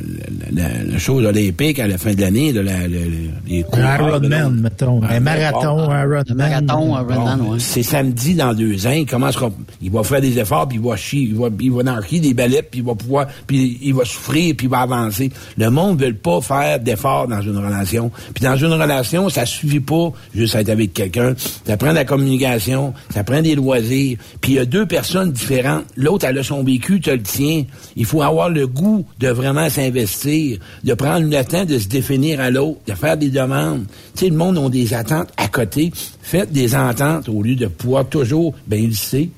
la, 0.55 0.63
la- 0.63 0.85
la 0.85 0.99
chose 0.99 1.25
olympique 1.25 1.79
à 1.79 1.87
la 1.87 1.99
fin 1.99 2.15
de 2.15 2.21
l'année, 2.21 2.53
de 2.53 2.61
la, 2.61 2.89
le- 2.89 2.99
le- 2.99 3.09
les 3.47 3.63
coureurs, 3.63 4.01
Un 4.03 4.09
Ironman, 4.09 4.61
mettons. 4.61 5.01
Ah, 5.05 5.15
Un 5.15 5.21
marathon, 5.21 5.91
un 5.91 6.01
Ironman. 6.03 6.25
Un 6.31 6.35
marathon, 6.35 6.97
un 6.97 7.03
Ironman, 7.03 7.39
Bon, 7.39 7.53
ouais. 7.53 7.59
C'est 7.61 7.83
samedi 7.83 8.35
dans 8.35 8.55
deux 8.55 8.87
ans, 8.87 8.93
il 8.93 9.07
commencera, 9.07 9.51
il 9.83 9.91
va 9.91 10.03
faire 10.03 10.21
des 10.21 10.39
efforts, 10.39 10.69
puis 10.69 10.79
il 10.79 10.85
va 10.89 10.97
chier, 10.97 11.21
il 11.23 11.35
va, 11.35 11.49
il 11.61 11.71
va 11.71 11.93
en 11.93 12.03
chier 12.03 12.21
des 12.21 12.33
balais, 12.35 12.63
puis 12.63 12.81
il 12.81 12.87
va 12.87 12.95
pouvoir, 12.95 13.27
puis 13.47 13.79
il 13.83 13.95
va 13.95 14.05
souffrir, 14.05 14.55
puis 14.57 14.67
il 14.67 14.71
va 14.71 14.81
avancer. 14.81 15.31
Le 15.59 15.71
monde 15.71 16.01
ne 16.01 16.07
veut 16.07 16.15
pas 16.15 16.41
faire 16.41 16.81
d'efforts 16.81 17.29
dans 17.29 17.43
une 17.43 17.59
relation. 17.59 18.11
Puis 18.35 18.43
dans 18.45 18.57
une 18.57 18.73
relation, 18.73 19.29
ça 19.29 19.45
suffit 19.47 19.81
pas 19.81 20.13
juste 20.35 20.55
être 20.55 20.71
avec 20.71 20.95
quelqu'un. 20.95 21.35
Ça 21.67 21.77
prend 21.77 21.91
de 21.91 21.95
la 21.97 22.05
communication, 22.05 22.95
ça 23.13 23.23
prend 23.23 23.43
des 23.43 23.55
loisirs. 23.55 24.17
Puis 24.41 24.53
il 24.53 24.55
y 24.57 24.59
a 24.59 24.65
deux 24.65 24.87
personnes 24.87 25.31
différentes. 25.31 25.85
L'autre, 25.97 26.25
elle 26.27 26.39
a 26.39 26.43
son 26.43 26.65
vécu, 26.65 27.01
tu 27.01 27.11
as 27.11 27.17
le 27.17 27.23
tien. 27.23 27.65
Il 27.97 28.07
faut 28.07 28.23
avoir 28.23 28.49
le 28.49 28.67
goût 28.67 29.05
de 29.21 29.29
vraiment 29.43 29.69
s'investir, 29.69 30.59
de 30.85 30.95
prendre 30.95 31.29
le 31.29 31.45
temps 31.45 31.65
de 31.65 31.79
se 31.79 31.89
définir 31.89 32.41
à 32.41 32.51
l'autre, 32.51 32.79
de 32.87 32.95
faire 32.95 33.17
des 33.17 33.29
demandes. 33.31 33.85
Tu 34.15 34.25
sais, 34.25 34.31
le 34.31 34.37
monde 34.37 34.59
a 34.59 34.69
des 34.69 34.95
attentes 34.95 35.31
à 35.37 35.49
côté. 35.49 35.93
Faites 36.23 36.53
des 36.53 36.75
ententes 36.75 37.29
au 37.29 37.43
lieu 37.43 37.55
de 37.57 37.67
pouvoir 37.67 38.09
toujours, 38.09 38.55
ben, 38.67 38.83
il 38.83 38.97
sait. 38.97 39.29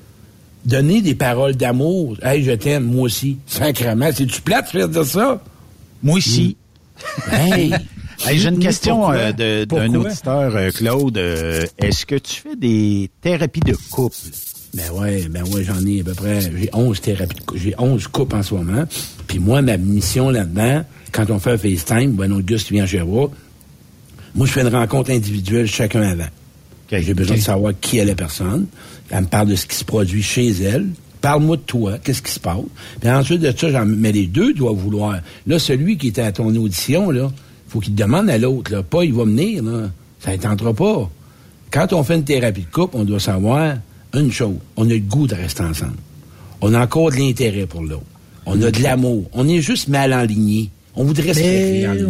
Donner 0.65 1.01
des 1.01 1.13
paroles 1.15 1.55
d'amour. 1.55 2.17
Hey, 2.23 2.43
je 2.43 2.51
t'aime, 2.53 2.83
moi 2.85 3.03
aussi. 3.03 3.37
Sacrement. 3.45 4.09
C'est-tu 4.13 4.41
plate 4.41 4.65
de 4.65 4.71
faire 4.79 4.89
dire 4.89 5.05
ça? 5.05 5.43
Moi 6.01 6.17
aussi. 6.17 6.55
Hey! 7.31 7.73
Hey, 8.25 8.39
J'ai 8.39 8.47
une 8.47 8.59
question 8.59 9.11
euh, 9.11 9.33
de- 9.33 9.65
d'un 9.65 9.93
auditeur, 9.93 10.55
euh, 10.55 10.71
Claude. 10.71 11.17
Euh, 11.17 11.65
Est-ce 11.77 12.05
que 12.05 12.15
tu 12.15 12.41
fais 12.41 12.55
des 12.55 13.09
thérapies 13.21 13.59
de 13.59 13.75
couple? 13.91 14.15
Ben 14.75 14.91
ouais, 14.91 15.27
ben 15.29 15.43
ouais, 15.47 15.63
j'en 15.63 15.85
ai 15.85 16.01
à 16.01 16.03
peu 16.03 16.13
près, 16.13 16.41
j'ai 16.41 16.69
11 16.73 16.99
thérapies, 16.99 17.37
j'ai 17.55 17.73
11 17.77 18.07
couples 18.07 18.35
en 18.35 18.43
ce 18.43 18.53
moment. 18.53 18.83
Puis 19.25 19.39
moi, 19.39 19.61
ma 19.61 19.77
mission 19.77 20.29
là-dedans, 20.29 20.83
quand 21.13 21.29
on 21.29 21.39
fait 21.39 21.51
un 21.51 21.57
FaceTime, 21.57 22.11
ben 22.11 22.43
qui 22.43 22.73
vient 22.73 22.85
chez 22.85 23.01
moi, 23.01 23.31
moi, 24.35 24.45
je 24.45 24.51
fais 24.51 24.61
une 24.61 24.75
rencontre 24.75 25.11
individuelle 25.11 25.65
chacun 25.65 26.01
avant. 26.01 26.27
J'ai 26.91 27.13
besoin 27.13 27.37
de 27.37 27.41
savoir 27.41 27.73
qui 27.79 27.99
est 27.99 28.05
la 28.05 28.15
personne. 28.15 28.67
Elle 29.09 29.21
me 29.21 29.27
parle 29.27 29.47
de 29.47 29.55
ce 29.55 29.65
qui 29.65 29.77
se 29.77 29.85
produit 29.85 30.21
chez 30.21 30.49
elle. 30.61 30.87
Parle-moi 31.21 31.55
de 31.55 31.61
toi, 31.61 31.97
qu'est-ce 32.03 32.21
qui 32.21 32.31
se 32.31 32.39
passe? 32.39 32.57
Puis 32.99 33.09
ensuite 33.09 33.39
de 33.39 33.53
ça, 33.57 33.71
j'en, 33.71 33.85
mais 33.85 34.11
les 34.11 34.27
deux 34.27 34.53
doivent 34.53 34.75
vouloir. 34.75 35.19
Là, 35.47 35.57
celui 35.57 35.97
qui 35.97 36.09
était 36.09 36.21
à 36.21 36.33
ton 36.33 36.53
audition, 36.53 37.11
là, 37.11 37.31
faut 37.69 37.79
qu'il 37.79 37.95
demande 37.95 38.29
à 38.29 38.37
l'autre, 38.37 38.73
là. 38.73 38.83
Pas, 38.83 39.05
il 39.05 39.13
va 39.13 39.23
venir, 39.23 39.63
là. 39.63 39.89
Ça 40.19 40.31
ne 40.31 40.37
tentera 40.37 40.73
pas. 40.73 41.09
Quand 41.71 41.93
on 41.93 42.03
fait 42.03 42.15
une 42.15 42.25
thérapie 42.25 42.61
de 42.61 42.71
couple, 42.71 42.97
on 42.97 43.05
doit 43.05 43.21
savoir 43.21 43.77
une 44.19 44.31
chose. 44.31 44.55
On 44.77 44.89
a 44.89 44.93
le 44.93 44.99
goût 44.99 45.27
de 45.27 45.35
rester 45.35 45.63
ensemble. 45.63 45.97
On 46.61 46.73
a 46.73 46.83
encore 46.83 47.11
de 47.11 47.17
l'intérêt 47.17 47.65
pour 47.65 47.81
l'autre. 47.81 48.03
On 48.45 48.61
a 48.61 48.71
de 48.71 48.81
l'amour. 48.81 49.29
On 49.33 49.47
est 49.47 49.61
juste 49.61 49.87
mal 49.87 50.13
aligné. 50.13 50.69
On 50.97 51.03
voudrait 51.03 51.33
se 51.33 51.39
Mais, 51.41 51.85
ouais. 51.87 52.05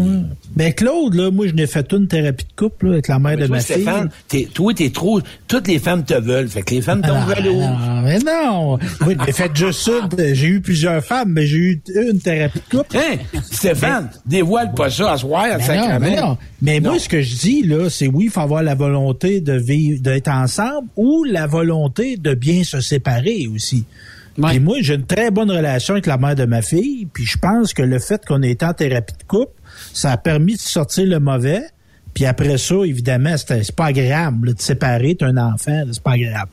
Ben, 0.56 0.74
Claude, 0.74 1.16
là, 1.16 1.32
moi, 1.32 1.48
je 1.48 1.54
n'ai 1.54 1.66
fait 1.68 1.92
une 1.92 2.08
thérapie 2.08 2.46
de 2.46 2.52
couple 2.56 2.86
là, 2.88 2.94
avec 2.94 3.08
la 3.08 3.18
mère 3.20 3.36
de 3.38 3.48
Toi, 3.48 3.56
ma 3.58 3.62
fille. 3.62 3.76
Stéphane, 3.78 4.10
t'es- 4.28 4.48
toi, 4.54 4.74
t'es 4.74 4.90
trop. 4.92 5.20
Toutes 5.48 5.68
les 5.68 5.80
femmes 5.80 6.04
te 6.06 6.14
veulent. 6.14 6.48
Fait 6.48 6.62
que 6.62 6.76
les 6.76 6.82
femmes 6.82 7.02
tombent 7.02 7.26
Ah, 7.30 7.34
jaloux. 7.36 7.60
non, 7.60 8.02
mais 8.04 8.20
non! 8.20 8.78
Oui, 9.08 9.18
j'ai 9.26 9.32
fait 9.32 9.52
juste 9.56 9.90
une. 9.90 10.34
J'ai 10.36 10.48
eu 10.48 10.62
plusieurs 10.62 11.04
femmes, 11.04 11.32
mais 11.34 11.46
j'ai 11.48 11.58
eu 11.58 11.82
une 12.10 12.20
thérapie 12.20 12.60
de 12.72 12.78
couple. 12.78 12.98
Hein? 12.98 13.40
Stéphane, 13.52 14.10
dévoile 14.26 14.74
pas 14.74 14.90
ça 14.90 15.14
à 15.14 15.18
soir, 15.18 15.44
à 15.46 15.58
non, 15.58 15.64
sacrament. 15.66 16.00
mais 16.02 16.16
non. 16.22 16.38
Mais 16.62 16.80
moi, 16.80 17.00
ce 17.00 17.10
que 17.10 17.22
je 17.22 17.36
dis, 17.36 17.64
là, 17.64 17.90
c'est 17.90 18.08
oui, 18.08 18.26
il 18.26 18.32
faut 18.32 18.40
avoir 18.42 18.62
la 18.64 18.76
volonté 18.76 19.42
de 19.42 19.54
vivre, 19.54 20.02
d'être 20.02 20.30
ensemble 20.30 20.88
ou 20.96 21.24
la 21.24 21.48
volonté 21.48 22.18
de 22.18 22.34
bien 22.34 22.64
se 22.64 22.82
séparer 22.82 23.48
aussi. 23.54 23.84
Puis 24.50 24.60
moi, 24.60 24.78
j'ai 24.82 24.96
une 24.96 25.06
très 25.06 25.32
bonne 25.32 25.50
relation 25.52 25.94
avec 25.94 26.06
la 26.08 26.18
mère 26.18 26.36
de 26.36 26.46
ma 26.46 26.62
fille, 26.62 27.08
puis 27.14 27.26
je 27.26 27.38
pense 27.38 27.74
que 27.74 27.82
le 27.82 28.00
fait 28.00 28.26
qu'on 28.26 28.42
ait 28.44 28.52
été 28.52 28.66
en 28.66 28.74
thérapie 28.74 29.14
de 29.18 29.24
couple, 29.28 29.54
ça 29.94 30.12
a 30.12 30.18
permis 30.18 30.56
de 30.56 30.60
sortir 30.60 31.06
le 31.08 31.20
mauvais. 31.20 31.62
Puis 32.14 32.26
après 32.26 32.58
ça, 32.58 32.76
évidemment, 32.86 33.36
c'était- 33.38 33.64
c'est 33.64 33.76
pas 33.76 33.86
agréable 33.88 34.48
là, 34.48 34.54
de 34.54 34.62
séparer, 34.62 35.18
un 35.22 35.36
enfant, 35.38 35.84
c'est 35.92 36.02
pas 36.04 36.12
agréable 36.14 36.52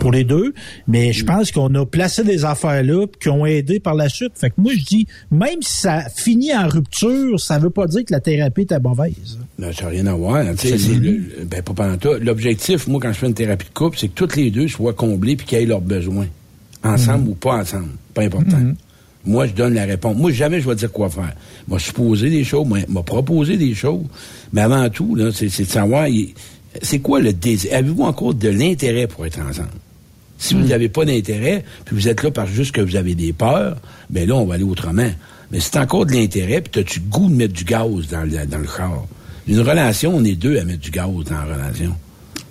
pour 0.00 0.10
les 0.12 0.22
deux. 0.24 0.52
Mais 0.88 1.12
je 1.12 1.24
pense 1.24 1.50
qu'on 1.52 1.72
a 1.74 1.84
placé 1.86 2.22
des 2.24 2.44
affaires 2.44 2.82
là 2.84 3.06
qui 3.20 3.28
ont 3.28 3.44
aidé 3.46 3.78
par 3.80 3.94
la 3.94 4.08
suite. 4.08 4.32
Fait 4.36 4.50
que 4.50 4.54
moi, 4.58 4.72
je 4.76 4.84
dis, 4.84 5.06
même 5.30 5.60
si 5.62 5.80
ça 5.82 6.04
finit 6.16 6.52
en 6.54 6.68
rupture, 6.68 7.38
ça 7.40 7.58
veut 7.58 7.70
pas 7.70 7.86
dire 7.86 8.04
que 8.04 8.12
la 8.12 8.20
thérapie 8.20 8.62
était 8.62 8.78
mauvaise. 8.80 9.38
Non, 9.58 9.72
ça 9.72 9.84
n'a 9.84 9.90
rien 9.90 10.06
à 10.06 10.14
voir. 10.14 10.44
C'est 10.56 10.70
le- 10.94 11.10
le- 11.40 11.44
ben, 11.44 11.62
pas 11.62 11.74
pendant 11.74 11.96
tout. 11.96 12.14
L'objectif, 12.20 12.86
moi, 12.88 13.00
quand 13.00 13.12
je 13.12 13.18
fais 13.18 13.26
une 13.26 13.34
thérapie 13.34 13.66
de 13.66 13.74
couple, 13.74 13.98
c'est 13.98 14.08
que 14.08 14.14
toutes 14.14 14.36
les 14.36 14.50
deux 14.50 14.66
soient 14.68 14.94
comblés 14.94 15.36
puis 15.36 15.46
qu'ils 15.46 15.58
aient 15.58 15.66
leurs 15.66 15.80
besoins. 15.80 16.26
Ensemble 16.84 17.24
Mhm. 17.24 17.28
ou 17.30 17.34
pas 17.34 17.56
ensemble. 17.56 17.88
Pas 18.14 18.22
important. 18.22 18.56
Moi, 19.24 19.46
je 19.46 19.52
donne 19.52 19.74
la 19.74 19.84
réponse. 19.84 20.16
Moi, 20.16 20.30
jamais 20.32 20.60
je 20.60 20.68
vais 20.68 20.76
dire 20.76 20.92
quoi 20.92 21.10
faire. 21.10 21.34
M'a 21.66 21.78
supposé 21.78 22.30
des 22.30 22.44
choses, 22.44 22.66
m'a 22.88 23.02
proposé 23.02 23.56
des 23.56 23.74
choses. 23.74 24.04
Mais 24.52 24.60
avant 24.62 24.88
tout, 24.88 25.14
là, 25.14 25.30
c'est 25.34 25.48
c'est 25.48 25.64
de 25.64 25.68
savoir, 25.70 26.06
c'est 26.80 27.00
quoi 27.00 27.20
le 27.20 27.32
désir? 27.32 27.70
Avez-vous 27.74 28.04
encore 28.04 28.34
de 28.34 28.48
l'intérêt 28.48 29.06
pour 29.06 29.26
être 29.26 29.40
ensemble? 29.40 29.68
Si 30.38 30.54
vous 30.54 30.62
n'avez 30.68 30.88
pas 30.88 31.04
d'intérêt, 31.04 31.64
puis 31.84 31.96
vous 31.96 32.06
êtes 32.08 32.22
là 32.22 32.30
parce 32.30 32.50
juste 32.50 32.70
que 32.72 32.80
vous 32.80 32.94
avez 32.94 33.16
des 33.16 33.32
peurs, 33.32 33.76
ben 34.08 34.26
là, 34.28 34.36
on 34.36 34.46
va 34.46 34.54
aller 34.54 34.62
autrement. 34.62 35.10
Mais 35.50 35.58
si 35.60 35.72
t'as 35.72 35.82
encore 35.82 36.06
de 36.06 36.12
l'intérêt, 36.12 36.60
puis 36.60 36.70
t'as-tu 36.70 37.00
le 37.00 37.06
goût 37.06 37.28
de 37.28 37.34
mettre 37.34 37.54
du 37.54 37.64
gaz 37.64 37.88
dans 38.10 38.22
le, 38.22 38.46
dans 38.46 38.58
le 38.58 38.68
char? 38.68 39.04
Une 39.48 39.60
relation, 39.60 40.14
on 40.14 40.22
est 40.24 40.36
deux 40.36 40.56
à 40.58 40.64
mettre 40.64 40.78
du 40.80 40.90
gaz 40.92 41.08
dans 41.28 41.34
la 41.34 41.44
relation. 41.56 41.92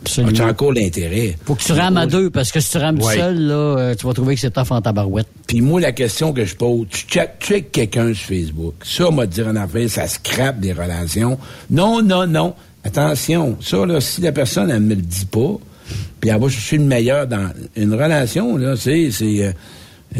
Absolument. 0.08 0.32
As-tu 0.34 0.42
encore 0.50 0.74
l'intérêt? 0.74 1.38
Faut 1.46 1.56
que 1.56 1.64
tu 1.64 1.72
rames 1.74 1.98
à 1.98 2.06
deux, 2.08 2.30
parce 2.30 2.52
que 2.52 2.60
si 2.60 2.72
tu 2.72 2.78
rames 2.78 3.02
Ouais. 3.02 3.16
seul, 3.16 3.38
là, 3.40 3.54
euh, 3.56 3.96
tu 3.96 4.06
vas 4.08 4.14
trouver 4.14 4.36
que 4.36 4.42
c'est 4.42 4.52
tough 4.52 4.72
en 4.72 4.82
tabarouette. 4.82 5.28
Puis 5.48 5.62
moi, 5.62 5.80
la 5.82 5.92
question 5.92 6.34
que 6.34 6.44
je 6.46 6.56
pose, 6.56 6.88
tu 6.90 7.06
check, 7.08 7.32
check 7.40 7.72
quelqu'un 7.72 8.14
sur 8.14 8.28
Facebook. 8.28 8.74
Ça, 8.84 9.10
m'a 9.12 9.26
dire 9.26 9.48
en 9.48 9.56
affaire, 9.56 9.90
ça 9.90 10.08
scrape 10.08 10.60
des 10.60 10.74
relations. 10.74 11.38
Non, 11.70 12.02
non, 12.02 12.26
non. 12.28 12.54
Attention, 12.84 13.58
ça, 13.62 13.86
là, 13.86 14.00
si 14.00 14.22
la 14.22 14.32
personne, 14.32 14.72
elle 14.72 14.80
me 14.80 14.96
le 14.96 15.02
dit 15.02 15.26
pas, 15.26 15.58
puis 16.22 16.30
elle 16.30 16.40
va 16.40 16.48
chercher 16.50 16.78
le 16.78 16.86
meilleur 16.86 17.28
dans 17.28 17.50
une 17.76 17.94
relation, 17.94 18.56
là, 18.58 18.76
c'est, 18.78 19.12
c'est, 19.12 19.44
euh, 19.46 19.52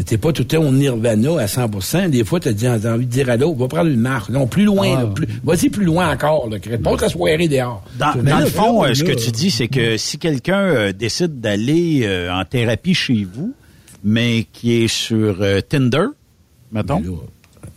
t'es 0.06 0.18
pas 0.18 0.32
tout 0.32 0.42
le 0.42 0.48
temps 0.48 0.62
au 0.62 0.70
nirvana 0.72 1.40
à 1.40 1.46
100% 1.46 2.08
Des 2.10 2.24
fois, 2.24 2.40
t'as 2.40 2.52
dit- 2.52 2.66
t'as 2.66 2.94
envie 2.94 3.06
de 3.06 3.10
dire 3.10 3.28
à 3.30 3.36
l'autre, 3.36 3.58
va 3.58 3.68
prendre 3.68 3.90
une 3.90 4.00
marque. 4.00 4.28
Non, 4.30 4.46
plus 4.46 4.64
loin, 4.64 4.94
Ah. 4.96 5.02
là, 5.02 5.06
plus, 5.08 5.26
vas-y 5.42 5.70
plus 5.70 5.84
loin 5.84 6.12
encore, 6.12 6.48
là. 6.48 6.58
crée- 6.58 6.78
Passe 6.78 7.00
la 7.00 7.08
soirée 7.08 7.48
dehors. 7.48 7.82
Dans, 7.98 8.12
Mais 8.22 8.30
dans 8.30 8.38
là, 8.38 8.44
le 8.44 8.50
fond, 8.50 8.82
là, 8.82 8.90
euh, 8.90 8.94
ce 8.94 9.02
que 9.04 9.12
tu 9.12 9.30
dis, 9.30 9.50
c'est 9.50 9.68
que 9.68 9.96
si 9.96 10.18
quelqu'un 10.18 10.58
euh, 10.60 10.92
décide 10.92 11.40
d'aller 11.40 12.00
euh, 12.04 12.32
en 12.32 12.44
thérapie 12.44 12.94
chez 12.94 13.24
vous, 13.30 13.54
mais 14.04 14.46
qui 14.52 14.84
est 14.84 14.88
sur 14.88 15.38
euh, 15.40 15.60
Tinder, 15.60 16.06
mettons, 16.70 17.02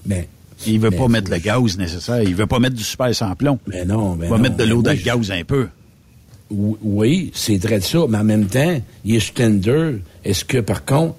ben, 0.05 0.25
il 0.67 0.79
veut 0.79 0.89
ben, 0.91 0.99
pas 0.99 1.07
mettre 1.07 1.31
le 1.31 1.38
gaz 1.39 1.77
nécessaire, 1.77 2.21
il 2.21 2.35
veut 2.35 2.45
pas 2.45 2.59
mettre 2.59 2.75
du 2.75 2.83
super 2.83 3.13
sans 3.15 3.33
plomb. 3.35 3.57
Mais 3.67 3.85
non, 3.85 4.15
ben 4.15 4.25
il 4.25 4.29
va 4.29 4.38
non, 4.38 4.43
mettre 4.43 4.57
de 4.57 4.63
ben 4.63 4.69
l'eau 4.69 4.81
dans 4.81 4.91
le 4.91 4.97
gaz 4.97 5.31
un 5.31 5.43
peu. 5.43 5.67
Oui, 6.51 6.75
Oui, 6.83 7.31
c'est 7.33 7.57
vrai 7.57 7.79
de 7.79 7.83
ça, 7.83 7.99
mais 8.09 8.17
en 8.17 8.23
même 8.25 8.45
temps, 8.45 8.79
il 9.05 9.15
est 9.15 9.19
sur 9.21 9.33
Tinder. 9.33 9.95
Est-ce 10.25 10.43
que, 10.45 10.57
par 10.57 10.83
contre, 10.85 11.15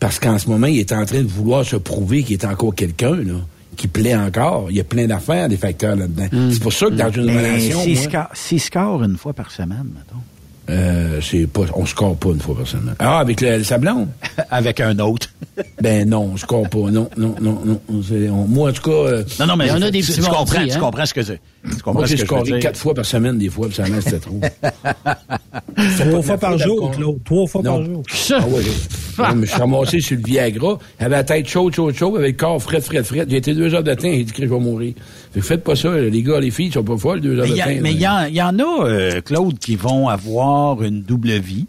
parce 0.00 0.18
qu'en 0.18 0.38
ce 0.38 0.48
moment, 0.48 0.66
il 0.66 0.78
est 0.78 0.92
en 0.92 1.04
train 1.04 1.22
de 1.22 1.28
vouloir 1.28 1.64
se 1.64 1.76
prouver 1.76 2.22
qu'il 2.22 2.34
est 2.34 2.44
encore 2.44 2.74
quelqu'un, 2.74 3.16
là, 3.16 3.34
qui 3.76 3.88
plaît 3.88 4.16
encore. 4.16 4.70
Il 4.70 4.76
y 4.76 4.80
a 4.80 4.84
plein 4.84 5.06
d'affaires, 5.06 5.48
des 5.48 5.56
facteurs 5.56 5.96
là-dedans. 5.96 6.28
C'est 6.52 6.62
pour 6.62 6.72
ça 6.72 6.86
que 6.86 6.94
dans 6.94 7.10
une 7.10 7.26
Mais 7.26 7.36
relation, 7.36 7.80
s'il 7.82 7.98
score, 7.98 8.28
score 8.34 9.02
une 9.02 9.16
fois 9.16 9.32
par 9.32 9.50
semaine, 9.50 9.90
mettons. 9.94 10.22
Euh, 10.70 11.20
c'est 11.22 11.46
pas, 11.46 11.62
on 11.74 11.86
score 11.86 12.16
pas 12.16 12.28
une 12.30 12.40
fois 12.40 12.56
par 12.56 12.66
semaine. 12.66 12.94
Ah, 12.98 13.18
avec 13.20 13.40
le, 13.40 13.58
le 13.58 13.64
sablon? 13.64 14.08
avec 14.50 14.80
un 14.80 14.98
autre. 14.98 15.28
ben 15.82 16.08
non, 16.08 16.30
on 16.34 16.36
score 16.36 16.68
pas. 16.68 16.90
Non, 16.90 17.08
non, 17.16 17.34
non, 17.40 17.58
non. 17.64 17.80
On- 17.90 18.46
moi, 18.46 18.70
en 18.70 18.72
tout 18.72 18.82
cas... 18.82 18.90
euh, 18.90 19.24
Non, 19.40 19.46
non, 19.46 19.56
mais 19.56 19.66
il 19.66 19.68
y 19.68 19.72
en 19.72 19.82
a 19.82 19.86
tu- 19.86 19.92
des 19.92 20.00
tu, 20.02 20.06
petits 20.12 20.20
comprends, 20.20 20.34
mordis, 20.44 20.68
tu 20.68 20.72
hein? 20.76 20.80
comprends 20.80 21.06
ce 21.06 21.14
que 21.14 21.22
c'est. 21.22 21.40
Tu 21.64 21.76
comprends 21.76 21.92
Moi, 21.94 22.06
ce 22.06 22.10
j'ai 22.12 22.18
que 22.18 22.26
scoré 22.26 22.58
quatre 22.60 22.78
fois 22.78 22.94
par 22.94 23.04
semaine, 23.06 23.38
des 23.38 23.48
fois, 23.48 23.66
puis 23.68 23.76
ça 23.76 23.84
c'était 24.00 24.18
trop. 24.18 24.40
Trois 25.98 26.22
fois 26.22 26.38
par 26.38 26.58
jour, 26.58 26.90
Claude. 26.90 27.18
Trois 27.24 27.46
fois 27.46 27.62
par 27.62 27.82
jour. 27.84 28.02
Ah 28.32 28.46
ouais, 28.46 28.62
j'ai- 28.62 29.40
je 29.40 29.46
suis 29.46 29.56
ramassé 29.58 30.00
sur 30.00 30.16
le 30.16 30.22
Viagra. 30.22 30.78
Il 31.00 31.04
avait 31.06 31.16
la 31.16 31.24
tête 31.24 31.48
chaude, 31.48 31.74
chaude, 31.74 31.94
chaude, 31.94 32.16
avec 32.18 32.32
le 32.32 32.36
corps 32.38 32.62
frais, 32.62 32.80
frais, 32.80 33.02
frais. 33.02 33.26
J'ai 33.28 33.36
été 33.38 33.54
deux 33.54 33.74
heures 33.74 33.82
de 33.82 33.94
temps, 33.94 34.06
il 34.08 34.24
dit 34.24 34.32
que 34.32 34.42
je 34.44 34.48
vais 34.48 34.58
mourir. 34.60 34.94
Faites 35.40 35.64
pas 35.64 35.76
ça, 35.76 35.96
les 35.98 36.22
gars, 36.22 36.40
les 36.40 36.50
filles, 36.50 36.66
ils 36.68 36.72
sont 36.72 36.82
pas 36.84 36.96
folles, 36.96 37.20
deux 37.20 37.34
Mais 37.36 37.48
il 37.92 37.98
y, 37.98 38.02
y 38.02 38.08
en- 38.08 38.24
il 38.26 38.34
y 38.34 38.42
en 38.42 38.58
a, 38.58 38.84
euh, 38.86 39.20
Claude, 39.20 39.58
qui 39.58 39.76
vont 39.76 40.08
avoir 40.08 40.82
une 40.82 41.02
double 41.02 41.32
vie. 41.38 41.66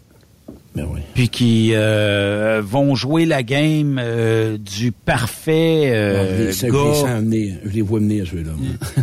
Ben 0.74 0.86
oui. 0.92 1.00
Puis 1.14 1.28
qui 1.28 1.70
euh, 1.74 2.62
vont 2.64 2.94
jouer 2.94 3.26
la 3.26 3.42
game 3.42 3.98
euh, 4.00 4.56
du 4.56 4.92
parfait 4.92 5.88
je 5.88 5.92
euh, 5.94 6.46
les- 6.46 6.52
ça, 6.52 6.68
je 6.68 6.72
les 6.72 6.78
gars. 6.78 7.14
venir. 7.18 7.54
Je 7.64 7.70
les 7.70 7.82
vois 7.82 7.98
venir, 7.98 8.24
ceux-là. 8.30 8.52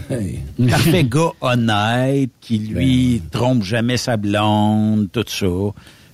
Hey. 0.16 0.40
parfait 0.70 1.04
gars 1.04 1.32
honnête, 1.42 2.30
qui 2.40 2.60
lui 2.60 3.22
trompe 3.32 3.64
jamais 3.64 3.98
sa 3.98 4.16
blonde, 4.16 5.10
tout 5.12 5.26
ça, 5.28 5.46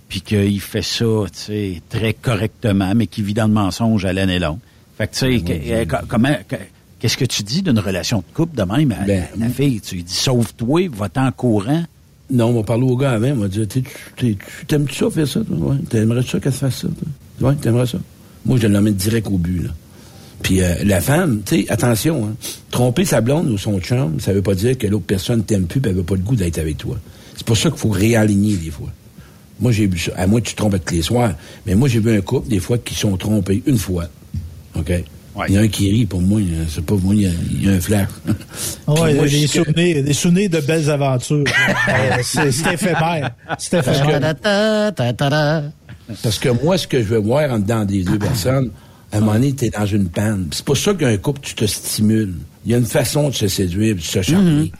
puis 0.10 0.22
qu'il 0.22 0.60
fait 0.60 0.82
ça, 0.82 1.06
tu 1.32 1.40
sais, 1.40 1.82
très 1.88 2.14
correctement, 2.16 2.94
mais 2.96 3.06
qui 3.06 3.22
vit 3.22 3.36
dans 3.36 3.46
le 3.48 3.54
mensonge 3.54 4.06
à 4.06 4.14
l'année 4.14 4.40
longue. 4.40 4.58
Fait 4.98 5.06
que, 5.08 5.14
tu 5.14 5.20
sais, 5.20 5.40
que- 5.42 5.72
euh, 5.72 5.86
co- 5.86 6.06
comment, 6.08 6.36
qu'est-ce 7.04 7.18
que 7.18 7.26
tu 7.26 7.44
dis 7.44 7.62
d'une 7.62 7.80
relation 7.80 8.20
de 8.20 8.34
couple 8.34 8.56
de 8.56 8.64
même 8.64 8.94
à 8.94 9.04
Ben, 9.04 9.26
la 9.38 9.50
fille? 9.50 9.82
Tu 9.82 9.96
lui 9.96 10.04
dis, 10.04 10.14
sauve-toi, 10.14 10.88
va-t'en 10.90 11.34
courant. 11.34 11.84
Non, 12.32 12.46
on 12.46 12.54
va 12.54 12.64
parler 12.64 12.84
au 12.84 12.96
gars 12.96 13.12
avant, 13.12 13.28
on 13.32 13.36
va 13.42 13.48
dire, 13.50 13.68
tu 13.68 14.38
t'aimes-tu 14.68 14.96
ça, 14.96 15.10
faire 15.10 15.28
ça, 15.28 15.42
toi? 15.42 15.58
Ouais. 15.58 15.76
T'aimerais 15.90 16.24
ça 16.24 16.40
qu'elle 16.40 16.54
se 16.54 16.60
fasse 16.60 16.78
ça, 16.78 16.88
toi? 16.88 17.50
Ouais, 17.50 17.56
t'aimerais 17.58 17.88
ça? 17.88 17.98
Moi, 18.46 18.58
je 18.58 18.68
l'emmène 18.68 18.94
direct 18.94 19.28
au 19.28 19.38
but, 19.38 19.64
là. 19.64 19.70
Puis 20.44 20.62
euh, 20.62 20.76
la 20.86 21.02
femme, 21.02 21.42
tu 21.46 21.64
sais, 21.64 21.70
attention, 21.70 22.26
hein, 22.26 22.36
tromper 22.72 23.04
sa 23.04 23.20
blonde 23.20 23.50
ou 23.50 23.58
son 23.58 23.82
chum, 23.82 24.22
ça 24.22 24.32
veut 24.32 24.42
pas 24.42 24.56
dire 24.56 24.78
que 24.78 24.88
l'autre 24.88 25.06
personne 25.06 25.44
t'aime 25.44 25.66
plus 25.66 25.82
et 25.82 25.90
elle 25.90 25.96
veut 25.96 26.04
pas 26.04 26.16
le 26.16 26.22
goût 26.22 26.38
d'être 26.38 26.58
avec 26.58 26.78
toi. 26.78 26.98
C'est 27.36 27.46
pour 27.46 27.58
ça 27.58 27.70
qu'il 27.70 27.80
faut 27.80 27.90
réaligner 27.90 28.56
des 28.56 28.72
fois. 28.72 28.90
Moi, 29.60 29.74
j'ai 29.74 29.88
vu 29.88 30.00
ça. 30.00 30.14
À 30.16 30.26
moi, 30.26 30.40
tu 30.40 30.54
te 30.54 30.58
trompes 30.58 30.78
tous 30.86 30.94
les 30.94 31.02
soirs. 31.02 31.34
Mais 31.66 31.76
moi, 31.76 31.90
j'ai 31.90 32.00
vu 32.00 32.16
un 32.16 32.22
couple, 32.22 32.48
des 32.48 32.62
fois, 32.62 32.78
qui 32.78 32.96
sont 32.96 33.18
trompés 33.18 33.62
une 33.66 33.78
fois. 33.78 34.06
OK? 34.76 34.92
Il 35.48 35.56
y 35.56 35.58
a 35.58 35.62
un 35.62 35.68
qui 35.68 35.90
rit, 35.92 36.06
pour 36.06 36.22
moi, 36.22 36.40
c'est 36.70 36.86
pas 36.86 36.96
moi, 36.96 37.16
il 37.16 37.22
y 37.22 37.26
a, 37.26 37.32
il 37.52 37.66
y 37.66 37.70
a 37.70 37.74
un 37.74 37.80
flash. 37.80 38.08
Ah 38.88 38.92
Ouais, 38.94 39.10
Puis 39.10 39.14
moi, 39.16 39.24
des, 39.26 39.30
je- 39.30 39.48
souvenirs, 39.48 40.04
des 40.04 40.14
souvenirs 40.14 40.50
de 40.50 40.60
belles 40.60 40.90
aventures. 40.90 41.44
Euh, 41.90 42.18
c'est 42.24 42.48
éphémère. 42.74 43.32
C'est 43.58 43.78
éphémère. 43.80 44.20
Parce 46.22 46.38
que 46.40 46.50
moi, 46.50 46.78
ce 46.78 46.88
que 46.88 47.00
je 47.00 47.06
veux 47.08 47.18
voir 47.20 47.52
en 47.52 47.60
dedans 47.60 47.84
des 47.86 48.04
deux 48.04 48.20
personnes, 48.20 48.70
à 49.12 49.18
un 49.18 49.20
moment 49.20 49.34
donné, 49.34 49.54
t'es 49.54 49.70
dans 49.70 49.86
une 49.86 50.08
panne. 50.10 50.48
C'est 50.52 50.64
pour 50.66 50.78
ça 50.78 50.94
qu'un 50.94 51.18
couple, 51.18 51.40
tu 51.44 51.56
te 51.56 51.66
stimules. 51.66 52.34
Il 52.66 52.72
y 52.72 52.76
a 52.76 52.78
une 52.78 52.86
façon 52.86 53.30
de 53.30 53.34
se 53.34 53.48
séduire, 53.48 53.96
de 53.96 54.02
se 54.02 54.22
charmer. 54.22 54.72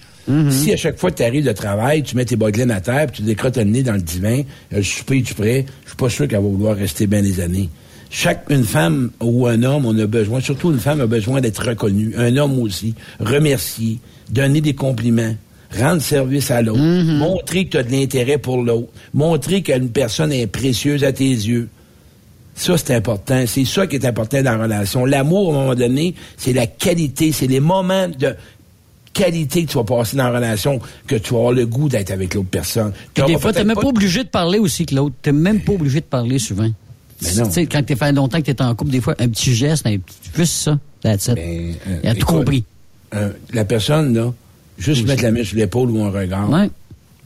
Si 0.50 0.72
à 0.72 0.78
chaque 0.78 0.98
fois 0.98 1.12
que 1.12 1.18
tu 1.18 1.24
arrives 1.24 1.46
de 1.46 1.52
travail, 1.52 2.02
tu 2.04 2.16
mets 2.16 2.24
tes 2.26 2.38
bottines 2.38 2.72
à 2.72 2.80
terre, 2.80 3.08
puis 3.08 3.18
tu 3.18 3.22
décrottes 3.24 3.58
le 3.58 3.66
nez 3.66 3.84
dans 3.84 3.92
le 3.94 4.02
divan, 4.02 4.40
euh, 4.72 4.78
le 4.78 4.84
souper, 4.84 5.22
tu 5.22 5.34
prêt, 5.34 5.66
je 5.84 5.90
suis 5.90 5.98
pas 5.98 6.10
sûr 6.10 6.28
qu'elle 6.30 6.40
va 6.42 6.48
vouloir 6.48 6.78
rester 6.78 7.08
bien 7.08 7.22
des 7.22 7.42
années. 7.42 7.70
Chaque 8.16 8.46
une 8.52 8.64
femme 8.64 9.10
ou 9.22 9.48
un 9.48 9.64
homme, 9.64 9.88
on 9.88 9.98
a 9.98 10.06
besoin, 10.06 10.40
surtout 10.40 10.72
une 10.72 10.78
femme 10.78 11.02
a 11.02 11.08
besoin 11.08 11.42
d'être 11.42 11.68
reconnue. 11.68 12.14
Un 12.16 12.38
homme 12.38 12.60
aussi, 12.60 12.94
remercier, 13.20 13.98
donner 14.30 14.62
des 14.62 14.76
compliments, 14.76 15.36
rendre 15.76 16.00
service 16.00 16.52
à 16.52 16.62
l'autre, 16.62 16.80
montrer 16.80 17.66
que 17.66 17.72
tu 17.72 17.78
as 17.78 17.84
de 17.84 17.92
l'intérêt 17.92 18.38
pour 18.38 18.62
l'autre, 18.62 18.90
montrer 19.16 19.64
qu'une 19.64 19.90
personne 19.90 20.32
est 20.32 20.46
précieuse 20.46 21.04
à 21.04 21.12
tes 21.12 21.28
yeux. 21.28 21.70
Ça, 22.54 22.78
c'est 22.78 22.94
important. 22.94 23.46
C'est 23.48 23.66
ça 23.66 23.88
qui 23.88 23.96
est 23.96 24.06
important 24.06 24.44
dans 24.44 24.58
la 24.58 24.64
relation. 24.64 25.06
L'amour, 25.06 25.52
à 25.52 25.58
un 25.58 25.60
moment 25.62 25.76
donné, 25.76 26.14
c'est 26.38 26.54
la 26.54 26.68
qualité, 26.68 27.32
c'est 27.32 27.48
les 27.48 27.60
moments 27.60 28.08
de 28.08 28.36
qualité 29.12 29.66
que 29.66 29.72
tu 29.72 29.78
vas 29.78 29.86
passer 29.86 30.18
dans 30.18 30.30
la 30.30 30.38
relation 30.38 30.80
que 31.08 31.16
tu 31.16 31.34
vas 31.34 31.40
avoir 31.40 31.54
le 31.54 31.66
goût 31.66 31.90
d'être 31.90 32.12
avec 32.12 32.36
l'autre 32.36 32.50
personne. 32.52 32.94
Puis 33.16 33.24
des 33.26 33.40
fois, 33.40 33.52
t'es 33.52 33.64
peut-être 33.64 33.68
même 33.68 33.76
pas 33.76 33.88
obligé 33.88 34.24
de 34.24 34.30
parler 34.30 34.60
aussi 34.60 34.86
que 34.86 34.94
l'autre. 34.94 35.16
T'es 35.20 35.32
même 35.32 35.62
pas 35.62 35.74
obligé 35.74 36.00
de 36.00 36.06
parler 36.06 36.38
souvent. 36.38 36.70
Mais 37.24 37.42
non. 37.44 37.50
Tu 37.50 37.60
quand 37.68 37.84
t'es 37.86 37.96
fait 37.96 38.12
longtemps 38.12 38.40
que 38.42 38.52
t'es 38.52 38.62
en 38.62 38.76
couple, 38.76 38.92
des 38.92 39.02
fois, 39.02 39.16
un 39.20 39.28
petit 39.30 39.54
geste, 39.56 39.86
un 39.88 39.98
petit, 39.98 40.16
juste 40.36 40.54
ça. 40.54 40.80
That's 41.02 41.28
it. 41.28 41.38
euh, 41.38 41.74
Il 42.04 42.10
a 42.10 42.14
tout 42.14 42.20
écoute, 42.22 42.36
compris. 42.38 42.64
euh, 43.16 43.30
la 43.54 43.66
personne, 43.66 44.14
là, 44.14 44.34
juste 44.78 45.06
mettre 45.08 45.24
la 45.24 45.32
main 45.32 45.44
sur 45.44 45.58
l'épaule 45.58 45.92
ou 45.92 46.04
un 46.04 46.10
regard. 46.12 46.50
Ouais. 46.50 46.70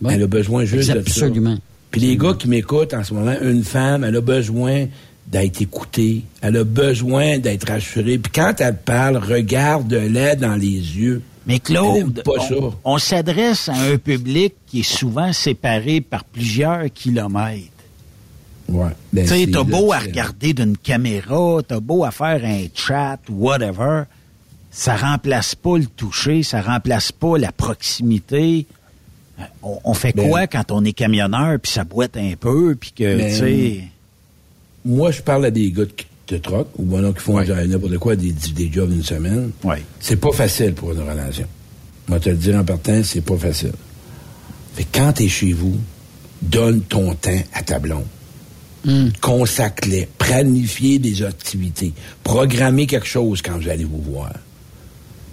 Ouais. 0.02 0.14
Elle 0.14 0.24
a 0.24 0.28
besoin 0.28 0.66
juste 0.66 0.92
de 0.92 1.00
Absolument. 1.00 1.58
Puis 1.92 2.02
les 2.02 2.18
gars 2.18 2.34
qui 2.38 2.48
m'écoutent 2.48 2.94
en 2.94 3.04
ce 3.04 3.14
moment, 3.14 3.34
une 3.42 3.64
femme, 3.64 4.04
elle 4.04 4.16
a 4.16 4.22
besoin 4.22 4.86
d'être 5.28 5.62
écoutée. 5.62 6.22
Elle 6.42 6.58
a 6.58 6.64
besoin 6.64 7.38
d'être 7.40 7.68
rassurée. 7.68 8.18
Puis 8.18 8.32
quand 8.34 8.54
elle 8.60 8.78
parle, 8.78 9.18
regarde-la 9.18 10.36
dans 10.36 10.56
les 10.56 10.68
yeux. 10.70 11.22
Mais 11.48 11.60
Claude, 11.60 12.22
on 12.84 12.98
s'adresse 12.98 13.70
à 13.70 13.74
un 13.74 13.98
public 13.98 14.54
qui 14.68 14.82
est 14.82 14.84
souvent 14.84 15.32
séparé 15.32 16.02
par 16.02 16.26
plusieurs 16.26 16.92
kilomètres. 16.94 17.64
Ouais. 18.70 18.90
Ben, 19.14 19.24
tu 19.26 19.30
sais, 19.34 19.48
t'as 19.52 19.64
beau 19.64 19.94
à 19.94 20.00
regarder 20.00 20.54
d'une 20.54 20.76
caméra, 20.78 21.60
t'as 21.68 21.80
beau 21.80 22.04
à 22.04 22.12
faire 22.12 22.42
un 22.44 22.64
chat, 22.76 23.18
whatever, 23.30 24.04
ça 24.72 24.96
remplace 24.98 25.56
pas 25.56 25.78
le 25.78 25.86
toucher, 25.86 26.44
ça 26.44 26.62
remplace 26.62 27.12
pas 27.12 27.38
la 27.38 27.52
proximité. 27.52 28.66
Euh, 29.40 29.44
On, 29.64 29.80
on 29.86 29.94
fait 29.94 30.14
Ben- 30.16 30.28
quoi 30.30 30.48
quand 30.48 30.72
on 30.72 30.84
est 30.84 30.94
camionneur 30.94 31.60
puis 31.62 31.72
ça 31.72 31.84
boite 31.84 32.18
un 32.18 32.34
peu 32.40 32.76
puis 32.76 32.92
que 32.92 33.18
Ben, 33.18 33.30
tu 33.30 33.38
sais? 33.38 33.84
Moi, 34.84 35.12
je 35.12 35.22
parle 35.22 35.46
à 35.46 35.52
des 35.52 35.72
gars 35.72 35.86
de, 35.86 35.92
de 36.30 36.38
troc, 36.38 36.68
ou 36.78 36.84
bon, 36.84 37.14
qui 37.14 37.20
font 37.22 37.42
du- 37.42 37.52
n'importe 37.52 37.98
quoi, 38.00 38.16
des, 38.16 38.32
des 38.32 38.72
jobs 38.72 38.90
d'une 38.92 39.04
semaine. 39.04 39.52
Ouais. 39.64 39.82
C'est 40.00 40.16
pas 40.18 40.32
facile 40.32 40.74
pour 40.74 40.92
une 40.92 41.02
relation. 41.02 41.46
Moi, 42.08 42.20
te 42.20 42.30
le 42.30 42.36
dire 42.38 42.56
en 42.58 42.64
partant, 42.64 43.02
c'est 43.04 43.22
pas 43.22 43.38
facile. 43.38 43.74
Fait 44.76 44.86
quand 44.94 45.14
t'es 45.14 45.28
chez 45.28 45.54
vous, 45.54 45.78
donne 46.42 46.82
ton 46.82 47.14
temps 47.16 47.42
à 47.54 47.64
ta 47.64 47.80
blonde. 47.80 48.06
Consacre-les. 49.22 50.08
Planifiez 50.18 51.00
des 51.00 51.24
activités. 51.24 51.94
Programmez 52.24 52.88
quelque 52.88 53.08
chose 53.08 53.42
quand 53.42 53.58
vous 53.58 53.70
allez 53.70 53.84
vous 53.86 54.02
voir. 54.02 54.34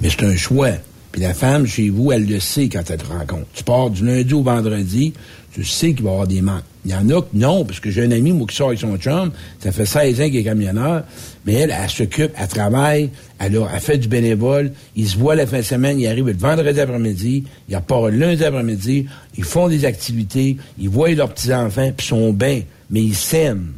Mais 0.00 0.10
c'est 0.10 0.24
un 0.24 0.36
choix. 0.36 0.72
Puis 1.12 1.22
la 1.22 1.32
femme, 1.34 1.64
chez 1.66 1.90
vous, 1.90 2.10
elle 2.10 2.26
le 2.26 2.40
sait 2.40 2.68
quand 2.68 2.82
elle 2.90 2.98
te 2.98 3.06
rencontre. 3.06 3.46
Tu 3.54 3.62
pars 3.62 3.88
du 3.90 4.04
lundi 4.04 4.34
au 4.34 4.42
vendredi, 4.42 5.12
tu 5.52 5.64
sais 5.64 5.94
qu'il 5.94 6.02
va 6.02 6.10
y 6.10 6.12
avoir 6.12 6.26
des 6.26 6.42
manques. 6.42 6.64
Il 6.84 6.90
y 6.90 6.94
en 6.94 7.08
a 7.08 7.22
que 7.22 7.28
non, 7.34 7.64
parce 7.64 7.78
que 7.78 7.88
j'ai 7.90 8.02
un 8.04 8.10
ami, 8.10 8.32
moi, 8.32 8.46
qui 8.48 8.56
sort 8.56 8.66
avec 8.68 8.80
son 8.80 8.96
chum, 8.98 9.30
ça 9.60 9.70
fait 9.70 9.86
16 9.86 10.20
ans 10.20 10.24
qu'il 10.24 10.36
est 10.38 10.42
camionneur, 10.44 11.04
mais 11.46 11.52
elle, 11.54 11.70
elle, 11.80 11.88
s'occupe, 11.88 12.32
elle 12.36 12.48
travaille, 12.48 13.10
elle, 13.38 13.56
a- 13.56 13.68
elle 13.72 13.80
fait 13.80 13.96
du 13.96 14.08
bénévole, 14.08 14.72
ils 14.96 15.08
se 15.08 15.16
voient 15.16 15.36
la 15.36 15.46
fin 15.46 15.58
de 15.58 15.62
semaine, 15.62 15.98
ils 16.00 16.08
arrivent 16.08 16.26
le 16.26 16.36
vendredi 16.36 16.80
après-midi, 16.80 17.44
ils 17.68 17.76
repartent 17.76 18.10
le 18.10 18.18
lundi 18.18 18.44
après-midi, 18.44 19.06
ils 19.38 19.44
font 19.44 19.68
des 19.68 19.84
activités, 19.84 20.56
ils 20.78 20.88
voient 20.90 21.10
leurs 21.12 21.32
petits-enfants, 21.32 21.92
puis 21.96 22.06
sont 22.08 22.32
bien, 22.32 22.62
mais 22.90 23.02
ils 23.02 23.14
s'aiment. 23.14 23.72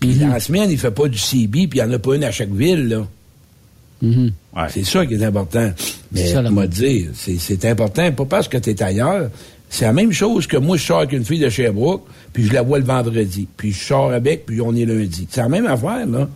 Puis 0.00 0.14
la 0.14 0.40
semaine, 0.40 0.70
il 0.70 0.78
fait 0.78 0.90
pas 0.90 1.08
du 1.08 1.18
CB, 1.18 1.68
puis 1.68 1.78
il 1.78 1.84
n'y 1.84 1.90
en 1.90 1.92
a 1.92 1.98
pas 1.98 2.16
une 2.16 2.24
à 2.24 2.32
chaque 2.32 2.52
ville, 2.52 2.88
là. 2.88 3.06
C'est 4.68 4.84
ça 4.84 5.06
qui 5.06 5.14
est 5.14 5.24
important. 5.24 5.70
Mais 6.10 6.26
C'est 6.26 6.32
ça, 6.32 6.66
dire, 6.66 7.10
c'est 7.14 7.38
c'est 7.38 7.64
important, 7.66 8.10
pas 8.12 8.24
parce 8.24 8.48
que 8.48 8.58
tu 8.58 8.70
es 8.70 8.82
ailleurs. 8.82 9.30
C'est 9.70 9.84
la 9.84 9.92
même 9.92 10.12
chose 10.12 10.46
que 10.46 10.56
moi, 10.56 10.76
je 10.76 10.82
sors 10.82 10.98
avec 10.98 11.12
une 11.12 11.24
fille 11.24 11.38
de 11.38 11.48
Sherbrooke, 11.48 12.04
puis 12.32 12.46
je 12.46 12.52
la 12.52 12.62
vois 12.62 12.78
le 12.78 12.84
vendredi, 12.84 13.46
puis 13.56 13.72
je 13.72 13.82
sors 13.82 14.12
avec, 14.12 14.44
puis 14.44 14.60
on 14.60 14.74
est 14.74 14.84
lundi. 14.84 15.26
C'est 15.30 15.40
la 15.40 15.48
même 15.48 15.66
affaire, 15.66 16.06
là. 16.06 16.28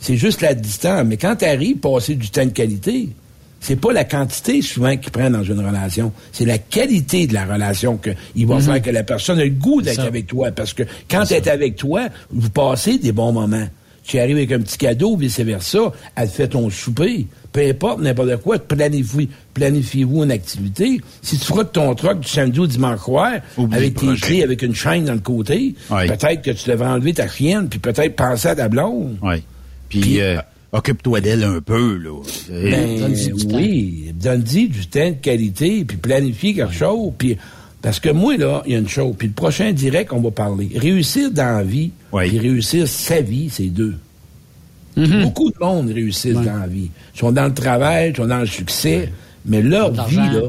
C'est 0.00 0.16
juste 0.16 0.40
la 0.40 0.54
distance. 0.54 1.04
Mais 1.04 1.16
quand 1.16 1.36
tu 1.36 1.44
arrives, 1.44 1.78
passer 1.78 2.14
du 2.14 2.30
temps 2.30 2.44
de 2.44 2.50
qualité, 2.50 3.08
c'est 3.60 3.76
pas 3.76 3.92
la 3.92 4.04
quantité 4.04 4.62
souvent 4.62 4.96
qui 4.96 5.10
prend 5.10 5.30
dans 5.30 5.42
une 5.42 5.64
relation. 5.64 6.12
C'est 6.32 6.44
la 6.44 6.58
qualité 6.58 7.26
de 7.26 7.34
la 7.34 7.44
relation 7.44 7.96
que 7.96 8.10
il 8.34 8.46
va 8.46 8.60
faire 8.60 8.80
que 8.80 8.90
la 8.90 9.02
personne 9.02 9.38
a 9.38 9.44
le 9.44 9.50
goût 9.50 9.82
d'être 9.82 10.00
avec 10.00 10.26
toi. 10.26 10.50
Parce 10.52 10.72
que 10.72 10.84
quand 11.10 11.24
elle 11.30 11.38
est 11.38 11.48
avec 11.48 11.76
toi, 11.76 12.08
vous 12.30 12.50
passez 12.50 12.98
des 12.98 13.12
bons 13.12 13.32
moments. 13.32 13.68
Tu 14.04 14.18
arrives 14.18 14.36
avec 14.36 14.52
un 14.52 14.60
petit 14.60 14.78
cadeau, 14.78 15.16
vice-versa, 15.16 15.92
elle 16.16 16.30
te 16.30 16.34
fait 16.34 16.48
ton 16.48 16.70
souper, 16.70 17.26
peu 17.52 17.60
importe, 17.60 18.00
n'importe 18.00 18.38
quoi, 18.38 18.58
planifie, 18.58 19.28
planifiez-vous 19.52 20.24
une 20.24 20.30
activité. 20.30 21.02
Si 21.20 21.38
tu 21.38 21.52
de 21.52 21.62
ton 21.64 21.94
truck 21.94 22.20
du 22.20 22.28
samedi 22.28 22.58
au 22.58 22.66
dimanche 22.66 23.00
soir, 23.00 23.32
avec 23.70 23.96
tes 23.96 24.14
clés, 24.14 24.42
avec 24.42 24.62
une 24.62 24.74
chaîne 24.74 25.04
dans 25.04 25.12
le 25.12 25.18
côté, 25.18 25.74
peut-être 25.90 26.40
que 26.40 26.52
tu 26.52 26.70
devrais 26.70 26.88
enlever 26.88 27.12
ta 27.12 27.28
chienne, 27.28 27.68
puis 27.68 27.78
peut-être 27.80 28.16
penser 28.16 28.48
à 28.48 28.54
ta 28.54 28.70
blonde. 28.70 29.18
Oui. 29.20 29.42
Puis, 29.90 30.00
Puis, 30.00 30.20
euh, 30.22 30.38
occupe-toi 30.72 31.20
d'elle 31.20 31.44
un 31.44 31.60
peu, 31.60 31.96
là. 31.96 32.20
Ben, 32.50 32.98
Donne-y 33.00 33.32
du 33.32 33.46
temps. 33.46 33.56
oui, 33.56 34.12
donne-y 34.14 34.68
du 34.68 34.86
temps 34.86 35.08
de 35.10 35.14
qualité, 35.14 35.84
puis 35.84 35.96
planifie 35.96 36.54
quelque 36.54 36.74
chose, 36.74 37.12
puis 37.16 37.36
parce 37.80 38.00
que 38.00 38.10
moi, 38.10 38.36
là, 38.36 38.62
il 38.66 38.72
y 38.72 38.74
a 38.76 38.78
une 38.78 38.88
chose, 38.88 39.14
puis 39.16 39.28
le 39.28 39.34
prochain 39.34 39.72
direct, 39.72 40.12
on 40.12 40.20
va 40.20 40.30
parler. 40.30 40.68
Réussir 40.76 41.30
dans 41.30 41.56
la 41.58 41.62
vie, 41.62 41.90
Oui. 42.12 42.28
puis 42.28 42.38
réussir 42.38 42.86
sa 42.88 43.20
vie, 43.20 43.48
c'est 43.50 43.66
deux. 43.68 43.94
Mhm. 44.96 45.22
Beaucoup 45.22 45.50
de 45.50 45.56
monde 45.60 45.90
réussissent 45.90 46.34
dans 46.34 46.42
la 46.60 46.66
vie. 46.66 46.90
Ils 47.14 47.18
sont 47.18 47.30
dans 47.32 47.44
le 47.46 47.54
travail, 47.54 48.10
ils 48.10 48.16
sont 48.16 48.26
dans 48.26 48.40
le 48.40 48.46
succès, 48.46 49.12
mais 49.46 49.62
leur 49.62 49.92
vie, 50.08 50.16
là, 50.16 50.42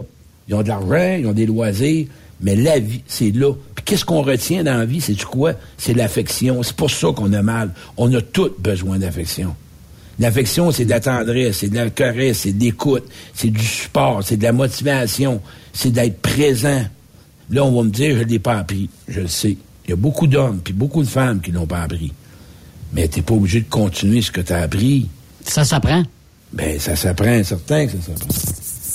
ils 0.48 0.56
ont 0.56 0.64
de 0.64 0.68
l'argent, 0.68 1.18
ils 1.20 1.28
ont 1.28 1.34
des 1.34 1.46
loisirs, 1.46 2.08
mais 2.42 2.56
la 2.56 2.80
vie, 2.80 3.02
c'est 3.06 3.30
là. 3.32 3.54
Puis 3.76 3.86
qu'est-ce 3.86 4.04
qu'on 4.06 4.24
retient 4.24 4.64
dans 4.64 4.78
la 4.80 4.86
vie, 4.86 5.00
c'est 5.02 5.14
du 5.14 5.26
quoi? 5.26 5.54
C'est 5.78 5.94
l'affection. 5.94 6.64
C'est 6.64 6.76
pour 6.76 6.90
ça 6.90 7.10
qu'on 7.16 7.32
a 7.34 7.42
mal. 7.44 7.72
On 7.96 8.12
a 8.16 8.22
tous 8.22 8.50
besoin 8.58 8.98
d'affection. 8.98 9.54
L'affection, 10.20 10.72
c'est 10.72 10.86
de 10.86 10.90
la 10.90 11.00
tendresse, 11.00 11.60
c'est 11.60 11.70
de 11.70 11.76
la 11.76 11.90
caresse, 11.90 12.40
c'est 12.40 12.52
de 12.52 12.62
l'écoute, 12.62 13.06
c'est 13.34 13.50
du 13.50 13.64
support, 13.64 14.22
c'est 14.24 14.36
de 14.36 14.44
la 14.44 14.52
motivation, 14.52 15.42
c'est 15.72 15.92
d'être 15.92 16.20
présent. 16.20 16.84
Là, 17.50 17.64
on 17.64 17.72
va 17.72 17.84
me 17.84 17.90
dire, 17.90 18.18
je 18.18 18.24
ne 18.24 18.28
l'ai 18.28 18.40
pas 18.40 18.58
appris. 18.58 18.90
Je 19.08 19.22
le 19.22 19.28
sais. 19.28 19.58
Il 19.86 19.90
y 19.90 19.94
a 19.94 19.96
beaucoup 19.96 20.28
d'hommes 20.28 20.60
puis 20.64 20.74
beaucoup 20.74 21.02
de 21.02 21.08
femmes 21.08 21.40
qui 21.42 21.52
ne 21.52 21.56
l'ont 21.56 21.66
pas 21.66 21.82
appris. 21.82 22.12
Mais 22.94 23.08
tu 23.08 23.20
n'es 23.20 23.24
pas 23.24 23.34
obligé 23.34 23.62
de 23.62 23.70
continuer 23.70 24.22
ce 24.22 24.32
que 24.32 24.42
tu 24.42 24.52
as 24.52 24.62
appris. 24.62 25.08
Ça 25.46 25.64
s'apprend. 25.64 26.04
Ben, 26.52 26.80
ça 26.80 26.96
s'apprend, 26.96 27.44
certain 27.44 27.86
que 27.86 27.94
ça 27.94 27.98
s'apprend. 28.14 28.28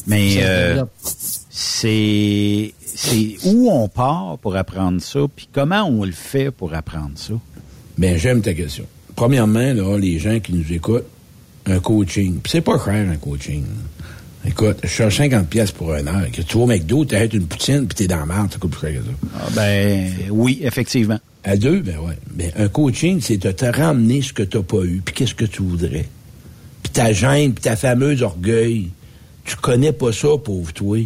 Mais 0.07 0.37
euh, 0.41 0.85
c'est 1.51 2.75
c'est 2.83 3.37
où 3.45 3.71
on 3.71 3.89
part 3.89 4.39
pour 4.39 4.57
apprendre 4.57 5.01
ça, 5.01 5.21
puis 5.35 5.49
comment 5.51 5.85
on 5.85 6.05
le 6.05 6.13
fait 6.13 6.51
pour 6.51 6.75
apprendre 6.75 7.13
ça? 7.17 7.35
Ben, 7.97 8.19
j'aime 8.19 8.43
ta 8.43 8.55
question. 8.55 8.87
Premièrement, 9.17 9.73
là, 9.73 9.97
les 9.97 10.19
gens 10.19 10.39
qui 10.41 10.53
nous 10.53 10.73
écoutent, 10.73 11.07
un 11.67 11.81
coaching. 11.81 12.41
Puis 12.43 12.51
c'est 12.51 12.61
pas 12.61 12.79
cher, 12.83 13.09
un 13.11 13.17
coaching. 13.17 13.65
Écoute, 14.47 14.79
je 14.83 14.89
cherche 14.89 15.17
50 15.17 15.49
pièces 15.49 15.73
pour 15.73 15.95
un 15.95 16.07
heure. 16.07 16.31
Que 16.31 16.43
tu 16.43 16.59
vas 16.59 16.65
au 16.65 16.67
McDo, 16.67 17.05
tu 17.05 17.17
une 17.17 17.47
poutine, 17.47 17.87
puis 17.87 17.97
t'es 17.97 18.07
dans 18.07 18.19
la 18.19 18.27
merde, 18.27 18.53
ça 18.53 18.59
coûte 18.59 18.73
plus 18.73 18.93
cher 18.93 19.01
que 19.01 19.07
ça. 19.07 19.29
Ah, 19.37 19.49
ben 19.55 20.11
oui, 20.31 20.61
effectivement. 20.63 21.19
À 21.43 21.57
deux, 21.57 21.81
ben 21.81 21.97
ouais. 21.99 22.19
Ben, 22.31 22.53
un 22.57 22.69
coaching, 22.69 23.21
c'est 23.21 23.39
de 23.39 23.51
te 23.51 23.65
ramener 23.65 24.21
ce 24.23 24.33
que 24.33 24.43
tu 24.43 24.59
n'as 24.59 24.63
pas 24.63 24.83
eu, 24.85 25.03
puis 25.05 25.15
qu'est-ce 25.15 25.35
que 25.35 25.45
tu 25.47 25.63
voudrais. 25.63 26.07
Puis 26.83 26.93
ta 26.93 27.13
gêne, 27.13 27.55
puis 27.55 27.63
ta 27.63 27.77
fameuse 27.77 28.23
orgueil. 28.23 28.91
Tu 29.45 29.57
connais 29.57 29.93
pas 29.93 30.13
ça, 30.13 30.29
pauvre 30.43 30.73
toi. 30.73 30.99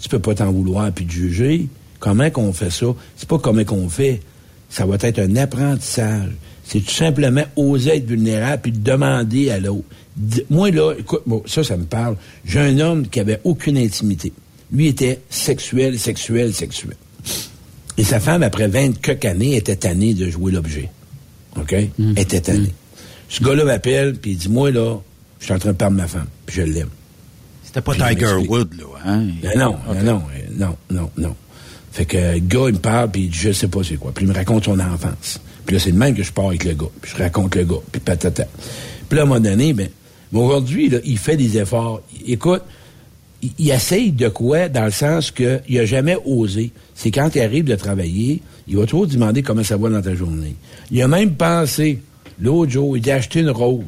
Tu 0.00 0.08
peux 0.08 0.18
pas 0.18 0.34
t'en 0.34 0.50
vouloir 0.50 0.90
puis 0.92 1.06
te 1.06 1.12
juger. 1.12 1.68
Comment 1.98 2.30
qu'on 2.30 2.52
fait 2.52 2.70
ça? 2.70 2.86
C'est 3.16 3.28
pas 3.28 3.38
comment 3.38 3.64
qu'on 3.64 3.88
fait. 3.88 4.20
Ça 4.70 4.86
va 4.86 4.96
être 5.00 5.18
un 5.18 5.36
apprentissage. 5.36 6.30
C'est 6.70 6.80
tout 6.80 6.94
simplement 6.94 7.42
oser 7.56 7.96
être 7.96 8.06
vulnérable 8.06 8.62
puis 8.62 8.70
demander 8.70 9.50
à 9.50 9.58
l'autre. 9.58 9.88
Moi, 10.50 10.70
là, 10.70 10.94
écoute, 10.96 11.22
bon, 11.26 11.42
ça, 11.44 11.64
ça 11.64 11.76
me 11.76 11.82
parle. 11.82 12.16
J'ai 12.44 12.60
un 12.60 12.78
homme 12.78 13.08
qui 13.08 13.18
avait 13.18 13.40
aucune 13.42 13.76
intimité. 13.76 14.32
Lui 14.72 14.86
était 14.86 15.20
sexuel, 15.30 15.98
sexuel, 15.98 16.54
sexuel. 16.54 16.94
Et 17.98 18.04
sa 18.04 18.20
femme, 18.20 18.44
après 18.44 18.68
20 18.68 19.00
quelques 19.00 19.24
années, 19.24 19.56
était 19.56 19.74
tannée 19.74 20.14
de 20.14 20.30
jouer 20.30 20.52
l'objet. 20.52 20.88
OK? 21.56 21.72
Elle 21.72 21.90
était 22.16 22.40
tannée. 22.40 22.72
Ce 23.28 23.42
gars-là 23.42 23.64
m'appelle, 23.64 24.14
puis 24.14 24.32
il 24.32 24.36
dit, 24.36 24.48
moi, 24.48 24.70
là, 24.70 24.98
je 25.40 25.46
suis 25.46 25.52
en 25.52 25.58
train 25.58 25.72
de 25.72 25.76
perdre 25.76 25.96
ma 25.96 26.06
femme, 26.06 26.28
puis 26.46 26.54
je 26.54 26.62
l'aime. 26.62 26.90
C'était 27.64 27.80
pas 27.80 27.94
Tiger. 27.94 28.46
Wood, 28.48 28.74
là, 28.78 28.84
hein? 29.04 29.26
Ben 29.42 29.58
non, 29.58 29.76
ben 29.88 30.04
non, 30.04 30.22
non, 30.56 30.76
non, 30.88 31.10
non. 31.16 31.34
Fait 31.90 32.04
que 32.04 32.16
le 32.16 32.38
gars, 32.38 32.66
il 32.68 32.74
me 32.74 32.78
parle, 32.78 33.10
puis 33.10 33.22
il 33.22 33.30
dit, 33.30 33.38
je 33.38 33.50
sais 33.50 33.66
pas 33.66 33.82
c'est 33.82 33.96
quoi. 33.96 34.12
Puis 34.12 34.24
il 34.24 34.28
me 34.28 34.34
raconte 34.34 34.66
son 34.66 34.78
enfance. 34.78 35.40
Puis 35.70 35.76
là, 35.76 35.84
c'est 35.84 35.92
le 35.92 35.98
même 35.98 36.16
que 36.16 36.24
je 36.24 36.32
pars 36.32 36.46
avec 36.46 36.64
le 36.64 36.72
gars. 36.72 36.90
Puis 37.00 37.12
je 37.14 37.22
raconte 37.22 37.54
le 37.54 37.62
gars, 37.62 37.76
puis 37.92 38.00
patata. 38.00 38.44
Puis 39.08 39.16
là, 39.16 39.22
à 39.22 39.24
un 39.24 39.28
moment 39.28 39.38
donné, 39.38 39.72
ben, 39.72 39.88
aujourd'hui, 40.32 40.90
il 41.04 41.16
fait 41.16 41.36
des 41.36 41.58
efforts. 41.58 42.02
Écoute, 42.26 42.62
il, 43.40 43.52
il 43.56 43.70
essaye 43.70 44.10
de 44.10 44.28
quoi, 44.28 44.68
dans 44.68 44.84
le 44.84 44.90
sens 44.90 45.30
qu'il 45.30 45.60
n'a 45.68 45.84
jamais 45.84 46.16
osé. 46.24 46.72
C'est 46.96 47.12
quand 47.12 47.36
il 47.36 47.40
arrive 47.40 47.66
de 47.66 47.76
travailler, 47.76 48.42
il 48.66 48.78
va 48.78 48.84
toujours 48.84 49.06
demander 49.06 49.44
comment 49.44 49.62
ça 49.62 49.76
va 49.76 49.90
dans 49.90 50.02
ta 50.02 50.16
journée. 50.16 50.56
Il 50.90 51.00
a 51.02 51.06
même 51.06 51.34
pensé 51.34 52.00
L'autre 52.40 52.72
jour, 52.72 52.96
il 52.96 53.10
a 53.10 53.16
acheté 53.16 53.40
une 53.40 53.50
rose. 53.50 53.84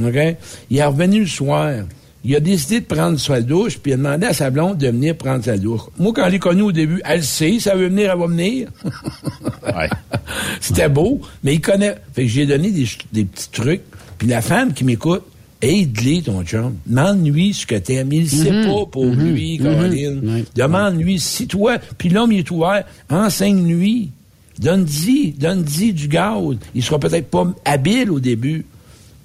OK? 0.00 0.36
Il 0.70 0.78
est 0.78 0.84
revenu 0.84 1.20
le 1.20 1.26
soir. 1.26 1.84
Il 2.26 2.34
a 2.34 2.40
décidé 2.40 2.80
de 2.80 2.86
prendre 2.86 3.18
sa 3.20 3.40
douche, 3.42 3.78
puis 3.78 3.90
il 3.90 3.94
a 3.94 3.96
demandé 3.98 4.26
à 4.26 4.32
sa 4.32 4.48
blonde 4.50 4.78
de 4.78 4.86
venir 4.86 5.14
prendre 5.16 5.44
sa 5.44 5.58
douche. 5.58 5.82
Moi, 5.98 6.12
quand 6.14 6.24
je 6.26 6.30
l'ai 6.30 6.38
connu 6.38 6.62
au 6.62 6.72
début, 6.72 7.02
elle 7.04 7.22
sait, 7.22 7.58
ça 7.60 7.74
veut 7.74 7.88
venir, 7.88 8.10
elle 8.12 8.18
va 8.18 8.26
venir. 8.26 8.68
C'était 10.60 10.88
beau, 10.88 11.20
mais 11.42 11.54
il 11.54 11.60
connaît. 11.60 11.96
Fait 12.14 12.22
que 12.22 12.28
j'ai 12.28 12.46
donné 12.46 12.70
des, 12.70 13.24
petits 13.24 13.50
trucs. 13.50 13.82
Puis 14.18 14.28
la 14.28 14.40
femme 14.40 14.72
qui 14.72 14.84
m'écoute, 14.84 15.22
aide-les, 15.60 16.22
ton 16.22 16.42
chum. 16.44 16.74
Demande-lui 16.86 17.52
ce 17.54 17.66
que 17.66 17.74
t'aimes. 17.76 18.12
Il 18.12 18.28
sait 18.30 18.50
Mhm. 18.50 18.66
pas 18.66 18.86
pour 18.90 19.04
Mhm. 19.06 19.32
lui, 19.34 19.58
Mhm. 19.58 19.64
Caroline. 19.64 20.44
Demande-lui 20.54 21.18
si 21.20 21.46
toi, 21.46 21.78
puis 21.98 22.08
l'homme 22.08 22.32
il 22.32 22.38
est 22.40 22.50
ouvert, 22.50 22.84
enseigne-lui. 23.10 24.10
Donne-y, 24.58 25.32
donne-y 25.32 25.92
du 25.92 26.06
gaz. 26.08 26.56
Il 26.74 26.82
sera 26.82 26.98
peut-être 26.98 27.28
pas 27.28 27.52
habile 27.64 28.10
au 28.10 28.20
début. 28.20 28.64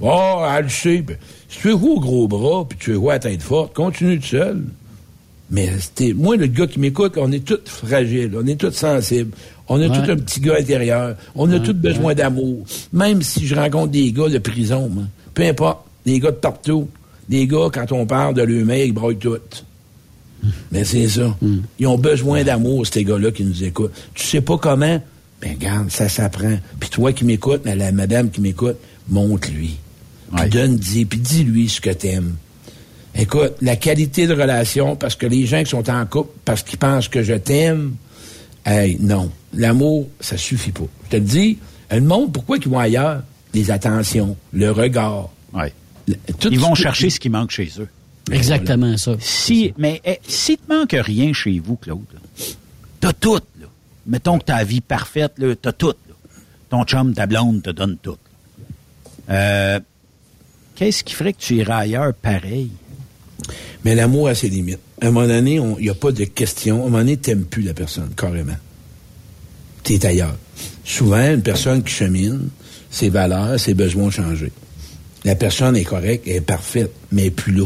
Oh, 0.01 0.41
elle 0.55 0.63
le 0.63 0.69
sait. 0.69 1.03
Si 1.49 1.59
tu 1.59 1.67
veux 1.69 1.77
jouer 1.77 1.89
au 1.89 1.99
gros 1.99 2.27
bras, 2.27 2.65
puis 2.67 2.77
tu 2.79 2.91
veux 2.91 2.95
jouer 2.97 3.13
à 3.15 3.19
tête 3.19 3.41
forte, 3.41 3.73
continue 3.73 4.19
tout 4.19 4.27
seul. 4.27 4.63
Mais 5.51 5.67
c'était, 5.79 6.13
moi, 6.13 6.37
le 6.37 6.45
gars 6.47 6.67
qui 6.67 6.79
m'écoute, 6.79 7.13
on 7.17 7.31
est 7.31 7.43
tous 7.43 7.59
fragiles, 7.65 8.31
on 8.37 8.45
est 8.45 8.55
tous 8.55 8.71
sensibles. 8.71 9.31
On 9.67 9.81
a 9.81 9.87
Ouais. 9.87 9.95
tout 10.05 10.11
un 10.11 10.15
petit 10.15 10.39
gars 10.39 10.55
intérieur. 10.59 11.15
On 11.35 11.51
a 11.51 11.59
tous 11.59 11.73
besoin 11.73 12.13
d'amour. 12.15 12.65
Même 12.93 13.21
si 13.21 13.45
je 13.45 13.55
rencontre 13.55 13.91
des 13.91 14.11
gars 14.11 14.29
de 14.29 14.37
prison, 14.39 14.89
moi. 14.89 15.03
peu 15.33 15.43
importe, 15.43 15.79
des 16.05 16.19
gars 16.19 16.31
de 16.31 16.35
partout. 16.37 16.87
Des 17.27 17.45
gars, 17.47 17.67
quand 17.71 17.91
on 17.91 18.05
parle 18.05 18.33
de 18.35 18.41
l'humain, 18.43 18.77
ils 18.77 18.91
broient 18.93 19.13
tout. 19.13 19.37
Mais 20.71 20.83
c'est 20.85 21.07
ça. 21.07 21.35
Ils 21.79 21.87
ont 21.87 21.97
besoin 21.97 22.43
d'amour, 22.43 22.85
ces 22.87 23.03
gars-là 23.03 23.31
qui 23.31 23.43
nous 23.43 23.63
écoutent. 23.63 23.91
Tu 24.13 24.25
sais 24.25 24.41
pas 24.41 24.57
comment? 24.57 25.01
Ben, 25.41 25.51
regarde, 25.53 25.89
ça 25.89 26.09
s'apprend. 26.09 26.57
Puis 26.79 26.89
toi 26.89 27.11
qui 27.13 27.25
m'écoutes, 27.25 27.61
mais 27.65 27.75
la 27.75 27.91
madame 27.91 28.29
qui 28.31 28.41
m'écoute, 28.41 28.77
montre-lui. 29.09 29.77
Puis 30.35 30.49
donne-lui, 30.49 31.05
puis 31.05 31.19
dis-lui 31.19 31.69
ce 31.69 31.81
que 31.81 31.89
t'aimes. 31.89 32.35
Écoute, 33.15 33.53
la 33.61 33.75
qualité 33.75 34.27
de 34.27 34.33
relation, 34.33 34.95
parce 34.95 35.15
que 35.15 35.25
les 35.25 35.45
gens 35.45 35.63
qui 35.63 35.69
sont 35.71 35.89
en 35.89 36.05
couple, 36.05 36.31
parce 36.45 36.61
qu'ils 36.63 36.77
pensent 36.77 37.07
que 37.07 37.23
je 37.23 37.33
t'aime, 37.33 37.95
hey, 38.65 38.97
non. 38.99 39.31
L'amour, 39.53 40.07
ça 40.19 40.37
suffit 40.37 40.71
pas. 40.71 40.83
Je 41.05 41.09
te 41.09 41.15
le 41.15 41.23
dis, 41.23 41.57
le 41.91 42.01
monde, 42.01 42.31
pourquoi 42.31 42.57
ils 42.57 42.67
vont 42.69 42.77
ailleurs? 42.77 43.23
Les 43.55 43.71
attentions, 43.71 44.37
le 44.53 44.69
regard. 44.71 45.29
Le- 46.07 46.15
tout- 46.39 46.49
Ils 46.51 46.59
vont 46.59 46.75
chercher 46.75 47.09
ce 47.09 47.19
qui 47.19 47.29
manque 47.29 47.49
chez 47.51 47.69
eux. 47.79 47.87
Exactement 48.31 48.95
ça. 48.97 49.15
Si, 49.19 49.73
mais 49.79 49.99
eh, 50.05 50.19
s'il 50.27 50.57
te 50.57 50.71
manque 50.71 50.91
rien 50.93 51.33
chez 51.33 51.57
vous, 51.59 51.77
Claude, 51.77 52.01
t'as 52.99 53.13
tout. 53.13 53.39
Là. 53.59 53.65
Mettons 54.05 54.37
que 54.37 54.45
t'as 54.45 54.57
la 54.57 54.63
vie 54.63 54.81
parfaite, 54.81 55.33
là, 55.39 55.55
t'as 55.59 55.71
tout. 55.71 55.87
là. 55.87 56.15
Ton 56.69 56.83
chum, 56.83 57.13
ta 57.15 57.25
blonde 57.25 57.63
te 57.63 57.71
donne 57.71 57.97
tout. 58.01 58.17
Euh, 59.31 59.79
Qu'est-ce 60.79 61.03
qui 61.03 61.13
ferait 61.13 61.33
que 61.33 61.39
tu 61.41 61.55
irais 61.55 61.73
ailleurs 61.73 62.13
pareil? 62.13 62.69
Mais 63.83 63.95
l'amour 63.95 64.29
a 64.29 64.35
ses 64.35 64.47
limites. 64.47 64.79
À 65.01 65.07
un 65.07 65.11
moment 65.11 65.27
donné, 65.27 65.55
il 65.55 65.83
n'y 65.83 65.89
a 65.89 65.93
pas 65.93 66.13
de 66.13 66.23
question. 66.23 66.77
À 66.77 66.79
un 66.79 66.83
moment 66.83 66.97
donné, 66.99 67.17
t'aimes 67.17 67.43
plus 67.43 67.63
la 67.63 67.73
personne, 67.73 68.09
carrément. 68.15 68.55
T'es 69.83 70.05
ailleurs. 70.05 70.37
Souvent, 70.85 71.33
une 71.33 71.41
personne 71.41 71.83
qui 71.83 71.93
chemine, 71.93 72.47
ses 72.89 73.09
valeurs, 73.09 73.59
ses 73.59 73.73
besoins 73.73 74.05
ont 74.05 74.09
changé. 74.11 74.53
La 75.25 75.35
personne 75.35 75.75
est 75.75 75.83
correcte, 75.83 76.23
elle 76.27 76.37
est 76.37 76.41
parfaite, 76.41 76.91
mais 77.11 77.23
elle 77.23 77.27
n'est 77.27 77.31
plus 77.31 77.51
là. 77.53 77.65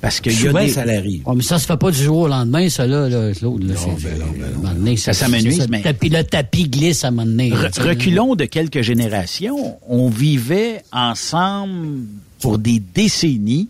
Parce 0.00 0.20
que 0.20 0.30
Souvent, 0.30 0.60
y 0.60 0.62
a 0.62 0.66
des- 0.66 0.72
ça 0.72 0.84
l'arrive. 0.84 1.22
Oh, 1.26 1.34
mais 1.34 1.42
ça 1.42 1.58
se 1.58 1.66
fait 1.66 1.76
pas 1.76 1.90
du 1.90 1.98
jour 2.00 2.18
au 2.18 2.28
lendemain, 2.28 2.68
ça, 2.68 2.86
là, 2.86 3.08
là, 3.08 3.32
Claude. 3.34 3.64
Là, 3.64 3.74
c'est- 3.76 3.88
à 4.08 4.14
un 4.14 4.52
moment 4.52 4.74
donné, 4.74 4.96
Ça 4.96 5.12
s'amenuise, 5.12 5.66
mais- 5.68 5.82
Puis 5.98 6.08
le 6.08 6.22
tapis 6.22 6.68
glisse 6.68 7.02
à 7.02 7.08
un 7.08 7.10
moment 7.10 7.26
donné. 7.26 7.50
Re- 7.50 7.80
reculons 7.82 8.36
de 8.36 8.44
quelques 8.44 8.82
générations. 8.82 9.76
On 9.88 10.08
vivait 10.08 10.82
ensemble 10.92 12.04
pour 12.40 12.58
des 12.58 12.80
décennies. 12.80 13.68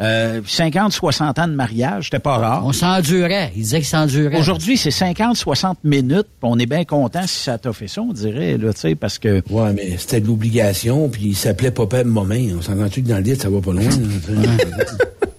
Euh, 0.00 0.40
50, 0.46 0.92
60 0.92 1.38
ans 1.40 1.48
de 1.48 1.54
mariage, 1.54 2.04
c'était 2.04 2.20
pas 2.20 2.36
rare. 2.36 2.64
On 2.64 2.72
s'endurait. 2.72 3.50
Il 3.56 3.62
disait 3.62 3.78
qu'il 3.78 3.86
s'endurait. 3.86 4.38
Aujourd'hui, 4.38 4.76
c'est 4.76 4.92
50, 4.92 5.36
60 5.36 5.78
minutes. 5.82 6.28
On 6.40 6.56
est 6.60 6.66
bien 6.66 6.84
content 6.84 7.26
si 7.26 7.42
ça 7.42 7.58
t'a 7.58 7.72
fait 7.72 7.88
ça, 7.88 8.02
on 8.02 8.12
dirait, 8.12 8.56
là, 8.58 8.72
tu 8.72 8.80
sais, 8.80 8.94
parce 8.94 9.18
que... 9.18 9.42
Ouais, 9.50 9.72
mais 9.72 9.96
c'était 9.98 10.20
de 10.20 10.28
l'obligation, 10.28 11.08
puis 11.08 11.30
il 11.30 11.36
s'appelait 11.36 11.72
Papa 11.72 12.04
Moment. 12.04 12.36
On 12.56 12.62
s'entend-tu 12.62 13.02
que 13.02 13.08
dans 13.08 13.16
le 13.16 13.22
lit, 13.22 13.34
ça 13.34 13.50
va 13.50 13.60
pas 13.60 13.72
loin? 13.72 13.82
là? 13.82 14.50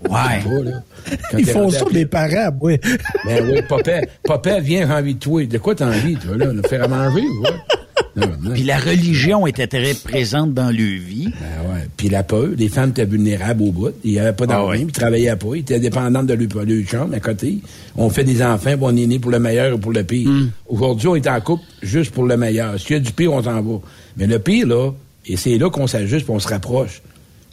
Ouais. 0.09 0.73
Ils 1.37 1.45
font 1.45 1.69
ça, 1.69 1.85
les 1.91 2.05
parents, 2.05 2.49
oui. 2.61 2.77
Ben 3.25 3.43
oui, 3.51 3.61
papa, 3.67 4.01
papa 4.23 4.59
vient, 4.59 4.87
j'ai 4.87 4.93
envie 4.93 5.13
de 5.15 5.19
toi. 5.19 5.45
De 5.45 5.57
quoi 5.57 5.75
t'as 5.75 5.87
envie, 5.87 6.15
toi, 6.15 6.37
là? 6.37 6.47
De 6.47 6.65
faire 6.67 6.83
à 6.83 6.87
manger, 6.87 7.21
ou 7.21 7.41
quoi? 7.41 7.51
Non, 8.15 8.27
non. 8.41 8.51
Puis 8.53 8.63
la 8.63 8.79
religion 8.79 9.45
était 9.45 9.67
très 9.67 9.93
présente 9.93 10.53
dans 10.53 10.71
leur 10.71 10.73
vie. 10.73 11.29
Ben 11.39 11.71
ouais. 11.73 11.87
Puis 11.95 12.09
la 12.09 12.23
peur, 12.23 12.47
les 12.57 12.67
femmes 12.69 12.89
étaient 12.89 13.05
vulnérables 13.05 13.61
au 13.61 13.71
bout. 13.71 13.91
Il 14.03 14.11
n'y 14.13 14.19
avait 14.19 14.33
pas 14.33 14.47
d'argent, 14.47 14.65
Ah 14.67 14.71
ouais. 14.71 14.79
ils 14.81 14.87
ne 14.87 14.91
travaillaient 14.91 15.35
pas. 15.35 15.47
Ils 15.53 15.59
étaient 15.59 15.79
dépendantes 15.79 16.25
de 16.25 16.33
leur, 16.33 16.65
leur 16.65 16.83
chum 16.85 17.13
à 17.13 17.19
côté. 17.19 17.59
On 17.95 18.09
fait 18.09 18.23
des 18.23 18.41
enfants, 18.41 18.71
puis 18.71 18.79
on 18.81 18.95
est 18.97 19.05
né 19.05 19.19
pour 19.19 19.31
le 19.31 19.39
meilleur 19.39 19.75
ou 19.75 19.77
pour 19.77 19.91
le 19.93 20.03
pire. 20.03 20.27
Hmm. 20.29 20.49
Aujourd'hui, 20.67 21.07
on 21.07 21.15
est 21.15 21.27
en 21.27 21.39
couple 21.39 21.63
juste 21.83 22.11
pour 22.11 22.25
le 22.25 22.35
meilleur. 22.35 22.79
S'il 22.79 22.93
y 22.93 22.95
a 22.95 22.99
du 22.99 23.11
pire, 23.11 23.31
on 23.33 23.43
s'en 23.43 23.61
va. 23.61 23.79
Mais 24.17 24.27
le 24.27 24.39
pire, 24.39 24.65
là, 24.67 24.91
et 25.25 25.37
c'est 25.37 25.57
là 25.57 25.69
qu'on 25.69 25.85
s'ajuste, 25.87 26.25
on 26.29 26.39
se 26.39 26.47
rapproche. 26.47 27.01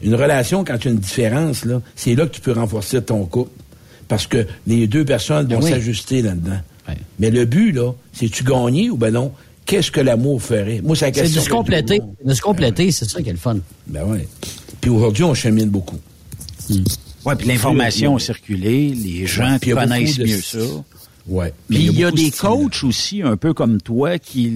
Une 0.02 0.14
relation, 0.14 0.64
quand 0.64 0.78
tu 0.78 0.88
as 0.88 0.90
une 0.90 0.98
différence, 0.98 1.64
là, 1.64 1.80
c'est 1.94 2.14
là 2.14 2.26
que 2.26 2.34
tu 2.34 2.40
peux 2.40 2.52
renforcer 2.52 3.00
ton 3.02 3.24
couple. 3.24 3.50
Parce 4.08 4.26
que 4.26 4.46
les 4.66 4.86
deux 4.86 5.04
personnes 5.04 5.46
vont 5.48 5.58
Ben 5.58 5.64
oui. 5.64 5.70
s'ajuster 5.70 6.22
là-dedans. 6.22 6.60
Mais 7.18 7.30
le 7.30 7.44
but, 7.44 7.72
là, 7.72 7.92
c'est 8.12 8.28
tu 8.28 8.44
gagner 8.44 8.88
ou 8.90 8.96
ben 8.96 9.10
non? 9.10 9.32
Qu'est-ce 9.64 9.90
que 9.90 10.00
l'amour 10.00 10.40
ferait? 10.40 10.80
Moi, 10.84 10.94
c'est 10.94 11.06
la 11.06 11.12
C'est 11.14 11.20
question. 11.22 11.40
de 11.40 11.44
se 11.46 11.50
compléter. 11.50 11.98
pose. 11.98 12.08
De 12.24 12.34
se 12.34 12.40
compléter, 12.42 12.92
c'est 12.92 13.10
ça 13.10 13.20
qui 13.20 13.28
est 13.30 13.32
le 13.32 13.38
fun. 13.38 13.56
Ben 13.88 14.02
oui. 14.06 14.18
Puis 14.80 14.90
aujourd'hui, 14.90 15.24
on 15.24 15.34
chemine 15.34 15.68
beaucoup. 15.70 15.98
Ouais, 17.24 17.34
puis 17.34 17.48
l'information 17.48 18.14
a 18.16 18.20
circulé, 18.20 18.90
les 18.90 19.26
gens 19.26 19.54
beaucoup 19.60 19.74
connaissent 19.74 20.18
de- 20.18 20.24
mieux 20.26 20.40
ça. 20.40 20.58
Ouais. 21.26 21.52
Puis 21.68 21.86
il 21.86 21.98
y 21.98 22.04
a 22.04 22.12
des 22.12 22.30
de 22.30 22.36
coachs 22.36 22.84
aussi, 22.84 23.22
un 23.22 23.36
peu 23.36 23.52
comme 23.52 23.80
toi, 23.80 24.18
qui, 24.20 24.52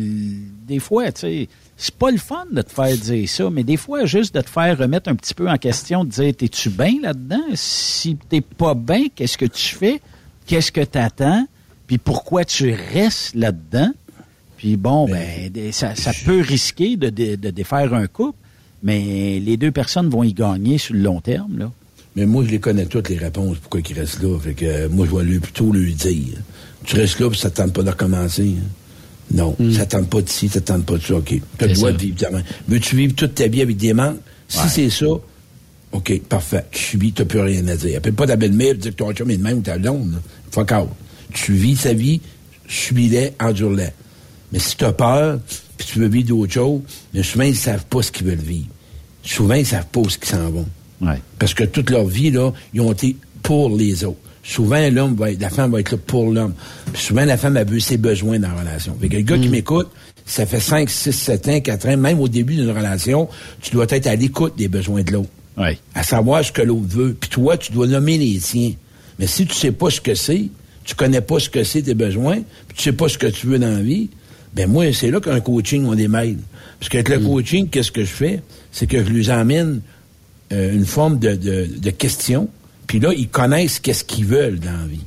des 0.68 0.78
fois, 0.78 1.10
tu 1.10 1.20
sais, 1.22 1.48
c'est 1.82 1.94
pas 1.94 2.10
le 2.10 2.18
fun 2.18 2.44
de 2.52 2.60
te 2.60 2.70
faire 2.70 2.94
dire 2.94 3.26
ça, 3.28 3.48
mais 3.50 3.62
des 3.64 3.78
fois, 3.78 4.04
juste 4.04 4.34
de 4.34 4.42
te 4.42 4.50
faire 4.50 4.76
remettre 4.76 5.08
un 5.08 5.14
petit 5.14 5.32
peu 5.32 5.48
en 5.48 5.56
question, 5.56 6.04
de 6.04 6.10
dire, 6.10 6.34
t'es-tu 6.36 6.68
bien 6.68 6.92
là-dedans? 7.02 7.40
Si 7.54 8.16
t'es 8.28 8.42
pas 8.42 8.74
bien, 8.74 9.06
qu'est-ce 9.14 9.38
que 9.38 9.46
tu 9.46 9.74
fais? 9.74 10.00
Qu'est-ce 10.46 10.70
que 10.72 10.82
t'attends? 10.82 11.46
Puis 11.86 11.96
pourquoi 11.96 12.44
tu 12.44 12.74
restes 12.92 13.34
là-dedans? 13.34 13.92
Puis 14.58 14.76
bon, 14.76 15.08
ben, 15.08 15.48
des- 15.50 15.72
ça, 15.72 15.94
ça 15.94 16.12
peut 16.26 16.42
risquer 16.42 16.96
de, 16.98 17.08
dé- 17.08 17.38
de 17.38 17.48
défaire 17.48 17.94
un 17.94 18.06
couple, 18.06 18.36
mais 18.82 19.40
les 19.40 19.56
deux 19.56 19.70
personnes 19.70 20.10
vont 20.10 20.22
y 20.22 20.34
gagner 20.34 20.76
sur 20.76 20.94
le 20.94 21.00
long 21.00 21.20
terme, 21.22 21.58
là. 21.58 21.70
Mais 22.16 22.26
moi, 22.26 22.44
je 22.44 22.50
les 22.50 22.58
connais 22.60 22.86
toutes 22.86 23.08
les 23.08 23.16
réponses, 23.16 23.56
pourquoi 23.58 23.80
ils 23.88 23.98
restent 23.98 24.22
là. 24.22 24.36
Fait 24.38 24.52
que 24.52 24.64
euh, 24.66 24.88
moi, 24.90 25.06
je 25.10 25.16
vais 25.16 25.24
lui, 25.24 25.38
plutôt 25.38 25.72
lui 25.72 25.94
dire. 25.94 26.36
Tu 26.84 26.96
restes 26.96 27.20
là, 27.20 27.30
puis 27.30 27.38
ça 27.38 27.50
te 27.50 27.56
tente 27.62 27.72
pas 27.72 27.82
de 27.84 27.90
recommencer. 27.90 28.56
hein. 28.58 28.66
Non, 29.32 29.56
ça 29.72 29.86
te 29.86 29.96
tente 29.96 30.08
pas 30.10 30.22
de 30.22 30.28
ci, 30.28 30.48
ça 30.48 30.60
te 30.60 30.66
tente 30.66 30.84
pas 30.84 30.96
de 30.96 31.02
ça, 31.02 31.14
OK. 31.14 31.26
Tu 31.28 31.42
as 31.64 31.66
le 31.68 31.74
droit 31.74 31.90
ça. 31.90 31.96
de 31.96 32.00
vivre 32.02 32.16
ta. 32.16 32.28
Veux-tu 32.68 32.96
vivre 32.96 33.14
toute 33.14 33.34
ta 33.36 33.46
vie 33.46 33.62
avec 33.62 33.76
des 33.76 33.92
manques? 33.92 34.18
Si 34.48 34.58
Ouais. 34.58 34.64
c'est 34.68 34.90
ça, 34.90 35.06
OK, 35.92 36.20
parfait. 36.28 36.64
Tu 36.72 36.82
subis, 36.82 37.12
t'as 37.12 37.24
plus 37.24 37.40
rien 37.40 37.66
à 37.68 37.76
dire. 37.76 37.98
Appelle 37.98 38.12
pas 38.14 38.26
ta 38.26 38.36
belle-mère 38.36 38.70
et 38.72 38.74
dire 38.78 38.90
que 38.92 38.96
ton 38.96 39.12
chum 39.12 39.30
est 39.30 39.36
de 39.36 39.42
même 39.42 39.58
ou 39.58 39.62
ta 39.62 39.78
blonde. 39.78 40.20
Fuck 40.50 40.72
out. 40.72 40.88
Tu 41.32 41.52
vis 41.52 41.76
sa 41.76 41.92
vie, 41.92 42.20
subis-les, 42.68 43.32
endure-les. 43.40 43.90
Mais 44.52 44.58
si 44.58 44.76
tu 44.76 44.84
as 44.84 44.92
peur, 44.92 45.38
puis 45.76 45.86
tu 45.86 45.98
veux 46.00 46.08
vivre 46.08 46.28
d'autres 46.28 46.52
choses, 46.52 46.80
mais 47.14 47.22
souvent, 47.22 47.44
ils 47.44 47.56
savent 47.56 47.86
pas 47.86 48.02
ce 48.02 48.10
qu'ils 48.10 48.26
veulent 48.26 48.36
vivre. 48.38 48.66
Souvent, 49.22 49.54
ils 49.54 49.66
savent 49.66 49.86
pas 49.92 50.00
où 50.00 50.06
ils 50.08 50.28
s'en 50.28 50.50
vont. 50.50 50.66
Ouais. 51.00 51.20
Parce 51.38 51.54
que 51.54 51.64
toute 51.64 51.90
leur 51.90 52.06
vie, 52.06 52.30
là, 52.30 52.52
ils 52.74 52.80
ont 52.80 52.92
été 52.92 53.16
pour 53.42 53.76
les 53.76 54.04
autres. 54.04 54.18
Souvent, 54.42 54.88
l'homme 54.90 55.14
va 55.16 55.32
être, 55.32 55.40
la 55.40 55.50
femme 55.50 55.70
va 55.70 55.80
être 55.80 55.92
là 55.92 55.98
pour 55.98 56.30
l'homme. 56.30 56.54
Puis 56.92 57.02
souvent, 57.02 57.24
la 57.24 57.36
femme 57.36 57.56
a 57.56 57.64
vu 57.64 57.80
ses 57.80 57.98
besoins 57.98 58.38
dans 58.38 58.48
la 58.48 58.60
relation. 58.60 58.96
Fait 59.00 59.08
que 59.08 59.16
le 59.16 59.22
gars 59.22 59.38
qui 59.38 59.48
m'écoute, 59.48 59.88
ça 60.24 60.46
fait 60.46 60.60
5, 60.60 60.88
6, 60.88 61.12
7 61.12 61.48
ans, 61.48 61.60
4 61.60 61.88
ans, 61.88 61.96
même 61.96 62.20
au 62.20 62.28
début 62.28 62.54
d'une 62.54 62.70
relation, 62.70 63.28
tu 63.60 63.70
dois 63.72 63.86
être 63.90 64.06
à 64.06 64.16
l'écoute 64.16 64.54
des 64.56 64.68
besoins 64.68 65.02
de 65.02 65.12
l'autre. 65.12 65.28
Ouais. 65.58 65.78
À 65.94 66.02
savoir 66.02 66.44
ce 66.44 66.52
que 66.52 66.62
l'autre 66.62 66.86
veut. 66.88 67.16
Puis 67.18 67.28
toi, 67.28 67.56
tu 67.56 67.72
dois 67.72 67.86
nommer 67.86 68.16
les 68.16 68.38
tiens. 68.38 68.72
Mais 69.18 69.26
si 69.26 69.46
tu 69.46 69.54
sais 69.54 69.72
pas 69.72 69.90
ce 69.90 70.00
que 70.00 70.14
c'est, 70.14 70.46
tu 70.84 70.94
connais 70.94 71.20
pas 71.20 71.38
ce 71.38 71.50
que 71.50 71.62
c'est 71.62 71.82
tes 71.82 71.94
besoins, 71.94 72.36
puis 72.68 72.76
tu 72.76 72.82
sais 72.82 72.92
pas 72.92 73.08
ce 73.08 73.18
que 73.18 73.26
tu 73.26 73.46
veux 73.46 73.58
dans 73.58 73.70
la 73.72 73.82
vie, 73.82 74.08
ben 74.54 74.68
moi, 74.68 74.92
c'est 74.92 75.10
là 75.10 75.20
qu'un 75.20 75.40
coaching, 75.40 75.84
on 75.84 75.94
démêle. 75.94 76.38
Parce 76.78 76.88
qu'avec 76.88 77.08
le 77.10 77.20
coaching, 77.20 77.68
qu'est-ce 77.68 77.92
que 77.92 78.02
je 78.02 78.10
fais? 78.10 78.42
C'est 78.72 78.86
que 78.86 79.04
je 79.04 79.10
lui 79.10 79.30
emmène 79.30 79.82
euh, 80.52 80.72
une 80.72 80.86
forme 80.86 81.18
de, 81.18 81.34
de, 81.34 81.68
de 81.78 81.90
question, 81.90 82.48
puis 82.90 82.98
là, 82.98 83.12
ils 83.16 83.28
connaissent 83.28 83.78
qu'est-ce 83.78 84.02
qu'ils 84.02 84.26
veulent 84.26 84.58
dans 84.58 84.72
la 84.72 84.86
vie. 84.88 85.04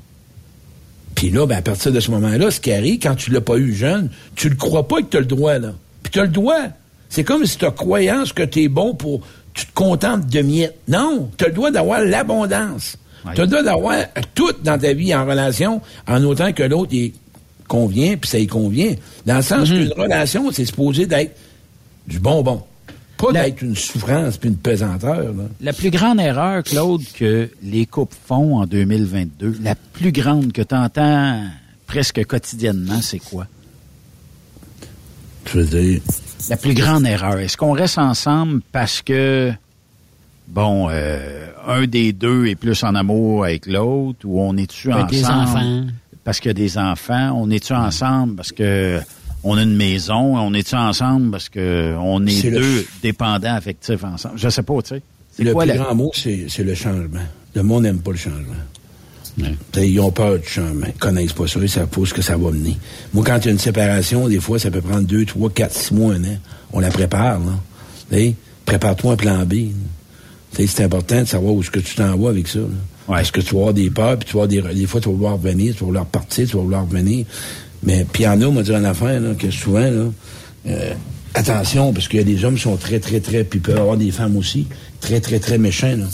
Puis 1.16 1.32
là, 1.32 1.46
ben, 1.46 1.58
à 1.58 1.62
partir 1.62 1.92
de 1.92 2.00
ce 2.00 2.12
moment-là, 2.12 2.50
ce 2.50 2.62
qui 2.62 2.72
arrive, 2.72 2.98
quand 3.02 3.16
tu 3.16 3.30
l'as 3.30 3.42
pas 3.42 3.58
eu 3.58 3.74
jeune, 3.74 4.10
tu 4.38 4.48
le 4.48 4.56
crois 4.56 4.88
pas 4.88 5.02
que 5.02 5.08
tu 5.08 5.18
as 5.18 5.20
le 5.20 5.26
droit, 5.26 5.60
là. 5.60 5.74
Puis 6.02 6.10
tu 6.10 6.22
as 6.22 6.24
le 6.24 6.30
droit. 6.30 6.62
C'est 7.10 7.26
comme 7.26 7.46
si 7.46 7.58
tu 7.58 7.66
as 7.66 7.72
croyance 7.72 8.32
que 8.32 8.44
tu 8.44 8.64
es 8.64 8.68
bon 8.70 8.96
pour... 8.96 9.20
Tu 9.54 9.66
te 9.66 9.74
contentes 9.74 10.28
de 10.28 10.40
miettes. 10.40 10.78
Non, 10.88 11.30
tu 11.38 11.44
as 11.44 11.50
le 11.50 11.54
droit 11.56 11.72
d'avoir 11.72 12.00
l'abondance. 12.00 12.98
Tu 13.36 13.42
as 13.42 13.44
le 13.44 13.48
droit 13.48 13.64
d'avoir 13.64 13.98
tout 14.34 14.54
dans 14.64 14.80
ta 14.80 14.94
vie 14.94 15.14
en 15.14 15.26
relation, 15.26 15.82
en 16.08 16.24
autant 16.24 16.54
que 16.54 16.64
l'autre 16.64 16.94
y 16.94 17.12
convient, 17.68 18.16
puis 18.16 18.30
ça 18.30 18.40
y 18.40 18.48
convient. 18.48 18.96
Dans 19.26 19.36
le 19.36 19.42
sens 19.42 19.68
qu'une 19.68 19.92
relation, 19.92 20.54
c'est 20.54 20.64
supposé 20.64 21.06
d'être 21.06 21.36
du 22.08 22.22
bonbon. 22.22 22.64
Pas 23.24 23.32
d'être 23.32 23.62
une 23.62 23.76
souffrance 23.76 24.38
puis 24.38 24.50
une 24.50 24.58
pesanteur. 24.58 25.34
Là. 25.34 25.44
La 25.62 25.74
plus 25.74 25.90
grande 25.90 26.20
erreur, 26.20 26.64
Claude, 26.64 27.04
que 27.14 27.50
les 27.64 27.86
couples 27.86 28.16
font 28.28 28.58
en 28.58 28.66
2022, 28.66 29.60
la 29.62 29.76
plus 29.76 30.12
grande 30.12 30.52
que 30.52 30.62
tu 30.62 30.76
entends 30.76 31.44
presque 31.88 32.26
quotidiennement, 32.26 33.02
c'est 33.02 33.20
quoi? 33.20 33.48
Je 35.46 35.60
veux 35.60 35.66
dire... 35.66 36.02
La 36.50 36.58
plus 36.58 36.74
grande 36.74 37.06
erreur. 37.06 37.40
Est-ce 37.40 37.56
qu'on 37.56 37.72
reste 37.72 37.98
ensemble 37.98 38.62
parce 38.74 39.02
que, 39.02 39.54
bon, 40.50 40.88
euh, 40.90 41.48
un 41.66 41.86
des 41.86 42.12
deux 42.12 42.48
est 42.48 42.56
plus 42.56 42.84
en 42.84 42.96
amour 42.96 43.46
avec 43.46 43.66
l'autre, 43.66 44.20
ou 44.26 44.42
on 44.42 44.58
est-tu 44.58 44.92
ensemble? 44.92 45.04
Avec 45.04 45.12
des 45.12 45.26
enfants. 45.26 45.86
Parce 46.26 46.40
qu'il 46.40 46.50
y 46.50 46.52
a 46.52 46.54
des 46.54 46.78
enfants? 46.78 47.32
On 47.38 47.50
est-tu 47.50 47.74
ensemble 47.74 48.36
parce 48.36 48.52
que 48.52 49.00
on 49.44 49.58
a 49.58 49.64
une 49.64 49.76
maison? 49.76 50.38
On 50.38 50.54
est-tu 50.54 50.76
ensemble 50.76 51.32
parce 51.32 51.50
que 51.50 51.96
on 52.00 52.26
est, 52.26 52.50
deux 52.52 52.86
dépendants 53.02 53.54
affectifs 53.56 54.04
ensemble? 54.04 54.36
Je 54.38 54.50
sais 54.50 54.64
pas, 54.64 54.82
tu 54.82 54.90
sais. 54.96 55.02
C'est 55.36 55.44
Le 55.44 55.54
quoi 55.54 55.64
plus 55.64 55.70
la- 55.70 55.78
grand 55.78 55.96
mot, 55.96 56.12
c'est 56.14 56.48
le 56.64 56.76
changement. 56.76 57.20
Le 57.56 57.64
monde 57.64 57.84
n'aime 57.84 58.00
pas 58.00 58.12
le 58.12 58.18
changement. 58.18 58.54
Ils 59.78 60.00
ont 60.00 60.12
peur 60.12 60.38
du 60.38 60.48
changement. 60.48 60.86
Ils 60.88 61.00
connaissent 61.00 61.34
pas 61.34 61.48
ça. 61.48 61.60
Ils 61.62 61.70
savent 61.70 61.88
pas 61.88 62.06
ce 62.06 62.14
que 62.14 62.22
ça 62.22 62.38
va 62.38 62.52
mener. 62.52 62.78
Moi, 63.14 63.24
quand 63.26 63.38
il 63.40 63.46
y 63.46 63.48
a 63.50 63.52
une 63.52 63.58
séparation, 63.60 64.28
des 64.28 64.40
fois, 64.40 64.60
ça 64.60 64.70
peut 64.70 64.82
prendre 64.82 65.08
deux, 65.08 65.26
trois, 65.26 65.50
quatre, 65.50 65.74
six 65.74 65.94
mois, 65.94 66.14
un 66.14 66.24
an. 66.24 66.38
On 66.72 66.80
la 66.80 66.90
prépare, 66.90 67.40
là. 67.40 68.18
Prépare-toi 68.66 69.14
un 69.14 69.16
plan 69.16 69.44
B. 69.46 69.56
C'est 70.52 70.84
important 70.84 71.20
de 71.22 71.26
savoir 71.26 71.54
où 71.56 71.62
est-ce 71.62 71.72
que 71.72 71.80
tu 71.80 71.96
t'en 71.96 72.16
vas 72.16 72.30
avec 72.30 72.48
ça. 72.48 72.60
là. 72.60 72.66
Parce 73.08 73.32
que 73.32 73.42
tu 73.42 73.54
vas 73.56 73.62
avoir 73.62 73.74
des 73.74 73.90
peurs, 73.90 74.18
puis 74.20 74.30
tu 74.30 74.38
vas 74.38 74.44
avoir 74.44 74.48
des, 74.72 74.80
des 74.80 74.86
fois, 74.86 75.02
tu 75.02 75.10
vas 75.10 75.16
vouloir 75.16 75.34
revenir, 75.34 75.74
tu 75.74 75.80
vas 75.82 75.86
vouloir 75.88 76.06
partir, 76.06 76.48
tu 76.48 76.56
vas 76.56 76.62
vouloir 76.62 76.84
revenir. 76.86 77.26
Mais, 77.86 78.06
en 78.28 78.42
on 78.42 78.52
m'a 78.52 78.64
dit 78.64 78.72
une 78.72 78.86
affaire, 78.86 79.20
là, 79.20 79.34
que 79.38 79.52
souvent, 79.52 79.80
là, 79.80 80.06
euh, 80.68 80.94
attention, 81.34 81.94
parce 81.94 82.08
qu'il 82.08 82.20
y 82.20 82.22
a 82.22 82.26
des 82.26 82.46
hommes 82.46 82.56
qui 82.56 82.62
sont 82.62 82.78
très, 82.78 83.00
très, 83.00 83.20
très, 83.20 83.44
puis 83.44 83.62
y 83.68 83.72
avoir 83.72 83.98
des 83.98 84.12
femmes 84.12 84.38
aussi, 84.38 84.68
très, 85.02 85.20
très, 85.20 85.40
très 85.40 85.58
méchants, 85.58 85.98
là, 85.98 86.06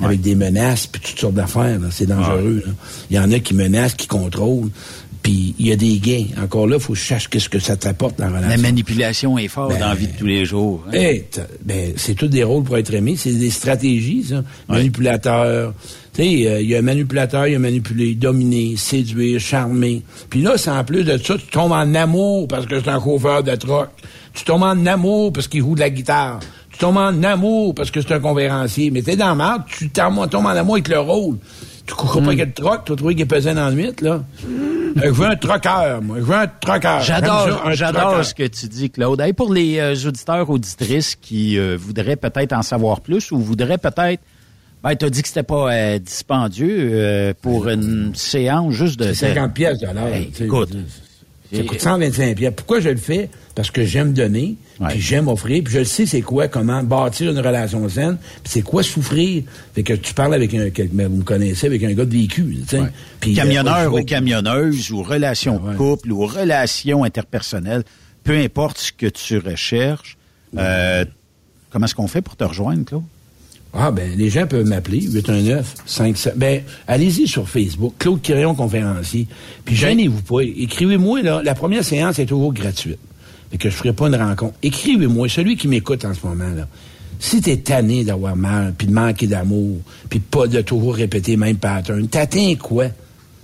avec 0.00 0.20
des 0.20 0.34
menaces, 0.34 0.86
puis 0.86 1.02
toutes 1.02 1.18
sortes 1.18 1.34
d'affaires. 1.34 1.78
C'est 1.90 2.06
dangereux, 2.06 2.62
là. 2.64 2.72
Il 3.10 3.16
y 3.16 3.18
en 3.18 3.30
a 3.32 3.38
qui 3.40 3.54
menacent, 3.54 3.94
qui 3.94 4.06
contrôlent, 4.06 4.70
puis 5.28 5.54
il 5.58 5.66
y 5.66 5.72
a 5.72 5.76
des 5.76 5.98
gains. 5.98 6.24
Encore 6.42 6.66
là, 6.66 6.76
il 6.76 6.82
faut 6.82 6.94
que 6.94 6.98
je 6.98 7.04
cherche 7.04 7.28
qu'est-ce 7.28 7.50
que 7.50 7.58
ça 7.58 7.76
t'apporte 7.76 8.18
dans 8.18 8.24
la 8.30 8.38
relation. 8.38 8.48
La 8.50 8.56
manipulation 8.56 9.36
est 9.38 9.48
forte 9.48 9.72
Ben, 9.74 9.80
dans 9.80 9.88
la 9.88 9.94
vie 9.94 10.06
de 10.06 10.16
tous 10.18 10.26
les 10.26 10.46
jours. 10.46 10.82
hein. 10.88 10.92
Hey, 10.92 11.24
ben, 11.64 11.92
c'est 11.96 12.14
tous 12.14 12.28
des 12.28 12.42
rôles 12.44 12.64
pour 12.64 12.78
être 12.78 12.94
aimé. 12.94 13.14
C'est 13.16 13.32
des 13.34 13.50
stratégies, 13.50 14.24
ça. 14.30 14.42
Manipulateur. 14.68 15.74
Tu 16.14 16.22
sais, 16.22 16.46
euh, 16.48 16.60
il 16.62 16.68
y 16.68 16.74
a 16.74 16.78
un 16.78 16.82
manipulateur, 16.82 17.46
il 17.46 17.52
y 17.52 17.56
a 17.56 17.58
manipulé, 17.58 18.14
dominer, 18.14 18.74
séduire, 18.76 19.38
charmer. 19.38 20.02
Puis 20.30 20.40
là, 20.40 20.56
c'est 20.56 20.70
en 20.70 20.82
plus 20.82 21.04
de 21.04 21.16
ça, 21.18 21.36
tu 21.36 21.46
tombes 21.46 21.72
en 21.72 21.94
amour 21.94 22.48
parce 22.48 22.64
que 22.66 22.80
c'est 22.80 22.88
un 22.88 23.00
chauffeur 23.00 23.42
de 23.42 23.54
truck. 23.54 23.88
Tu 24.32 24.44
tombes 24.44 24.62
en 24.62 24.86
amour 24.86 25.32
parce 25.32 25.46
qu'il 25.46 25.60
joue 25.60 25.74
de 25.74 25.80
la 25.80 25.90
guitare. 25.90 26.40
Tu 26.72 26.78
tombes 26.78 26.96
en 26.96 27.22
amour 27.22 27.74
parce 27.74 27.90
que 27.90 28.00
c'est 28.00 28.12
un 28.14 28.20
conférencier. 28.20 28.90
Mais 28.90 29.02
t'es 29.02 29.16
dans 29.16 29.28
la 29.28 29.34
merde, 29.34 29.62
tu 29.68 29.90
tombes 29.90 30.18
en 30.18 30.46
amour 30.46 30.74
avec 30.76 30.88
le 30.88 31.00
rôle. 31.00 31.36
Tu 31.88 31.94
cours 31.94 32.22
pas 32.22 32.28
avec 32.28 32.38
le 32.38 32.52
truck, 32.52 32.84
tu 32.84 32.92
vas 32.92 32.96
trouver 32.96 33.14
qu'il 33.14 33.22
est 33.22 33.26
pesé 33.26 33.54
dans 33.54 33.66
la 33.66 33.72
nuit, 33.72 33.92
là. 34.02 34.22
Euh, 34.44 35.02
je 35.02 35.10
veux 35.10 35.26
un 35.26 35.36
trucker, 35.36 35.98
moi. 36.02 36.18
Je 36.18 36.24
veux 36.24 36.34
un. 36.34 36.50
J'aime 36.66 37.02
J'adore, 37.02 37.72
j'adore 37.72 38.24
ce 38.24 38.34
que 38.34 38.46
tu 38.46 38.66
dis, 38.66 38.90
Claude. 38.90 39.20
Hey, 39.20 39.32
pour 39.32 39.52
les 39.52 39.78
euh, 39.78 39.94
auditeurs, 40.06 40.48
auditrices 40.50 41.16
qui 41.16 41.58
euh, 41.58 41.76
voudraient 41.80 42.16
peut-être 42.16 42.52
en 42.52 42.62
savoir 42.62 43.00
plus 43.00 43.32
ou 43.32 43.38
voudraient 43.38 43.78
peut-être, 43.78 44.20
ben, 44.82 44.94
t'as 44.94 45.10
dit 45.10 45.22
que 45.22 45.28
c'était 45.28 45.42
pas 45.42 45.72
euh, 45.72 45.98
dispendieux 45.98 46.90
euh, 46.92 47.34
pour 47.40 47.68
une 47.68 48.14
séance 48.14 48.74
juste 48.74 49.00
de. 49.00 49.12
C'est 49.12 49.34
50 49.34 49.54
pièces 49.54 49.78
de 49.78 49.86
l'heure. 49.86 50.06
Hey, 50.08 50.30
écoute. 50.40 50.70
Ça 51.52 51.62
coûte 51.62 51.80
125 51.80 52.36
pièces. 52.36 52.52
Pourquoi 52.56 52.80
je 52.80 52.90
le 52.90 52.96
fais? 52.96 53.30
Parce 53.54 53.70
que 53.70 53.84
j'aime 53.84 54.12
donner, 54.12 54.56
puis 54.90 55.00
j'aime 55.00 55.28
offrir, 55.28 55.64
puis 55.64 55.72
je 55.74 55.82
sais 55.82 56.06
c'est 56.06 56.20
quoi, 56.20 56.46
comment 56.46 56.82
bâtir 56.84 57.30
une 57.30 57.38
relation 57.38 57.88
saine, 57.88 58.18
puis 58.44 58.52
c'est 58.52 58.62
quoi 58.62 58.82
souffrir. 58.82 59.42
Fait 59.74 59.82
que 59.82 59.94
tu 59.94 60.14
parles 60.14 60.34
avec 60.34 60.54
un, 60.54 60.70
quel- 60.70 60.88
ben, 60.88 61.08
vous 61.08 61.16
me 61.16 61.22
connaissez, 61.24 61.66
avec 61.66 61.82
un 61.82 61.92
gars 61.92 62.04
de 62.04 62.12
véhicule, 62.12 62.58
tu 62.68 62.76
sais. 62.76 62.82
Puis, 63.18 63.34
Camionneur 63.34 63.92
euh, 63.94 64.00
ou 64.00 64.04
camionneuse 64.04 64.90
ou 64.92 65.02
relation 65.02 65.58
de 65.58 65.76
couple 65.76 66.12
ou 66.12 66.24
relation 66.26 67.02
interpersonnelle, 67.02 67.82
peu 68.22 68.36
importe 68.38 68.78
ce 68.78 68.92
que 68.92 69.06
tu 69.06 69.38
recherches, 69.38 70.16
euh, 70.56 71.04
comment 71.70 71.86
est-ce 71.86 71.94
qu'on 71.94 72.06
fait 72.08 72.22
pour 72.22 72.36
te 72.36 72.44
rejoindre, 72.44 72.84
Claude? 72.84 73.02
Ah, 73.80 73.92
ben, 73.92 74.10
les 74.16 74.28
gens 74.28 74.44
peuvent 74.44 74.66
m'appeler, 74.66 75.02
819 75.02 75.74
57 75.86 76.36
Ben, 76.36 76.62
allez-y 76.88 77.28
sur 77.28 77.48
Facebook, 77.48 77.94
Claude 77.96 78.20
Quirion, 78.20 78.56
conférencier. 78.56 79.28
Puis 79.64 79.76
gênez-vous 79.76 80.22
pas. 80.22 80.42
Écrivez-moi, 80.42 81.22
là. 81.22 81.42
La 81.44 81.54
première 81.54 81.84
séance 81.84 82.18
est 82.18 82.26
toujours 82.26 82.52
gratuite. 82.52 82.98
Fait 83.52 83.56
que 83.56 83.70
je 83.70 83.76
ferai 83.76 83.92
pas 83.92 84.08
une 84.08 84.16
rencontre. 84.16 84.54
Écrivez-moi, 84.64 85.28
celui 85.28 85.56
qui 85.56 85.68
m'écoute 85.68 86.04
en 86.04 86.12
ce 86.12 86.26
moment, 86.26 86.48
là. 86.56 86.66
Si 87.20 87.40
t'es 87.40 87.58
tanné 87.58 88.02
d'avoir 88.02 88.34
mal, 88.34 88.74
puis 88.76 88.88
de 88.88 88.92
manquer 88.92 89.28
d'amour, 89.28 89.78
puis 90.10 90.18
pas 90.18 90.48
de 90.48 90.60
toujours 90.60 90.96
répéter 90.96 91.32
le 91.32 91.38
même 91.38 91.56
pattern, 91.56 92.08
t'atteins 92.08 92.56
quoi? 92.56 92.86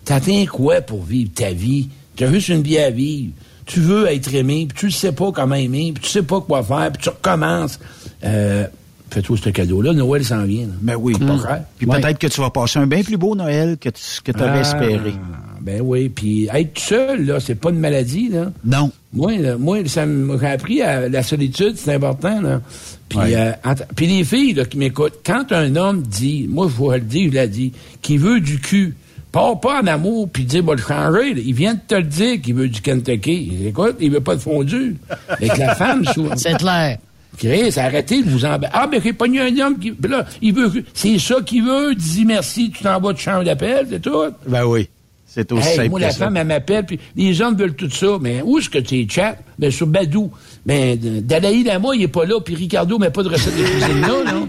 T'atteins 0.05 0.47
quoi 0.47 0.81
pour 0.81 1.05
vivre 1.05 1.31
ta 1.33 1.53
vie? 1.53 1.91
T'as 2.17 2.33
juste 2.33 2.49
une 2.49 2.63
vie 2.63 2.79
à 2.79 2.91
vivre. 2.91 3.31
Tu 3.67 3.79
veux 3.79 4.09
être 4.09 4.35
aimé, 4.35 4.67
puis 4.69 4.79
tu 4.79 4.87
ne 4.87 4.91
sais 4.91 5.13
pas 5.13 5.31
comment 5.31 5.55
aimer, 5.55 5.93
puis 5.95 6.03
tu 6.03 6.11
sais 6.11 6.23
pas 6.23 6.41
quoi 6.41 6.65
faire, 6.65 6.91
puis 6.93 7.03
tu 7.03 7.09
recommences. 7.09 7.79
Euh, 8.25 8.67
fais-toi 9.15 9.37
ce 9.43 9.51
cadeau-là. 9.51 9.93
Noël 9.93 10.25
s'en 10.25 10.45
vient. 10.45 10.67
là. 10.67 10.73
Ben 10.83 10.97
oui. 10.99 11.15
Pas 11.15 11.25
grave. 11.25 11.63
Puis 11.79 11.87
Ouais. 11.87 12.01
peut-être 12.01 12.19
que 12.19 12.27
tu 12.27 12.41
vas 12.41 12.51
passer 12.51 12.79
un 12.79 12.87
bien 12.87 13.03
plus 13.03 13.17
beau 13.17 13.35
Noël 13.35 13.77
que 13.81 13.89
tu 13.89 14.03
que 14.23 14.33
avais 14.39 14.59
Ah, 14.59 14.61
espéré. 14.61 15.15
Ben 15.61 15.81
oui, 15.83 16.11
puis 16.11 16.47
être 16.53 16.79
seul, 16.79 17.25
là, 17.25 17.41
c'est 17.41 17.55
pas 17.55 17.71
une 17.71 17.79
maladie, 17.79 18.29
là. 18.29 18.53
Non. 18.65 18.91
Moi, 19.15 19.33
là, 19.39 19.57
moi 19.57 19.79
ça 19.87 20.05
m'a 20.05 20.35
appris 20.51 20.83
à 20.83 21.09
la 21.09 21.23
solitude, 21.23 21.75
c'est 21.77 21.95
important, 21.95 22.41
là. 22.43 22.61
Puis, 23.09 23.19
Ouais. 23.19 23.35
euh, 23.35 23.53
puis 23.97 24.07
les 24.07 24.25
filles, 24.25 24.53
là, 24.53 24.67
qui 24.67 24.77
m'écoutent, 24.77 25.21
quand 25.25 25.51
un 25.53 25.75
homme 25.77 26.03
dit, 26.03 26.47
moi, 26.51 26.69
je 26.69 26.83
vais 26.91 26.99
le 26.99 27.05
dire, 27.05 27.31
je 27.33 27.39
l'ai 27.39 27.49
dit, 27.49 27.73
qu'il 28.03 28.19
veut 28.19 28.41
du 28.41 28.59
cul, 28.59 28.95
part 29.33 29.59
pas 29.59 29.81
en 29.81 29.87
amour, 29.87 30.29
puis 30.31 30.45
dit, 30.45 30.61
va 30.61 30.75
le 30.75 30.83
changer, 30.83 31.33
là. 31.35 31.41
il 31.43 31.55
vient 31.55 31.75
de 31.75 31.81
te 31.87 31.95
le 31.95 32.03
dire 32.03 32.43
qu'il 32.43 32.55
veut 32.55 32.69
du 32.69 32.83
Kentucky. 32.83 33.53
Écoute, 33.67 33.97
il 34.01 34.11
veut 34.11 34.21
pas 34.21 34.35
de 34.37 34.41
fondu. 34.41 34.97
Avec 35.29 35.57
la 35.57 35.75
femme, 35.75 36.05
souvent. 36.13 36.37
C'est 36.37 36.59
clair. 36.59 36.99
Chris, 37.39 37.73
arrêtez 37.79 38.23
de 38.23 38.31
vous 38.31 38.45
embêter. 38.45 38.73
Ah, 38.75 38.87
ben, 38.87 39.01
j'ai 39.03 39.13
pogné 39.13 39.41
un 39.41 39.59
homme 39.67 39.79
qui. 39.79 39.91
puis 39.93 40.11
là, 40.11 40.25
il 40.43 40.55
veut. 40.55 40.85
C'est 40.95 41.19
ça 41.19 41.37
qu'il 41.45 41.65
veut. 41.65 41.95
Dis 41.95 42.25
merci, 42.25 42.71
tu 42.71 42.83
t'en 42.83 43.01
vas 43.01 43.13
de 43.13 43.19
chambre 43.19 43.45
d'appel, 43.45 43.87
c'est 43.91 44.01
tout. 44.01 44.25
Ben 44.47 44.65
oui. 44.65 44.89
C'est 45.27 45.51
aussi 45.51 45.67
Hey, 45.69 45.75
simple 45.77 45.89
moi, 45.91 45.99
que 45.99 46.05
la 46.05 46.11
ça. 46.13 46.19
femme, 46.27 46.37
elle 46.37 46.47
m'appelle, 46.47 46.87
puis 46.87 47.01
les 47.17 47.43
hommes 47.43 47.57
veulent 47.57 47.75
tout 47.75 47.91
ça. 47.91 48.19
Mais 48.21 48.41
où 48.45 48.59
est-ce 48.59 48.71
que 48.71 48.79
tu 48.79 49.01
es 49.01 49.07
chat? 49.11 49.37
Ben, 49.59 49.69
sur 49.69 49.89
Badou. 49.89 50.31
Ben, 50.65 50.97
Dalaï 50.97 51.65
Lama, 51.65 51.89
il 51.97 52.03
est 52.03 52.09
pas 52.09 52.25
là, 52.25 52.39
puis 52.41 52.55
Ricardo 52.55 52.99
met 53.01 53.11
pas 53.11 53.25
de 53.25 53.31
recette 53.31 53.57
de 53.59 53.65
cuisine 53.65 54.01
là, 54.01 54.33
non? 54.33 54.49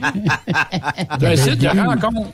C'est 1.19 1.25
un 1.27 1.35
site 1.35 1.59
de 1.59 1.67
rencontre. 1.69 2.29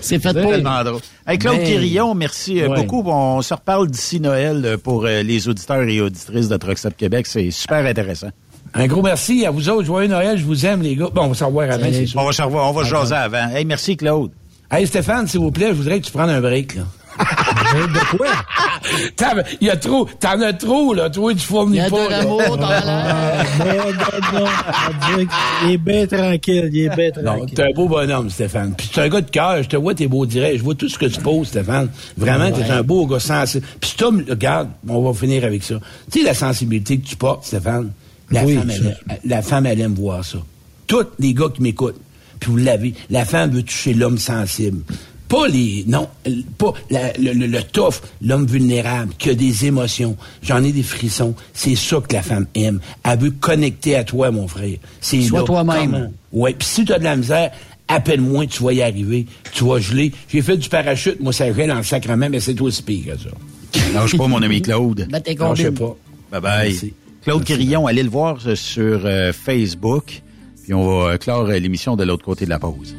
C'est 0.00 0.18
fait 0.22 0.32
pour. 0.32 0.50
tellement 0.50 0.82
drôle. 0.82 1.00
Hey, 1.26 1.38
Claude 1.38 1.58
Ben, 1.58 1.66
Quirillon, 1.66 2.14
merci 2.14 2.58
euh, 2.62 2.68
ouais. 2.68 2.76
beaucoup. 2.86 3.02
On 3.06 3.42
se 3.42 3.52
reparle 3.52 3.90
d'ici 3.90 4.18
Noël 4.18 4.62
euh, 4.64 4.78
pour 4.78 5.04
euh, 5.04 5.22
les 5.22 5.46
auditeurs 5.46 5.82
et 5.82 6.00
auditrices 6.00 6.48
de 6.48 6.56
Truck 6.56 6.78
Stop 6.78 6.96
Québec. 6.96 7.26
C'est 7.26 7.50
super 7.50 7.84
intéressant. 7.84 8.30
Un 8.74 8.86
gros 8.86 9.02
merci 9.02 9.44
à 9.44 9.50
vous 9.50 9.68
autres. 9.68 9.84
Joyeux 9.84 10.08
Noël, 10.08 10.38
je 10.38 10.44
vous 10.44 10.64
aime, 10.64 10.82
les 10.82 10.96
gars. 10.96 11.08
Bon, 11.12 11.24
on 11.24 11.28
va 11.28 11.34
se 11.34 11.44
revoir 11.44 11.70
avant, 11.70 11.86
c'est 11.92 12.06
sûr. 12.06 12.20
On 12.20 12.24
va 12.24 12.32
se 12.32 12.42
revoir, 12.42 12.70
on 12.70 12.72
va 12.72 12.84
se 12.84 12.88
jaser 12.90 13.14
avant. 13.14 13.48
Hey, 13.54 13.64
merci 13.64 13.96
Claude. 13.96 14.30
Hey, 14.70 14.86
Stéphane, 14.86 15.28
s'il 15.28 15.40
vous 15.40 15.50
plaît, 15.50 15.68
je 15.68 15.74
voudrais 15.74 16.00
que 16.00 16.06
tu 16.06 16.12
prennes 16.12 16.30
un 16.30 16.40
break, 16.40 16.76
là. 16.76 16.82
De 17.74 18.16
quoi? 18.16 18.26
T'as- 19.16 19.42
Il 19.60 19.66
y 19.66 19.70
a 19.70 19.76
trop, 19.76 20.08
t'en 20.18 20.40
as 20.40 20.54
trop, 20.54 20.94
là. 20.94 21.10
Toi, 21.10 21.34
tu 21.34 21.40
fournis 21.40 21.76
Il 21.76 21.82
y 21.82 21.86
a 21.86 21.90
pas, 21.90 22.04
de 22.06 22.10
l'amour 22.10 22.56
dans 22.56 22.68
l'air. 22.68 22.82
Ah, 23.60 23.64
non, 23.64 24.40
non, 24.40 24.40
non. 24.40 25.26
Qu'il 25.60 25.70
est 25.72 25.76
bien 25.78 26.06
tranquille. 26.06 26.70
Il 26.72 26.84
est 26.86 26.96
bien 26.96 27.10
Non, 27.22 27.36
tranquille. 27.36 27.54
t'es 27.54 27.62
un 27.64 27.70
beau 27.74 27.88
bonhomme, 27.88 28.30
Stéphane. 28.30 28.74
Puis 28.76 28.88
t'es 28.88 29.02
un 29.02 29.08
gars 29.10 29.20
de 29.20 29.30
cœur. 29.30 29.62
Je 29.62 29.68
te 29.68 29.76
vois, 29.76 29.94
t'es 29.94 30.06
beau 30.06 30.24
direct. 30.24 30.56
Je 30.58 30.62
vois 30.62 30.74
tout 30.74 30.88
ce 30.88 30.98
que 30.98 31.04
tu 31.06 31.20
poses, 31.20 31.48
Stéphane. 31.48 31.88
Vraiment, 32.16 32.50
t'es 32.50 32.70
un 32.70 32.82
beau 32.82 33.06
gars 33.06 33.20
sensible. 33.20 33.66
Puis 33.80 33.94
homme, 34.02 34.24
regarde, 34.28 34.68
on 34.88 35.02
va 35.02 35.12
finir 35.12 35.44
avec 35.44 35.62
ça. 35.62 35.74
Tu 36.10 36.20
sais, 36.20 36.24
la 36.24 36.34
sensibilité 36.34 36.98
que 36.98 37.06
tu 37.06 37.16
portes, 37.16 37.44
Stéphane, 37.44 37.90
la, 38.32 38.44
Oui, 38.44 38.54
femme, 38.54 38.70
elle, 38.70 38.96
la 39.24 39.42
femme, 39.42 39.66
elle 39.66 39.80
aime 39.80 39.94
voir 39.94 40.24
ça. 40.24 40.38
Tous 40.86 41.06
les 41.18 41.34
gars 41.34 41.48
qui 41.54 41.62
m'écoutent, 41.62 42.00
puis 42.40 42.50
vous 42.50 42.56
l'avez, 42.56 42.94
la 43.10 43.24
femme 43.24 43.50
veut 43.50 43.62
toucher 43.62 43.94
l'homme 43.94 44.18
sensible. 44.18 44.82
Pas 45.28 45.48
les, 45.48 45.84
non, 45.86 46.08
pas 46.58 46.74
la- 46.90 47.12
le, 47.14 47.32
le, 47.32 47.46
le 47.46 47.62
tough, 47.62 48.02
l'homme 48.20 48.44
vulnérable, 48.46 49.14
qui 49.18 49.30
a 49.30 49.34
des 49.34 49.64
émotions. 49.64 50.14
J'en 50.42 50.62
ai 50.62 50.72
des 50.72 50.82
frissons. 50.82 51.34
C'est 51.54 51.74
ça 51.74 52.00
que 52.06 52.14
la 52.14 52.20
femme 52.22 52.46
aime. 52.54 52.80
Elle 53.02 53.18
veut 53.18 53.30
connecter 53.30 53.96
à 53.96 54.04
toi, 54.04 54.30
mon 54.30 54.46
frère. 54.46 54.76
C'est 55.00 55.22
Sois 55.22 55.42
toi-même. 55.44 56.10
Ouais, 56.32 56.52
puis 56.52 56.68
si 56.68 56.84
tu 56.84 56.92
as 56.92 56.98
de 56.98 57.04
la 57.04 57.16
misère, 57.16 57.50
appelle-moi, 57.88 58.46
tu 58.46 58.62
vas 58.62 58.72
y 58.74 58.82
arriver, 58.82 59.24
tu 59.54 59.64
vas 59.64 59.78
geler. 59.78 60.12
J'ai 60.30 60.42
fait 60.42 60.58
du 60.58 60.68
parachute, 60.68 61.18
moi 61.20 61.32
ça 61.32 61.50
gèle 61.50 61.72
en 61.72 61.76
le 61.78 61.82
sacrement, 61.82 62.28
mais 62.28 62.40
c'est 62.40 62.60
aussi 62.60 62.82
pire 62.82 63.14
que 63.14 63.22
ça. 63.22 63.80
Lâche 63.94 64.16
pas, 64.18 64.26
mon 64.26 64.42
ami 64.42 64.60
Claude. 64.60 65.08
Mets 65.10 65.20
tes 65.22 65.34
combines. 65.34 65.72
pas. 65.72 65.96
Bye 66.30 66.40
bye. 66.42 66.70
Merci. 66.72 66.92
Claude. 67.22 67.44
Quirillon, 67.44 67.86
allez 67.86 68.02
le 68.02 68.10
voir 68.10 68.38
euh, 68.46 68.56
sur 68.56 69.02
euh, 69.04 69.32
Facebook. 69.32 70.22
Puis 70.64 70.74
on 70.74 70.84
va 70.84 71.12
euh, 71.12 71.18
clore 71.18 71.44
l'émission 71.46 71.94
de 71.94 72.02
l'autre 72.02 72.24
côté 72.24 72.44
de 72.44 72.50
la 72.50 72.58
pause. 72.58 72.96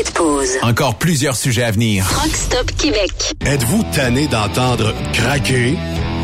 Cette 0.00 0.14
pause. 0.14 0.56
Encore 0.62 0.94
plusieurs 0.94 1.36
sujets 1.36 1.62
à 1.62 1.70
venir. 1.70 2.06
Truck 2.08 2.34
Stop 2.34 2.70
Québec. 2.78 3.34
Êtes-vous 3.44 3.84
tanné 3.94 4.28
d'entendre 4.28 4.94
craquer, 5.12 5.76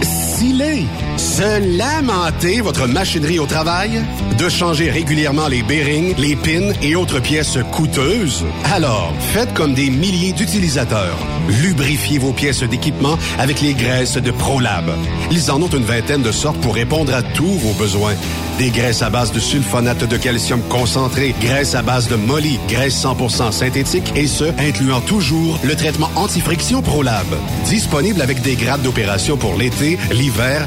siler, 0.03 0.85
se 1.19 1.77
lamenter 1.77 2.63
votre 2.63 2.87
machinerie 2.87 3.39
au 3.39 3.45
travail? 3.45 4.03
De 4.39 4.49
changer 4.49 4.91
régulièrement 4.91 5.49
les 5.49 5.63
bearings, 5.63 6.15
les 6.17 6.37
pins 6.37 6.73
et 6.81 6.97
autres 6.97 7.21
pièces 7.21 7.59
coûteuses? 7.71 8.45
Alors, 8.65 9.13
faites 9.35 9.53
comme 9.53 9.75
des 9.75 9.91
milliers 9.91 10.33
d'utilisateurs. 10.33 11.19
Lubrifiez 11.49 12.19
vos 12.19 12.33
pièces 12.33 12.63
d'équipement 12.63 13.19
avec 13.39 13.61
les 13.61 13.75
graisses 13.75 14.17
de 14.17 14.31
ProLab. 14.31 14.91
Ils 15.31 15.51
en 15.51 15.63
ont 15.63 15.69
une 15.69 15.85
vingtaine 15.85 16.23
de 16.23 16.33
sortes 16.33 16.61
pour 16.61 16.75
répondre 16.75 17.15
à 17.15 17.23
tous 17.23 17.45
vos 17.45 17.73
besoins. 17.75 18.15
Des 18.59 18.71
graisses 18.71 19.03
à 19.03 19.11
base 19.11 19.33
de 19.33 19.41
sulfonate 19.41 20.05
de 20.05 20.17
calcium 20.17 20.61
concentré, 20.69 21.35
graisses 21.41 21.75
à 21.75 21.83
base 21.83 22.09
de 22.09 22.17
molly, 22.17 22.59
graisse 22.69 23.05
100% 23.05 23.53
synthétique 23.53 24.13
et 24.17 24.27
ce, 24.27 24.45
incluant 24.59 25.01
toujours 25.01 25.59
le 25.63 25.75
traitement 25.75 26.11
anti-friction 26.17 26.83
ProLab. 26.83 27.27
Disponible 27.67 28.23
avec 28.23 28.41
des 28.43 28.57
grades 28.57 28.83
d'opération 28.83 29.37
pour 29.37 29.57
l'été, 29.57 29.99
l'hiver 30.11 30.67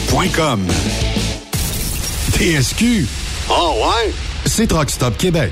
Saint-Michel.com. 0.09 0.65
TSQ. 2.33 3.07
Oh 3.49 3.75
ouais? 3.83 4.11
C'est 4.45 4.67
Truck 4.67 4.89
Stop 4.89 5.17
Québec. 5.17 5.51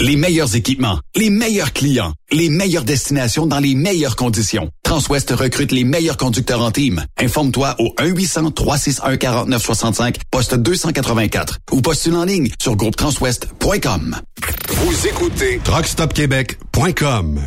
Les 0.00 0.14
meilleurs 0.14 0.54
équipements, 0.54 1.00
les 1.16 1.28
meilleurs 1.28 1.72
clients, 1.72 2.12
les 2.30 2.50
meilleures 2.50 2.84
destinations 2.84 3.46
dans 3.46 3.58
les 3.58 3.74
meilleures 3.74 4.14
conditions. 4.14 4.70
Transwest 4.84 5.32
recrute 5.32 5.72
les 5.72 5.82
meilleurs 5.82 6.16
conducteurs 6.16 6.62
en 6.62 6.70
team. 6.70 7.04
Informe-toi 7.20 7.74
au 7.80 7.92
1-800-361-4965, 7.98 10.18
poste 10.30 10.54
284 10.54 11.58
ou 11.72 11.80
postule 11.80 12.14
en 12.14 12.22
ligne 12.24 12.48
sur 12.62 12.76
groupetranswest.com. 12.76 14.20
Vous 14.68 15.06
écoutez 15.08 15.60
TruckStopQuébec.com. 15.64 17.40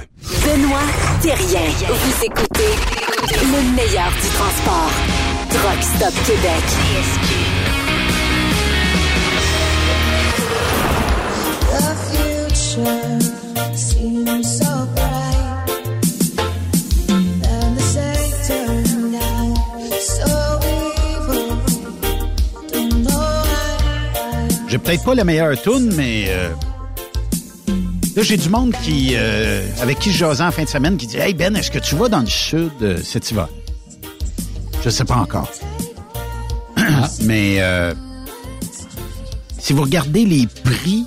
Benoît 0.43 0.81
Thérien. 1.21 1.69
Vous 1.87 2.25
écoutez 2.25 2.75
le 3.31 3.75
meilleur 3.77 4.11
du 4.11 4.27
transport. 4.27 4.91
Truck 5.49 5.81
Stop 5.81 6.13
Québec. 6.25 6.63
J'ai 24.67 24.77
peut-être 24.77 25.03
pas 25.03 25.15
la 25.15 25.25
meilleure 25.25 25.61
tune, 25.61 25.93
mais 25.97 26.27
euh, 26.29 26.49
là 28.15 28.23
j'ai 28.23 28.37
du 28.37 28.47
monde 28.47 28.73
qui 28.83 29.15
euh, 29.15 29.67
avec 29.81 29.99
qui 29.99 30.13
je 30.13 30.19
jasais 30.19 30.43
en 30.43 30.51
fin 30.51 30.63
de 30.63 30.69
semaine 30.69 30.95
qui 30.95 31.07
dit 31.07 31.17
Hey 31.17 31.33
Ben, 31.33 31.53
est-ce 31.57 31.71
que 31.71 31.79
tu 31.79 31.95
vas 31.95 32.07
dans 32.07 32.21
le 32.21 32.25
sud 32.25 32.71
euh, 32.81 32.97
cet 33.03 33.31
hiver? 33.31 33.49
Je 34.81 34.89
sais 34.89 35.03
pas 35.03 35.17
encore. 35.17 35.51
mais 37.23 37.57
euh, 37.59 37.93
si 39.59 39.73
vous 39.73 39.81
regardez 39.81 40.23
les 40.23 40.47
prix 40.47 41.05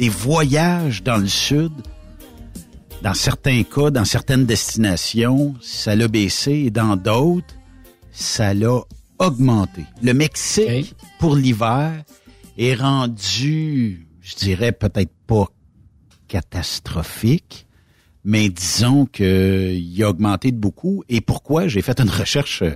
des 0.00 0.08
voyages 0.08 1.02
dans 1.02 1.18
le 1.18 1.28
sud, 1.28 1.72
dans 3.02 3.12
certains 3.12 3.62
cas, 3.64 3.90
dans 3.90 4.06
certaines 4.06 4.46
destinations, 4.46 5.54
ça 5.60 5.94
l'a 5.94 6.08
baissé 6.08 6.52
et 6.52 6.70
dans 6.70 6.96
d'autres, 6.96 7.54
ça 8.10 8.54
l'a 8.54 8.80
augmenté. 9.18 9.84
Le 10.02 10.14
Mexique, 10.14 10.94
pour 11.18 11.36
l'hiver, 11.36 12.02
est 12.56 12.74
rendu, 12.74 14.06
je 14.22 14.36
dirais 14.36 14.72
peut-être 14.72 15.12
pas 15.26 15.48
catastrophique, 16.28 17.66
mais 18.24 18.48
disons 18.48 19.04
qu'il 19.04 20.02
a 20.02 20.08
augmenté 20.08 20.50
de 20.50 20.56
beaucoup. 20.56 21.04
Et 21.10 21.20
pourquoi? 21.20 21.68
J'ai 21.68 21.82
fait 21.82 22.00
une 22.00 22.08
recherche 22.08 22.62
euh, 22.62 22.72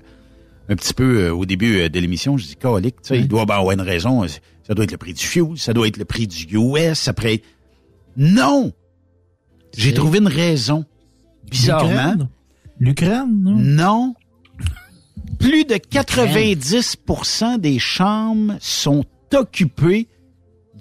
un 0.69 0.77
petit 0.77 0.93
peu 0.93 1.25
euh, 1.25 1.35
au 1.35 1.47
début 1.47 1.79
euh, 1.79 1.89
de 1.89 2.01
l'émission. 2.01 2.37
Je 2.37 2.45
dis, 2.45 2.57
calique, 2.57 3.01
tu 3.01 3.09
sais, 3.09 3.19
il 3.19 3.29
doit 3.29 3.43
avoir 3.43 3.71
une 3.71 3.81
raison. 3.81 4.27
Ça 4.67 4.75
doit 4.75 4.85
être 4.85 4.93
le 4.93 4.99
prix 4.99 5.13
du 5.13 5.25
fuel, 5.25 5.57
ça 5.57 5.73
doit 5.73 5.87
être 5.87 5.99
le 5.99 6.05
prix 6.05 6.27
du 6.27 6.57
US, 6.57 7.09
après... 7.09 7.43
Non! 8.17 8.73
J'ai 9.77 9.93
trouvé 9.93 10.19
une 10.19 10.29
raison. 10.29 10.85
Bizarrement. 11.51 12.29
L'Ukraine, 12.79 13.43
non? 13.43 13.57
Non. 13.57 14.15
Plus 15.39 15.65
de 15.65 15.75
90% 15.75 17.59
des 17.59 17.79
chambres 17.79 18.55
sont 18.61 19.05
occupées 19.35 20.09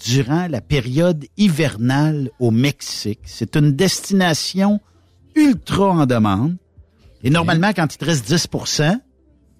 durant 0.05 0.47
la 0.47 0.61
période 0.61 1.25
hivernale 1.37 2.29
au 2.39 2.51
Mexique. 2.51 3.21
C'est 3.25 3.55
une 3.55 3.71
destination 3.71 4.79
ultra 5.35 5.89
en 5.89 6.05
demande. 6.05 6.55
Et 7.23 7.29
normalement, 7.29 7.73
quand 7.75 7.93
il 7.93 7.97
te 7.97 8.05
reste 8.05 8.29
10% 8.29 8.99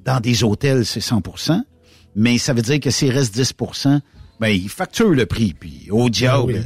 dans 0.06 0.20
des 0.20 0.44
hôtels, 0.44 0.86
c'est 0.86 1.02
100% 1.02 1.64
mais 2.16 2.38
ça 2.38 2.54
veut 2.54 2.62
dire 2.62 2.80
que 2.80 2.92
s'il 2.92 3.12
reste 3.12 3.34
10 3.34 3.54
ben, 4.40 4.48
ils 4.50 4.70
facturent 4.70 5.10
le 5.12 5.26
prix, 5.26 5.54
puis 5.58 5.88
au 5.92 6.10
diable. 6.10 6.64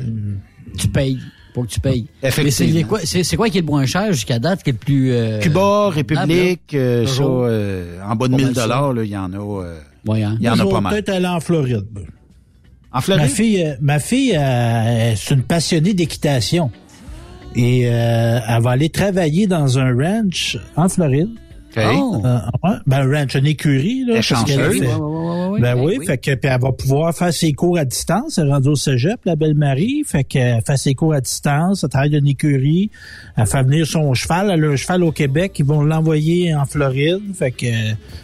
Tu 0.78 0.88
payes. 0.88 1.20
Faut 1.54 1.64
que 1.64 1.70
tu 1.70 1.80
payes. 1.80 2.06
Effectivement. 2.22 2.74
Mais 2.74 2.80
c'est 2.82 2.88
quoi, 2.88 3.00
c'est, 3.04 3.24
c'est 3.24 3.36
quoi 3.36 3.50
qui 3.50 3.58
est 3.58 3.62
le 3.62 3.68
moins 3.68 3.86
cher 3.86 4.12
jusqu'à 4.14 4.38
date, 4.40 4.62
qui 4.64 4.70
est 4.70 4.74
le 4.74 4.80
plus... 4.80 5.12
euh, 5.12 5.40
Cuba, 5.40 5.90
République, 5.90 6.74
euh, 6.76 7.08
ça, 7.08 7.24
euh, 7.24 8.00
en 8.04 8.16
bas 8.16 8.28
de 8.28 8.32
Pas 8.34 8.38
1000 8.38 8.46
mal 8.48 8.56
ça. 8.56 8.62
dollars, 8.64 8.94
là, 8.94 9.04
il 9.04 9.10
y 9.10 9.18
en 9.18 9.34
a, 9.34 9.38
euh, 9.38 9.80
Ouais, 10.06 10.22
hein. 10.24 10.38
il 10.40 10.46
y 10.46 10.50
en 10.50 10.60
a 10.60 10.66
pas 10.70 10.82
mal. 10.82 10.94
peut-être 10.94 11.10
aller 11.10 11.26
en 11.28 11.40
Floride. 11.40 11.86
En 12.92 13.02
Floride? 13.02 13.24
Ma 13.24 13.28
fille, 13.30 13.64
euh, 13.64 13.74
ma 13.82 14.00
fille 14.00 14.38
euh, 14.38 15.16
c'est 15.16 15.34
une 15.34 15.44
passionnée 15.44 15.94
d'équitation. 15.94 16.70
Et 17.56 17.88
euh, 17.88 18.40
elle 18.48 18.62
va 18.62 18.72
aller 18.72 18.90
travailler 18.90 19.48
dans 19.48 19.80
un 19.80 19.94
ranch 19.96 20.58
en 20.76 20.88
Floride. 20.90 21.30
Oh. 21.78 22.22
Euh, 22.26 22.40
ben, 22.88 22.98
un 23.14 23.20
ranch, 23.20 23.36
une 23.36 23.46
écurie. 23.46 24.04
Là, 24.06 24.22
chanceuse. 24.22 24.80
fait- 24.80 24.86
Ouais, 24.88 24.94
ouais, 24.96 24.96
ouais, 24.96 25.48
ouais, 25.50 25.62
Ben 25.62 25.76
ouais, 25.76 25.82
oui, 25.86 25.96
oui. 26.00 26.06
fait 26.06 26.18
que 26.18 26.34
puis 26.36 26.50
elle 26.52 26.60
va 26.62 26.72
pouvoir 26.72 27.14
faire 27.16 27.34
ses 27.34 27.54
cours 27.54 27.78
à 27.78 27.86
distance. 27.86 28.38
Elle 28.38 28.48
est 28.48 28.52
rendue 28.52 28.70
au 28.70 28.76
cégep, 28.76 29.20
la 29.26 29.36
belle 29.36 29.54
Marie. 29.54 30.04
Fait 30.06 30.24
qu'elle 30.24 30.62
fait 30.66 30.78
ses 30.78 30.96
cours 30.96 31.14
à 31.14 31.22
distance. 31.22 31.84
Elle 31.84 31.90
travaille 31.90 32.10
dans 32.10 32.18
une 32.20 32.28
écurie. 32.28 32.90
Elle 33.36 33.46
fait 33.46 33.64
venir 33.64 33.86
son 33.86 34.14
cheval. 34.14 34.50
Elle 34.52 34.64
a 34.64 34.68
un 34.70 34.76
cheval 34.76 35.04
au 35.04 35.12
Québec. 35.12 35.54
Ils 35.60 35.66
vont 35.66 35.82
l'envoyer 35.84 36.56
en 36.56 36.66
Floride. 36.66 37.22
Fait 37.38 37.52
que 37.52 37.66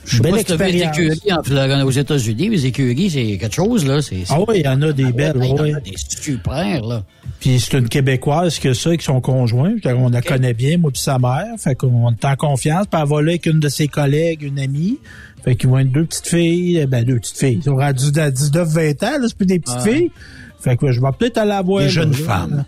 Je 0.06 0.18
sais 0.18 0.22
belle 0.24 0.32
pas 0.32 0.38
si 0.40 0.44
vu 0.46 0.58
les 0.58 0.82
expérience. 0.84 0.98
écuries 1.18 1.34
en 1.34 1.44
Floride, 1.44 1.84
aux 1.86 1.92
États-Unis. 1.92 2.50
Les 2.50 2.66
écuries, 2.66 3.10
c'est 3.10 3.38
quelque 3.38 3.54
chose, 3.56 3.86
là. 3.86 4.00
Ah 4.30 4.40
oui, 4.48 4.56
il 4.60 4.66
y 4.66 4.68
en 4.68 4.82
a 4.82 4.92
des 4.94 5.12
belles. 5.12 5.34
Il 5.42 5.46
y 5.48 5.52
en 5.52 5.78
a 5.78 5.80
des 5.80 5.94
super, 5.98 6.82
là. 6.84 7.04
Puis 7.40 7.60
c'est 7.60 7.78
une 7.78 7.90
Québécoise 7.90 8.58
que 8.60 8.74
ça, 8.74 8.90
avec 8.90 9.02
son 9.02 9.20
conjoint. 9.20 9.74
On 9.86 10.10
la 10.10 10.22
connaît 10.22 10.54
bien, 10.54 10.78
moi 10.78 10.92
puis 10.92 11.02
sa 11.02 11.20
mère. 11.20 11.46
Fait 11.58 11.76
qu'on 11.76 12.12
est 12.12 12.26
en 12.26 12.36
confiance. 12.36 12.86
Puis 12.90 13.02
elle 13.02 13.08
va 13.10 13.22
là 13.22 13.33
avec 13.34 13.46
une 13.46 13.60
de 13.60 13.70
ses 13.70 13.88
collègues, 13.88 14.44
une 14.44 14.60
amie. 14.60 15.00
Fait 15.44 15.56
qu'ils 15.56 15.70
vont 15.70 15.80
être 15.80 15.92
deux 15.92 16.06
petites 16.06 16.28
filles. 16.28 16.86
Ben, 16.90 17.04
deux 17.04 17.18
petites 17.20 17.38
filles. 17.38 17.58
Ils 17.60 17.64
sont 17.64 17.78
à 17.78 17.92
19-20 17.92 19.04
ans, 19.06 19.20
là. 19.22 19.28
C'est 19.28 19.36
plus 19.38 19.46
des 19.46 19.60
petites 19.60 19.76
Ah 19.80 19.84
ouais. 19.84 19.94
filles. 19.98 20.12
Fait 20.60 20.78
que 20.78 20.92
je 20.92 21.02
vais 21.02 21.08
peut-être 21.18 21.38
aller 21.38 21.50
la 21.50 21.62
voir. 21.62 21.84
Des 21.84 21.90
jeunes 21.90 22.12
là, 22.12 22.18
femmes. 22.18 22.56
là. 22.58 22.66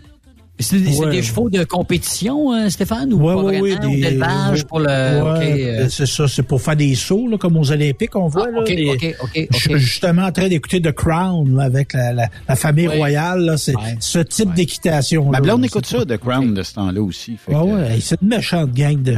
C'est 0.58 0.78
des, 0.78 0.90
c'est 0.92 1.04
Ouais. 1.04 1.10
des 1.10 1.22
chevaux 1.22 1.50
de 1.50 1.64
compétition, 1.64 2.50
hein, 2.50 2.70
Stéphane, 2.70 3.12
ou 3.12 3.18
Ouais, 3.18 3.34
pas 3.34 3.42
ouais, 3.42 3.58
vraiment, 3.74 3.90
des- 3.92 4.00
d'élevage 4.00 4.64
pour 4.64 4.80
le... 4.80 4.86
ouais, 4.86 5.20
ok, 5.20 5.60
euh, 5.60 5.86
C'est 5.90 6.06
ça, 6.06 6.26
c'est 6.28 6.42
pour 6.44 6.62
faire 6.62 6.76
des 6.76 6.94
sauts, 6.94 7.28
là, 7.28 7.36
comme 7.36 7.58
aux 7.58 7.70
Olympiques, 7.72 8.16
on 8.16 8.28
voit. 8.28 8.46
Ah, 8.48 8.50
là, 8.52 8.60
ok, 8.60 8.66
des- 8.68 8.88
ok, 8.88 9.16
ok, 9.22 9.48
Je 9.52 9.58
suis 9.58 9.78
justement 9.78 10.22
en 10.22 10.32
train 10.32 10.48
d'écouter 10.48 10.80
The 10.80 10.92
Crown 10.92 11.54
là, 11.56 11.64
avec 11.64 11.92
la, 11.92 12.14
la, 12.14 12.28
la 12.48 12.56
famille 12.56 12.88
Ouais. 12.88 12.96
royale. 12.96 13.54
C'est 13.58 13.74
ce 14.00 14.18
type 14.20 14.54
d'équitation. 14.54 15.28
Ma 15.30 15.40
blonde 15.42 15.62
écoute 15.66 15.84
ça, 15.84 16.06
The 16.06 16.16
Crown, 16.16 16.54
de 16.54 16.62
ce 16.62 16.72
temps-là 16.72 17.02
aussi. 17.02 17.36
Fait 17.36 17.54
Ouais, 17.54 17.60
que, 17.60 17.90
ouais, 17.92 17.98
c'est 18.00 18.20
une 18.22 18.28
méchante 18.28 18.72
gang 18.72 19.02
de. 19.02 19.16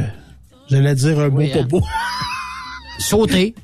J'allais 0.69 0.95
dire 0.95 1.19
un 1.19 1.29
mot 1.29 1.37
Oui, 1.37 1.49
pas 1.51 1.59
hein. 1.59 1.67
beau. 1.69 1.81
Sauter. 2.99 3.53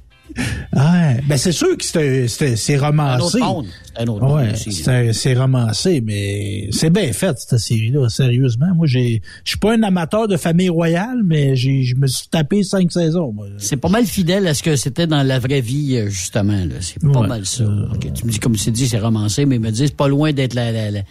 Ouais, 0.75 1.21
ben 1.29 1.37
c'est 1.37 1.53
sûr 1.53 1.77
que 1.77 1.85
c'est 1.85 2.27
c'est- 2.27 2.57
c'est 2.57 2.75
Un 2.75 2.87
romancé. 2.87 3.37
autre 3.37 3.39
monde. 3.39 3.67
C'est 3.95 4.01
un 4.01 4.07
autre 4.07 4.25
monde 4.25 4.35
Ouais, 4.35 4.51
c'est 4.55 5.13
c'est 5.13 5.33
romancé, 5.33 6.01
mais 6.01 6.67
c'est 6.71 6.89
bien 6.89 7.13
fait 7.13 7.37
cette 7.37 7.57
série-là, 7.59 8.09
sérieusement. 8.09 8.73
Moi, 8.75 8.85
j'ai, 8.85 9.21
je 9.45 9.51
suis 9.51 9.59
pas 9.59 9.73
un 9.75 9.83
amateur 9.83 10.27
de 10.27 10.35
famille 10.35 10.67
royale, 10.67 11.21
mais 11.23 11.55
j'ai, 11.55 11.83
je 11.83 11.95
me 11.95 12.07
suis 12.07 12.27
tapé 12.27 12.63
cinq 12.63 12.91
saisons. 12.91 13.33
C'est 13.59 13.77
pas 13.77 13.87
mal 13.87 14.05
fidèle 14.05 14.45
à 14.47 14.53
ce 14.53 14.63
que 14.63 14.75
c'était 14.75 15.07
dans 15.07 15.23
la 15.23 15.39
vraie 15.39 15.61
vie, 15.61 15.95
euh, 15.95 16.09
justement. 16.09 16.59
C'est 16.81 16.99
pas 17.01 17.19
Ouais. 17.21 17.27
mal 17.27 17.45
ça. 17.45 17.63
Ok, 17.93 18.11
Tu 18.13 18.25
me 18.25 18.31
dis, 18.31 18.39
comme 18.39 18.57
tu 18.57 18.71
dis, 18.71 18.89
c'est 18.89 18.99
romancé, 18.99 19.45
mais 19.45 19.57
me 19.57 19.71
dis, 19.71 19.87
c'est 19.87 19.95
pas 19.95 20.09
loin 20.09 20.33
d'être 20.33 20.53
la, 20.55 20.73
la, 20.73 20.91
la, 20.91 21.01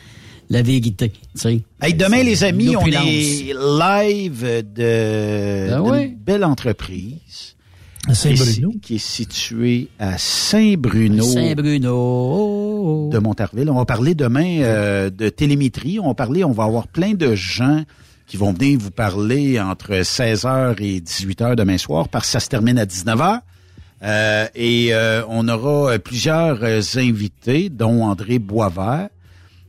la 0.51 0.63
vérité. 0.63 1.13
Hey, 1.81 1.95
demain, 1.95 2.23
les 2.23 2.45
amis, 2.45 2.77
on 2.77 2.87
est 2.87 3.53
live 3.53 4.65
de 4.75 5.71
Ah 5.73 5.81
d'une 5.81 6.17
belle 6.17 6.45
entreprise. 6.45 7.57
À 8.07 8.15
Saint-Bruno. 8.15 8.71
Qui 8.71 8.77
est, 8.77 8.81
qui 8.81 8.95
est 8.97 8.99
située 8.99 9.89
à 9.99 10.19
Saint-Bruno. 10.19 11.25
Saint-Bruno. 11.25 13.09
De 13.11 13.19
Montarville. 13.19 13.71
On 13.71 13.77
va 13.77 13.87
parler 13.87 14.15
demain 14.15 14.61
euh, 14.61 15.09
de 15.09 15.31
télémétrie. 15.31 15.99
On 15.99 16.09
va 16.09 16.15
parler, 16.15 16.45
on 16.45 16.53
va 16.53 16.65
avoir 16.65 16.87
plein 16.87 17.15
de 17.15 17.35
gens 17.35 17.83
qui 18.27 18.37
vont 18.37 18.53
venir 18.53 18.79
vous 18.79 18.91
parler 18.91 19.59
entre 19.59 19.93
16h 19.93 20.77
et 20.83 21.01
18h 21.01 21.57
demain 21.57 21.79
soir 21.79 22.09
parce 22.09 22.27
que 22.27 22.33
ça 22.33 22.41
se 22.41 22.49
termine 22.49 22.79
à 22.79 22.85
19h. 22.85 23.41
Euh, 24.03 24.47
et 24.55 24.89
euh, 24.93 25.23
on 25.29 25.49
aura 25.49 25.93
euh, 25.93 25.99
plusieurs 25.99 26.63
euh, 26.63 26.81
invités, 26.97 27.71
dont 27.71 28.05
André 28.05 28.39
Boisvert. 28.39 29.09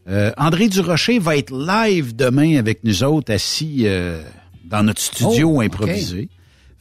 Euh, 0.08 0.32
André 0.38 0.68
Durocher 0.68 1.20
va 1.20 1.36
être 1.38 1.52
live 1.52 2.16
demain 2.16 2.58
avec 2.58 2.84
nous 2.84 3.04
autres, 3.04 3.34
assis 3.34 3.84
euh, 3.86 4.22
dans 4.64 4.84
notre 4.84 5.02
studio 5.02 5.54
Oh, 5.56 5.62
improvisé. 5.62 6.30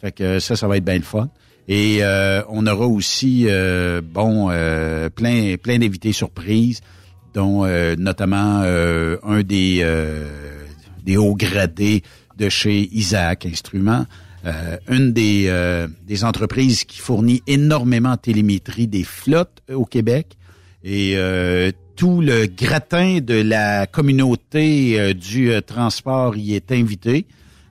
Fait 0.00 0.12
que 0.12 0.24
euh, 0.24 0.40
ça, 0.40 0.56
ça 0.56 0.68
va 0.68 0.76
être 0.76 0.84
bien 0.84 0.96
le 0.96 1.02
fun. 1.02 1.30
Et 1.66 1.98
euh, 2.02 2.42
on 2.50 2.66
aura 2.66 2.86
aussi, 2.86 3.46
euh, 3.48 4.02
bon, 4.02 4.48
euh, 4.50 5.08
plein, 5.08 5.56
plein 5.56 5.78
d'invités 5.78 6.12
surprises, 6.12 6.82
dont 7.32 7.64
euh, 7.64 7.96
notamment 7.96 8.60
euh, 8.64 9.16
un 9.22 9.42
des, 9.42 9.78
euh, 9.80 10.26
des 11.02 11.16
hauts 11.16 11.34
gradés 11.34 12.02
de 12.36 12.50
chez 12.50 12.88
Isaac 12.92 13.46
Instruments, 13.46 14.04
euh, 14.44 14.76
une 14.88 15.14
des, 15.14 15.46
euh, 15.48 15.88
des 16.06 16.24
entreprises 16.24 16.84
qui 16.84 16.98
fournit 16.98 17.42
énormément 17.46 18.12
de 18.12 18.20
télémétrie 18.20 18.86
des 18.86 19.04
flottes 19.04 19.62
au 19.72 19.86
Québec. 19.86 20.36
Et 20.84 21.14
euh, 21.16 21.70
tout 21.96 22.20
le 22.20 22.46
gratin 22.46 23.18
de 23.22 23.40
la 23.40 23.86
communauté 23.86 25.00
euh, 25.00 25.14
du 25.14 25.50
euh, 25.50 25.60
transport 25.60 26.36
y 26.36 26.54
est 26.54 26.70
invité. 26.72 27.24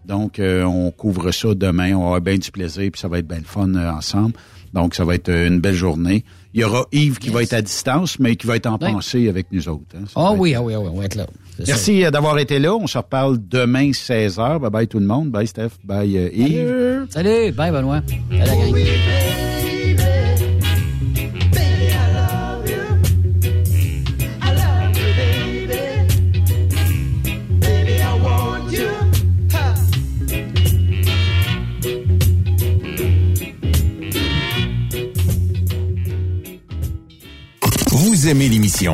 Donc, 0.06 0.41
on 0.41 0.91
couvre 0.91 1.31
ça 1.31 1.53
demain. 1.56 1.94
On 1.95 2.02
avoir 2.07 2.19
bien 2.19 2.38
du 2.38 2.52
plaisir, 2.52 2.90
puis 2.91 2.99
ça 2.99 3.07
va 3.07 3.19
être 3.19 3.27
bien 3.27 3.38
le 3.38 3.45
fun 3.45 3.73
ensemble. 3.76 4.34
Donc, 4.73 4.95
ça 4.95 5.06
va 5.06 5.15
être 5.15 5.30
une 5.30 5.61
belle 5.61 5.76
journée. 5.76 6.26
Il 6.53 6.60
y 6.60 6.64
aura 6.65 6.85
Yves 6.91 7.19
qui 7.19 7.30
va 7.30 7.41
être 7.41 7.53
à 7.53 7.61
distance, 7.61 8.19
mais 8.19 8.35
qui 8.35 8.45
va 8.45 8.57
être 8.57 8.65
en 8.68 8.77
Oui. 8.81 8.91
pensée 8.91 9.30
avec 9.30 9.48
nous 9.53 9.69
autres. 9.69 9.95
hein. 9.95 10.03
Ah 10.15 10.34
oui, 10.34 10.52
être- 10.52 10.57
ah 10.60 10.64
oui, 10.64 10.73
ah 10.73 10.80
oui, 10.81 10.90
on 10.94 10.98
va 10.99 11.06
être 11.06 11.15
là. 11.15 11.26
Merci 11.65 12.02
d'avoir 12.11 12.38
été 12.40 12.60
là. 12.60 12.76
On 12.76 12.85
se 12.85 12.98
reparle 12.98 13.38
demain 13.48 13.91
16h. 13.91 14.60
Bye 14.60 14.69
bye 14.72 14.88
tout 14.90 14.99
le 14.99 15.06
monde. 15.06 15.30
Bye 15.31 15.48
Steph. 15.48 15.69
Bye 15.85 16.10
Yves. 16.34 17.06
Salut, 17.10 17.53
bye 17.53 17.72
Benoît. 17.72 18.02
Salut 18.30 18.40
la 18.40 18.45
gang. 18.45 19.53
Aimez 38.28 38.48
l'émission? 38.48 38.94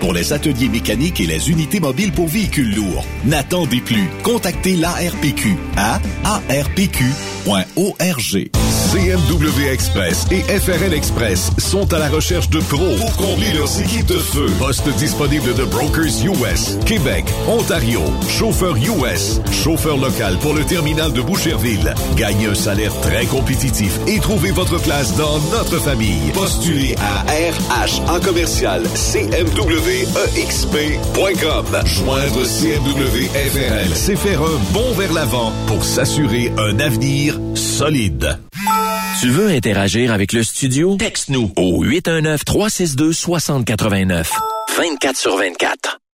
pour 0.00 0.12
les 0.12 0.32
ateliers 0.32 0.68
mécaniques 0.68 1.20
et 1.20 1.26
les 1.26 1.50
unités 1.50 1.80
mobiles 1.80 2.12
pour 2.12 2.28
véhicules 2.28 2.74
lourds. 2.74 3.04
N'attendez 3.24 3.80
plus. 3.80 4.08
Contactez 4.22 4.76
l'ARPQ 4.76 5.56
à 5.76 6.00
arpq.org. 6.24 6.98
CMW 8.88 9.68
Express 9.70 10.26
et 10.30 10.40
FRL 10.40 10.94
Express 10.94 11.50
sont 11.58 11.92
à 11.92 11.98
la 11.98 12.08
recherche 12.08 12.48
de 12.48 12.58
pros 12.58 12.96
pour 12.96 13.16
combler 13.16 13.52
leurs 13.52 13.80
équipes 13.82 14.06
de 14.06 14.18
feu. 14.18 14.46
Poste 14.58 14.88
disponible 14.96 15.54
de 15.54 15.64
Brokers 15.64 16.24
US, 16.24 16.78
Québec, 16.86 17.26
Ontario, 17.48 18.00
chauffeur 18.30 18.76
US, 18.76 19.40
chauffeur 19.52 19.98
local 19.98 20.38
pour 20.40 20.54
le 20.54 20.64
terminal 20.64 21.12
de 21.12 21.20
Boucherville. 21.20 21.94
Gagnez 22.16 22.46
un 22.46 22.54
salaire 22.54 22.98
très 23.02 23.26
compétitif 23.26 23.98
et 24.06 24.20
trouvez 24.20 24.52
votre 24.52 24.80
place 24.80 25.14
dans 25.16 25.38
notre 25.50 25.78
famille. 25.78 26.32
Postulez 26.32 26.94
à 26.98 27.24
RH 27.30 28.08
en 28.08 28.20
commercial 28.20 28.82
CMWEXP.com. 29.88 31.64
Joindre 31.86 32.44
CMW 32.44 33.24
FRL, 33.32 33.88
c'est 33.94 34.16
faire 34.16 34.42
un 34.42 34.58
bond 34.74 34.92
vers 34.92 35.14
l'avant 35.14 35.50
pour 35.66 35.82
s'assurer 35.82 36.52
un 36.58 36.78
avenir 36.78 37.40
solide. 37.54 38.38
Tu 39.22 39.30
veux 39.30 39.48
interagir 39.48 40.12
avec 40.12 40.34
le 40.34 40.42
studio? 40.42 40.98
Texte-nous 40.98 41.52
au 41.56 41.82
819-362-6089. 41.86 44.26
24 44.76 45.16
sur 45.16 45.38
24. 45.38 45.98